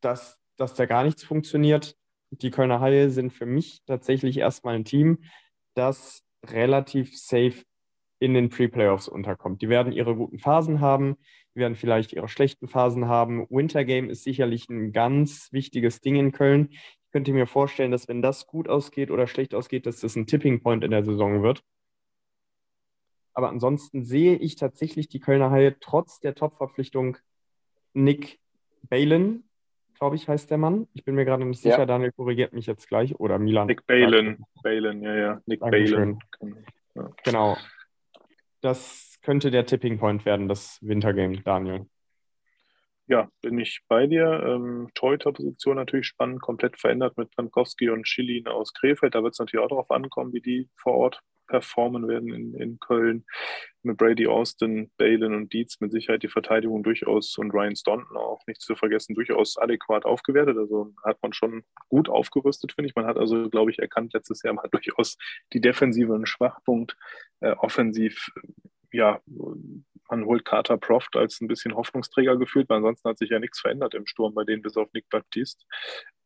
dass, 0.00 0.40
dass 0.56 0.74
da 0.74 0.86
gar 0.86 1.04
nichts 1.04 1.24
funktioniert 1.24 1.96
die 2.40 2.50
Kölner 2.50 2.80
Haie 2.80 3.10
sind 3.10 3.32
für 3.32 3.46
mich 3.46 3.82
tatsächlich 3.86 4.38
erstmal 4.38 4.74
ein 4.74 4.84
Team, 4.84 5.18
das 5.74 6.24
relativ 6.44 7.16
safe 7.18 7.64
in 8.18 8.34
den 8.34 8.48
Pre-Playoffs 8.48 9.08
unterkommt. 9.08 9.62
Die 9.62 9.68
werden 9.68 9.92
ihre 9.92 10.14
guten 10.14 10.38
Phasen 10.38 10.80
haben, 10.80 11.16
die 11.54 11.60
werden 11.60 11.74
vielleicht 11.74 12.12
ihre 12.12 12.28
schlechten 12.28 12.68
Phasen 12.68 13.08
haben. 13.08 13.46
Wintergame 13.50 14.08
ist 14.08 14.24
sicherlich 14.24 14.68
ein 14.68 14.92
ganz 14.92 15.48
wichtiges 15.52 16.00
Ding 16.00 16.16
in 16.16 16.32
Köln. 16.32 16.70
Könnte 17.12 17.32
mir 17.32 17.46
vorstellen, 17.46 17.90
dass 17.90 18.08
wenn 18.08 18.22
das 18.22 18.46
gut 18.46 18.68
ausgeht 18.68 19.10
oder 19.10 19.26
schlecht 19.26 19.54
ausgeht, 19.54 19.84
dass 19.86 20.00
das 20.00 20.16
ein 20.16 20.26
Tipping 20.26 20.62
Point 20.62 20.82
in 20.82 20.90
der 20.90 21.04
Saison 21.04 21.42
wird. 21.42 21.62
Aber 23.34 23.48
ansonsten 23.48 24.02
sehe 24.02 24.36
ich 24.36 24.56
tatsächlich 24.56 25.08
die 25.08 25.20
Kölner 25.20 25.50
Haie 25.50 25.78
trotz 25.78 26.20
der 26.20 26.34
Top-Verpflichtung 26.34 27.18
Nick 27.94 28.40
Balin, 28.88 29.44
glaube 29.98 30.16
ich, 30.16 30.28
heißt 30.28 30.50
der 30.50 30.58
Mann. 30.58 30.88
Ich 30.94 31.04
bin 31.04 31.14
mir 31.14 31.24
gerade 31.24 31.44
nicht 31.44 31.60
sicher, 31.60 31.80
ja. 31.80 31.86
Daniel 31.86 32.12
korrigiert 32.12 32.52
mich 32.52 32.66
jetzt 32.66 32.88
gleich. 32.88 33.20
Oder 33.20 33.38
Milan. 33.38 33.68
Nick 33.68 33.86
Balin. 33.86 34.44
Balin, 34.62 35.02
ja, 35.02 35.14
ja. 35.14 35.40
Nick 35.46 35.60
Balin. 35.60 36.18
Ja. 36.94 37.10
Genau. 37.24 37.56
Das 38.60 39.18
könnte 39.22 39.50
der 39.50 39.66
Tipping 39.66 39.98
Point 39.98 40.24
werden, 40.24 40.48
das 40.48 40.78
Wintergame, 40.82 41.40
Daniel. 41.42 41.86
Ja, 43.06 43.28
bin 43.42 43.58
ich 43.58 43.80
bei 43.88 44.06
dir. 44.06 44.42
Ähm, 44.46 44.88
Torhüter-Position 44.94 45.76
natürlich 45.76 46.06
spannend, 46.06 46.40
komplett 46.40 46.78
verändert 46.78 47.16
mit 47.18 47.34
Frankowski 47.34 47.90
und 47.90 48.06
Schilin 48.08 48.46
aus 48.46 48.72
Krefeld. 48.72 49.14
Da 49.14 49.22
wird 49.22 49.34
es 49.34 49.38
natürlich 49.38 49.64
auch 49.64 49.68
darauf 49.68 49.90
ankommen, 49.90 50.32
wie 50.32 50.40
die 50.40 50.68
vor 50.76 50.94
Ort 50.94 51.22
performen 51.52 52.08
werden 52.08 52.32
in, 52.32 52.54
in 52.54 52.78
Köln. 52.78 53.24
Mit 53.82 53.98
Brady 53.98 54.26
Austin, 54.28 54.90
Balin 54.96 55.34
und 55.34 55.52
Dietz 55.52 55.80
mit 55.80 55.90
Sicherheit 55.92 56.22
die 56.22 56.28
Verteidigung 56.28 56.84
durchaus 56.84 57.36
und 57.36 57.50
Ryan 57.50 57.76
Staunton 57.76 58.16
auch 58.16 58.40
nicht 58.46 58.62
zu 58.62 58.76
vergessen, 58.76 59.14
durchaus 59.14 59.58
adäquat 59.58 60.04
aufgewertet. 60.04 60.56
Also 60.56 60.94
hat 61.04 61.18
man 61.20 61.32
schon 61.32 61.64
gut 61.88 62.08
aufgerüstet, 62.08 62.72
finde 62.72 62.88
ich. 62.88 62.94
Man 62.94 63.06
hat 63.06 63.18
also, 63.18 63.50
glaube 63.50 63.72
ich, 63.72 63.80
erkannt 63.80 64.12
letztes 64.14 64.42
Jahr 64.42 64.54
mal 64.54 64.68
durchaus 64.70 65.18
die 65.52 65.60
Defensive 65.60 66.14
einen 66.14 66.26
Schwachpunkt. 66.26 66.96
Äh, 67.40 67.50
offensiv, 67.58 68.30
ja, 68.92 69.20
man 69.26 70.24
holt 70.24 70.44
Carter 70.44 70.76
Proft 70.76 71.16
als 71.16 71.40
ein 71.40 71.48
bisschen 71.48 71.74
Hoffnungsträger 71.74 72.36
gefühlt, 72.36 72.68
weil 72.68 72.78
ansonsten 72.78 73.08
hat 73.08 73.18
sich 73.18 73.30
ja 73.30 73.38
nichts 73.38 73.60
verändert 73.60 73.94
im 73.94 74.06
Sturm 74.06 74.34
bei 74.34 74.44
denen 74.44 74.62
bis 74.62 74.76
auf 74.76 74.92
Nick 74.92 75.08
Baptiste 75.08 75.64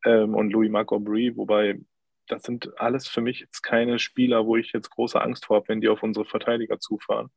ähm, 0.04 0.34
und 0.34 0.50
Louis 0.50 0.70
Marc 0.70 0.92
Aubry, 0.92 1.36
wobei 1.36 1.80
das 2.28 2.42
sind 2.42 2.78
alles 2.80 3.06
für 3.06 3.20
mich 3.20 3.40
jetzt 3.40 3.62
keine 3.62 4.00
Spieler, 4.00 4.46
wo 4.46 4.56
ich 4.56 4.72
jetzt 4.72 4.90
große 4.90 5.20
Angst 5.20 5.46
vor 5.46 5.58
habe, 5.58 5.68
wenn 5.68 5.80
die 5.80 5.88
auf 5.88 6.02
unsere 6.02 6.24
Verteidiger 6.24 6.80
zufahren. 6.80 7.30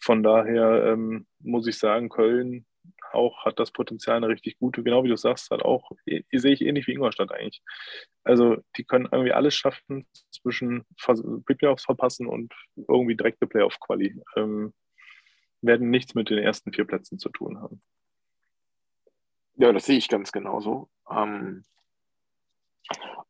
Von 0.00 0.24
daher 0.24 0.86
ähm, 0.86 1.26
muss 1.38 1.68
ich 1.68 1.78
sagen, 1.78 2.08
Köln 2.08 2.66
auch 3.14 3.44
hat 3.44 3.58
das 3.58 3.70
Potenzial 3.70 4.16
eine 4.16 4.28
richtig 4.28 4.58
gute, 4.58 4.82
genau 4.82 5.04
wie 5.04 5.08
du 5.08 5.16
sagst, 5.16 5.50
hat 5.50 5.62
auch, 5.62 5.90
die 6.06 6.24
sehe 6.32 6.52
ich 6.52 6.62
ähnlich 6.62 6.86
wie 6.86 6.92
Ingolstadt 6.92 7.32
eigentlich. 7.32 7.62
Also 8.22 8.56
die 8.76 8.84
können 8.84 9.08
irgendwie 9.10 9.32
alles 9.32 9.54
schaffen 9.54 10.06
zwischen 10.30 10.84
Pre-Playoffs 10.98 11.84
verpassen 11.84 12.26
und 12.26 12.52
irgendwie 12.76 13.16
direkte 13.16 13.46
Playoff-Quali. 13.46 14.20
Ähm, 14.36 14.72
werden 15.62 15.90
nichts 15.90 16.14
mit 16.14 16.30
den 16.30 16.38
ersten 16.38 16.72
vier 16.72 16.84
Plätzen 16.84 17.18
zu 17.18 17.30
tun 17.30 17.60
haben. 17.60 17.82
Ja, 19.56 19.72
das 19.72 19.86
sehe 19.86 19.96
ich 19.98 20.08
ganz 20.08 20.32
genauso. 20.32 20.90
Ähm, 21.10 21.64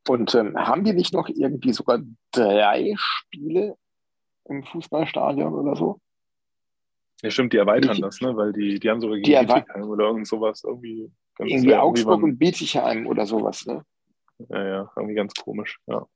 und 0.08 0.34
ähm, 0.34 0.56
haben 0.56 0.84
die 0.84 0.92
nicht 0.92 1.14
noch 1.14 1.28
irgendwie 1.28 1.72
sogar 1.72 2.00
drei 2.32 2.94
Spiele 2.96 3.76
im 4.46 4.64
Fußballstadion 4.64 5.54
oder 5.54 5.76
so? 5.76 6.00
Ja, 7.24 7.30
stimmt, 7.30 7.54
die 7.54 7.56
erweitern 7.56 7.94
ich, 7.94 8.02
das, 8.02 8.20
ne? 8.20 8.36
Weil 8.36 8.52
die, 8.52 8.78
die 8.78 8.90
haben 8.90 9.00
sogar 9.00 9.16
gegen 9.16 9.46
Bietigheim 9.46 9.88
oder 9.88 10.04
irgend 10.04 10.28
sowas 10.28 10.62
irgendwie. 10.62 11.10
Ganz, 11.36 11.50
irgendwie 11.50 11.70
ja, 11.70 11.80
Augsburg 11.80 12.22
und 12.22 12.38
Bietigheim 12.38 13.06
oder 13.06 13.24
sowas, 13.24 13.64
ne? 13.64 13.82
Ja, 14.50 14.62
ja, 14.62 14.92
irgendwie 14.94 15.14
ganz 15.14 15.32
komisch, 15.34 15.78
ja. 15.86 16.06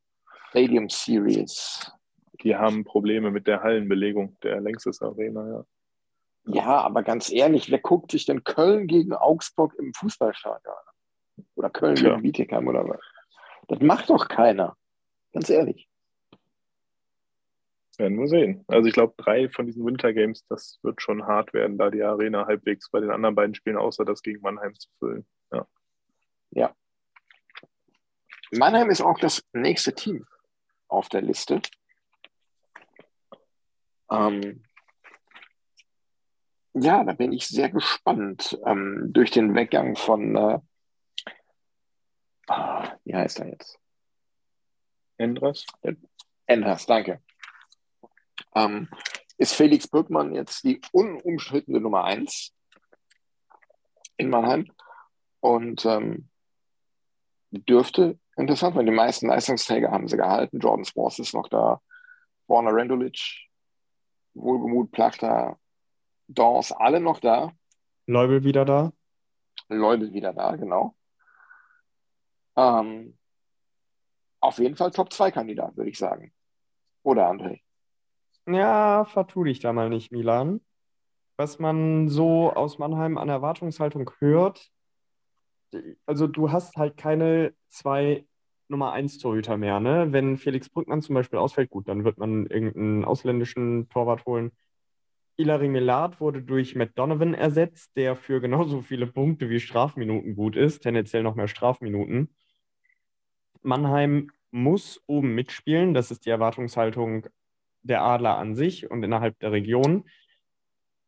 Stadium 0.50 0.90
Series. 0.90 1.90
Die 2.42 2.54
haben 2.54 2.84
Probleme 2.84 3.30
mit 3.30 3.46
der 3.46 3.62
Hallenbelegung 3.62 4.36
der 4.42 4.60
Längstes 4.60 5.00
Arena, 5.00 5.48
ja. 5.48 5.64
Ja, 6.44 6.80
aber 6.82 7.02
ganz 7.02 7.32
ehrlich, 7.32 7.70
wer 7.70 7.78
guckt 7.78 8.10
sich 8.10 8.26
denn 8.26 8.44
Köln 8.44 8.86
gegen 8.86 9.14
Augsburg 9.14 9.74
im 9.78 9.94
Fußballstadion 9.94 10.74
an? 10.74 11.44
Oder 11.54 11.70
Köln 11.70 11.96
Tja. 11.96 12.10
gegen 12.10 12.22
Bietigheim 12.22 12.68
oder 12.68 12.86
was. 12.86 13.00
Das 13.68 13.80
macht 13.80 14.10
doch 14.10 14.28
keiner. 14.28 14.76
Ganz 15.32 15.48
ehrlich. 15.48 15.87
Werden 17.98 18.18
wir 18.18 18.28
sehen. 18.28 18.64
Also 18.68 18.88
ich 18.88 18.94
glaube, 18.94 19.14
drei 19.16 19.48
von 19.48 19.66
diesen 19.66 19.84
Winter 19.84 20.12
Games, 20.14 20.44
das 20.46 20.78
wird 20.82 21.02
schon 21.02 21.26
hart 21.26 21.52
werden, 21.52 21.76
da 21.76 21.90
die 21.90 22.02
Arena 22.02 22.46
halbwegs 22.46 22.90
bei 22.90 23.00
den 23.00 23.10
anderen 23.10 23.34
beiden 23.34 23.54
Spielen, 23.54 23.76
außer 23.76 24.04
das 24.04 24.22
gegen 24.22 24.40
Mannheim 24.40 24.74
zu 24.74 24.88
füllen. 24.98 25.26
Ja. 26.50 26.74
Mannheim 28.50 28.90
ist 28.90 29.02
auch 29.02 29.18
das 29.18 29.44
nächste 29.52 29.94
Team 29.94 30.26
auf 30.88 31.08
der 31.08 31.22
Liste. 31.22 31.60
Ähm, 34.10 34.62
ja, 36.72 37.04
da 37.04 37.12
bin 37.12 37.32
ich 37.32 37.46
sehr 37.46 37.68
gespannt. 37.68 38.58
Ähm, 38.64 39.10
durch 39.12 39.30
den 39.30 39.54
Weggang 39.54 39.96
von, 39.96 40.36
äh, 40.36 40.58
ah, 42.46 42.96
wie 43.04 43.14
heißt 43.14 43.40
er 43.40 43.48
jetzt? 43.48 43.78
Endras? 45.18 45.66
Enders, 46.46 46.86
danke. 46.86 47.20
Ähm, 48.58 48.88
ist 49.36 49.54
Felix 49.54 49.86
Brückmann 49.86 50.34
jetzt 50.34 50.64
die 50.64 50.80
unumstrittene 50.92 51.80
Nummer 51.80 52.04
1 52.04 52.52
in 54.16 54.30
Mannheim 54.30 54.70
und 55.40 55.84
ähm, 55.84 56.28
dürfte 57.50 58.18
interessant 58.36 58.74
sein. 58.74 58.86
Die 58.86 58.92
meisten 58.92 59.28
Leistungsträger 59.28 59.90
haben 59.90 60.08
sie 60.08 60.16
gehalten. 60.16 60.58
Jordan 60.58 60.84
Sports 60.84 61.20
ist 61.20 61.34
noch 61.34 61.48
da, 61.48 61.80
Warner 62.48 62.74
Rendulic, 62.74 63.20
Wohlgemut, 64.34 64.90
Plachter, 64.90 65.58
Dawes, 66.26 66.72
alle 66.72 67.00
noch 67.00 67.20
da. 67.20 67.52
Leubel 68.06 68.42
wieder 68.42 68.64
da. 68.64 68.92
Leute 69.68 70.12
wieder 70.12 70.32
da, 70.32 70.56
genau. 70.56 70.96
Ähm, 72.56 73.16
auf 74.40 74.58
jeden 74.58 74.76
Fall 74.76 74.90
Top-2-Kandidat, 74.90 75.76
würde 75.76 75.90
ich 75.90 75.98
sagen. 75.98 76.32
Oder 77.02 77.30
André? 77.30 77.60
Ja, 78.48 79.04
vertu 79.04 79.44
dich 79.44 79.60
da 79.60 79.72
mal 79.74 79.90
nicht, 79.90 80.10
Milan. 80.10 80.60
Was 81.36 81.58
man 81.58 82.08
so 82.08 82.52
aus 82.52 82.78
Mannheim 82.78 83.18
an 83.18 83.28
Erwartungshaltung 83.28 84.10
hört, 84.20 84.70
also 86.06 86.26
du 86.26 86.50
hast 86.50 86.76
halt 86.76 86.96
keine 86.96 87.54
zwei 87.68 88.26
Nummer 88.68 88.92
1 88.92 89.18
Torhüter 89.18 89.56
mehr, 89.58 89.80
ne? 89.80 90.08
Wenn 90.12 90.38
Felix 90.38 90.70
Brückmann 90.70 91.02
zum 91.02 91.14
Beispiel 91.14 91.38
ausfällt, 91.38 91.70
gut, 91.70 91.88
dann 91.88 92.04
wird 92.04 92.18
man 92.18 92.46
irgendeinen 92.46 93.04
ausländischen 93.04 93.88
Torwart 93.90 94.24
holen. 94.26 94.52
Ilari 95.36 95.68
Millard 95.68 96.20
wurde 96.20 96.42
durch 96.42 96.74
Matt 96.74 96.92
Donovan 96.98 97.34
ersetzt, 97.34 97.96
der 97.96 98.16
für 98.16 98.40
genauso 98.40 98.80
viele 98.80 99.06
Punkte 99.06 99.50
wie 99.50 99.60
Strafminuten 99.60 100.34
gut 100.34 100.56
ist, 100.56 100.80
tendenziell 100.80 101.22
noch 101.22 101.34
mehr 101.34 101.48
Strafminuten. 101.48 102.34
Mannheim 103.62 104.30
muss 104.50 105.02
oben 105.06 105.34
mitspielen, 105.34 105.94
das 105.94 106.10
ist 106.10 106.26
die 106.26 106.30
Erwartungshaltung 106.30 107.28
der 107.88 108.02
Adler 108.02 108.36
an 108.36 108.54
sich 108.54 108.90
und 108.90 109.02
innerhalb 109.02 109.38
der 109.40 109.52
Region. 109.52 110.04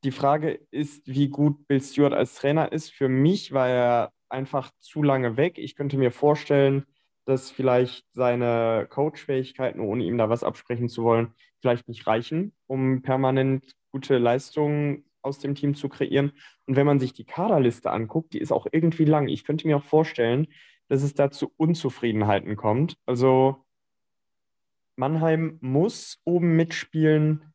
Die 0.05 0.11
Frage 0.13 0.61
ist, 0.71 1.07
wie 1.07 1.29
gut 1.29 1.67
Bill 1.67 1.81
Stewart 1.81 2.15
als 2.15 2.35
Trainer 2.35 2.73
ist. 2.73 2.91
Für 2.91 3.09
mich 3.09 3.53
war 3.53 3.69
er 3.69 4.13
einfach 4.29 4.71
zu 4.81 5.03
lange 5.03 5.37
weg. 5.37 5.59
Ich 5.59 5.77
könnte 5.77 5.99
mir 5.99 6.11
vorstellen, 6.11 6.87
dass 7.27 7.51
vielleicht 7.51 8.07
seine 8.13 8.87
Coachfähigkeiten, 8.89 9.81
ohne 9.81 10.05
ihm 10.05 10.17
da 10.17 10.29
was 10.29 10.43
absprechen 10.43 10.89
zu 10.89 11.05
wollen, 11.05 11.35
vielleicht 11.61 11.89
nicht 11.89 12.07
reichen, 12.07 12.55
um 12.67 13.03
permanent 13.03 13.75
gute 13.93 14.19
Leistungen 14.19 15.05
aus 15.23 15.39
dem 15.39 15.55
Team 15.55 15.75
zu 15.75 15.89
kreieren. 15.89 16.33
Und 16.67 16.77
wenn 16.77 16.87
man 16.87 16.99
sich 16.99 17.13
die 17.13 17.25
Kaderliste 17.25 17.91
anguckt, 17.91 18.33
die 18.33 18.39
ist 18.39 18.53
auch 18.53 18.67
irgendwie 18.73 19.05
lang. 19.05 19.29
Ich 19.29 19.45
könnte 19.45 19.67
mir 19.67 19.77
auch 19.77 19.85
vorstellen, 19.85 20.49
dass 20.89 21.03
es 21.03 21.15
da 21.15 21.31
zu 21.31 21.53
Unzufriedenheiten 21.57 22.57
kommt. 22.57 22.97
Also 23.07 23.65
Mannheim 24.97 25.59
muss 25.61 26.21
oben 26.25 26.57
mitspielen, 26.57 27.53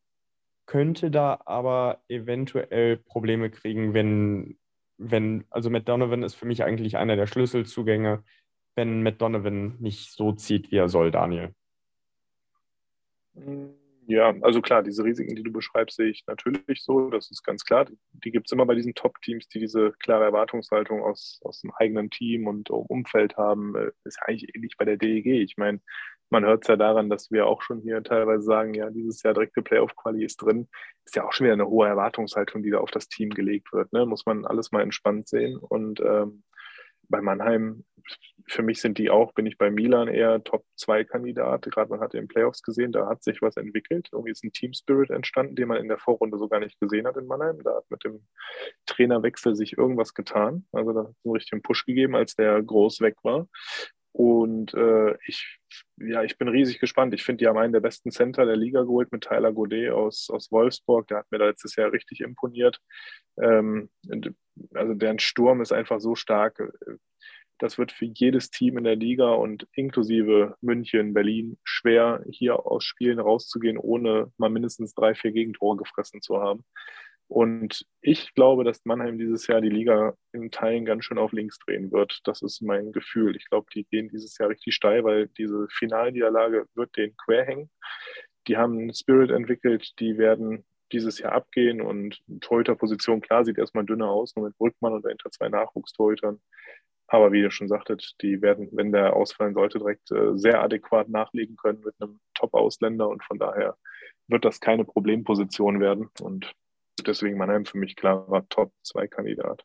könnte 0.66 1.10
da 1.10 1.40
aber 1.44 2.02
eventuell 2.08 2.96
Probleme 2.96 3.50
kriegen, 3.50 3.94
wenn, 3.94 4.58
wenn, 4.98 5.44
also 5.50 5.70
Matt 5.70 5.88
Donovan 5.88 6.22
ist 6.22 6.34
für 6.34 6.46
mich 6.46 6.64
eigentlich 6.64 6.96
einer 6.96 7.16
der 7.16 7.26
Schlüsselzugänge, 7.26 8.24
wenn 8.74 9.02
Matt 9.02 9.20
Donovan 9.20 9.76
nicht 9.78 10.12
so 10.12 10.32
zieht, 10.32 10.70
wie 10.70 10.76
er 10.76 10.88
soll, 10.88 11.10
Daniel. 11.10 11.54
Ja, 14.08 14.32
also 14.42 14.62
klar, 14.62 14.84
diese 14.84 15.02
Risiken, 15.02 15.34
die 15.34 15.42
du 15.42 15.50
beschreibst, 15.50 15.96
sehe 15.96 16.10
ich 16.10 16.24
natürlich 16.26 16.82
so. 16.84 17.10
Das 17.10 17.30
ist 17.30 17.42
ganz 17.42 17.64
klar. 17.64 17.86
Die 18.12 18.30
gibt 18.30 18.46
es 18.46 18.52
immer 18.52 18.64
bei 18.64 18.76
diesen 18.76 18.94
Top-Teams, 18.94 19.48
die 19.48 19.58
diese 19.58 19.92
klare 19.98 20.24
Erwartungshaltung 20.24 21.02
aus, 21.02 21.40
aus 21.42 21.60
dem 21.60 21.72
eigenen 21.72 22.10
Team 22.10 22.46
und 22.46 22.70
Umfeld 22.70 23.36
haben. 23.36 23.74
Äh, 23.74 23.90
Ist 24.04 24.18
ja 24.20 24.26
eigentlich 24.28 24.54
ähnlich 24.54 24.76
bei 24.76 24.84
der 24.84 24.96
DEG. 24.96 25.26
Ich 25.26 25.56
meine, 25.56 25.80
man 26.30 26.44
hört 26.44 26.64
es 26.64 26.68
ja 26.68 26.76
daran, 26.76 27.08
dass 27.08 27.30
wir 27.30 27.46
auch 27.46 27.62
schon 27.62 27.80
hier 27.80 28.02
teilweise 28.02 28.42
sagen, 28.42 28.74
ja, 28.74 28.90
dieses 28.90 29.22
Jahr 29.22 29.34
direkte 29.34 29.62
Playoff-Quali 29.62 30.24
ist 30.24 30.38
drin. 30.38 30.68
Ist 31.04 31.16
ja 31.16 31.24
auch 31.24 31.32
schon 31.32 31.44
wieder 31.44 31.54
eine 31.54 31.68
hohe 31.68 31.86
Erwartungshaltung, 31.86 32.62
die 32.62 32.70
da 32.70 32.78
auf 32.78 32.90
das 32.90 33.08
Team 33.08 33.30
gelegt 33.30 33.72
wird. 33.72 33.92
Ne? 33.92 34.06
Muss 34.06 34.26
man 34.26 34.44
alles 34.44 34.72
mal 34.72 34.82
entspannt 34.82 35.28
sehen. 35.28 35.56
Und 35.56 36.00
ähm, 36.00 36.42
bei 37.08 37.20
Mannheim, 37.20 37.84
für 38.48 38.62
mich 38.62 38.80
sind 38.80 38.98
die 38.98 39.10
auch, 39.10 39.32
bin 39.32 39.46
ich 39.46 39.58
bei 39.58 39.70
Milan 39.70 40.08
eher 40.08 40.42
Top-2-Kandidat. 40.42 41.62
Gerade 41.70 41.90
man 41.90 42.00
hat 42.00 42.14
in 42.14 42.22
den 42.22 42.28
Playoffs 42.28 42.62
gesehen, 42.62 42.92
da 42.92 43.06
hat 43.06 43.22
sich 43.22 43.42
was 43.42 43.56
entwickelt. 43.56 44.08
Irgendwie 44.12 44.30
ist 44.32 44.44
ein 44.44 44.52
Team-Spirit 44.52 45.10
entstanden, 45.10 45.56
den 45.56 45.68
man 45.68 45.78
in 45.78 45.88
der 45.88 45.98
Vorrunde 45.98 46.38
so 46.38 46.48
gar 46.48 46.60
nicht 46.60 46.78
gesehen 46.80 47.06
hat 47.06 47.16
in 47.16 47.26
Mannheim. 47.26 47.60
Da 47.62 47.76
hat 47.76 47.90
mit 47.90 48.04
dem 48.04 48.26
Trainerwechsel 48.86 49.56
sich 49.56 49.76
irgendwas 49.76 50.14
getan. 50.14 50.66
Also 50.72 50.92
da 50.92 51.00
hat 51.04 51.10
es 51.10 51.24
einen 51.24 51.34
richtigen 51.34 51.62
Push 51.62 51.86
gegeben, 51.86 52.14
als 52.14 52.34
der 52.34 52.62
groß 52.62 53.00
weg 53.00 53.16
war. 53.22 53.48
Und 54.16 54.72
äh, 54.72 55.14
ich, 55.26 55.58
ja, 55.98 56.22
ich 56.22 56.38
bin 56.38 56.48
riesig 56.48 56.80
gespannt. 56.80 57.12
Ich 57.12 57.22
finde, 57.22 57.44
die 57.44 57.48
haben 57.48 57.58
einen 57.58 57.74
der 57.74 57.80
besten 57.80 58.10
Center 58.10 58.46
der 58.46 58.56
Liga 58.56 58.80
geholt 58.80 59.12
mit 59.12 59.24
Tyler 59.24 59.52
Godet 59.52 59.90
aus, 59.90 60.30
aus 60.30 60.50
Wolfsburg. 60.50 61.06
Der 61.08 61.18
hat 61.18 61.30
mir 61.30 61.36
da 61.36 61.44
letztes 61.48 61.76
Jahr 61.76 61.92
richtig 61.92 62.22
imponiert. 62.22 62.80
Ähm, 63.38 63.90
also 64.72 64.94
deren 64.94 65.18
Sturm 65.18 65.60
ist 65.60 65.70
einfach 65.70 66.00
so 66.00 66.14
stark. 66.14 66.62
Das 67.58 67.76
wird 67.76 67.92
für 67.92 68.06
jedes 68.06 68.48
Team 68.48 68.78
in 68.78 68.84
der 68.84 68.96
Liga 68.96 69.34
und 69.34 69.68
inklusive 69.72 70.56
München, 70.62 71.12
Berlin 71.12 71.58
schwer, 71.62 72.24
hier 72.30 72.64
aus 72.64 72.84
Spielen 72.84 73.18
rauszugehen, 73.18 73.76
ohne 73.76 74.32
mal 74.38 74.48
mindestens 74.48 74.94
drei, 74.94 75.14
vier 75.14 75.32
Gegentore 75.32 75.76
gefressen 75.76 76.22
zu 76.22 76.40
haben. 76.40 76.64
Und 77.28 77.84
ich 78.00 78.34
glaube, 78.34 78.62
dass 78.62 78.84
Mannheim 78.84 79.18
dieses 79.18 79.46
Jahr 79.48 79.60
die 79.60 79.68
Liga 79.68 80.14
in 80.32 80.50
Teilen 80.50 80.84
ganz 80.84 81.04
schön 81.04 81.18
auf 81.18 81.32
links 81.32 81.58
drehen 81.58 81.90
wird. 81.90 82.20
Das 82.24 82.40
ist 82.42 82.62
mein 82.62 82.92
Gefühl. 82.92 83.34
Ich 83.36 83.48
glaube, 83.48 83.66
die 83.74 83.84
gehen 83.84 84.08
dieses 84.08 84.38
Jahr 84.38 84.48
richtig 84.48 84.74
steil, 84.74 85.02
weil 85.04 85.28
diese 85.36 85.66
Finalniederlage 85.70 86.66
wird 86.74 86.96
den 86.96 87.16
quer 87.16 87.44
hängen. 87.44 87.70
Die 88.46 88.56
haben 88.56 88.78
einen 88.78 88.94
Spirit 88.94 89.32
entwickelt, 89.32 89.98
die 89.98 90.18
werden 90.18 90.64
dieses 90.92 91.18
Jahr 91.18 91.32
abgehen 91.32 91.80
und 91.80 92.22
Torhüterposition, 92.40 93.20
klar, 93.20 93.44
sieht 93.44 93.58
erstmal 93.58 93.84
dünner 93.84 94.08
aus, 94.08 94.36
nur 94.36 94.46
mit 94.46 94.56
Brückmann 94.56 94.92
und 94.92 95.04
dahinter 95.04 95.30
zwei 95.32 95.48
Nachwuchstorhütern. 95.48 96.40
Aber 97.08 97.32
wie 97.32 97.40
ihr 97.40 97.50
schon 97.50 97.68
sagtet, 97.68 98.14
die 98.22 98.42
werden, 98.42 98.68
wenn 98.72 98.92
der 98.92 99.14
ausfallen 99.14 99.54
sollte, 99.54 99.78
direkt 99.78 100.10
äh, 100.10 100.36
sehr 100.36 100.62
adäquat 100.62 101.08
nachlegen 101.08 101.56
können 101.56 101.82
mit 101.84 101.94
einem 102.00 102.20
Top-Ausländer 102.34 103.08
und 103.08 103.24
von 103.24 103.38
daher 103.38 103.76
wird 104.28 104.44
das 104.44 104.60
keine 104.60 104.84
Problemposition 104.84 105.80
werden 105.80 106.08
und 106.20 106.52
deswegen 107.04 107.36
Mannheim 107.36 107.64
für 107.64 107.78
mich 107.78 107.96
klarer 107.96 108.48
Top-2-Kandidat. 108.48 109.64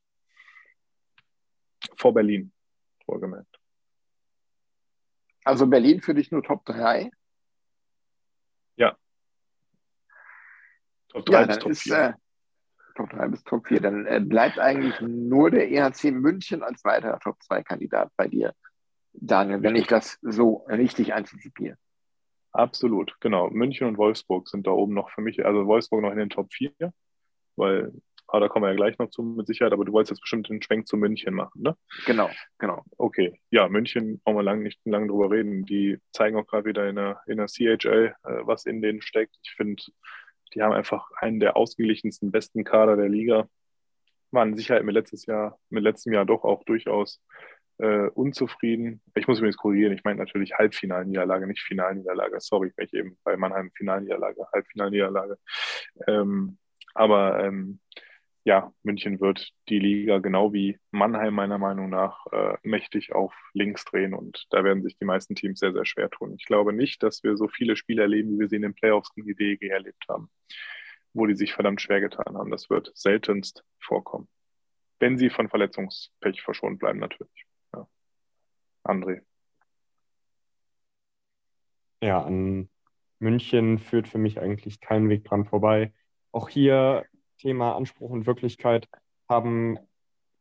Vor 1.95 2.13
Berlin, 2.13 2.51
vorgemerkt. 3.05 3.59
Also 5.43 5.67
Berlin 5.67 6.01
für 6.01 6.13
dich 6.13 6.31
nur 6.31 6.43
Top 6.43 6.65
3? 6.65 7.09
Ja. 8.75 8.95
Top 11.09 11.25
3 11.25 11.33
Ja, 11.33 11.45
bis 11.47 11.59
Top 11.59 11.71
ist 11.71 11.81
4. 11.83 11.95
äh, 11.95 12.13
Top 12.95 13.09
3 13.09 13.27
bis 13.29 13.43
Top 13.43 13.67
4. 13.67 13.81
Dann 13.81 14.05
äh, 14.05 14.19
bleibt 14.19 14.59
eigentlich 14.59 14.99
nur 15.01 15.49
der 15.49 15.71
EHC 15.71 16.11
München 16.11 16.61
als 16.61 16.83
weiterer 16.83 17.19
Top 17.19 17.37
2-Kandidat 17.49 18.11
bei 18.15 18.27
dir, 18.27 18.53
Daniel, 19.13 19.63
wenn 19.63 19.75
ich 19.75 19.87
das 19.87 20.19
so 20.21 20.65
richtig 20.67 21.13
antizipiere. 21.13 21.77
Absolut, 22.53 23.15
genau. 23.21 23.49
München 23.49 23.87
und 23.87 23.97
Wolfsburg 23.97 24.47
sind 24.47 24.67
da 24.67 24.71
oben 24.71 24.93
noch 24.93 25.09
für 25.09 25.21
mich, 25.21 25.43
also 25.45 25.65
Wolfsburg 25.65 26.01
noch 26.01 26.11
in 26.11 26.17
den 26.17 26.29
Top 26.29 26.53
4, 26.53 26.71
weil, 27.61 27.93
ah, 28.27 28.39
da 28.39 28.47
kommen 28.47 28.65
wir 28.65 28.69
ja 28.69 28.75
gleich 28.75 28.97
noch 28.97 29.09
zu 29.09 29.21
mit 29.21 29.45
Sicherheit, 29.47 29.71
aber 29.71 29.85
du 29.85 29.93
wolltest 29.93 30.11
jetzt 30.11 30.21
bestimmt 30.21 30.49
den 30.49 30.61
Schwenk 30.61 30.87
zu 30.87 30.97
München 30.97 31.35
machen, 31.35 31.61
ne? 31.61 31.77
Genau, 32.05 32.29
genau. 32.57 32.83
Okay, 32.97 33.39
ja, 33.51 33.69
München 33.69 34.19
brauchen 34.19 34.37
wir 34.37 34.43
lang, 34.43 34.63
nicht 34.63 34.79
lange 34.85 35.07
drüber 35.07 35.29
reden. 35.29 35.63
Die 35.65 35.99
zeigen 36.11 36.37
auch 36.37 36.47
gerade 36.47 36.65
wieder 36.65 36.89
in 36.89 36.95
der, 36.95 37.21
in 37.27 37.37
der 37.37 37.45
CHL, 37.45 38.15
äh, 38.23 38.39
was 38.43 38.65
in 38.65 38.81
denen 38.81 39.01
steckt. 39.01 39.35
Ich 39.43 39.53
finde, 39.53 39.81
die 40.53 40.61
haben 40.61 40.73
einfach 40.73 41.09
einen 41.17 41.39
der 41.39 41.55
ausgeglichensten, 41.55 42.31
besten 42.31 42.63
Kader 42.63 42.97
der 42.97 43.09
Liga. 43.09 43.47
Waren 44.31 44.55
Sicherheit 44.55 44.83
mit 44.83 44.95
letztes 44.95 45.25
Jahr, 45.25 45.59
mit 45.69 45.83
letztem 45.83 46.13
Jahr 46.13 46.25
doch 46.25 46.43
auch 46.43 46.63
durchaus 46.63 47.21
äh, 47.77 48.07
unzufrieden. 48.09 49.01
Ich 49.15 49.27
muss 49.27 49.41
mich 49.41 49.49
jetzt 49.49 49.57
korrigieren, 49.57 49.93
ich 49.93 50.03
meine 50.03 50.19
natürlich 50.19 50.53
Halbfinalniederlage, 50.53 51.47
nicht 51.47 51.61
Finalniederlage. 51.61 52.39
Sorry, 52.39 52.71
ich 52.77 52.93
eben 52.93 53.17
bei 53.23 53.35
Mannheim 53.37 53.71
Finalniederlage, 53.75 54.45
Halbfinalniederlage. 54.53 55.37
Ähm, 56.07 56.57
aber 56.93 57.43
ähm, 57.43 57.79
ja, 58.43 58.73
München 58.81 59.19
wird 59.19 59.51
die 59.69 59.79
Liga 59.79 60.17
genau 60.17 60.51
wie 60.51 60.79
Mannheim 60.89 61.33
meiner 61.35 61.59
Meinung 61.59 61.89
nach 61.89 62.25
äh, 62.31 62.57
mächtig 62.63 63.13
auf 63.13 63.33
links 63.53 63.85
drehen 63.85 64.13
und 64.13 64.47
da 64.49 64.63
werden 64.63 64.81
sich 64.81 64.97
die 64.97 65.05
meisten 65.05 65.35
Teams 65.35 65.59
sehr, 65.59 65.73
sehr 65.73 65.85
schwer 65.85 66.09
tun. 66.09 66.33
Ich 66.37 66.45
glaube 66.45 66.73
nicht, 66.73 67.03
dass 67.03 67.23
wir 67.23 67.37
so 67.37 67.47
viele 67.47 67.75
Spiele 67.75 68.01
erleben, 68.01 68.31
wie 68.31 68.39
wir 68.39 68.49
sie 68.49 68.55
in 68.55 68.63
den 68.63 68.73
Playoffs 68.73 69.13
gegen 69.13 69.27
die 69.27 69.35
DEG 69.35 69.69
erlebt 69.69 70.05
haben, 70.09 70.31
wo 71.13 71.27
die 71.27 71.35
sich 71.35 71.53
verdammt 71.53 71.81
schwer 71.81 72.01
getan 72.01 72.35
haben. 72.35 72.49
Das 72.49 72.69
wird 72.69 72.91
seltenst 72.95 73.63
vorkommen. 73.79 74.27
Wenn 74.99 75.17
sie 75.17 75.29
von 75.29 75.49
Verletzungspech 75.49 76.41
verschont 76.41 76.79
bleiben, 76.79 76.99
natürlich. 76.99 77.45
Ja. 77.73 77.87
André. 78.83 79.21
Ja, 82.01 82.23
an 82.23 82.69
München 83.19 83.77
führt 83.77 84.07
für 84.07 84.17
mich 84.17 84.39
eigentlich 84.39 84.79
kein 84.79 85.09
Weg 85.09 85.25
dran 85.25 85.45
vorbei. 85.45 85.93
Auch 86.31 86.49
hier 86.49 87.05
Thema 87.37 87.75
Anspruch 87.75 88.09
und 88.09 88.25
Wirklichkeit 88.25 88.87
haben 89.27 89.79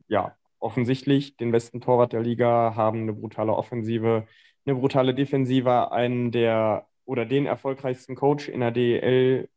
ja 0.08 0.36
offensichtlich 0.58 1.36
den 1.36 1.52
besten 1.52 1.80
Torwart 1.80 2.12
der 2.12 2.20
Liga, 2.20 2.74
haben 2.76 3.02
eine 3.02 3.12
brutale 3.12 3.54
Offensive, 3.54 4.26
eine 4.66 4.74
brutale 4.76 5.14
Defensive, 5.14 5.90
einen 5.92 6.30
der 6.30 6.86
oder 7.04 7.24
den 7.24 7.46
erfolgreichsten 7.46 8.14
Coach 8.14 8.48
in 8.48 8.60
der 8.60 8.70
DEL 8.70 9.48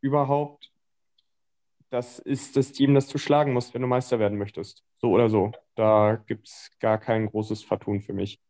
überhaupt. 0.00 0.70
Das 1.88 2.20
ist 2.20 2.56
das 2.56 2.70
Team, 2.70 2.94
das 2.94 3.08
du 3.08 3.18
schlagen 3.18 3.52
musst, 3.52 3.74
wenn 3.74 3.82
du 3.82 3.88
Meister 3.88 4.20
werden 4.20 4.38
möchtest. 4.38 4.84
So 4.98 5.10
oder 5.10 5.28
so. 5.28 5.50
Da 5.74 6.22
gibt 6.26 6.46
es 6.46 6.70
gar 6.78 6.98
kein 6.98 7.26
großes 7.26 7.64
Vertun 7.64 8.00
für 8.00 8.12
mich. 8.12 8.40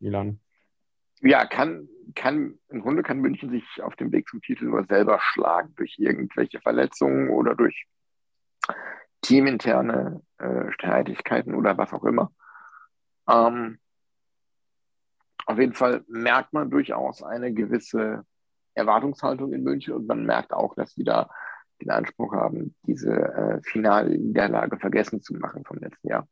Milan. 0.00 0.40
Ja, 1.22 1.46
kann, 1.46 1.88
kann, 2.14 2.58
im 2.68 2.80
Grunde 2.82 3.02
kann 3.02 3.20
München 3.20 3.50
sich 3.50 3.64
auf 3.82 3.96
dem 3.96 4.12
Weg 4.12 4.28
zum 4.28 4.40
Titel 4.40 4.66
nur 4.66 4.84
selber 4.84 5.18
schlagen 5.20 5.74
durch 5.76 5.96
irgendwelche 5.98 6.60
Verletzungen 6.60 7.30
oder 7.30 7.54
durch 7.54 7.86
teaminterne 9.22 10.22
äh, 10.38 10.70
Streitigkeiten 10.72 11.54
oder 11.54 11.78
was 11.78 11.92
auch 11.92 12.04
immer. 12.04 12.32
Ähm, 13.28 13.78
auf 15.46 15.58
jeden 15.58 15.74
Fall 15.74 16.04
merkt 16.08 16.52
man 16.52 16.70
durchaus 16.70 17.22
eine 17.22 17.52
gewisse 17.52 18.24
Erwartungshaltung 18.74 19.52
in 19.52 19.62
München 19.62 19.94
und 19.94 20.06
man 20.06 20.24
merkt 20.24 20.52
auch, 20.52 20.74
dass 20.74 20.92
sie 20.92 21.04
da 21.04 21.30
den 21.80 21.90
Anspruch 21.90 22.32
haben, 22.32 22.74
diese 22.82 23.12
äh, 23.12 23.60
Finalniederlage 23.62 24.78
vergessen 24.78 25.20
zu 25.20 25.34
machen 25.34 25.64
vom 25.64 25.78
letzten 25.78 26.08
Jahr. 26.08 26.28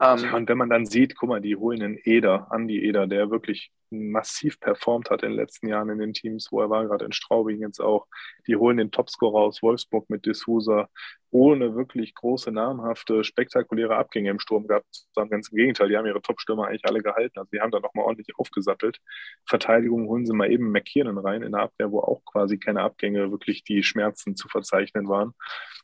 Ähm, 0.00 0.34
und 0.34 0.48
wenn 0.48 0.58
man 0.58 0.68
dann 0.68 0.86
sieht, 0.86 1.16
guck 1.16 1.28
mal, 1.28 1.40
die 1.40 1.56
holen 1.56 1.82
einen 1.82 1.98
Eder, 2.02 2.50
Andi 2.50 2.82
Eder, 2.82 3.06
der 3.06 3.30
wirklich 3.30 3.72
massiv 3.90 4.60
performt 4.60 5.10
hat 5.10 5.22
in 5.22 5.30
den 5.30 5.36
letzten 5.36 5.68
Jahren 5.68 5.90
in 5.90 5.98
den 5.98 6.12
Teams, 6.12 6.48
wo 6.50 6.60
er 6.60 6.70
war, 6.70 6.86
gerade 6.86 7.04
in 7.04 7.12
Straubing 7.12 7.60
jetzt 7.60 7.80
auch. 7.80 8.06
Die 8.46 8.56
holen 8.56 8.76
den 8.76 8.90
Topscorer 8.90 9.40
aus 9.40 9.62
Wolfsburg 9.62 10.10
mit 10.10 10.24
D'Souza, 10.24 10.88
ohne 11.30 11.74
wirklich 11.74 12.14
große, 12.14 12.50
namhafte, 12.50 13.24
spektakuläre 13.24 13.96
Abgänge 13.96 14.30
im 14.30 14.40
Sturm 14.40 14.66
gehabt. 14.66 14.86
Sondern 15.12 15.30
ganz 15.30 15.48
im 15.50 15.56
Gegenteil, 15.56 15.88
die 15.88 15.96
haben 15.96 16.06
ihre 16.06 16.22
Topstürmer 16.22 16.68
eigentlich 16.68 16.86
alle 16.86 17.02
gehalten. 17.02 17.38
Also 17.38 17.50
die 17.52 17.60
haben 17.60 17.70
da 17.70 17.80
nochmal 17.80 18.06
ordentlich 18.06 18.38
aufgesattelt. 18.38 18.98
Verteidigung 19.44 20.06
holen 20.08 20.24
sie 20.24 20.32
mal 20.32 20.50
eben 20.50 20.70
McKiernan 20.70 21.18
rein 21.18 21.42
in 21.42 21.52
der 21.52 21.62
Abwehr, 21.62 21.90
wo 21.90 22.00
auch 22.00 22.24
quasi 22.24 22.58
keine 22.58 22.80
Abgänge 22.82 23.30
wirklich 23.30 23.64
die 23.64 23.82
Schmerzen 23.82 24.36
zu 24.36 24.48
verzeichnen 24.48 25.08
waren. 25.08 25.34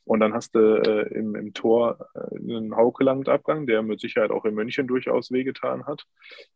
Und 0.04 0.20
dann 0.20 0.32
hast 0.32 0.54
du 0.54 0.58
äh, 0.58 1.14
im, 1.14 1.34
im 1.34 1.54
Tor 1.54 2.08
äh, 2.14 2.36
einen 2.36 2.74
Haukeland-Abgang, 2.74 3.66
der 3.66 3.82
mit 3.82 4.00
Sicherheit 4.00 4.30
auch 4.30 4.44
in 4.44 4.54
München 4.54 4.86
durchaus 4.86 5.30
wehgetan 5.30 5.86
hat. 5.86 6.04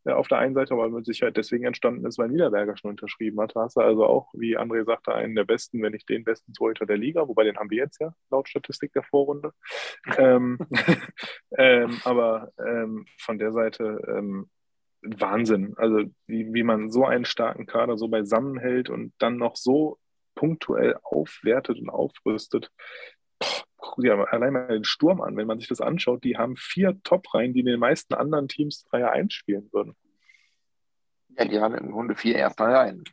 Äh, 0.05 0.13
auf 0.13 0.29
der 0.29 0.39
einen 0.39 0.55
Seite, 0.55 0.75
aber 0.75 0.89
mit 0.89 1.07
Sicherheit 1.07 1.37
deswegen 1.47 1.65
entstanden 1.65 2.05
ist, 2.07 2.19
weil 2.19 2.29
Niederberger 2.29 2.77
schon 2.77 2.91
unterschrieben 2.91 3.41
hat. 3.41 3.55
Da 3.55 3.63
hast 3.63 3.77
du 3.77 3.81
also 3.81 4.05
auch, 4.05 4.29
wie 4.35 4.59
André 4.59 4.85
sagte, 4.85 5.15
einen 5.15 5.35
der 5.35 5.45
besten, 5.45 5.83
wenn 5.83 5.93
nicht 5.93 6.09
den 6.09 6.25
besten 6.25 6.53
Torhüter 6.53 6.87
der 6.87 6.99
Liga, 6.99 7.27
wobei 7.27 7.45
den 7.45 7.57
haben 7.57 7.71
wir 7.71 7.79
jetzt 7.79 8.01
ja, 8.01 8.13
laut 8.31 8.49
Statistik 8.49 8.93
der 8.93 9.03
Vorrunde. 9.03 9.53
ähm, 10.19 10.59
ähm, 11.57 11.99
aber 12.05 12.53
ähm, 12.59 13.07
von 13.19 13.39
der 13.39 13.53
Seite 13.53 14.01
ähm, 14.09 14.51
Wahnsinn. 15.03 15.75
Also 15.77 16.03
wie, 16.27 16.53
wie 16.53 16.63
man 16.63 16.91
so 16.91 17.05
einen 17.05 17.25
starken 17.25 17.67
Kader 17.67 17.97
so 17.97 18.09
beisammenhält 18.09 18.91
und 18.91 19.13
dann 19.19 19.37
noch 19.37 19.57
so 19.57 19.99
punktuell 20.35 20.99
aufwertet 21.03 21.79
und 21.79 21.89
aufrüstet 21.89 22.71
guck 23.77 24.03
dir 24.03 24.33
allein 24.33 24.53
mal 24.53 24.69
den 24.69 24.85
Sturm 24.85 25.21
an. 25.21 25.37
Wenn 25.37 25.47
man 25.47 25.59
sich 25.59 25.69
das 25.69 25.81
anschaut, 25.81 26.25
die 26.25 26.37
haben 26.37 26.57
vier 26.57 26.99
Top-Reihen, 27.03 27.53
die 27.55 27.61
in 27.61 27.67
den 27.67 27.81
meisten 27.81 28.15
anderen 28.15 28.49
Teams 28.49 28.85
Dreier 28.85 29.13
einspielen 29.13 29.69
würden. 29.73 29.95
Ja, 31.39 31.45
die 31.45 31.61
haben 31.61 31.75
im 31.75 31.93
Grunde 31.93 32.15
vier 32.15 32.37
erste 32.37 32.65
Reihen. 32.65 33.05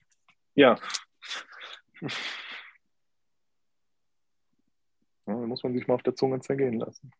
Ja. 0.55 0.77
ja. 5.25 5.33
muss 5.33 5.63
man 5.63 5.73
sich 5.73 5.87
mal 5.87 5.95
auf 5.95 6.03
der 6.03 6.15
Zunge 6.15 6.39
zergehen 6.39 6.79
lassen. 6.79 7.11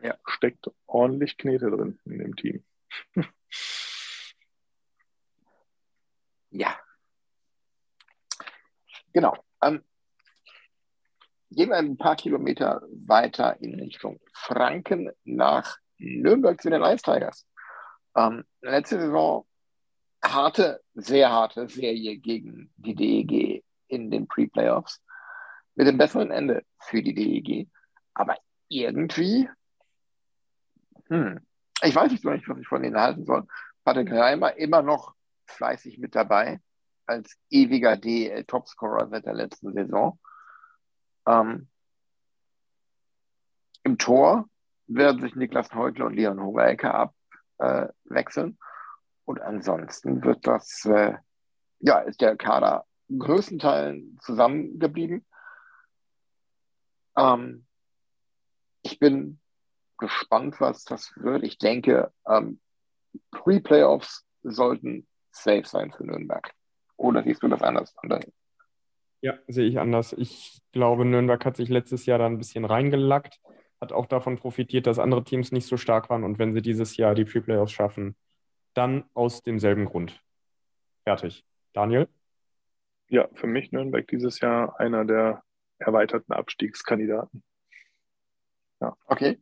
Ja. 0.00 0.16
Steckt 0.26 0.70
ordentlich 0.86 1.36
Knete 1.38 1.70
drin 1.70 1.98
in 2.04 2.18
dem 2.18 2.36
Team. 2.36 2.64
ja. 6.50 6.78
Genau. 9.12 9.36
Ähm, 9.62 9.82
gehen 11.50 11.70
wir 11.70 11.76
ein 11.76 11.96
paar 11.96 12.14
Kilometer 12.14 12.82
weiter 12.90 13.60
in 13.60 13.74
Richtung 13.80 14.20
Franken 14.32 15.10
nach 15.24 15.78
Nürnberg 15.96 16.60
zu 16.60 16.70
den 16.70 16.82
Ice 16.82 17.02
Tigers. 17.02 17.48
Ähm, 18.14 18.44
letzte 18.60 19.00
Saison 19.00 19.47
harte, 20.22 20.82
sehr 20.94 21.30
harte 21.30 21.68
Serie 21.68 22.18
gegen 22.18 22.72
die 22.76 22.94
DEG 22.94 23.64
in 23.88 24.10
den 24.10 24.26
Pre-Playoffs. 24.26 25.02
Mit 25.74 25.86
dem 25.86 25.98
besseren 25.98 26.30
Ende 26.30 26.64
für 26.78 27.02
die 27.02 27.14
DEG. 27.14 27.68
Aber 28.14 28.36
irgendwie, 28.68 29.48
hm, 31.06 31.40
ich 31.82 31.94
weiß 31.94 32.10
nicht, 32.10 32.24
was 32.24 32.40
ich 32.58 32.66
von 32.66 32.82
denen 32.82 33.00
halten 33.00 33.24
soll. 33.24 33.46
Patrick 33.84 34.10
Reimer 34.10 34.56
immer 34.56 34.82
noch 34.82 35.14
fleißig 35.46 35.98
mit 35.98 36.14
dabei 36.14 36.60
als 37.06 37.38
ewiger 37.48 37.96
DEL-Topscorer 37.96 39.08
seit 39.08 39.24
der 39.24 39.34
letzten 39.34 39.72
Saison. 39.72 40.18
Ähm, 41.26 41.68
Im 43.82 43.96
Tor 43.96 44.48
werden 44.86 45.20
sich 45.20 45.34
Niklas 45.34 45.72
Heutler 45.74 46.06
und 46.06 46.14
Leon 46.14 46.42
Hogelke 46.42 46.92
abwechseln. 47.58 48.58
Äh, 48.60 48.64
und 49.28 49.42
ansonsten 49.42 50.24
wird 50.24 50.46
das, 50.46 50.86
äh, 50.86 51.12
ja, 51.80 51.98
ist 51.98 52.22
der 52.22 52.34
Kader 52.36 52.86
größtenteils 53.10 54.02
zusammengeblieben. 54.22 55.26
Ähm, 57.14 57.66
ich 58.80 58.98
bin 58.98 59.38
gespannt, 59.98 60.58
was 60.60 60.84
das 60.84 61.12
wird. 61.16 61.42
Ich 61.42 61.58
denke, 61.58 62.10
ähm, 62.26 62.58
Pre-Playoffs 63.30 64.24
sollten 64.44 65.06
safe 65.30 65.66
sein 65.66 65.92
für 65.92 66.06
Nürnberg. 66.06 66.50
Oder 66.96 67.22
siehst 67.22 67.42
du 67.42 67.48
das 67.48 67.60
anders? 67.60 67.94
Ja, 69.20 69.34
sehe 69.46 69.68
ich 69.68 69.78
anders. 69.78 70.14
Ich 70.14 70.62
glaube, 70.72 71.04
Nürnberg 71.04 71.44
hat 71.44 71.58
sich 71.58 71.68
letztes 71.68 72.06
Jahr 72.06 72.18
da 72.18 72.24
ein 72.24 72.38
bisschen 72.38 72.64
reingelackt, 72.64 73.38
hat 73.78 73.92
auch 73.92 74.06
davon 74.06 74.38
profitiert, 74.38 74.86
dass 74.86 74.98
andere 74.98 75.22
Teams 75.22 75.52
nicht 75.52 75.66
so 75.66 75.76
stark 75.76 76.08
waren. 76.08 76.24
Und 76.24 76.38
wenn 76.38 76.54
sie 76.54 76.62
dieses 76.62 76.96
Jahr 76.96 77.14
die 77.14 77.26
Pre-Playoffs 77.26 77.72
schaffen, 77.72 78.16
dann 78.78 79.04
aus 79.14 79.42
demselben 79.42 79.84
Grund. 79.84 80.22
Fertig. 81.04 81.44
Daniel? 81.72 82.08
Ja, 83.08 83.28
für 83.34 83.46
mich 83.46 83.72
Nürnberg 83.72 84.06
dieses 84.06 84.40
Jahr 84.40 84.78
einer 84.78 85.04
der 85.04 85.42
erweiterten 85.78 86.32
Abstiegskandidaten. 86.32 87.42
Ja. 88.80 88.96
Okay. 89.06 89.40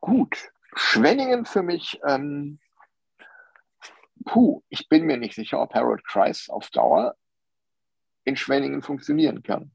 Gut. 0.00 0.50
Schwenningen 0.74 1.46
für 1.46 1.62
mich 1.62 2.00
ähm, 2.06 2.60
puh, 4.26 4.62
ich 4.68 4.88
bin 4.88 5.06
mir 5.06 5.16
nicht 5.16 5.34
sicher, 5.34 5.60
ob 5.60 5.74
Harold 5.74 6.04
Kreis 6.04 6.50
auf 6.50 6.68
Dauer 6.70 7.16
in 8.24 8.36
Schwenningen 8.36 8.82
funktionieren 8.82 9.42
kann. 9.42 9.72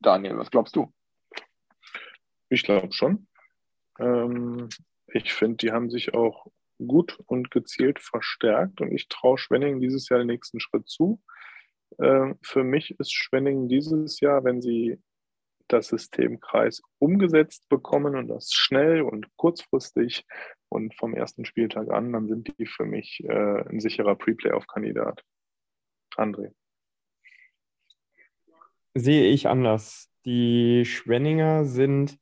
Daniel, 0.00 0.38
was 0.38 0.50
glaubst 0.50 0.76
du? 0.76 0.92
Ich 2.50 2.62
glaube 2.62 2.92
schon. 2.92 3.26
Ähm, 3.98 4.68
ich 5.14 5.32
finde, 5.32 5.56
die 5.58 5.72
haben 5.72 5.90
sich 5.90 6.14
auch 6.14 6.46
gut 6.84 7.20
und 7.26 7.50
gezielt 7.50 8.00
verstärkt 8.00 8.80
und 8.80 8.92
ich 8.92 9.08
traue 9.08 9.38
Schwenningen 9.38 9.80
dieses 9.80 10.08
Jahr 10.08 10.18
den 10.18 10.26
nächsten 10.26 10.58
Schritt 10.58 10.88
zu. 10.88 11.22
Ähm, 12.00 12.36
für 12.42 12.64
mich 12.64 12.98
ist 12.98 13.12
Schwenningen 13.12 13.68
dieses 13.68 14.18
Jahr, 14.20 14.42
wenn 14.44 14.60
sie 14.60 15.00
das 15.68 15.88
Systemkreis 15.88 16.82
umgesetzt 16.98 17.68
bekommen 17.68 18.16
und 18.16 18.28
das 18.28 18.52
schnell 18.52 19.02
und 19.02 19.28
kurzfristig 19.36 20.26
und 20.68 20.94
vom 20.96 21.14
ersten 21.14 21.44
Spieltag 21.44 21.90
an, 21.90 22.12
dann 22.12 22.26
sind 22.28 22.52
die 22.58 22.66
für 22.66 22.84
mich 22.84 23.22
äh, 23.24 23.68
ein 23.68 23.80
sicherer 23.80 24.16
Pre-Playoff-Kandidat. 24.16 25.22
André. 26.16 26.52
Sehe 28.94 29.30
ich 29.30 29.46
anders. 29.48 30.10
Die 30.24 30.84
Schwenninger 30.84 31.64
sind 31.64 32.18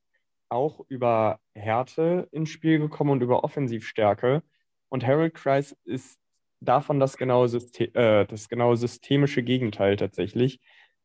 auch 0.53 0.85
über 0.89 1.41
Härte 1.55 2.29
ins 2.31 2.51
Spiel 2.51 2.79
gekommen 2.79 3.11
und 3.11 3.23
über 3.23 3.43
Offensivstärke. 3.43 4.43
Und 4.89 5.07
Harold 5.07 5.35
Kreis 5.35 5.77
ist 5.85 6.21
davon 6.61 7.01
das 7.01 7.17
genaue, 7.17 7.49
System, 7.49 7.91
äh, 7.95 8.27
das 8.27 8.49
genaue 8.49 8.77
systemische 8.77 9.43
Gegenteil 9.43 9.97
tatsächlich 9.97 10.61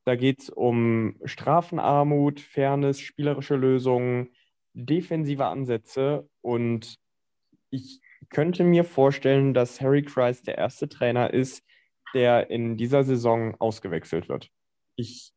Da 0.05 0.15
geht 0.15 0.41
es 0.41 0.49
um 0.49 1.15
Strafenarmut, 1.23 2.39
Fairness, 2.39 2.99
spielerische 2.99 3.55
Lösungen, 3.55 4.29
defensive 4.73 5.45
Ansätze 5.45 6.29
und 6.41 6.99
ich 7.69 8.01
könnte 8.29 8.63
mir 8.63 8.83
vorstellen, 8.83 9.53
dass 9.53 9.81
Harry 9.81 10.03
Kreis 10.03 10.43
der 10.43 10.57
erste 10.57 10.87
Trainer 10.89 11.33
ist, 11.33 11.63
der 12.13 12.49
in 12.49 12.77
dieser 12.77 13.03
Saison 13.03 13.55
ausgewechselt 13.59 14.29
wird. 14.29 14.49
Ich, 14.95 15.31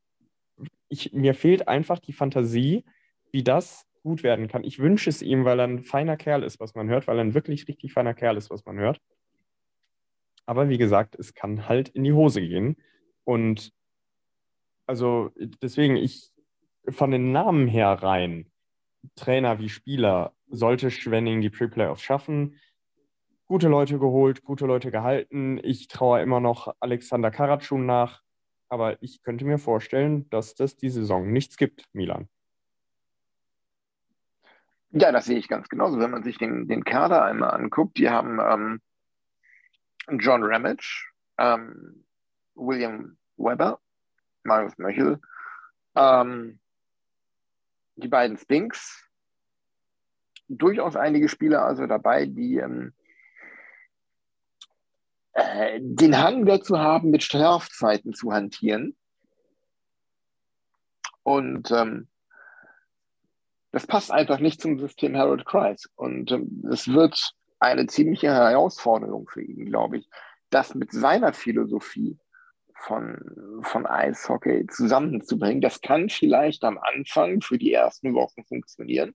ich, 0.89 1.13
mir 1.13 1.35
fehlt 1.35 1.69
einfach 1.69 1.99
die 1.99 2.13
Fantasie, 2.13 2.85
wie 3.33 3.43
das 3.43 3.87
gut 4.03 4.23
werden 4.23 4.49
kann. 4.49 4.65
Ich 4.65 4.79
wünsche 4.79 5.11
es 5.11 5.23
ihm, 5.23 5.45
weil 5.45 5.61
er 5.61 5.67
ein 5.67 5.83
feiner 5.83 6.17
Kerl 6.17 6.43
ist, 6.43 6.61
was 6.61 6.75
man 6.75 6.89
hört, 6.89 7.07
weil 7.07 7.19
er 7.19 7.25
ein 7.25 7.35
wirklich 7.35 7.69
richtig 7.69 7.93
feiner 7.93 8.15
Kerl 8.15 8.37
ist, 8.37 8.51
was 8.51 8.65
man 8.65 8.79
hört. 8.79 9.01
Aber 10.47 10.69
wie 10.69 10.79
gesagt, 10.79 11.17
es 11.19 11.35
kann 11.35 11.69
halt 11.69 11.91
in 11.91 12.05
die 12.05 12.13
Hose 12.13 12.41
gehen. 12.41 12.77
Und 13.25 13.73
also 14.87 15.31
deswegen, 15.63 15.97
ich 15.97 16.33
von 16.89 17.11
den 17.11 17.33
Namen 17.33 17.69
her 17.69 17.91
rein, 17.91 18.51
Trainer 19.15 19.59
wie 19.59 19.69
Spieler, 19.69 20.35
sollte 20.49 20.91
Schwenning 20.91 21.41
die 21.41 21.51
Pre-Playoffs 21.51 22.03
schaffen. 22.03 22.57
Gute 23.47 23.69
Leute 23.69 23.99
geholt, 23.99 24.43
gute 24.43 24.67
Leute 24.67 24.91
gehalten. 24.91 25.61
Ich 25.63 25.89
traue 25.89 26.21
immer 26.21 26.41
noch 26.41 26.75
Alexander 26.81 27.31
Karatschun 27.31 27.87
nach. 27.87 28.23
Aber 28.69 29.03
ich 29.03 29.23
könnte 29.23 29.45
mir 29.45 29.59
vorstellen, 29.59 30.29
dass 30.31 30.55
das 30.55 30.77
die 30.77 30.91
Saison 30.91 31.33
nichts 31.33 31.57
gibt, 31.57 31.85
Milan. 31.93 32.29
Ja, 34.93 35.13
das 35.13 35.27
sehe 35.27 35.39
ich 35.39 35.49
ganz 35.49 35.69
genauso. 35.69 35.99
Wenn 36.01 36.11
man 36.11 36.25
sich 36.25 36.37
den, 36.39 36.67
den 36.67 36.85
Kader 36.85 37.23
einmal 37.25 37.51
anguckt, 37.51 37.97
die 37.97 38.11
haben 38.11 38.41
ähm, 38.41 38.81
John 40.19 40.43
Ramage, 40.43 41.07
ähm, 41.39 42.05
William 42.55 43.17
Weber, 43.37 43.81
Marius 44.43 44.77
Möchel, 44.79 45.21
ähm, 45.95 46.59
die 47.95 48.09
beiden 48.09 48.37
Spinks, 48.37 49.09
durchaus 50.49 50.97
einige 50.97 51.29
Spieler 51.29 51.65
also 51.65 51.87
dabei, 51.87 52.27
die 52.27 52.57
ähm, 52.57 52.93
äh, 55.33 55.79
den 55.81 56.19
Hang 56.19 56.45
dazu 56.47 56.79
haben, 56.79 57.11
mit 57.11 57.23
Strafzeiten 57.23 58.13
zu 58.13 58.33
hantieren. 58.33 58.97
Und 61.23 61.71
ähm, 61.71 62.10
das 63.73 63.87
passt 63.87 64.11
einfach 64.11 64.41
nicht 64.41 64.61
zum 64.61 64.79
System 64.79 65.17
Harold 65.17 65.45
Kreis. 65.45 65.89
Und 65.95 66.33
ähm, 66.33 66.65
es 66.71 66.89
wird 66.89 67.33
eine 67.59 67.87
ziemliche 67.87 68.33
Herausforderung 68.33 69.29
für 69.29 69.43
ihn, 69.43 69.67
glaube 69.67 69.99
ich, 69.99 70.09
das 70.51 70.75
mit 70.75 70.93
seiner 70.93 71.33
Philosophie 71.33 72.19
von, 72.75 73.61
von 73.63 73.87
Eishockey 73.87 74.67
zusammenzubringen. 74.67 75.61
Das 75.61 75.81
kann 75.81 76.09
vielleicht 76.09 76.65
am 76.65 76.79
Anfang 76.79 77.41
für 77.43 77.59
die 77.59 77.73
ersten 77.73 78.15
Wochen 78.15 78.45
funktionieren. 78.45 79.15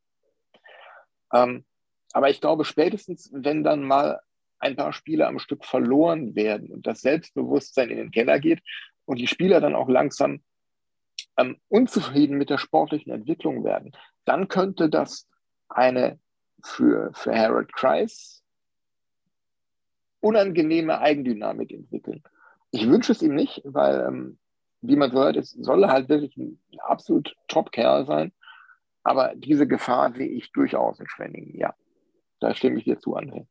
Ähm, 1.34 1.66
aber 2.14 2.30
ich 2.30 2.40
glaube, 2.40 2.64
spätestens, 2.64 3.30
wenn 3.34 3.64
dann 3.64 3.84
mal 3.84 4.22
ein 4.60 4.76
paar 4.76 4.94
Spiele 4.94 5.28
am 5.28 5.40
Stück 5.40 5.66
verloren 5.66 6.36
werden 6.36 6.72
und 6.72 6.88
das 6.88 7.02
Selbstbewusstsein 7.02 7.90
in 7.90 7.98
den 7.98 8.12
Keller 8.12 8.40
geht 8.40 8.62
und 9.06 9.18
die 9.20 9.28
Spieler 9.28 9.60
dann 9.60 9.76
auch 9.76 9.90
langsam 9.90 10.44
ähm, 11.38 11.58
unzufrieden 11.68 12.38
mit 12.38 12.50
der 12.50 12.58
sportlichen 12.58 13.12
Entwicklung 13.12 13.64
werden, 13.64 13.92
dann 14.26 14.48
könnte 14.48 14.90
das 14.90 15.28
eine 15.70 16.20
für, 16.64 17.12
für 17.14 17.36
Harold 17.38 17.74
Kreis 17.74 18.44
unangenehme 20.20 21.00
Eigendynamik 21.00 21.72
entwickeln. 21.72 22.24
Ich 22.72 22.90
wünsche 22.90 23.12
es 23.12 23.22
ihm 23.22 23.36
nicht, 23.36 23.62
weil, 23.64 24.06
ähm, 24.08 24.40
wie 24.82 24.96
man 24.96 25.12
so 25.12 25.20
hört, 25.20 25.38
es 25.38 25.52
soll 25.52 25.88
halt 25.88 26.10
wirklich 26.10 26.36
ein, 26.38 26.60
absolut 26.80 27.36
Top-Kerl 27.48 28.06
sein. 28.08 28.34
Aber 29.04 29.34
diese 29.36 29.68
Gefahr 29.68 30.12
sehe 30.14 30.28
ich 30.28 30.52
durchaus 30.52 31.00
in 31.00 31.08
Schwenningen, 31.08 31.56
ja. 31.56 31.76
Da 32.40 32.56
stimme 32.56 32.80
ich 32.80 32.86
dir 32.86 33.00
zu, 33.00 33.16
André. 33.16 33.46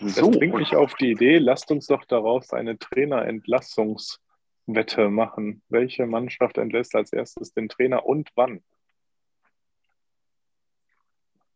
Das 0.00 0.20
bringt 0.20 0.54
mich 0.54 0.76
auf 0.76 0.94
die 0.94 1.10
Idee, 1.10 1.38
lasst 1.38 1.70
uns 1.70 1.86
doch 1.86 2.04
daraus 2.04 2.52
eine 2.52 2.78
Trainerentlassungswette 2.78 5.08
machen. 5.08 5.62
Welche 5.68 6.06
Mannschaft 6.06 6.58
entlässt 6.58 6.94
als 6.94 7.12
erstes 7.12 7.52
den 7.52 7.68
Trainer 7.68 8.06
und 8.06 8.30
wann? 8.34 8.62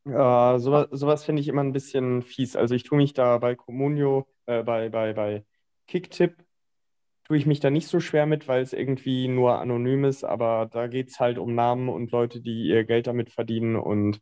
Äh, 0.04 0.58
sowas 0.58 0.88
sowas 0.90 1.24
finde 1.24 1.40
ich 1.40 1.48
immer 1.48 1.62
ein 1.62 1.72
bisschen 1.72 2.22
fies. 2.22 2.56
Also 2.56 2.74
ich 2.74 2.82
tue 2.82 2.98
mich 2.98 3.14
da 3.14 3.38
bei 3.38 3.54
Comunio, 3.54 4.26
äh, 4.46 4.64
bei, 4.64 4.88
bei, 4.88 5.12
bei 5.12 5.44
Kicktip, 5.86 6.44
tue 7.24 7.36
ich 7.36 7.46
mich 7.46 7.60
da 7.60 7.70
nicht 7.70 7.86
so 7.86 8.00
schwer 8.00 8.26
mit, 8.26 8.48
weil 8.48 8.62
es 8.62 8.72
irgendwie 8.72 9.28
nur 9.28 9.60
anonym 9.60 10.04
ist, 10.04 10.24
aber 10.24 10.68
da 10.70 10.88
geht 10.88 11.10
es 11.10 11.20
halt 11.20 11.38
um 11.38 11.54
Namen 11.54 11.88
und 11.88 12.10
Leute, 12.10 12.40
die 12.40 12.66
ihr 12.66 12.84
Geld 12.84 13.06
damit 13.06 13.30
verdienen 13.30 13.76
und 13.76 14.20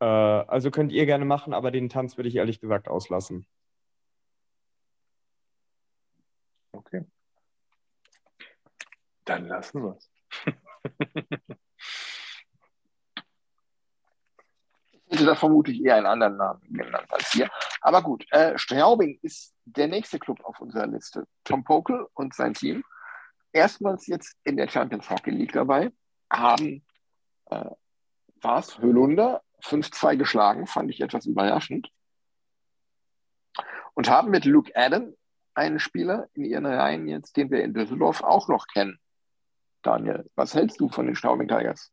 äh, 0.00 0.04
also 0.04 0.70
könnt 0.70 0.92
ihr 0.92 1.06
gerne 1.06 1.24
machen, 1.24 1.54
aber 1.54 1.70
den 1.70 1.88
Tanz 1.88 2.16
würde 2.16 2.28
ich 2.28 2.36
ehrlich 2.36 2.60
gesagt 2.60 2.88
auslassen. 2.88 3.46
Okay. 6.72 7.04
Dann 9.24 9.46
lassen 9.46 9.82
wir 9.82 9.96
es. 9.96 10.10
Ich 15.10 15.14
hätte 15.14 15.24
da 15.24 15.34
vermutlich 15.34 15.82
eher 15.82 15.96
einen 15.96 16.06
anderen 16.06 16.36
Namen 16.36 16.60
genannt 16.68 17.06
als 17.10 17.32
hier. 17.32 17.48
Aber 17.80 18.02
gut, 18.02 18.26
äh, 18.30 18.58
Straubing 18.58 19.18
ist 19.22 19.54
der 19.64 19.88
nächste 19.88 20.18
Club 20.18 20.38
auf 20.44 20.60
unserer 20.60 20.86
Liste. 20.86 21.26
Tom 21.44 21.64
Pokel 21.64 22.06
und 22.12 22.34
sein 22.34 22.52
Team, 22.52 22.84
erstmals 23.52 24.06
jetzt 24.06 24.36
in 24.44 24.58
der 24.58 24.68
Champions 24.68 25.08
Hockey 25.08 25.30
League 25.30 25.52
dabei, 25.52 25.90
haben, 26.30 26.84
äh, 27.46 27.70
war 28.42 28.58
es, 28.58 28.78
Höhlunder 28.78 29.42
5-2 29.62 30.16
geschlagen, 30.16 30.66
fand 30.66 30.90
ich 30.90 31.00
etwas 31.00 31.26
überraschend. 31.26 31.90
Und 33.94 34.08
haben 34.08 34.30
mit 34.30 34.44
Luke 34.44 34.70
Adam 34.74 35.14
einen 35.54 35.80
Spieler 35.80 36.28
in 36.34 36.44
ihren 36.44 36.66
Reihen 36.66 37.08
jetzt, 37.08 37.36
den 37.36 37.50
wir 37.50 37.64
in 37.64 37.74
Düsseldorf 37.74 38.22
auch 38.22 38.48
noch 38.48 38.66
kennen. 38.68 39.00
Daniel, 39.82 40.30
was 40.36 40.54
hältst 40.54 40.80
du 40.80 40.88
von 40.88 41.06
den 41.06 41.16
Straubing 41.16 41.48
Tigers? 41.48 41.92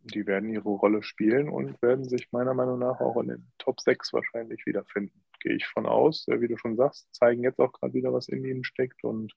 Die 0.00 0.26
werden 0.26 0.48
ihre 0.50 0.68
Rolle 0.68 1.02
spielen 1.02 1.48
und 1.48 1.82
werden 1.82 2.08
sich 2.08 2.30
meiner 2.30 2.54
Meinung 2.54 2.78
nach 2.78 3.00
auch 3.00 3.16
in 3.20 3.28
den 3.28 3.52
Top 3.58 3.80
6 3.80 4.12
wahrscheinlich 4.12 4.64
wiederfinden. 4.64 5.25
Gehe 5.46 5.54
ich 5.54 5.66
von 5.68 5.86
aus, 5.86 6.26
wie 6.26 6.48
du 6.48 6.56
schon 6.56 6.74
sagst, 6.74 7.06
zeigen 7.14 7.44
jetzt 7.44 7.60
auch 7.60 7.72
gerade 7.72 7.94
wieder, 7.94 8.12
was 8.12 8.26
in 8.26 8.44
ihnen 8.44 8.64
steckt 8.64 9.04
und 9.04 9.32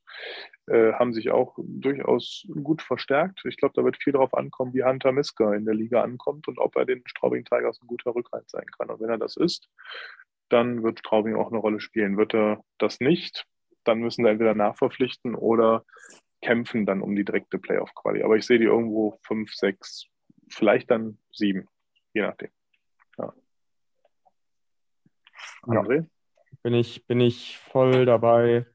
äh, 0.66 0.92
haben 0.94 1.14
sich 1.14 1.30
auch 1.30 1.56
durchaus 1.60 2.48
gut 2.64 2.82
verstärkt. 2.82 3.44
Ich 3.46 3.58
glaube, 3.58 3.74
da 3.76 3.84
wird 3.84 4.02
viel 4.02 4.14
darauf 4.14 4.34
ankommen, 4.34 4.74
wie 4.74 4.84
Hunter 4.84 5.12
Miska 5.12 5.54
in 5.54 5.66
der 5.66 5.76
Liga 5.76 6.02
ankommt 6.02 6.48
und 6.48 6.58
ob 6.58 6.76
er 6.78 6.86
den 6.86 7.04
Straubing 7.06 7.46
Tigers 7.46 7.80
ein 7.80 7.86
guter 7.86 8.16
Rückhalt 8.16 8.50
sein 8.50 8.66
kann. 8.76 8.90
Und 8.90 9.00
wenn 9.02 9.12
er 9.12 9.20
das 9.20 9.38
ist, 9.38 9.70
dann 10.50 10.82
wird 10.82 10.98
Straubing 10.98 11.36
auch 11.36 11.50
eine 11.50 11.60
Rolle 11.60 11.80
spielen. 11.80 12.18
Wird 12.18 12.34
er 12.34 12.64
das 12.80 13.00
nicht, 13.00 13.46
dann 13.84 14.00
müssen 14.00 14.24
sie 14.24 14.32
entweder 14.32 14.56
nachverpflichten 14.56 15.36
oder 15.36 15.86
kämpfen 16.42 16.88
dann 16.88 17.04
um 17.04 17.16
die 17.16 17.24
direkte 17.24 17.60
Playoff-Quali. 17.60 18.24
Aber 18.24 18.36
ich 18.36 18.48
sehe 18.48 18.58
die 18.58 18.66
irgendwo 18.66 19.20
5, 19.28 19.54
6, 19.54 20.08
vielleicht 20.50 20.90
dann 20.90 21.20
sieben, 21.32 21.68
je 22.14 22.24
nachdem. 22.24 22.50
Ja. 23.20 23.32
André? 25.64 26.06
Bin 26.64 26.74
ich, 26.74 27.06
bin 27.08 27.20
ich 27.20 27.58
voll 27.58 28.06
dabei. 28.06 28.66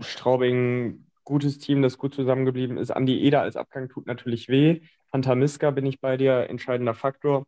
Straubing, 0.00 1.06
gutes 1.24 1.58
Team, 1.58 1.82
das 1.82 1.98
gut 1.98 2.14
zusammengeblieben 2.14 2.76
ist. 2.76 2.90
Andi 2.90 3.20
Eder 3.20 3.42
als 3.42 3.56
Abgang 3.56 3.88
tut 3.88 4.06
natürlich 4.06 4.48
weh. 4.48 4.82
Hunter 5.12 5.34
Miska 5.34 5.70
bin 5.70 5.86
ich 5.86 6.00
bei 6.00 6.16
dir, 6.16 6.48
entscheidender 6.48 6.94
Faktor, 6.94 7.46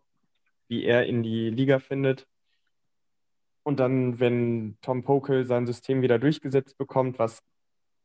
wie 0.68 0.84
er 0.84 1.06
in 1.06 1.22
die 1.22 1.50
Liga 1.50 1.78
findet. 1.78 2.26
Und 3.62 3.78
dann, 3.78 4.18
wenn 4.18 4.76
Tom 4.82 5.04
Pokel 5.04 5.44
sein 5.44 5.66
System 5.66 6.02
wieder 6.02 6.18
durchgesetzt 6.18 6.76
bekommt, 6.78 7.18
was 7.18 7.42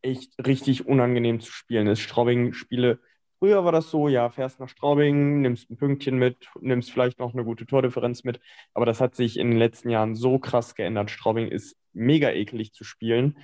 echt 0.03 0.33
richtig 0.45 0.85
unangenehm 0.85 1.39
zu 1.39 1.51
spielen 1.51 1.87
ist. 1.87 1.99
Straubing-Spiele 2.01 2.99
Früher 3.39 3.63
war 3.63 3.71
das 3.71 3.91
so, 3.91 4.07
ja, 4.07 4.29
fährst 4.29 4.59
nach 4.59 4.69
Straubing, 4.69 5.41
nimmst 5.41 5.69
ein 5.69 5.77
Pünktchen 5.77 6.17
mit, 6.17 6.49
nimmst 6.59 6.91
vielleicht 6.91 7.19
noch 7.19 7.33
eine 7.33 7.43
gute 7.43 7.67
Tordifferenz 7.67 8.23
mit. 8.23 8.39
Aber 8.73 8.85
das 8.85 8.99
hat 8.99 9.13
sich 9.15 9.37
in 9.37 9.51
den 9.51 9.59
letzten 9.59 9.89
Jahren 9.89 10.15
so 10.15 10.39
krass 10.39 10.73
geändert. 10.73 11.11
Straubing 11.11 11.47
ist 11.47 11.77
mega 11.93 12.31
eklig 12.31 12.73
zu 12.73 12.83
spielen. 12.83 13.37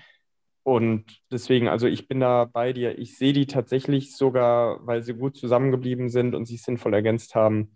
Und 0.63 1.21
deswegen, 1.29 1.67
also 1.67 1.87
ich 1.87 2.07
bin 2.07 2.19
da 2.19 2.45
bei 2.45 2.73
dir. 2.73 2.97
Ich 2.97 3.17
sehe 3.17 3.33
die 3.33 3.45
tatsächlich 3.45 4.15
sogar, 4.15 4.85
weil 4.87 5.03
sie 5.03 5.13
gut 5.13 5.37
zusammengeblieben 5.37 6.09
sind 6.09 6.33
und 6.33 6.45
sich 6.45 6.63
sinnvoll 6.63 6.93
ergänzt 6.93 7.35
haben, 7.35 7.75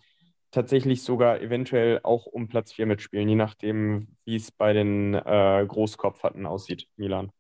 tatsächlich 0.51 1.03
sogar 1.03 1.41
eventuell 1.41 1.99
auch 2.03 2.25
um 2.25 2.47
Platz 2.47 2.71
4 2.73 2.85
mitspielen, 2.85 3.27
je 3.27 3.35
nachdem, 3.35 4.15
wie 4.25 4.37
es 4.37 4.51
bei 4.51 4.73
den 4.73 5.13
äh, 5.13 5.65
Großkopfhatten 5.67 6.45
aussieht, 6.45 6.87
Milan. 6.95 7.31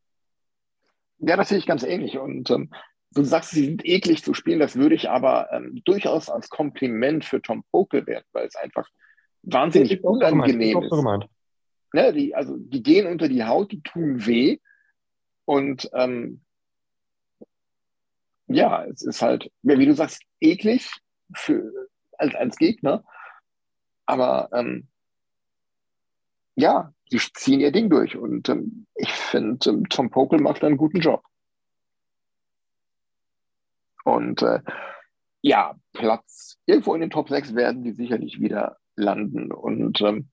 Ja, 1.19 1.35
das 1.37 1.49
sehe 1.49 1.57
ich 1.57 1.65
ganz 1.65 1.83
ähnlich. 1.83 2.19
Und 2.19 2.51
ähm, 2.51 2.69
du 3.11 3.23
sagst, 3.23 3.51
sie 3.51 3.65
sind 3.65 3.85
eklig 3.85 4.23
zu 4.23 4.33
spielen, 4.33 4.59
das 4.59 4.75
würde 4.75 4.95
ich 4.95 5.09
aber 5.09 5.51
ähm, 5.51 5.81
durchaus 5.85 6.29
als 6.29 6.49
Kompliment 6.49 7.25
für 7.25 7.41
Tom 7.41 7.63
Pokel 7.71 8.05
werten, 8.05 8.27
weil 8.33 8.47
es 8.47 8.55
einfach 8.55 8.87
wahnsinnig 9.43 10.03
unangenehm 10.03 10.81
ist. 10.81 10.91
ne, 11.93 12.13
die, 12.13 12.35
also 12.35 12.57
die 12.57 12.83
gehen 12.83 13.07
unter 13.07 13.27
die 13.27 13.43
Haut, 13.43 13.71
die 13.71 13.81
tun 13.81 14.25
weh. 14.25 14.59
Und 15.45 15.89
ähm, 15.93 16.41
ja, 18.47 18.85
es 18.85 19.01
ist 19.01 19.21
halt, 19.21 19.51
wie 19.61 19.85
du 19.85 19.93
sagst, 19.93 20.21
eklig 20.39 20.89
für, 21.33 21.71
als, 22.17 22.35
als 22.35 22.57
Gegner. 22.57 23.03
Aber 24.05 24.49
ähm, 24.53 24.87
ja, 26.55 26.93
die 27.11 27.17
ziehen 27.17 27.59
ihr 27.59 27.71
Ding 27.71 27.89
durch. 27.89 28.15
Und 28.15 28.49
ähm, 28.49 28.87
ich 28.95 29.11
finde, 29.11 29.83
Tom 29.89 30.09
Pokel 30.09 30.39
macht 30.39 30.63
einen 30.63 30.77
guten 30.77 30.99
Job. 30.99 31.23
Und 34.07 34.41
äh, 34.41 34.61
ja, 35.41 35.75
Platz 35.91 36.57
irgendwo 36.65 36.95
in 36.95 37.01
den 37.01 37.09
Top 37.09 37.27
6 37.27 37.55
werden 37.55 37.83
die 37.83 37.91
sicherlich 37.91 38.39
wieder 38.39 38.77
landen. 38.95 39.51
Und 39.51 39.99
ähm, 39.99 40.29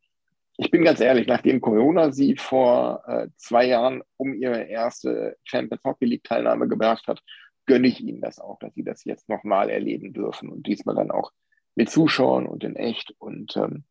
ich 0.56 0.70
bin 0.70 0.84
ganz 0.84 1.00
ehrlich, 1.00 1.26
nachdem 1.26 1.60
Corona 1.60 2.12
sie 2.12 2.36
vor 2.36 3.02
äh, 3.08 3.26
zwei 3.36 3.66
Jahren 3.66 4.04
um 4.16 4.32
ihre 4.32 4.62
erste 4.62 5.36
Champions 5.42 5.82
Hockey 5.82 6.04
League 6.04 6.22
Teilnahme 6.22 6.68
gebracht 6.68 7.08
hat, 7.08 7.20
gönne 7.66 7.88
ich 7.88 8.00
ihnen 8.00 8.20
das 8.20 8.38
auch, 8.38 8.60
dass 8.60 8.74
sie 8.74 8.84
das 8.84 9.02
jetzt 9.02 9.28
nochmal 9.28 9.70
erleben 9.70 10.12
dürfen 10.12 10.50
und 10.50 10.68
diesmal 10.68 10.94
dann 10.94 11.10
auch 11.10 11.32
mit 11.74 11.90
Zuschauern 11.90 12.46
und 12.46 12.62
in 12.62 12.76
echt. 12.76 13.12
Und 13.18 13.56
ähm, 13.56 13.82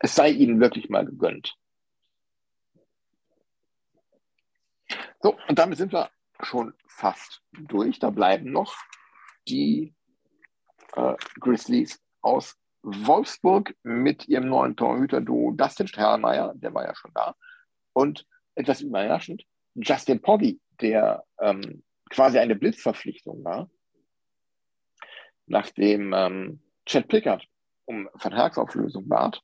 es 0.00 0.14
sei 0.14 0.28
ihnen 0.28 0.60
wirklich 0.60 0.90
mal 0.90 1.06
gegönnt. 1.06 1.54
So, 5.22 5.34
und 5.48 5.58
damit 5.58 5.78
sind 5.78 5.94
wir 5.94 6.10
schon 6.42 6.74
fast 6.94 7.42
durch. 7.52 7.98
Da 7.98 8.10
bleiben 8.10 8.50
noch 8.50 8.74
die 9.48 9.94
äh, 10.94 11.14
Grizzlies 11.40 12.00
aus 12.20 12.56
Wolfsburg 12.82 13.74
mit 13.82 14.28
ihrem 14.28 14.48
neuen 14.48 14.76
Torhüter-Duo 14.76 15.52
Dustin 15.52 15.86
Sterlmeier, 15.86 16.52
der 16.54 16.74
war 16.74 16.84
ja 16.84 16.94
schon 16.94 17.12
da, 17.14 17.34
und 17.92 18.26
etwas 18.54 18.80
überraschend, 18.82 19.44
Justin 19.74 20.20
Poggi, 20.20 20.60
der 20.80 21.24
ähm, 21.40 21.82
quasi 22.10 22.38
eine 22.38 22.54
Blitzverpflichtung 22.54 23.42
war, 23.44 23.70
nachdem 25.46 26.12
ähm, 26.12 26.62
Chad 26.86 27.08
Pickard 27.08 27.46
um 27.86 28.08
Vertragsauflösung 28.16 29.08
bat. 29.08 29.42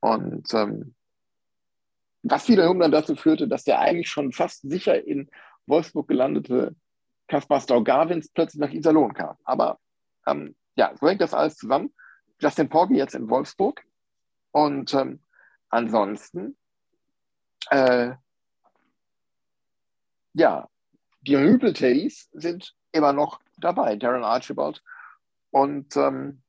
Und 0.00 0.52
ähm, 0.54 0.94
was 2.22 2.48
wiederum 2.48 2.78
dann 2.80 2.92
dazu 2.92 3.16
führte, 3.16 3.48
dass 3.48 3.64
der 3.64 3.80
eigentlich 3.80 4.10
schon 4.10 4.32
fast 4.32 4.62
sicher 4.68 5.02
in 5.06 5.30
Wolfsburg 5.70 6.08
gelandete 6.08 6.74
Kaspar 7.28 7.60
Staugarwins 7.60 8.28
plötzlich 8.28 8.60
nach 8.60 8.72
Iserlohn 8.72 9.14
kam. 9.14 9.36
Aber 9.44 9.78
ähm, 10.26 10.56
ja, 10.74 10.92
so 10.96 11.08
hängt 11.08 11.20
das 11.20 11.34
alles 11.34 11.56
zusammen. 11.56 11.94
Justin 12.40 12.68
Poggi 12.68 12.96
jetzt 12.96 13.14
in 13.14 13.30
Wolfsburg. 13.30 13.84
Und 14.52 14.92
ähm, 14.94 15.22
ansonsten, 15.68 16.56
äh, 17.70 18.14
ja, 20.34 20.68
die 21.20 21.34
Rüpel-Teddys 21.34 22.28
sind 22.32 22.74
immer 22.92 23.12
noch 23.12 23.40
dabei. 23.58 23.96
Darren 23.96 24.24
Archibald 24.24 24.82
und 25.50 25.96
ähm, 25.96 26.42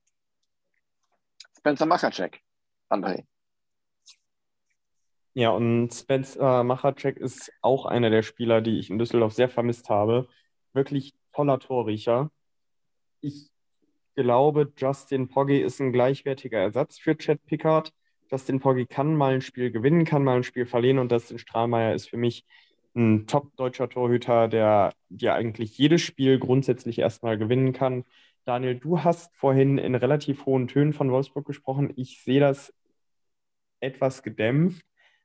Spencer 1.56 1.86
Machacek, 1.86 2.40
André. 2.88 3.24
Ja, 5.34 5.50
und 5.50 5.90
Spencer 5.92 6.62
Machacek 6.62 7.16
ist 7.16 7.52
auch 7.62 7.86
einer 7.86 8.10
der 8.10 8.22
Spieler, 8.22 8.60
die 8.60 8.78
ich 8.78 8.90
in 8.90 8.98
Düsseldorf 8.98 9.32
sehr 9.32 9.48
vermisst 9.48 9.88
habe. 9.88 10.28
Wirklich 10.74 11.14
toller 11.32 11.58
Torriecher. 11.58 12.30
Ich 13.22 13.50
glaube, 14.14 14.72
Justin 14.76 15.28
Poggi 15.28 15.58
ist 15.60 15.80
ein 15.80 15.92
gleichwertiger 15.92 16.58
Ersatz 16.58 16.98
für 16.98 17.16
Chad 17.16 17.44
Pickard. 17.46 17.92
Justin 18.30 18.60
Poggi 18.60 18.86
kann 18.86 19.16
mal 19.16 19.34
ein 19.34 19.40
Spiel 19.40 19.70
gewinnen, 19.70 20.04
kann 20.04 20.24
mal 20.24 20.36
ein 20.36 20.42
Spiel 20.44 20.66
verlieren 20.66 20.98
und 20.98 21.12
Dustin 21.12 21.38
Strahlmeier 21.38 21.94
ist 21.94 22.10
für 22.10 22.16
mich 22.18 22.44
ein 22.94 23.26
top-deutscher 23.26 23.88
Torhüter, 23.88 24.48
der 24.48 24.92
dir 25.08 25.34
eigentlich 25.34 25.78
jedes 25.78 26.02
Spiel 26.02 26.38
grundsätzlich 26.38 26.98
erstmal 26.98 27.38
gewinnen 27.38 27.72
kann. 27.72 28.04
Daniel, 28.44 28.78
du 28.78 29.02
hast 29.02 29.34
vorhin 29.36 29.78
in 29.78 29.94
relativ 29.94 30.44
hohen 30.46 30.68
Tönen 30.68 30.92
von 30.92 31.10
Wolfsburg 31.10 31.46
gesprochen. 31.46 31.92
Ich 31.96 32.22
sehe 32.22 32.40
das 32.40 32.74
etwas 33.80 34.22
gedämpft, 34.22 34.84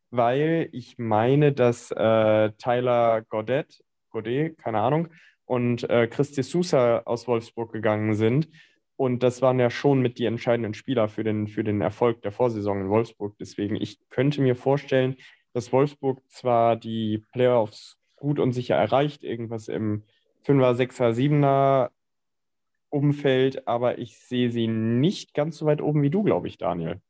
weil 0.10 0.70
ich 0.72 0.98
meine, 0.98 1.52
dass 1.54 1.92
äh, 1.92 2.52
Tyler 2.58 3.24
Godet, 3.30 3.84
Godet, 4.10 4.58
keine 4.58 4.80
Ahnung, 4.80 5.10
und 5.46 5.90
äh, 5.90 6.08
Christi 6.08 6.44
Sousa 6.44 7.00
aus 7.06 7.28
Wolfsburg 7.28 7.72
gegangen 7.72 8.14
sind. 8.16 8.50
Und 8.96 9.22
das 9.22 9.42
waren 9.42 9.60
ja 9.60 9.70
schon 9.70 10.02
mit 10.02 10.18
die 10.18 10.26
entscheidenden 10.26 10.74
Spieler 10.74 11.08
für 11.08 11.24
den, 11.24 11.48
für 11.48 11.64
den 11.64 11.82
Erfolg 11.82 12.22
der 12.24 12.32
Vorsaison 12.32 12.82
in 12.82 12.90
Wolfsburg. 12.90 13.36
Deswegen, 13.40 13.76
ich 13.76 14.00
könnte 14.10 14.42
mir 14.42 14.56
vorstellen, 14.56 15.16
dass 15.54 15.72
Wolfsburg 15.72 16.22
zwar 16.30 16.76
die 16.76 17.24
Playoffs 17.32 17.98
gut 18.16 18.40
und 18.40 18.54
sicher 18.54 18.76
erreicht, 18.76 19.24
irgendwas 19.24 19.68
im 19.68 20.04
5er, 20.46 20.74
6er, 20.74 21.12
7er 21.14 21.90
Umfeld, 22.90 23.68
aber 23.68 24.00
ich 24.00 24.20
sehe 24.20 24.50
sie 24.50 24.68
nicht 24.68 25.34
ganz 25.34 25.58
so 25.58 25.66
weit 25.66 25.82
oben 25.82 26.02
wie 26.02 26.10
du, 26.10 26.24
glaube 26.24 26.48
ich, 26.48 26.58
Daniel. 26.58 27.02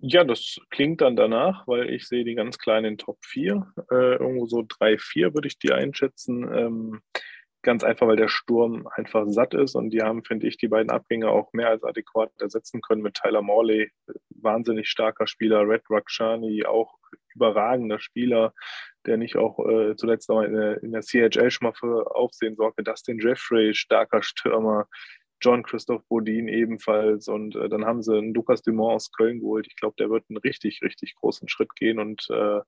Ja, 0.00 0.22
das 0.22 0.58
klingt 0.70 1.00
dann 1.00 1.16
danach, 1.16 1.66
weil 1.66 1.90
ich 1.90 2.06
sehe 2.06 2.24
die 2.24 2.34
ganz 2.34 2.58
kleinen 2.58 2.98
Top 2.98 3.18
4. 3.24 3.66
Äh, 3.90 4.14
irgendwo 4.14 4.46
so 4.46 4.64
3, 4.66 4.96
4 4.96 5.34
würde 5.34 5.48
ich 5.48 5.58
die 5.58 5.72
einschätzen. 5.72 6.48
Ähm, 6.52 7.02
Ganz 7.62 7.82
einfach, 7.82 8.06
weil 8.06 8.16
der 8.16 8.28
Sturm 8.28 8.88
einfach 8.94 9.24
satt 9.26 9.52
ist 9.52 9.74
und 9.74 9.90
die 9.90 10.02
haben, 10.02 10.24
finde 10.24 10.46
ich, 10.46 10.58
die 10.58 10.68
beiden 10.68 10.90
Abgänge 10.90 11.28
auch 11.28 11.52
mehr 11.52 11.68
als 11.68 11.82
adäquat 11.82 12.30
ersetzen 12.40 12.80
können 12.80 13.02
mit 13.02 13.14
Tyler 13.14 13.42
Morley, 13.42 13.90
wahnsinnig 14.30 14.88
starker 14.88 15.26
Spieler, 15.26 15.68
Red 15.68 15.82
Rakshani, 15.90 16.64
auch 16.66 16.98
überragender 17.34 17.98
Spieler, 17.98 18.54
der 19.06 19.16
nicht 19.16 19.36
auch 19.36 19.58
äh, 19.68 19.96
zuletzt 19.96 20.30
auch 20.30 20.42
in 20.42 20.54
der, 20.54 20.82
in 20.84 20.92
der 20.92 21.02
CHL 21.02 21.50
schon 21.50 21.66
mal 21.66 21.74
für 21.74 22.14
Aufsehen 22.14 22.54
sorgte. 22.54 22.84
Dustin 22.84 23.18
Jeffrey, 23.18 23.74
starker 23.74 24.22
Stürmer, 24.22 24.86
John 25.40 25.62
Christoph 25.62 26.02
Bodin 26.08 26.48
ebenfalls. 26.48 27.28
Und 27.28 27.56
äh, 27.56 27.68
dann 27.68 27.84
haben 27.84 28.02
sie 28.02 28.16
einen 28.16 28.34
Lukas 28.34 28.62
Dumont 28.62 28.94
aus 28.94 29.12
Köln 29.12 29.40
geholt. 29.40 29.66
Ich 29.68 29.76
glaube, 29.76 29.96
der 29.98 30.10
wird 30.10 30.24
einen 30.28 30.38
richtig, 30.38 30.82
richtig 30.82 31.14
großen 31.16 31.48
Schritt 31.48 31.74
gehen 31.76 31.98
und 31.98 32.28
äh, 32.30 32.60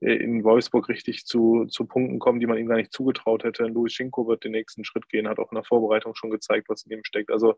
in 0.00 0.44
Wolfsburg 0.44 0.88
richtig 0.88 1.24
zu, 1.24 1.64
zu 1.66 1.86
Punkten 1.86 2.18
kommen, 2.18 2.40
die 2.40 2.46
man 2.46 2.58
ihm 2.58 2.66
gar 2.66 2.76
nicht 2.76 2.92
zugetraut 2.92 3.42
hätte. 3.42 3.64
Louis 3.64 3.92
Schinko 3.92 4.26
wird 4.26 4.44
den 4.44 4.52
nächsten 4.52 4.84
Schritt 4.84 5.08
gehen, 5.08 5.28
hat 5.28 5.38
auch 5.38 5.50
in 5.50 5.56
der 5.56 5.64
Vorbereitung 5.64 6.14
schon 6.14 6.30
gezeigt, 6.30 6.68
was 6.68 6.84
in 6.84 6.92
ihm 6.92 7.04
steckt. 7.04 7.30
Also 7.30 7.54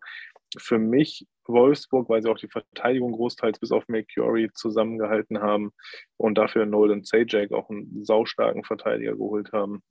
für 0.57 0.79
mich 0.79 1.27
Wolfsburg, 1.47 2.09
weil 2.09 2.23
sie 2.23 2.31
auch 2.31 2.39
die 2.39 2.49
Verteidigung 2.49 3.13
großteils 3.13 3.59
bis 3.59 3.73
auf 3.73 3.89
McCurry 3.89 4.51
zusammengehalten 4.55 5.41
haben 5.41 5.73
und 6.17 6.39
dafür 6.39 6.67
Nolan 6.67 7.05
Sajak 7.05 7.53
auch 7.53 7.69
einen 7.69 8.05
saustarken 8.05 8.65
Verteidiger 8.65 9.13
geholt 9.13 9.53
haben 9.53 9.83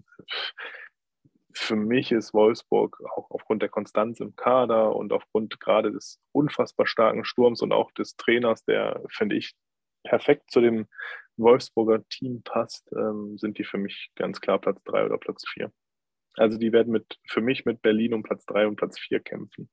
für 1.58 1.76
mich 1.76 2.12
ist 2.12 2.34
Wolfsburg 2.34 3.02
auch 3.16 3.32
aufgrund 3.32 3.62
der 3.62 3.70
Konstanz 3.70 4.20
im 4.20 4.36
Kader 4.36 4.96
und 4.96 5.14
aufgrund 5.14 5.60
gerade 5.60 5.92
des 5.92 6.20
unfassbar 6.32 6.86
starken 6.86 7.24
Sturms 7.24 7.62
und 7.62 7.72
auch 7.72 7.92
des 7.92 8.16
Trainers, 8.18 8.66
der, 8.66 9.02
finde 9.10 9.36
ich, 9.38 9.56
perfekt 10.04 10.52
zu 10.52 10.62
dem 10.62 10.88
Wolfsburger 11.38 12.08
Team 12.10 12.44
passt, 12.44 12.92
ähm, 12.94 13.38
sind 13.38 13.58
die 13.58 13.64
für 13.64 13.78
mich 13.78 14.12
ganz 14.16 14.42
klar 14.42 14.60
Platz 14.60 14.84
3 14.84 15.06
oder 15.06 15.18
Platz 15.18 15.48
4. 15.50 15.72
Also 16.36 16.58
die 16.58 16.72
werden 16.74 16.92
mit, 16.92 17.20
für 17.28 17.42
mich 17.42 17.66
mit 17.66 17.82
Berlin 17.82 18.14
um 18.14 18.24
Platz 18.24 18.46
3 18.46 18.68
und 18.68 18.76
Platz 18.76 19.00
4 19.00 19.22
kämpfen. 19.22 19.70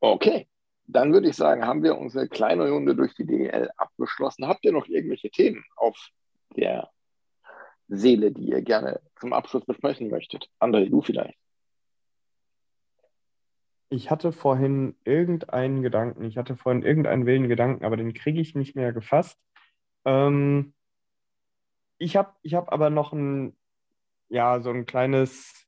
Okay, 0.00 0.46
dann 0.88 1.12
würde 1.12 1.28
ich 1.28 1.36
sagen, 1.36 1.66
haben 1.66 1.82
wir 1.82 1.98
unsere 1.98 2.28
kleine 2.28 2.70
Runde 2.70 2.94
durch 2.94 3.14
die 3.14 3.26
DL 3.26 3.70
abgeschlossen. 3.76 4.46
Habt 4.46 4.64
ihr 4.64 4.72
noch 4.72 4.86
irgendwelche 4.86 5.30
Themen 5.30 5.64
auf 5.76 6.10
der 6.56 6.90
Seele, 7.88 8.32
die 8.32 8.48
ihr 8.48 8.62
gerne 8.62 9.00
zum 9.18 9.32
Abschluss 9.32 9.64
besprechen 9.64 10.10
möchtet? 10.10 10.48
André, 10.60 10.88
du 10.88 11.02
vielleicht. 11.02 11.38
Ich 13.88 14.10
hatte 14.10 14.32
vorhin 14.32 14.96
irgendeinen 15.04 15.82
Gedanken, 15.82 16.24
ich 16.24 16.36
hatte 16.36 16.56
vorhin 16.56 16.82
irgendeinen 16.82 17.24
wilden 17.24 17.48
Gedanken, 17.48 17.84
aber 17.84 17.96
den 17.96 18.14
kriege 18.14 18.40
ich 18.40 18.56
nicht 18.56 18.74
mehr 18.74 18.92
gefasst. 18.92 19.38
Ähm, 20.04 20.74
ich 21.98 22.16
habe 22.16 22.32
ich 22.42 22.54
hab 22.54 22.72
aber 22.72 22.90
noch 22.90 23.12
ein, 23.12 23.56
ja, 24.28 24.60
so 24.60 24.70
ein 24.70 24.86
kleines, 24.86 25.66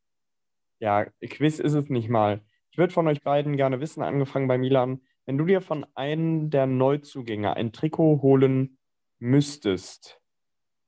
ja, 0.81 1.05
Quiz 1.21 1.61
ist 1.61 1.75
es 1.75 1.89
nicht 1.91 2.09
mal. 2.09 2.43
Ich 2.73 2.79
würde 2.79 2.93
von 2.93 3.07
euch 3.07 3.23
beiden 3.23 3.57
gerne 3.57 3.81
wissen, 3.81 4.03
angefangen 4.03 4.49
bei 4.49 4.59
Milan, 4.59 5.01
wenn 5.29 5.37
du 5.37 5.45
dir 5.45 5.61
von 5.61 5.87
einem 5.95 6.49
der 6.49 6.67
Neuzugänge 6.67 7.55
ein 7.55 7.71
Trikot 7.71 8.23
holen 8.23 8.79
müsstest, 9.19 10.23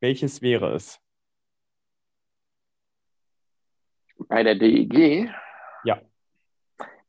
welches 0.00 0.40
wäre 0.40 0.72
es? 0.72 0.98
Bei 4.16 4.42
der 4.42 4.54
DEG? 4.54 5.30
Ja. 5.84 6.00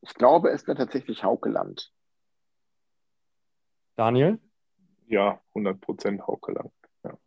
Ich 0.02 0.14
glaube, 0.16 0.50
es 0.50 0.68
wäre 0.68 0.76
tatsächlich 0.76 1.24
Haukeland. 1.24 1.94
Daniel? 3.96 4.38
Ja, 5.08 5.42
100% 5.56 6.28
Haukeland. 6.28 6.74
Ja. 7.06 7.18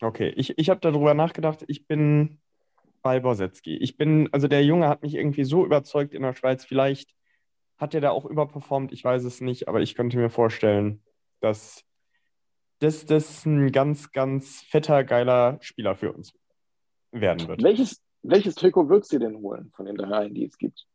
Okay, 0.00 0.28
ich, 0.36 0.56
ich 0.56 0.70
habe 0.70 0.78
darüber 0.78 1.14
nachgedacht. 1.14 1.64
Ich 1.66 1.88
bin 1.88 2.40
bei 3.02 3.20
Borsetski. 3.20 3.76
Ich 3.76 3.96
bin, 3.96 4.28
also 4.32 4.48
der 4.48 4.64
Junge 4.64 4.88
hat 4.88 5.02
mich 5.02 5.14
irgendwie 5.14 5.44
so 5.44 5.64
überzeugt 5.64 6.14
in 6.14 6.22
der 6.22 6.34
Schweiz. 6.34 6.64
Vielleicht 6.64 7.14
hat 7.78 7.94
er 7.94 8.00
da 8.00 8.10
auch 8.10 8.24
überperformt, 8.24 8.92
ich 8.92 9.04
weiß 9.04 9.24
es 9.24 9.40
nicht, 9.40 9.68
aber 9.68 9.80
ich 9.80 9.94
könnte 9.94 10.16
mir 10.16 10.30
vorstellen, 10.30 11.02
dass 11.40 11.84
das, 12.80 13.06
das 13.06 13.44
ein 13.46 13.72
ganz, 13.72 14.12
ganz 14.12 14.62
fetter, 14.62 15.04
geiler 15.04 15.58
Spieler 15.60 15.96
für 15.96 16.12
uns 16.12 16.32
werden 17.12 17.48
wird. 17.48 17.62
Welches, 17.62 18.02
welches 18.22 18.54
Trikot 18.54 18.88
würdest 18.88 19.12
du 19.12 19.18
denn 19.18 19.36
holen 19.36 19.70
von 19.70 19.86
den 19.86 19.96
dreien, 19.96 20.34
die 20.34 20.44
es 20.44 20.58
gibt? 20.58 20.86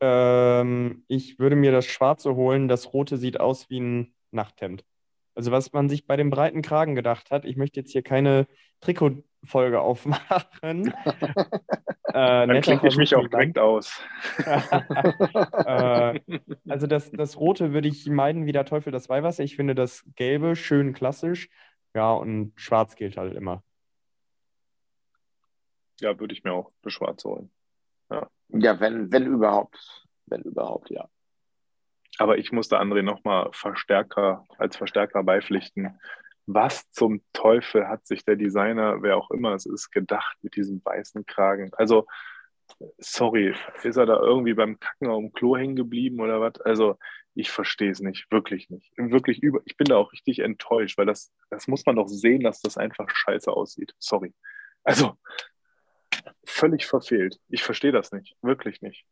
Ähm, 0.00 1.04
ich 1.08 1.38
würde 1.38 1.56
mir 1.56 1.72
das 1.72 1.86
Schwarze 1.86 2.34
holen. 2.34 2.68
Das 2.68 2.92
Rote 2.92 3.16
sieht 3.16 3.40
aus 3.40 3.70
wie 3.70 3.80
ein 3.80 4.14
Nachthemd. 4.30 4.84
Also 5.34 5.50
was 5.50 5.72
man 5.72 5.88
sich 5.88 6.06
bei 6.06 6.16
dem 6.16 6.30
breiten 6.30 6.62
Kragen 6.62 6.94
gedacht 6.94 7.30
hat, 7.30 7.44
ich 7.44 7.56
möchte 7.56 7.80
jetzt 7.80 7.92
hier 7.92 8.02
keine 8.02 8.46
Trikotfolge 8.80 9.80
aufmachen. 9.82 10.94
äh, 12.04 12.46
Dann 12.46 12.60
klinge 12.60 12.86
ich 12.86 12.96
mich 12.96 13.14
auch 13.16 13.26
direkt 13.28 13.58
aus. 13.58 14.00
äh, 14.46 16.20
also 16.68 16.86
das, 16.86 17.10
das 17.10 17.38
Rote 17.38 17.72
würde 17.72 17.88
ich 17.88 18.06
meiden 18.06 18.46
wie 18.46 18.52
der 18.52 18.64
Teufel 18.64 18.92
das 18.92 19.08
Weihwasser. 19.08 19.42
Ich 19.42 19.56
finde 19.56 19.74
das 19.74 20.04
Gelbe 20.14 20.54
schön 20.54 20.92
klassisch. 20.92 21.48
Ja, 21.94 22.12
und 22.12 22.52
Schwarz 22.56 22.96
gilt 22.96 23.16
halt 23.16 23.34
immer. 23.34 23.62
Ja, 26.00 26.18
würde 26.18 26.34
ich 26.34 26.42
mir 26.44 26.52
auch 26.52 26.72
das 26.82 26.92
Schwarze 26.92 27.28
holen. 27.28 27.50
Ja, 28.10 28.28
ja 28.48 28.80
wenn, 28.80 29.12
wenn 29.12 29.26
überhaupt. 29.26 30.06
Wenn 30.26 30.42
überhaupt, 30.42 30.90
ja. 30.90 31.08
Aber 32.18 32.38
ich 32.38 32.52
musste 32.52 32.80
André 32.80 33.02
nochmal 33.02 33.48
Verstärker, 33.52 34.44
als 34.58 34.76
Verstärker 34.76 35.22
beipflichten. 35.22 35.98
Was 36.46 36.90
zum 36.90 37.22
Teufel 37.32 37.88
hat 37.88 38.06
sich 38.06 38.24
der 38.24 38.36
Designer, 38.36 39.02
wer 39.02 39.16
auch 39.16 39.30
immer 39.30 39.54
es 39.54 39.66
ist, 39.66 39.90
gedacht 39.90 40.36
mit 40.42 40.56
diesem 40.56 40.84
weißen 40.84 41.24
Kragen? 41.26 41.70
Also, 41.74 42.06
sorry, 42.98 43.54
ist 43.82 43.96
er 43.96 44.06
da 44.06 44.20
irgendwie 44.20 44.54
beim 44.54 44.78
Kacken 44.78 45.08
auf 45.08 45.20
dem 45.20 45.32
Klo 45.32 45.56
hängen 45.56 45.76
geblieben 45.76 46.20
oder 46.20 46.40
was? 46.40 46.60
Also, 46.60 46.98
ich 47.34 47.50
verstehe 47.50 47.90
es 47.90 48.00
nicht, 48.00 48.30
wirklich 48.30 48.70
nicht. 48.70 48.92
Wirklich 48.96 49.42
über, 49.42 49.60
ich 49.64 49.76
bin 49.76 49.86
da 49.86 49.96
auch 49.96 50.12
richtig 50.12 50.38
enttäuscht, 50.38 50.98
weil 50.98 51.06
das, 51.06 51.32
das 51.50 51.66
muss 51.66 51.84
man 51.86 51.96
doch 51.96 52.06
sehen, 52.06 52.42
dass 52.42 52.60
das 52.60 52.76
einfach 52.76 53.08
scheiße 53.10 53.50
aussieht. 53.50 53.92
Sorry. 53.98 54.32
Also, 54.84 55.16
völlig 56.44 56.86
verfehlt. 56.86 57.40
Ich 57.48 57.64
verstehe 57.64 57.92
das 57.92 58.12
nicht, 58.12 58.36
wirklich 58.42 58.82
nicht 58.82 59.04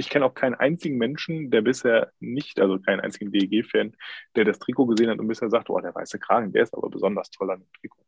ich 0.00 0.08
kenne 0.08 0.24
auch 0.24 0.34
keinen 0.34 0.54
einzigen 0.54 0.96
Menschen, 0.96 1.50
der 1.50 1.60
bisher 1.60 2.12
nicht, 2.20 2.58
also 2.58 2.78
keinen 2.80 3.00
einzigen 3.00 3.30
DEG-Fan, 3.32 3.94
der 4.34 4.44
das 4.46 4.58
Trikot 4.58 4.86
gesehen 4.86 5.10
hat 5.10 5.18
und 5.18 5.28
bisher 5.28 5.50
sagt, 5.50 5.68
oh, 5.68 5.78
der 5.78 5.94
weiße 5.94 6.18
Kragen, 6.18 6.52
der 6.52 6.62
ist 6.62 6.74
aber 6.74 6.88
besonders 6.88 7.30
toll 7.30 7.50
an 7.50 7.60
dem 7.60 7.72
Trikot. 7.74 8.02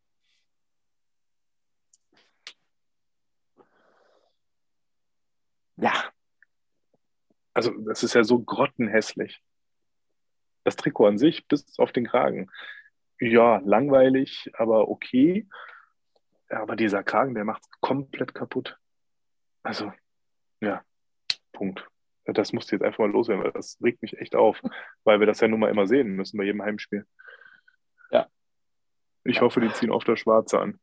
Ja. 5.77 5.93
Also, 7.53 7.73
das 7.73 8.03
ist 8.03 8.15
ja 8.15 8.25
so 8.25 8.39
grottenhässlich. 8.41 9.43
Das 10.65 10.77
Trikot 10.77 11.07
an 11.09 11.19
sich, 11.19 11.47
bis 11.47 11.79
auf 11.79 11.93
den 11.93 12.07
Kragen. 12.07 12.51
Ja, 13.21 13.59
langweilig, 13.59 14.51
aber 14.55 14.89
okay. 14.89 15.47
Aber 16.49 16.75
dieser 16.75 17.03
Kragen, 17.03 17.35
der 17.35 17.45
macht 17.45 17.65
es 17.65 17.71
komplett 17.81 18.35
kaputt. 18.35 18.79
Also, 19.63 19.93
ja. 20.61 20.83
Punkt. 21.53 21.87
Das 22.25 22.53
musste 22.53 22.77
jetzt 22.77 22.85
einfach 22.85 23.01
mal 23.01 23.11
loswerden, 23.11 23.45
weil 23.45 23.53
das 23.53 23.79
regt 23.83 24.03
mich 24.03 24.17
echt 24.19 24.35
auf, 24.35 24.61
weil 25.05 25.21
wir 25.21 25.27
das 25.27 25.41
ja 25.41 25.49
nun 25.49 25.61
mal 25.61 25.71
immer 25.71 25.87
sehen 25.87 26.15
müssen 26.15 26.39
bei 26.39 26.45
jedem 26.45 26.63
Heimspiel. 26.63 27.07
Ja. 28.11 28.29
Ich 29.25 29.41
hoffe, 29.41 29.61
die 29.61 29.73
ziehen 29.73 29.91
oft 29.91 30.09
das 30.09 30.21
Schwarze 30.21 30.61
an. 30.61 30.81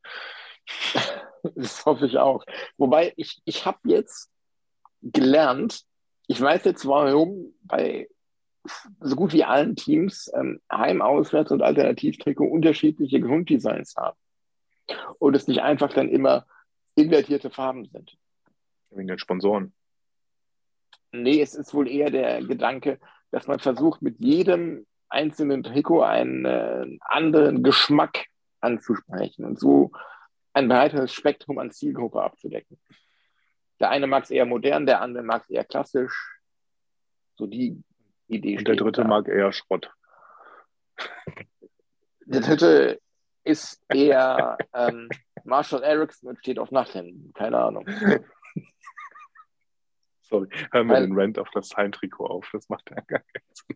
Das 1.55 1.85
hoffe 1.85 2.05
ich 2.05 2.17
auch. 2.17 2.43
Wobei, 2.75 3.13
ich, 3.15 3.41
ich 3.45 3.65
habe 3.65 3.79
jetzt 3.85 4.29
gelernt, 5.01 5.85
ich 6.27 6.41
weiß 6.41 6.65
jetzt, 6.65 6.85
warum 6.85 7.53
bei 7.61 8.09
so 8.99 9.15
gut 9.15 9.33
wie 9.33 9.43
allen 9.43 9.75
Teams 9.75 10.29
ähm, 10.35 10.61
Heim-, 10.71 11.01
Auswärts- 11.01 11.51
und 11.51 11.61
Alternativtrikot 11.61 12.45
unterschiedliche 12.45 13.21
Grunddesigns 13.21 13.95
haben. 13.95 14.17
Und 15.17 15.35
es 15.35 15.47
nicht 15.47 15.61
einfach 15.61 15.93
dann 15.93 16.09
immer 16.09 16.45
invertierte 16.95 17.49
Farben 17.49 17.85
sind. 17.85 18.17
Wegen 18.89 19.07
den 19.07 19.19
Sponsoren. 19.19 19.73
Nee, 21.11 21.41
es 21.41 21.55
ist 21.55 21.73
wohl 21.73 21.87
eher 21.87 22.09
der 22.11 22.43
Gedanke, 22.43 22.99
dass 23.31 23.47
man 23.47 23.59
versucht, 23.59 24.01
mit 24.01 24.19
jedem 24.19 24.85
einzelnen 25.09 25.63
Trikot 25.63 26.03
einen 26.03 26.45
äh, 26.45 26.97
anderen 27.01 27.63
Geschmack 27.63 28.25
anzusprechen 28.61 29.45
und 29.45 29.59
so 29.59 29.91
ein 30.53 30.67
breiteres 30.67 31.13
Spektrum 31.13 31.57
an 31.57 31.71
Zielgruppe 31.71 32.21
abzudecken. 32.21 32.79
Der 33.79 33.89
eine 33.89 34.07
mag 34.07 34.23
es 34.23 34.31
eher 34.31 34.45
modern, 34.45 34.85
der 34.85 35.01
andere 35.01 35.23
mag 35.23 35.43
es 35.43 35.49
eher 35.49 35.63
klassisch. 35.63 36.39
So 37.35 37.47
die 37.47 37.81
Idee. 38.27 38.57
Und 38.57 38.67
der 38.67 38.75
dritte 38.75 39.01
da. 39.01 39.07
mag 39.07 39.27
eher 39.27 39.51
Schrott. 39.51 39.91
Der 42.25 42.41
dritte 42.41 42.99
ist 43.43 43.81
eher 43.89 44.57
ähm, 44.73 45.09
Marshall 45.45 45.83
Erickson 45.83 46.29
und 46.29 46.39
steht 46.39 46.59
auf 46.59 46.71
Nachthemden. 46.71 47.31
Keine 47.33 47.57
Ahnung. 47.57 47.85
Sorry, 50.29 50.47
hören 50.71 50.87
wir 50.87 50.99
den 50.99 51.17
Rant 51.17 51.39
auf 51.39 51.49
das 51.51 51.75
Heimtrikot 51.75 52.27
auf. 52.27 52.49
Das 52.53 52.69
macht 52.69 52.89
ja 52.91 53.01
gar 53.01 53.19
keinen 53.19 53.43
Sinn. 53.53 53.75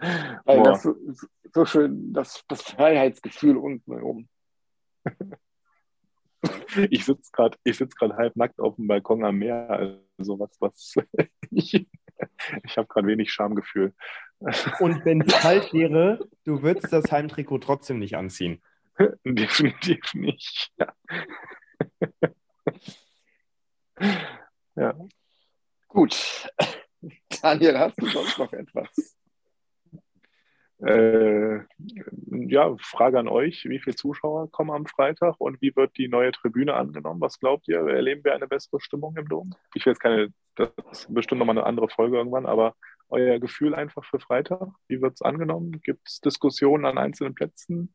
Weil 0.44 0.62
das 0.62 0.82
so, 0.82 0.94
so, 1.52 1.64
schön, 1.64 2.12
das, 2.12 2.44
das 2.48 2.62
Freiheitsgefühl 2.62 3.56
unten 3.56 3.92
rum. 3.92 4.28
Ich 6.90 7.04
sitze 7.04 7.30
gerade 7.32 7.56
sitz 7.64 7.94
halb 8.00 8.36
nackt 8.36 8.60
auf 8.60 8.76
dem 8.76 8.86
Balkon 8.86 9.24
am 9.24 9.36
Meer. 9.36 9.70
Also 9.70 10.38
was, 10.38 10.50
was 10.60 10.94
ich, 11.50 11.86
ich 12.64 12.76
habe 12.76 12.88
gerade 12.88 13.06
wenig 13.06 13.32
Schamgefühl. 13.32 13.94
Und 14.80 15.04
wenn 15.04 15.20
es 15.26 15.32
kalt 15.32 15.72
wäre, 15.72 16.28
du 16.44 16.62
würdest 16.62 16.92
das 16.92 17.10
Heimtrikot 17.10 17.58
trotzdem 17.58 17.98
nicht 17.98 18.16
anziehen. 18.16 18.62
Definitiv 19.24 20.14
nicht. 20.14 20.72
Ja. 20.76 20.94
Ja. 24.76 24.92
Gut. 25.86 26.48
Daniel, 27.42 27.78
hast 27.78 27.96
du 28.02 28.06
sonst 28.06 28.38
noch 28.38 28.52
etwas? 28.52 29.16
Äh, 30.84 31.60
ja, 32.48 32.74
Frage 32.78 33.20
an 33.20 33.28
euch. 33.28 33.64
Wie 33.66 33.78
viele 33.78 33.94
Zuschauer 33.94 34.50
kommen 34.50 34.72
am 34.72 34.86
Freitag 34.86 35.36
und 35.38 35.62
wie 35.62 35.74
wird 35.76 35.96
die 35.96 36.08
neue 36.08 36.32
Tribüne 36.32 36.74
angenommen? 36.74 37.20
Was 37.20 37.38
glaubt 37.38 37.68
ihr? 37.68 37.78
Erleben 37.78 38.24
wir 38.24 38.34
eine 38.34 38.48
bessere 38.48 38.80
Stimmung 38.80 39.16
im 39.16 39.28
Dom? 39.28 39.54
Ich 39.74 39.86
will 39.86 39.92
jetzt 39.92 40.00
keine, 40.00 40.34
das 40.56 40.70
ist 40.90 41.14
bestimmt 41.14 41.38
nochmal 41.38 41.56
eine 41.56 41.66
andere 41.66 41.88
Folge 41.88 42.16
irgendwann, 42.16 42.46
aber 42.46 42.74
euer 43.08 43.38
Gefühl 43.38 43.74
einfach 43.74 44.04
für 44.04 44.18
Freitag? 44.18 44.68
Wie 44.88 45.00
wird 45.00 45.14
es 45.14 45.22
angenommen? 45.22 45.80
Gibt 45.82 46.08
es 46.08 46.20
Diskussionen 46.20 46.84
an 46.84 46.98
einzelnen 46.98 47.34
Plätzen? 47.34 47.94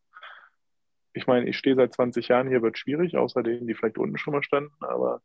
Ich 1.13 1.27
meine, 1.27 1.49
ich 1.49 1.57
stehe 1.57 1.75
seit 1.75 1.93
20 1.93 2.29
Jahren 2.29 2.47
hier, 2.47 2.61
wird 2.61 2.77
schwierig, 2.77 3.17
außer 3.17 3.43
denen, 3.43 3.67
die 3.67 3.75
vielleicht 3.75 3.97
unten 3.97 4.17
schon 4.17 4.33
mal 4.33 4.43
standen, 4.43 4.73
aber 4.79 5.21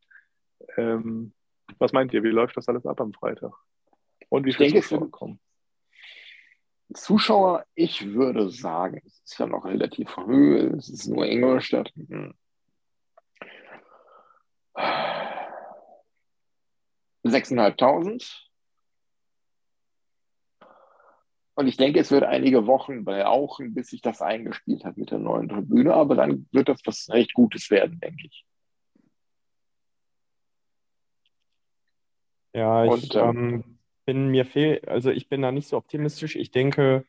ähm, 0.77 1.33
was 1.79 1.93
meint 1.93 2.13
ihr, 2.13 2.23
wie 2.23 2.29
läuft 2.29 2.57
das 2.57 2.67
alles 2.67 2.85
ab 2.85 3.01
am 3.01 3.13
Freitag? 3.13 3.53
Und 4.29 4.45
wie 4.45 4.53
viele 4.53 4.69
denke, 4.69 4.87
Zuschauer 4.87 5.11
kommen? 5.11 5.39
Zuschauer, 6.93 7.65
ich 7.73 8.13
würde 8.13 8.49
sagen, 8.49 9.01
es 9.05 9.21
ist 9.23 9.39
ja 9.39 9.47
noch 9.47 9.65
relativ 9.65 10.09
früh, 10.09 10.57
es 10.77 10.89
ist 10.89 11.07
nur 11.07 11.25
Ingolstadt. 11.25 11.91
Hm. 11.95 12.33
Sechseinhalbtausend. 17.23 18.45
Und 21.55 21.67
ich 21.67 21.77
denke, 21.77 21.99
es 22.01 22.11
wird 22.11 22.23
einige 22.23 22.67
Wochen 22.67 23.05
brauchen, 23.05 23.73
bis 23.73 23.87
sich 23.87 24.01
das 24.01 24.21
eingespielt 24.21 24.83
hat 24.83 24.97
mit 24.97 25.09
der 25.11 25.19
neuen 25.19 25.47
Tribüne, 25.47 25.93
aber 25.93 26.15
dann 26.15 26.47
wird 26.51 26.67
das 26.67 26.81
was 26.85 27.09
recht 27.09 27.33
Gutes 27.33 27.71
werden, 27.71 27.99
denke 27.99 28.27
ich. 28.27 28.45
Ja, 32.55 32.85
ich 32.85 32.91
Und, 32.91 33.15
ähm, 33.15 33.37
ähm, 33.37 33.77
bin 34.05 34.27
mir 34.29 34.45
fehl, 34.45 34.81
also 34.87 35.11
ich 35.11 35.27
bin 35.27 35.41
da 35.41 35.51
nicht 35.51 35.67
so 35.67 35.75
optimistisch. 35.75 36.37
Ich 36.37 36.51
denke, 36.51 37.03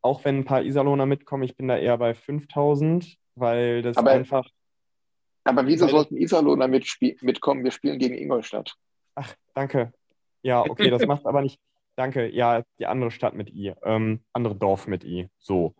auch 0.00 0.24
wenn 0.24 0.38
ein 0.38 0.44
paar 0.44 0.62
Iserlohner 0.62 1.06
mitkommen, 1.06 1.44
ich 1.44 1.56
bin 1.56 1.68
da 1.68 1.76
eher 1.76 1.96
bei 1.98 2.14
5000, 2.14 3.16
weil 3.36 3.82
das 3.82 3.96
aber, 3.96 4.10
einfach. 4.10 4.48
Aber 5.44 5.66
wieso 5.68 5.86
sollten 5.86 6.16
Iserlohner 6.16 6.66
mitkommen? 6.66 7.62
Wir 7.62 7.70
spielen 7.70 8.00
gegen 8.00 8.16
Ingolstadt. 8.16 8.74
Ach, 9.14 9.32
danke. 9.54 9.92
Ja, 10.42 10.62
okay, 10.62 10.90
das 10.90 11.06
macht 11.06 11.26
aber 11.26 11.42
nicht. 11.42 11.60
Danke. 11.94 12.26
Ja, 12.30 12.62
die 12.78 12.86
andere 12.86 13.10
Stadt 13.10 13.34
mit 13.34 13.50
I, 13.50 13.74
ähm, 13.84 14.24
andere 14.32 14.56
Dorf 14.56 14.86
mit 14.86 15.04
I. 15.04 15.28
So. 15.38 15.74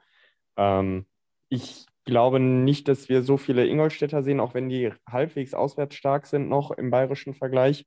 Ähm, 0.58 1.06
ich 1.48 1.86
glaube 2.04 2.38
nicht, 2.38 2.86
dass 2.86 3.08
wir 3.08 3.22
so 3.22 3.38
viele 3.38 3.66
Ingolstädter 3.66 4.22
sehen, 4.22 4.38
auch 4.38 4.52
wenn 4.52 4.68
die 4.68 4.92
halbwegs 5.08 5.54
auswärts 5.54 5.94
stark 5.94 6.26
sind 6.26 6.50
noch 6.50 6.70
im 6.70 6.90
bayerischen 6.90 7.32
Vergleich. 7.32 7.86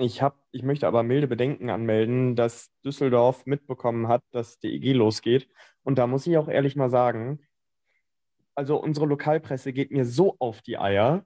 Ich, 0.00 0.22
hab, 0.22 0.38
ich 0.52 0.62
möchte 0.62 0.86
aber 0.86 1.02
milde 1.02 1.26
Bedenken 1.26 1.70
anmelden, 1.70 2.36
dass 2.36 2.70
Düsseldorf 2.84 3.46
mitbekommen 3.46 4.06
hat, 4.06 4.22
dass 4.30 4.60
die 4.60 4.72
EG 4.74 4.92
losgeht. 4.92 5.48
Und 5.82 5.98
da 5.98 6.06
muss 6.06 6.26
ich 6.26 6.36
auch 6.36 6.48
ehrlich 6.48 6.76
mal 6.76 6.88
sagen, 6.88 7.40
also 8.54 8.80
unsere 8.80 9.06
Lokalpresse 9.06 9.72
geht 9.72 9.90
mir 9.90 10.04
so 10.04 10.36
auf 10.38 10.62
die 10.62 10.78
Eier, 10.78 11.24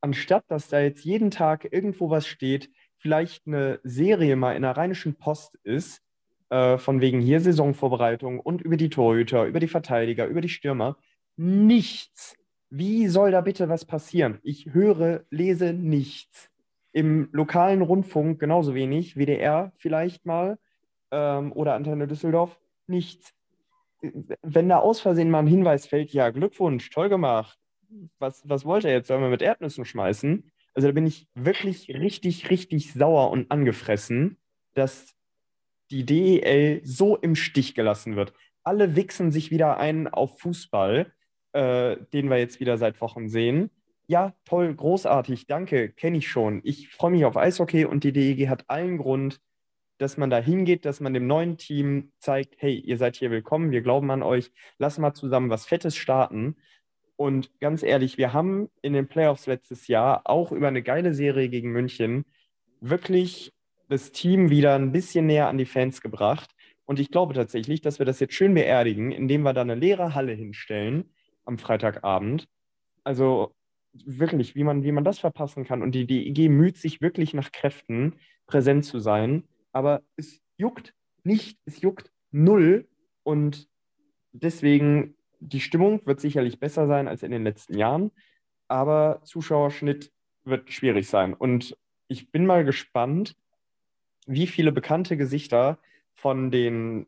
anstatt 0.00 0.44
dass 0.48 0.68
da 0.68 0.80
jetzt 0.80 1.04
jeden 1.04 1.30
Tag 1.30 1.70
irgendwo 1.70 2.08
was 2.08 2.26
steht, 2.26 2.70
vielleicht 2.96 3.46
eine 3.46 3.80
Serie 3.82 4.36
mal 4.36 4.56
in 4.56 4.62
der 4.62 4.78
Rheinischen 4.78 5.16
Post 5.16 5.58
ist, 5.62 6.00
äh, 6.48 6.78
von 6.78 7.02
wegen 7.02 7.20
hier 7.20 7.40
Saisonvorbereitung 7.40 8.40
und 8.40 8.62
über 8.62 8.78
die 8.78 8.88
Torhüter, 8.88 9.44
über 9.44 9.60
die 9.60 9.68
Verteidiger, 9.68 10.26
über 10.26 10.40
die 10.40 10.48
Stürmer. 10.48 10.96
Nichts. 11.36 12.34
Wie 12.70 13.08
soll 13.08 13.30
da 13.30 13.42
bitte 13.42 13.68
was 13.68 13.84
passieren? 13.84 14.38
Ich 14.42 14.72
höre, 14.72 15.24
lese 15.30 15.74
nichts. 15.74 16.50
Im 16.96 17.28
lokalen 17.32 17.82
Rundfunk 17.82 18.40
genauso 18.40 18.74
wenig, 18.74 19.16
WDR 19.16 19.70
vielleicht 19.76 20.24
mal 20.24 20.58
ähm, 21.10 21.52
oder 21.52 21.74
Antenne 21.74 22.08
Düsseldorf, 22.08 22.58
nichts. 22.86 23.34
Wenn 24.00 24.70
da 24.70 24.78
aus 24.78 25.00
Versehen 25.00 25.28
mal 25.28 25.40
ein 25.40 25.46
Hinweis 25.46 25.86
fällt, 25.86 26.14
ja, 26.14 26.30
Glückwunsch, 26.30 26.88
toll 26.88 27.10
gemacht. 27.10 27.58
Was, 28.18 28.48
was 28.48 28.64
wollte 28.64 28.88
er 28.88 28.94
jetzt? 28.94 29.08
Sollen 29.08 29.20
wir 29.20 29.28
mit 29.28 29.42
Erdnüssen 29.42 29.84
schmeißen? 29.84 30.50
Also 30.72 30.88
da 30.88 30.92
bin 30.92 31.06
ich 31.06 31.28
wirklich 31.34 31.90
richtig, 31.90 32.48
richtig 32.48 32.94
sauer 32.94 33.30
und 33.30 33.50
angefressen, 33.50 34.38
dass 34.72 35.14
die 35.90 36.06
DEL 36.06 36.80
so 36.82 37.18
im 37.18 37.34
Stich 37.36 37.74
gelassen 37.74 38.16
wird. 38.16 38.32
Alle 38.62 38.96
wichsen 38.96 39.32
sich 39.32 39.50
wieder 39.50 39.76
ein 39.76 40.08
auf 40.08 40.38
Fußball, 40.40 41.12
äh, 41.52 41.98
den 42.14 42.30
wir 42.30 42.38
jetzt 42.38 42.58
wieder 42.58 42.78
seit 42.78 43.02
Wochen 43.02 43.28
sehen. 43.28 43.68
Ja, 44.08 44.34
toll, 44.44 44.72
großartig, 44.72 45.46
danke, 45.46 45.90
kenne 45.90 46.18
ich 46.18 46.28
schon. 46.28 46.60
Ich 46.62 46.88
freue 46.90 47.10
mich 47.10 47.24
auf 47.24 47.36
Eishockey 47.36 47.86
und 47.86 48.04
die 48.04 48.12
DEG 48.12 48.48
hat 48.48 48.64
allen 48.70 48.98
Grund, 48.98 49.40
dass 49.98 50.16
man 50.16 50.30
da 50.30 50.38
hingeht, 50.38 50.84
dass 50.84 51.00
man 51.00 51.12
dem 51.12 51.26
neuen 51.26 51.56
Team 51.56 52.12
zeigt, 52.18 52.54
hey, 52.58 52.78
ihr 52.78 52.98
seid 52.98 53.16
hier 53.16 53.32
willkommen, 53.32 53.72
wir 53.72 53.82
glauben 53.82 54.10
an 54.12 54.22
euch, 54.22 54.52
lass 54.78 54.98
mal 54.98 55.14
zusammen 55.14 55.50
was 55.50 55.66
Fettes 55.66 55.96
starten. 55.96 56.56
Und 57.16 57.58
ganz 57.60 57.82
ehrlich, 57.82 58.16
wir 58.16 58.32
haben 58.32 58.68
in 58.80 58.92
den 58.92 59.08
Playoffs 59.08 59.46
letztes 59.46 59.88
Jahr 59.88 60.22
auch 60.24 60.52
über 60.52 60.68
eine 60.68 60.82
geile 60.82 61.12
Serie 61.14 61.48
gegen 61.48 61.72
München 61.72 62.26
wirklich 62.80 63.54
das 63.88 64.12
Team 64.12 64.50
wieder 64.50 64.76
ein 64.76 64.92
bisschen 64.92 65.26
näher 65.26 65.48
an 65.48 65.58
die 65.58 65.64
Fans 65.64 66.00
gebracht. 66.00 66.50
Und 66.84 67.00
ich 67.00 67.10
glaube 67.10 67.34
tatsächlich, 67.34 67.80
dass 67.80 67.98
wir 67.98 68.06
das 68.06 68.20
jetzt 68.20 68.34
schön 68.34 68.54
beerdigen, 68.54 69.10
indem 69.10 69.42
wir 69.42 69.52
da 69.52 69.62
eine 69.62 69.74
leere 69.74 70.14
Halle 70.14 70.32
hinstellen 70.32 71.10
am 71.44 71.58
Freitagabend. 71.58 72.46
Also 73.02 73.54
wirklich, 74.04 74.54
wie 74.54 74.64
man, 74.64 74.82
wie 74.82 74.92
man 74.92 75.04
das 75.04 75.18
verpassen 75.18 75.64
kann. 75.64 75.82
Und 75.82 75.92
die 75.92 76.06
DEG 76.06 76.50
müht 76.50 76.76
sich 76.76 77.00
wirklich 77.00 77.34
nach 77.34 77.52
Kräften, 77.52 78.14
präsent 78.46 78.84
zu 78.84 78.98
sein. 78.98 79.44
Aber 79.72 80.02
es 80.16 80.40
juckt 80.56 80.94
nicht, 81.24 81.58
es 81.64 81.80
juckt 81.80 82.10
null. 82.30 82.88
Und 83.22 83.68
deswegen, 84.32 85.16
die 85.40 85.60
Stimmung 85.60 86.04
wird 86.06 86.20
sicherlich 86.20 86.58
besser 86.60 86.86
sein 86.86 87.08
als 87.08 87.22
in 87.22 87.30
den 87.30 87.44
letzten 87.44 87.76
Jahren. 87.76 88.10
Aber 88.68 89.20
Zuschauerschnitt 89.24 90.12
wird 90.44 90.72
schwierig 90.72 91.08
sein. 91.08 91.34
Und 91.34 91.76
ich 92.08 92.30
bin 92.30 92.46
mal 92.46 92.64
gespannt, 92.64 93.36
wie 94.26 94.46
viele 94.46 94.72
bekannte 94.72 95.16
Gesichter 95.16 95.78
von 96.14 96.50
den, 96.50 97.06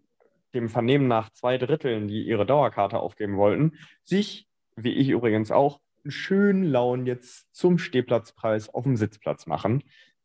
dem 0.55 0.69
Vernehmen 0.69 1.09
nach 1.09 1.31
zwei 1.31 1.59
Dritteln, 1.59 2.09
die 2.09 2.23
ihre 2.23 2.47
Dauerkarte 2.47 2.99
aufgeben 2.99 3.37
wollten, 3.37 3.79
sich, 4.05 4.49
wie 4.77 4.93
ich 4.93 5.09
übrigens 5.09 5.51
auch, 5.51 5.81
einen 6.09 6.13
schönen 6.13 6.65
Laun 6.65 7.07
jetzt 7.07 7.55
zum 7.55 7.79
Stehplatzpreis 7.79 8.73
auf 8.73 8.85
dem 8.85 8.97
Sitzplatz 8.97 9.47
machen. 9.47 9.85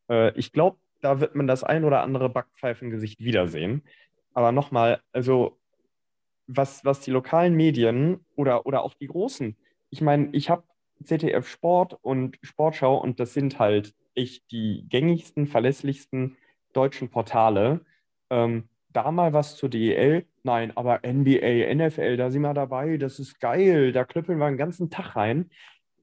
Äh, 0.09 0.31
ich 0.37 0.53
glaube, 0.53 0.77
da 1.01 1.19
wird 1.19 1.35
man 1.35 1.45
das 1.45 1.63
ein 1.63 1.83
oder 1.83 2.01
andere 2.01 2.29
Backpfeifengesicht 2.29 3.19
wiedersehen. 3.19 3.83
Aber 4.33 4.53
nochmal, 4.53 5.01
also 5.11 5.59
was, 6.47 6.85
was 6.85 7.01
die 7.01 7.11
lokalen 7.11 7.53
Medien 7.53 8.25
oder, 8.35 8.65
oder 8.65 8.83
auch 8.83 8.93
die 8.93 9.07
großen, 9.07 9.57
ich 9.89 10.01
meine, 10.01 10.29
ich 10.31 10.49
habe 10.49 10.63
ZDF 11.03 11.47
Sport 11.47 11.97
und 12.01 12.37
Sportschau 12.41 12.97
und 12.97 13.19
das 13.19 13.33
sind 13.33 13.59
halt 13.59 13.93
echt 14.15 14.49
die 14.51 14.85
gängigsten, 14.87 15.47
verlässlichsten 15.47 16.37
deutschen 16.71 17.09
Portale. 17.09 17.81
Ähm, 18.29 18.69
da 18.93 19.11
mal 19.11 19.33
was 19.33 19.57
zur 19.57 19.69
DEL. 19.69 20.25
Nein, 20.43 20.71
aber 20.75 21.01
NBA, 21.05 21.73
NFL, 21.73 22.17
da 22.17 22.29
sind 22.29 22.43
wir 22.43 22.53
dabei. 22.53 22.97
Das 22.97 23.19
ist 23.19 23.39
geil. 23.39 23.91
Da 23.91 24.03
klöppeln 24.03 24.37
wir 24.37 24.47
den 24.47 24.57
ganzen 24.57 24.89
Tag 24.89 25.15
rein. 25.15 25.49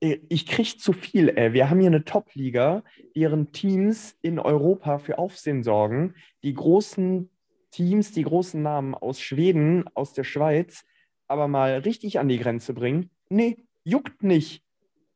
Äh, 0.00 0.18
ich 0.28 0.46
kriege 0.46 0.76
zu 0.78 0.92
viel, 0.92 1.28
ey. 1.30 1.52
Wir 1.52 1.70
haben 1.70 1.80
hier 1.80 1.88
eine 1.88 2.04
Top-Liga, 2.04 2.82
deren 3.14 3.52
Teams 3.52 4.16
in 4.22 4.38
Europa 4.38 4.98
für 4.98 5.18
Aufsehen 5.18 5.62
sorgen. 5.62 6.14
Die 6.42 6.54
großen 6.54 7.30
Teams, 7.70 8.12
die 8.12 8.24
großen 8.24 8.62
Namen 8.62 8.94
aus 8.94 9.20
Schweden, 9.20 9.84
aus 9.94 10.12
der 10.12 10.24
Schweiz, 10.24 10.84
aber 11.28 11.48
mal 11.48 11.78
richtig 11.78 12.18
an 12.18 12.28
die 12.28 12.38
Grenze 12.38 12.74
bringen. 12.74 13.10
Nee, 13.28 13.64
juckt 13.84 14.22
nicht. 14.22 14.64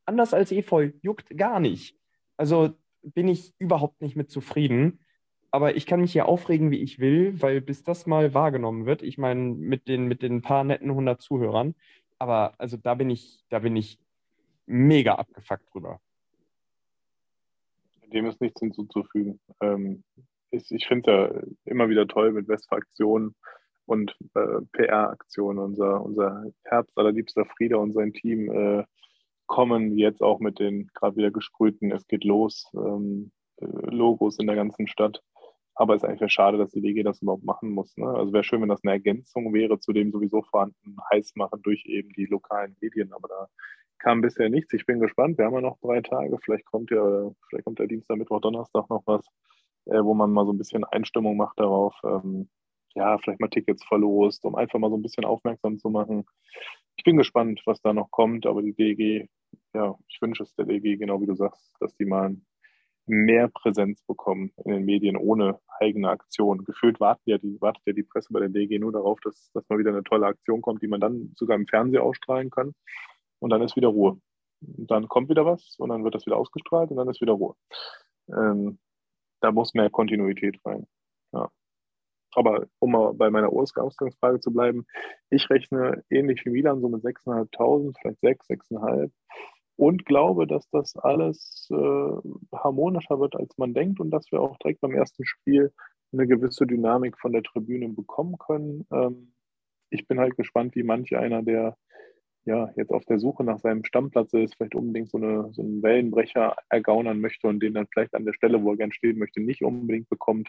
Anders 0.06 0.34
als 0.34 0.52
Efeu, 0.52 0.90
juckt 1.02 1.36
gar 1.36 1.60
nicht. 1.60 1.96
Also 2.36 2.70
bin 3.02 3.28
ich 3.28 3.54
überhaupt 3.58 4.00
nicht 4.00 4.16
mit 4.16 4.30
zufrieden 4.30 5.00
aber 5.54 5.76
ich 5.76 5.86
kann 5.86 6.00
mich 6.00 6.10
hier 6.10 6.26
aufregen, 6.26 6.72
wie 6.72 6.80
ich 6.82 6.98
will, 6.98 7.40
weil 7.40 7.60
bis 7.60 7.84
das 7.84 8.06
mal 8.08 8.34
wahrgenommen 8.34 8.86
wird, 8.86 9.02
ich 9.02 9.18
meine, 9.18 9.40
mit 9.40 9.86
den, 9.86 10.08
mit 10.08 10.20
den 10.20 10.42
paar 10.42 10.64
netten 10.64 10.90
100 10.90 11.22
Zuhörern, 11.22 11.76
aber 12.18 12.54
also 12.58 12.76
da 12.76 12.96
bin 12.96 13.08
ich, 13.08 13.44
da 13.50 13.60
bin 13.60 13.76
ich 13.76 14.00
mega 14.66 15.14
abgefuckt 15.14 15.72
drüber. 15.72 16.00
Dem 18.12 18.26
ist 18.26 18.40
nichts 18.40 18.60
hinzuzufügen. 18.60 19.40
Ähm, 19.60 20.04
ich 20.50 20.70
ich 20.70 20.86
finde 20.86 21.10
es 21.10 21.34
ja 21.34 21.70
immer 21.72 21.88
wieder 21.88 22.06
toll 22.06 22.32
mit 22.32 22.48
Westfaktionen 22.48 23.34
und 23.86 24.16
äh, 24.34 24.60
PR-Aktionen. 24.72 25.58
Unser, 25.58 26.02
unser 26.02 26.44
Herz 26.64 26.90
allerliebster 26.96 27.44
Frieder 27.44 27.80
und 27.80 27.92
sein 27.92 28.12
Team 28.12 28.50
äh, 28.50 28.84
kommen 29.46 29.98
jetzt 29.98 30.22
auch 30.22 30.40
mit 30.40 30.58
den 30.58 30.90
gerade 30.94 31.16
wieder 31.16 31.30
gesprühten 31.30 31.92
Es 31.92 32.06
geht 32.06 32.24
los 32.24 32.70
ähm, 32.74 33.30
äh, 33.56 33.66
Logos 33.66 34.38
in 34.38 34.46
der 34.46 34.56
ganzen 34.56 34.86
Stadt. 34.86 35.22
Aber 35.76 35.94
es 35.94 36.02
ist 36.02 36.08
eigentlich 36.08 36.32
schade, 36.32 36.56
dass 36.56 36.70
die 36.70 36.80
DG 36.80 37.02
das 37.02 37.20
überhaupt 37.20 37.44
machen 37.44 37.70
muss. 37.70 37.96
Ne? 37.96 38.06
Also 38.06 38.32
wäre 38.32 38.44
schön, 38.44 38.62
wenn 38.62 38.68
das 38.68 38.84
eine 38.84 38.92
Ergänzung 38.92 39.52
wäre 39.52 39.80
zu 39.80 39.92
dem 39.92 40.12
sowieso 40.12 40.42
vorhandenen 40.42 40.96
Heißmachen 41.12 41.62
durch 41.62 41.84
eben 41.86 42.10
die 42.10 42.26
lokalen 42.26 42.76
Medien. 42.80 43.12
Aber 43.12 43.28
da 43.28 43.48
kam 44.04 44.20
bisher 44.20 44.50
nichts. 44.50 44.72
Ich 44.74 44.84
bin 44.84 45.00
gespannt. 45.00 45.38
Wir 45.38 45.46
haben 45.46 45.54
ja 45.54 45.62
noch 45.62 45.78
drei 45.80 46.02
Tage. 46.02 46.38
Vielleicht 46.38 46.66
kommt 46.66 46.90
ja, 46.90 47.30
vielleicht 47.48 47.64
kommt 47.64 47.78
der 47.78 47.86
Dienstag, 47.86 48.18
Mittwoch, 48.18 48.40
Donnerstag 48.40 48.88
noch 48.90 49.02
was, 49.06 49.26
äh, 49.86 50.02
wo 50.04 50.12
man 50.12 50.30
mal 50.30 50.44
so 50.44 50.52
ein 50.52 50.58
bisschen 50.58 50.84
Einstimmung 50.84 51.38
macht 51.38 51.58
darauf. 51.58 51.94
Ähm, 52.04 52.50
ja, 52.94 53.16
vielleicht 53.16 53.40
mal 53.40 53.48
Tickets 53.48 53.82
verlost, 53.86 54.44
um 54.44 54.56
einfach 54.56 54.78
mal 54.78 54.90
so 54.90 54.96
ein 54.96 55.02
bisschen 55.02 55.24
aufmerksam 55.24 55.78
zu 55.78 55.88
machen. 55.88 56.26
Ich 56.96 57.04
bin 57.04 57.16
gespannt, 57.16 57.62
was 57.64 57.80
da 57.80 57.94
noch 57.94 58.10
kommt, 58.10 58.46
aber 58.46 58.62
die 58.62 58.74
DG, 58.74 59.26
ja, 59.74 59.94
ich 60.08 60.20
wünsche 60.20 60.42
es 60.42 60.54
der 60.54 60.66
DG, 60.66 60.96
genau 60.96 61.20
wie 61.22 61.26
du 61.26 61.34
sagst, 61.34 61.72
dass 61.80 61.96
die 61.96 62.04
mal 62.04 62.36
mehr 63.06 63.48
Präsenz 63.48 64.02
bekommen 64.02 64.52
in 64.64 64.72
den 64.72 64.84
Medien 64.84 65.16
ohne 65.16 65.58
eigene 65.80 66.10
Aktion. 66.10 66.64
Gefühlt 66.64 67.00
wartet 67.00 67.26
ja 67.26 67.38
die, 67.38 67.58
wartet 67.60 67.82
ja 67.86 67.94
die 67.94 68.02
Presse 68.02 68.32
bei 68.32 68.40
der 68.40 68.48
DG 68.50 68.78
nur 68.78 68.92
darauf, 68.92 69.18
dass, 69.20 69.50
dass 69.52 69.68
mal 69.68 69.78
wieder 69.78 69.90
eine 69.90 70.04
tolle 70.04 70.26
Aktion 70.26 70.62
kommt, 70.62 70.82
die 70.82 70.88
man 70.88 71.00
dann 71.00 71.32
sogar 71.36 71.56
im 71.56 71.66
Fernsehen 71.66 72.02
ausstrahlen 72.02 72.50
kann. 72.50 72.74
Und 73.40 73.50
dann 73.50 73.62
ist 73.62 73.76
wieder 73.76 73.88
Ruhe. 73.88 74.20
Und 74.60 74.90
dann 74.90 75.08
kommt 75.08 75.28
wieder 75.28 75.44
was 75.44 75.76
und 75.78 75.90
dann 75.90 76.04
wird 76.04 76.14
das 76.14 76.26
wieder 76.26 76.36
ausgestrahlt 76.36 76.90
und 76.90 76.96
dann 76.96 77.08
ist 77.08 77.20
wieder 77.20 77.32
Ruhe. 77.32 77.54
Ähm, 78.28 78.78
da 79.40 79.52
muss 79.52 79.74
mehr 79.74 79.90
Kontinuität 79.90 80.58
rein. 80.64 80.86
Ja. 81.32 81.50
Aber 82.34 82.66
um 82.78 82.92
mal 82.92 83.14
bei 83.14 83.30
meiner 83.30 83.50
Ausgangsfrage 83.50 84.40
zu 84.40 84.52
bleiben, 84.52 84.86
ich 85.30 85.48
rechne 85.50 86.02
ähnlich 86.10 86.44
wie 86.44 86.50
Milan 86.50 86.80
so 86.80 86.88
mit 86.88 87.04
6.500, 87.04 87.94
vielleicht 88.00 88.20
6, 88.20 88.50
6.500 88.50 89.10
und 89.76 90.04
glaube, 90.06 90.46
dass 90.46 90.68
das 90.70 90.96
alles 90.96 91.68
äh, 91.70 92.56
harmonischer 92.56 93.18
wird, 93.18 93.36
als 93.36 93.56
man 93.58 93.74
denkt 93.74 94.00
und 94.00 94.10
dass 94.10 94.30
wir 94.30 94.40
auch 94.40 94.56
direkt 94.58 94.80
beim 94.80 94.94
ersten 94.94 95.24
Spiel 95.24 95.72
eine 96.12 96.26
gewisse 96.26 96.66
Dynamik 96.66 97.18
von 97.18 97.32
der 97.32 97.42
Tribüne 97.42 97.88
bekommen 97.88 98.38
können. 98.38 98.86
Ähm, 98.92 99.34
ich 99.90 100.06
bin 100.06 100.20
halt 100.20 100.36
gespannt, 100.36 100.74
wie 100.76 100.84
manch 100.84 101.16
einer, 101.16 101.42
der 101.42 101.76
ja 102.44 102.70
jetzt 102.76 102.92
auf 102.92 103.04
der 103.06 103.18
Suche 103.18 103.44
nach 103.44 103.58
seinem 103.58 103.84
Stammplatz 103.84 104.32
ist, 104.32 104.56
vielleicht 104.56 104.74
unbedingt 104.74 105.10
so, 105.10 105.18
eine, 105.18 105.52
so 105.52 105.62
einen 105.62 105.82
Wellenbrecher 105.82 106.56
ergaunern 106.68 107.20
möchte 107.20 107.48
und 107.48 107.60
den 107.60 107.74
dann 107.74 107.88
vielleicht 107.92 108.14
an 108.14 108.24
der 108.24 108.34
Stelle, 108.34 108.62
wo 108.62 108.72
er 108.72 108.76
gern 108.76 108.92
stehen 108.92 109.18
möchte, 109.18 109.40
nicht 109.40 109.62
unbedingt 109.62 110.08
bekommt. 110.08 110.48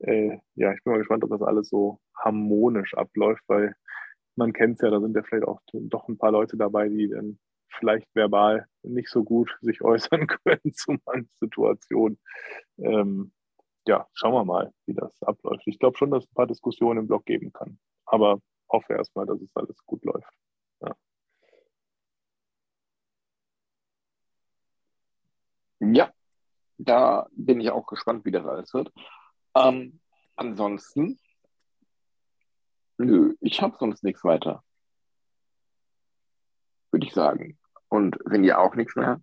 Äh, 0.00 0.38
ja, 0.54 0.72
ich 0.72 0.82
bin 0.84 0.92
mal 0.92 0.98
gespannt, 0.98 1.24
ob 1.24 1.30
das 1.30 1.42
alles 1.42 1.68
so 1.68 2.00
harmonisch 2.16 2.94
abläuft, 2.94 3.42
weil 3.48 3.74
man 4.36 4.52
kennt 4.52 4.76
es 4.76 4.82
ja, 4.82 4.90
da 4.90 5.00
sind 5.00 5.16
ja 5.16 5.22
vielleicht 5.22 5.46
auch 5.46 5.60
doch 5.72 6.08
ein 6.08 6.18
paar 6.18 6.32
Leute 6.32 6.56
dabei, 6.56 6.88
die 6.88 7.08
dann 7.08 7.38
vielleicht 7.78 8.08
verbal 8.14 8.66
nicht 8.82 9.08
so 9.08 9.24
gut 9.24 9.56
sich 9.60 9.82
äußern 9.82 10.26
können 10.44 10.72
zu 10.72 10.96
manchen 11.04 11.30
Situationen. 11.40 12.18
Ähm, 12.78 13.32
ja, 13.86 14.06
schauen 14.14 14.32
wir 14.32 14.44
mal, 14.44 14.72
wie 14.86 14.94
das 14.94 15.22
abläuft. 15.22 15.62
Ich 15.66 15.78
glaube 15.78 15.98
schon, 15.98 16.10
dass 16.10 16.24
es 16.24 16.30
ein 16.30 16.34
paar 16.34 16.46
Diskussionen 16.46 17.00
im 17.00 17.06
Blog 17.06 17.24
geben 17.26 17.52
kann. 17.52 17.78
Aber 18.06 18.40
hoffe 18.70 18.94
erstmal, 18.94 19.26
dass 19.26 19.40
es 19.40 19.54
alles 19.54 19.76
gut 19.86 20.04
läuft. 20.04 20.32
Ja. 20.80 20.96
Ja, 25.80 26.12
da 26.78 27.26
bin 27.32 27.60
ich 27.60 27.70
auch 27.70 27.86
gespannt, 27.86 28.24
wie 28.24 28.30
das 28.30 28.46
alles 28.46 28.72
wird. 28.74 28.92
Ähm, 29.54 30.00
ansonsten, 30.36 31.18
nö, 32.98 33.34
ich 33.40 33.62
habe 33.62 33.76
sonst 33.78 34.02
nichts 34.02 34.24
weiter. 34.24 34.62
würde 36.94 37.06
ich 37.06 37.12
sagen. 37.12 37.58
Und 37.88 38.18
wenn 38.24 38.44
ihr 38.44 38.58
auch 38.60 38.76
nichts 38.76 38.94
mehr 38.94 39.20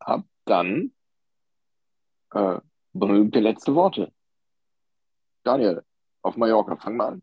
habt, 0.00 0.28
dann 0.44 0.92
äh, 2.32 2.58
berühmte 2.92 3.40
letzte 3.40 3.74
Worte. 3.74 4.12
Daniel, 5.42 5.84
auf 6.22 6.36
Mallorca, 6.36 6.76
fang 6.76 6.96
mal 6.96 7.12
an. 7.14 7.22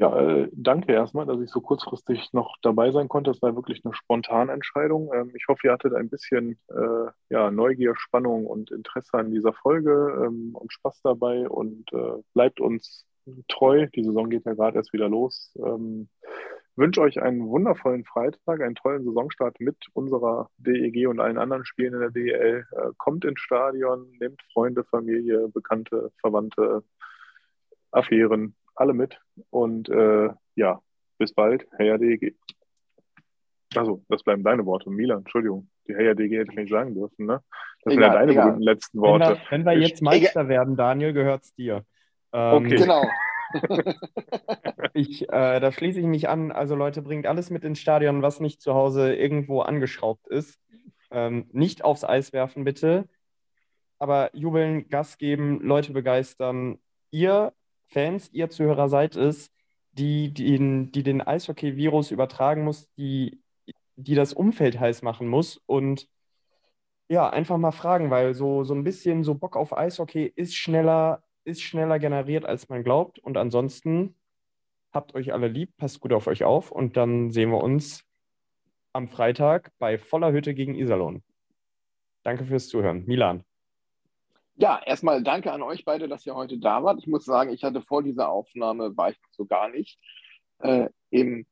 Ja, 0.00 0.18
äh, 0.18 0.48
danke 0.52 0.94
erstmal, 0.94 1.26
dass 1.26 1.42
ich 1.42 1.50
so 1.50 1.60
kurzfristig 1.60 2.32
noch 2.32 2.56
dabei 2.62 2.90
sein 2.90 3.06
konnte. 3.06 3.30
Das 3.30 3.42
war 3.42 3.54
wirklich 3.54 3.84
eine 3.84 3.92
spontane 3.92 4.50
Entscheidung. 4.50 5.10
Ähm, 5.14 5.30
ich 5.34 5.44
hoffe, 5.46 5.66
ihr 5.66 5.72
hattet 5.72 5.92
ein 5.94 6.08
bisschen 6.08 6.58
äh, 6.68 7.10
ja, 7.28 7.50
Neugier, 7.50 7.94
Spannung 7.96 8.46
und 8.46 8.70
Interesse 8.70 9.18
an 9.18 9.30
dieser 9.30 9.52
Folge 9.52 10.24
ähm, 10.24 10.52
und 10.54 10.72
Spaß 10.72 11.02
dabei 11.02 11.46
und 11.50 11.92
äh, 11.92 12.22
bleibt 12.32 12.60
uns 12.60 13.04
treu. 13.48 13.88
Die 13.94 14.02
Saison 14.02 14.30
geht 14.30 14.46
ja 14.46 14.54
gerade 14.54 14.78
erst 14.78 14.94
wieder 14.94 15.10
los. 15.10 15.52
Ähm, 15.58 16.08
wünsche 16.76 17.02
euch 17.02 17.20
einen 17.20 17.46
wundervollen 17.46 18.06
Freitag, 18.06 18.62
einen 18.62 18.76
tollen 18.76 19.04
Saisonstart 19.04 19.60
mit 19.60 19.76
unserer 19.92 20.48
DEG 20.56 21.08
und 21.08 21.20
allen 21.20 21.36
anderen 21.36 21.66
Spielen 21.66 21.92
in 21.92 22.00
der 22.00 22.10
DEL. 22.10 22.64
Äh, 22.72 22.90
kommt 22.96 23.26
ins 23.26 23.40
Stadion, 23.40 24.10
nehmt 24.18 24.40
Freunde, 24.54 24.82
Familie, 24.84 25.48
Bekannte, 25.48 26.10
Verwandte, 26.22 26.84
Affären, 27.92 28.54
alle 28.80 28.94
mit. 28.94 29.20
Und 29.50 29.88
äh, 29.88 30.30
ja, 30.56 30.80
bis 31.18 31.32
bald, 31.34 31.66
Herr 31.76 31.98
DEG. 31.98 32.36
Also, 33.76 34.02
das 34.08 34.24
bleiben 34.24 34.42
deine 34.42 34.66
Worte. 34.66 34.90
Milan, 34.90 35.18
Entschuldigung. 35.18 35.68
Die 35.86 35.94
Herr 35.94 36.14
DEG 36.14 36.32
hätte 36.32 36.50
ich 36.52 36.58
nicht 36.58 36.70
sagen 36.70 36.94
dürfen, 36.94 37.26
ne? 37.26 37.40
Das 37.82 37.92
sind 37.92 38.02
ja 38.02 38.12
deine 38.12 38.34
berühmten 38.34 38.62
letzten 38.62 39.00
Worte. 39.00 39.38
Wenn 39.50 39.64
wir, 39.64 39.72
wenn 39.72 39.80
wir 39.80 39.86
jetzt 39.86 40.02
Meister 40.02 40.48
werden, 40.48 40.76
Daniel, 40.76 41.12
gehört 41.12 41.44
es 41.44 41.54
dir. 41.54 41.84
Ähm, 42.32 42.54
okay. 42.54 42.76
Genau. 42.76 43.04
ich, 44.94 45.28
äh, 45.28 45.60
da 45.60 45.72
schließe 45.72 46.00
ich 46.00 46.06
mich 46.06 46.28
an. 46.28 46.52
Also 46.52 46.74
Leute, 46.74 47.02
bringt 47.02 47.26
alles 47.26 47.50
mit 47.50 47.64
ins 47.64 47.80
Stadion, 47.80 48.22
was 48.22 48.40
nicht 48.40 48.60
zu 48.60 48.74
Hause 48.74 49.14
irgendwo 49.14 49.60
angeschraubt 49.60 50.26
ist. 50.28 50.60
Ähm, 51.10 51.48
nicht 51.52 51.84
aufs 51.84 52.04
Eis 52.04 52.32
werfen, 52.32 52.64
bitte. 52.64 53.08
Aber 53.98 54.30
jubeln, 54.34 54.88
Gas 54.88 55.18
geben, 55.18 55.60
Leute 55.60 55.92
begeistern. 55.92 56.78
Ihr 57.10 57.52
Fans, 57.90 58.30
ihr 58.32 58.50
Zuhörer 58.50 58.88
seid 58.88 59.16
es, 59.16 59.52
die, 59.92 60.32
die 60.32 60.56
den, 60.56 60.92
die 60.92 61.02
den 61.02 61.20
Eishockey-Virus 61.20 62.10
übertragen 62.10 62.64
muss, 62.64 62.92
die, 62.94 63.42
die 63.96 64.14
das 64.14 64.32
Umfeld 64.32 64.78
heiß 64.80 65.02
machen 65.02 65.28
muss. 65.28 65.60
Und 65.66 66.08
ja, 67.08 67.28
einfach 67.28 67.58
mal 67.58 67.72
fragen, 67.72 68.10
weil 68.10 68.34
so, 68.34 68.62
so 68.64 68.74
ein 68.74 68.84
bisschen 68.84 69.24
so 69.24 69.34
Bock 69.34 69.56
auf 69.56 69.76
Eishockey 69.76 70.32
ist 70.34 70.54
schneller 70.54 71.22
ist 71.44 71.62
schneller 71.62 71.98
generiert, 71.98 72.44
als 72.44 72.68
man 72.68 72.84
glaubt. 72.84 73.18
Und 73.18 73.36
ansonsten 73.36 74.14
habt 74.92 75.14
euch 75.14 75.32
alle 75.32 75.48
lieb, 75.48 75.76
passt 75.76 76.00
gut 76.00 76.12
auf 76.12 76.26
euch 76.26 76.44
auf 76.44 76.70
und 76.70 76.96
dann 76.96 77.30
sehen 77.30 77.50
wir 77.50 77.62
uns 77.62 78.04
am 78.92 79.08
Freitag 79.08 79.72
bei 79.78 79.98
voller 79.98 80.32
Hütte 80.32 80.54
gegen 80.54 80.74
Iserlohn. 80.74 81.22
Danke 82.22 82.44
fürs 82.44 82.68
Zuhören. 82.68 83.04
Milan. 83.06 83.44
Ja, 84.60 84.80
erstmal 84.84 85.22
danke 85.22 85.52
an 85.52 85.62
euch 85.62 85.84
beide, 85.84 86.06
dass 86.06 86.26
ihr 86.26 86.34
heute 86.34 86.58
da 86.58 86.84
wart. 86.84 86.98
Ich 87.00 87.06
muss 87.06 87.24
sagen, 87.24 87.50
ich 87.50 87.64
hatte 87.64 87.80
vor 87.80 88.02
dieser 88.02 88.28
Aufnahme, 88.28 88.96
war 88.96 89.10
ich 89.10 89.16
so 89.30 89.46
gar 89.46 89.70
nicht 89.70 89.98
äh, 90.62 90.88
im 91.10 91.46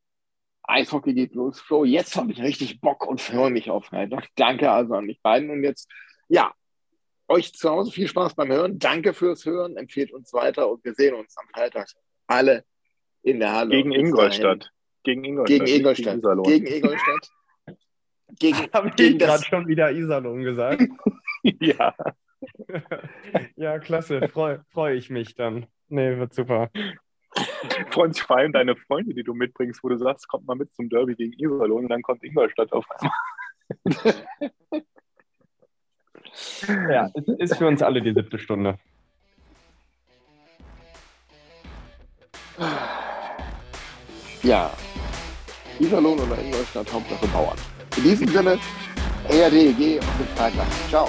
Eishockey 0.63 1.15
geht 1.15 1.35
los 1.35 1.61
Flow. 1.61 1.85
Jetzt 1.85 2.17
habe 2.17 2.33
ich 2.33 2.43
richtig 2.43 2.81
Bock 2.81 3.07
und 3.07 3.21
freue 3.21 3.51
mich 3.51 3.71
auf 3.71 3.87
Freitag. 3.87 4.29
Danke 4.37 4.71
also 4.71 4.95
an 4.95 5.07
mich 5.07 5.21
beiden. 5.23 5.51
Und 5.51 5.63
jetzt, 5.65 5.91
ja, 6.29 6.53
euch 7.27 7.55
zu 7.55 7.71
Hause 7.71 7.91
viel 7.91 8.09
Spaß 8.09 8.35
beim 8.35 8.53
Hören. 8.53 8.79
Danke 8.79 9.15
fürs 9.15 9.45
Hören. 9.47 9.77
Empfehlt 9.77 10.13
uns 10.13 10.33
weiter 10.33 10.71
und 10.71 10.85
wir 10.85 10.95
sehen 10.95 11.15
uns 11.15 11.37
am 11.39 11.49
Freitag 11.49 11.89
alle 12.27 12.65
in 13.23 13.41
der 13.41 13.53
Halle. 13.53 13.71
Gegen 13.71 13.93
Ingolstadt. 13.93 14.71
Gegen 15.05 15.25
Ingolstadt. 15.25 15.67
Gegen 15.67 15.79
Ingolstadt. 15.79 16.45
Gegen 16.45 16.67
Ingolstadt. 16.67 17.31
Gegen, 18.39 18.59
Habe 18.75 18.91
ich 18.95 19.19
gerade 19.19 19.45
schon 19.45 19.67
wieder 19.67 19.91
Iserlohn 19.91 20.43
gesagt? 20.43 20.83
ja. 21.43 21.95
ja, 23.57 23.79
klasse. 23.79 24.29
Freue 24.29 24.65
freu 24.71 24.95
ich 24.95 25.11
mich 25.11 25.35
dann. 25.35 25.67
Nee, 25.89 26.17
wird 26.19 26.35
super. 26.35 26.71
Freuen 27.91 28.13
sich 28.13 28.23
vor 28.23 28.39
allem 28.39 28.53
deine 28.53 28.77
Freunde, 28.77 29.15
die 29.15 29.23
du 29.23 29.35
mitbringst, 29.35 29.83
wo 29.83 29.89
du 29.89 29.97
sagst, 29.97 30.29
kommt 30.29 30.47
mal 30.47 30.55
mit 30.55 30.73
zum 30.73 30.89
Derby 30.89 31.15
gegen 31.15 31.33
Iserlohn 31.35 31.85
und 31.85 31.89
dann 31.89 32.03
kommt 32.03 32.25
Ingolstadt 32.25 32.73
auf 32.73 32.87
einmal. 32.91 33.13
Ja, 36.67 37.11
ist 37.39 37.57
für 37.57 37.67
uns 37.67 37.83
alle 37.83 38.01
die 38.03 38.13
siebte 38.13 38.39
Stunde. 38.39 38.79
Ja, 44.43 44.71
Iserlohn 45.79 46.19
oder 46.19 46.39
Ingolstadt, 46.39 46.93
Hauptsache 46.93 47.27
Bauern. 47.29 47.57
In 47.97 48.03
diesem 48.03 48.29
Sinne, 48.29 48.59
ERDG 49.29 49.99
und 49.99 50.19
bis 50.19 50.29
Freitag. 50.37 50.67
Ciao. 50.89 51.09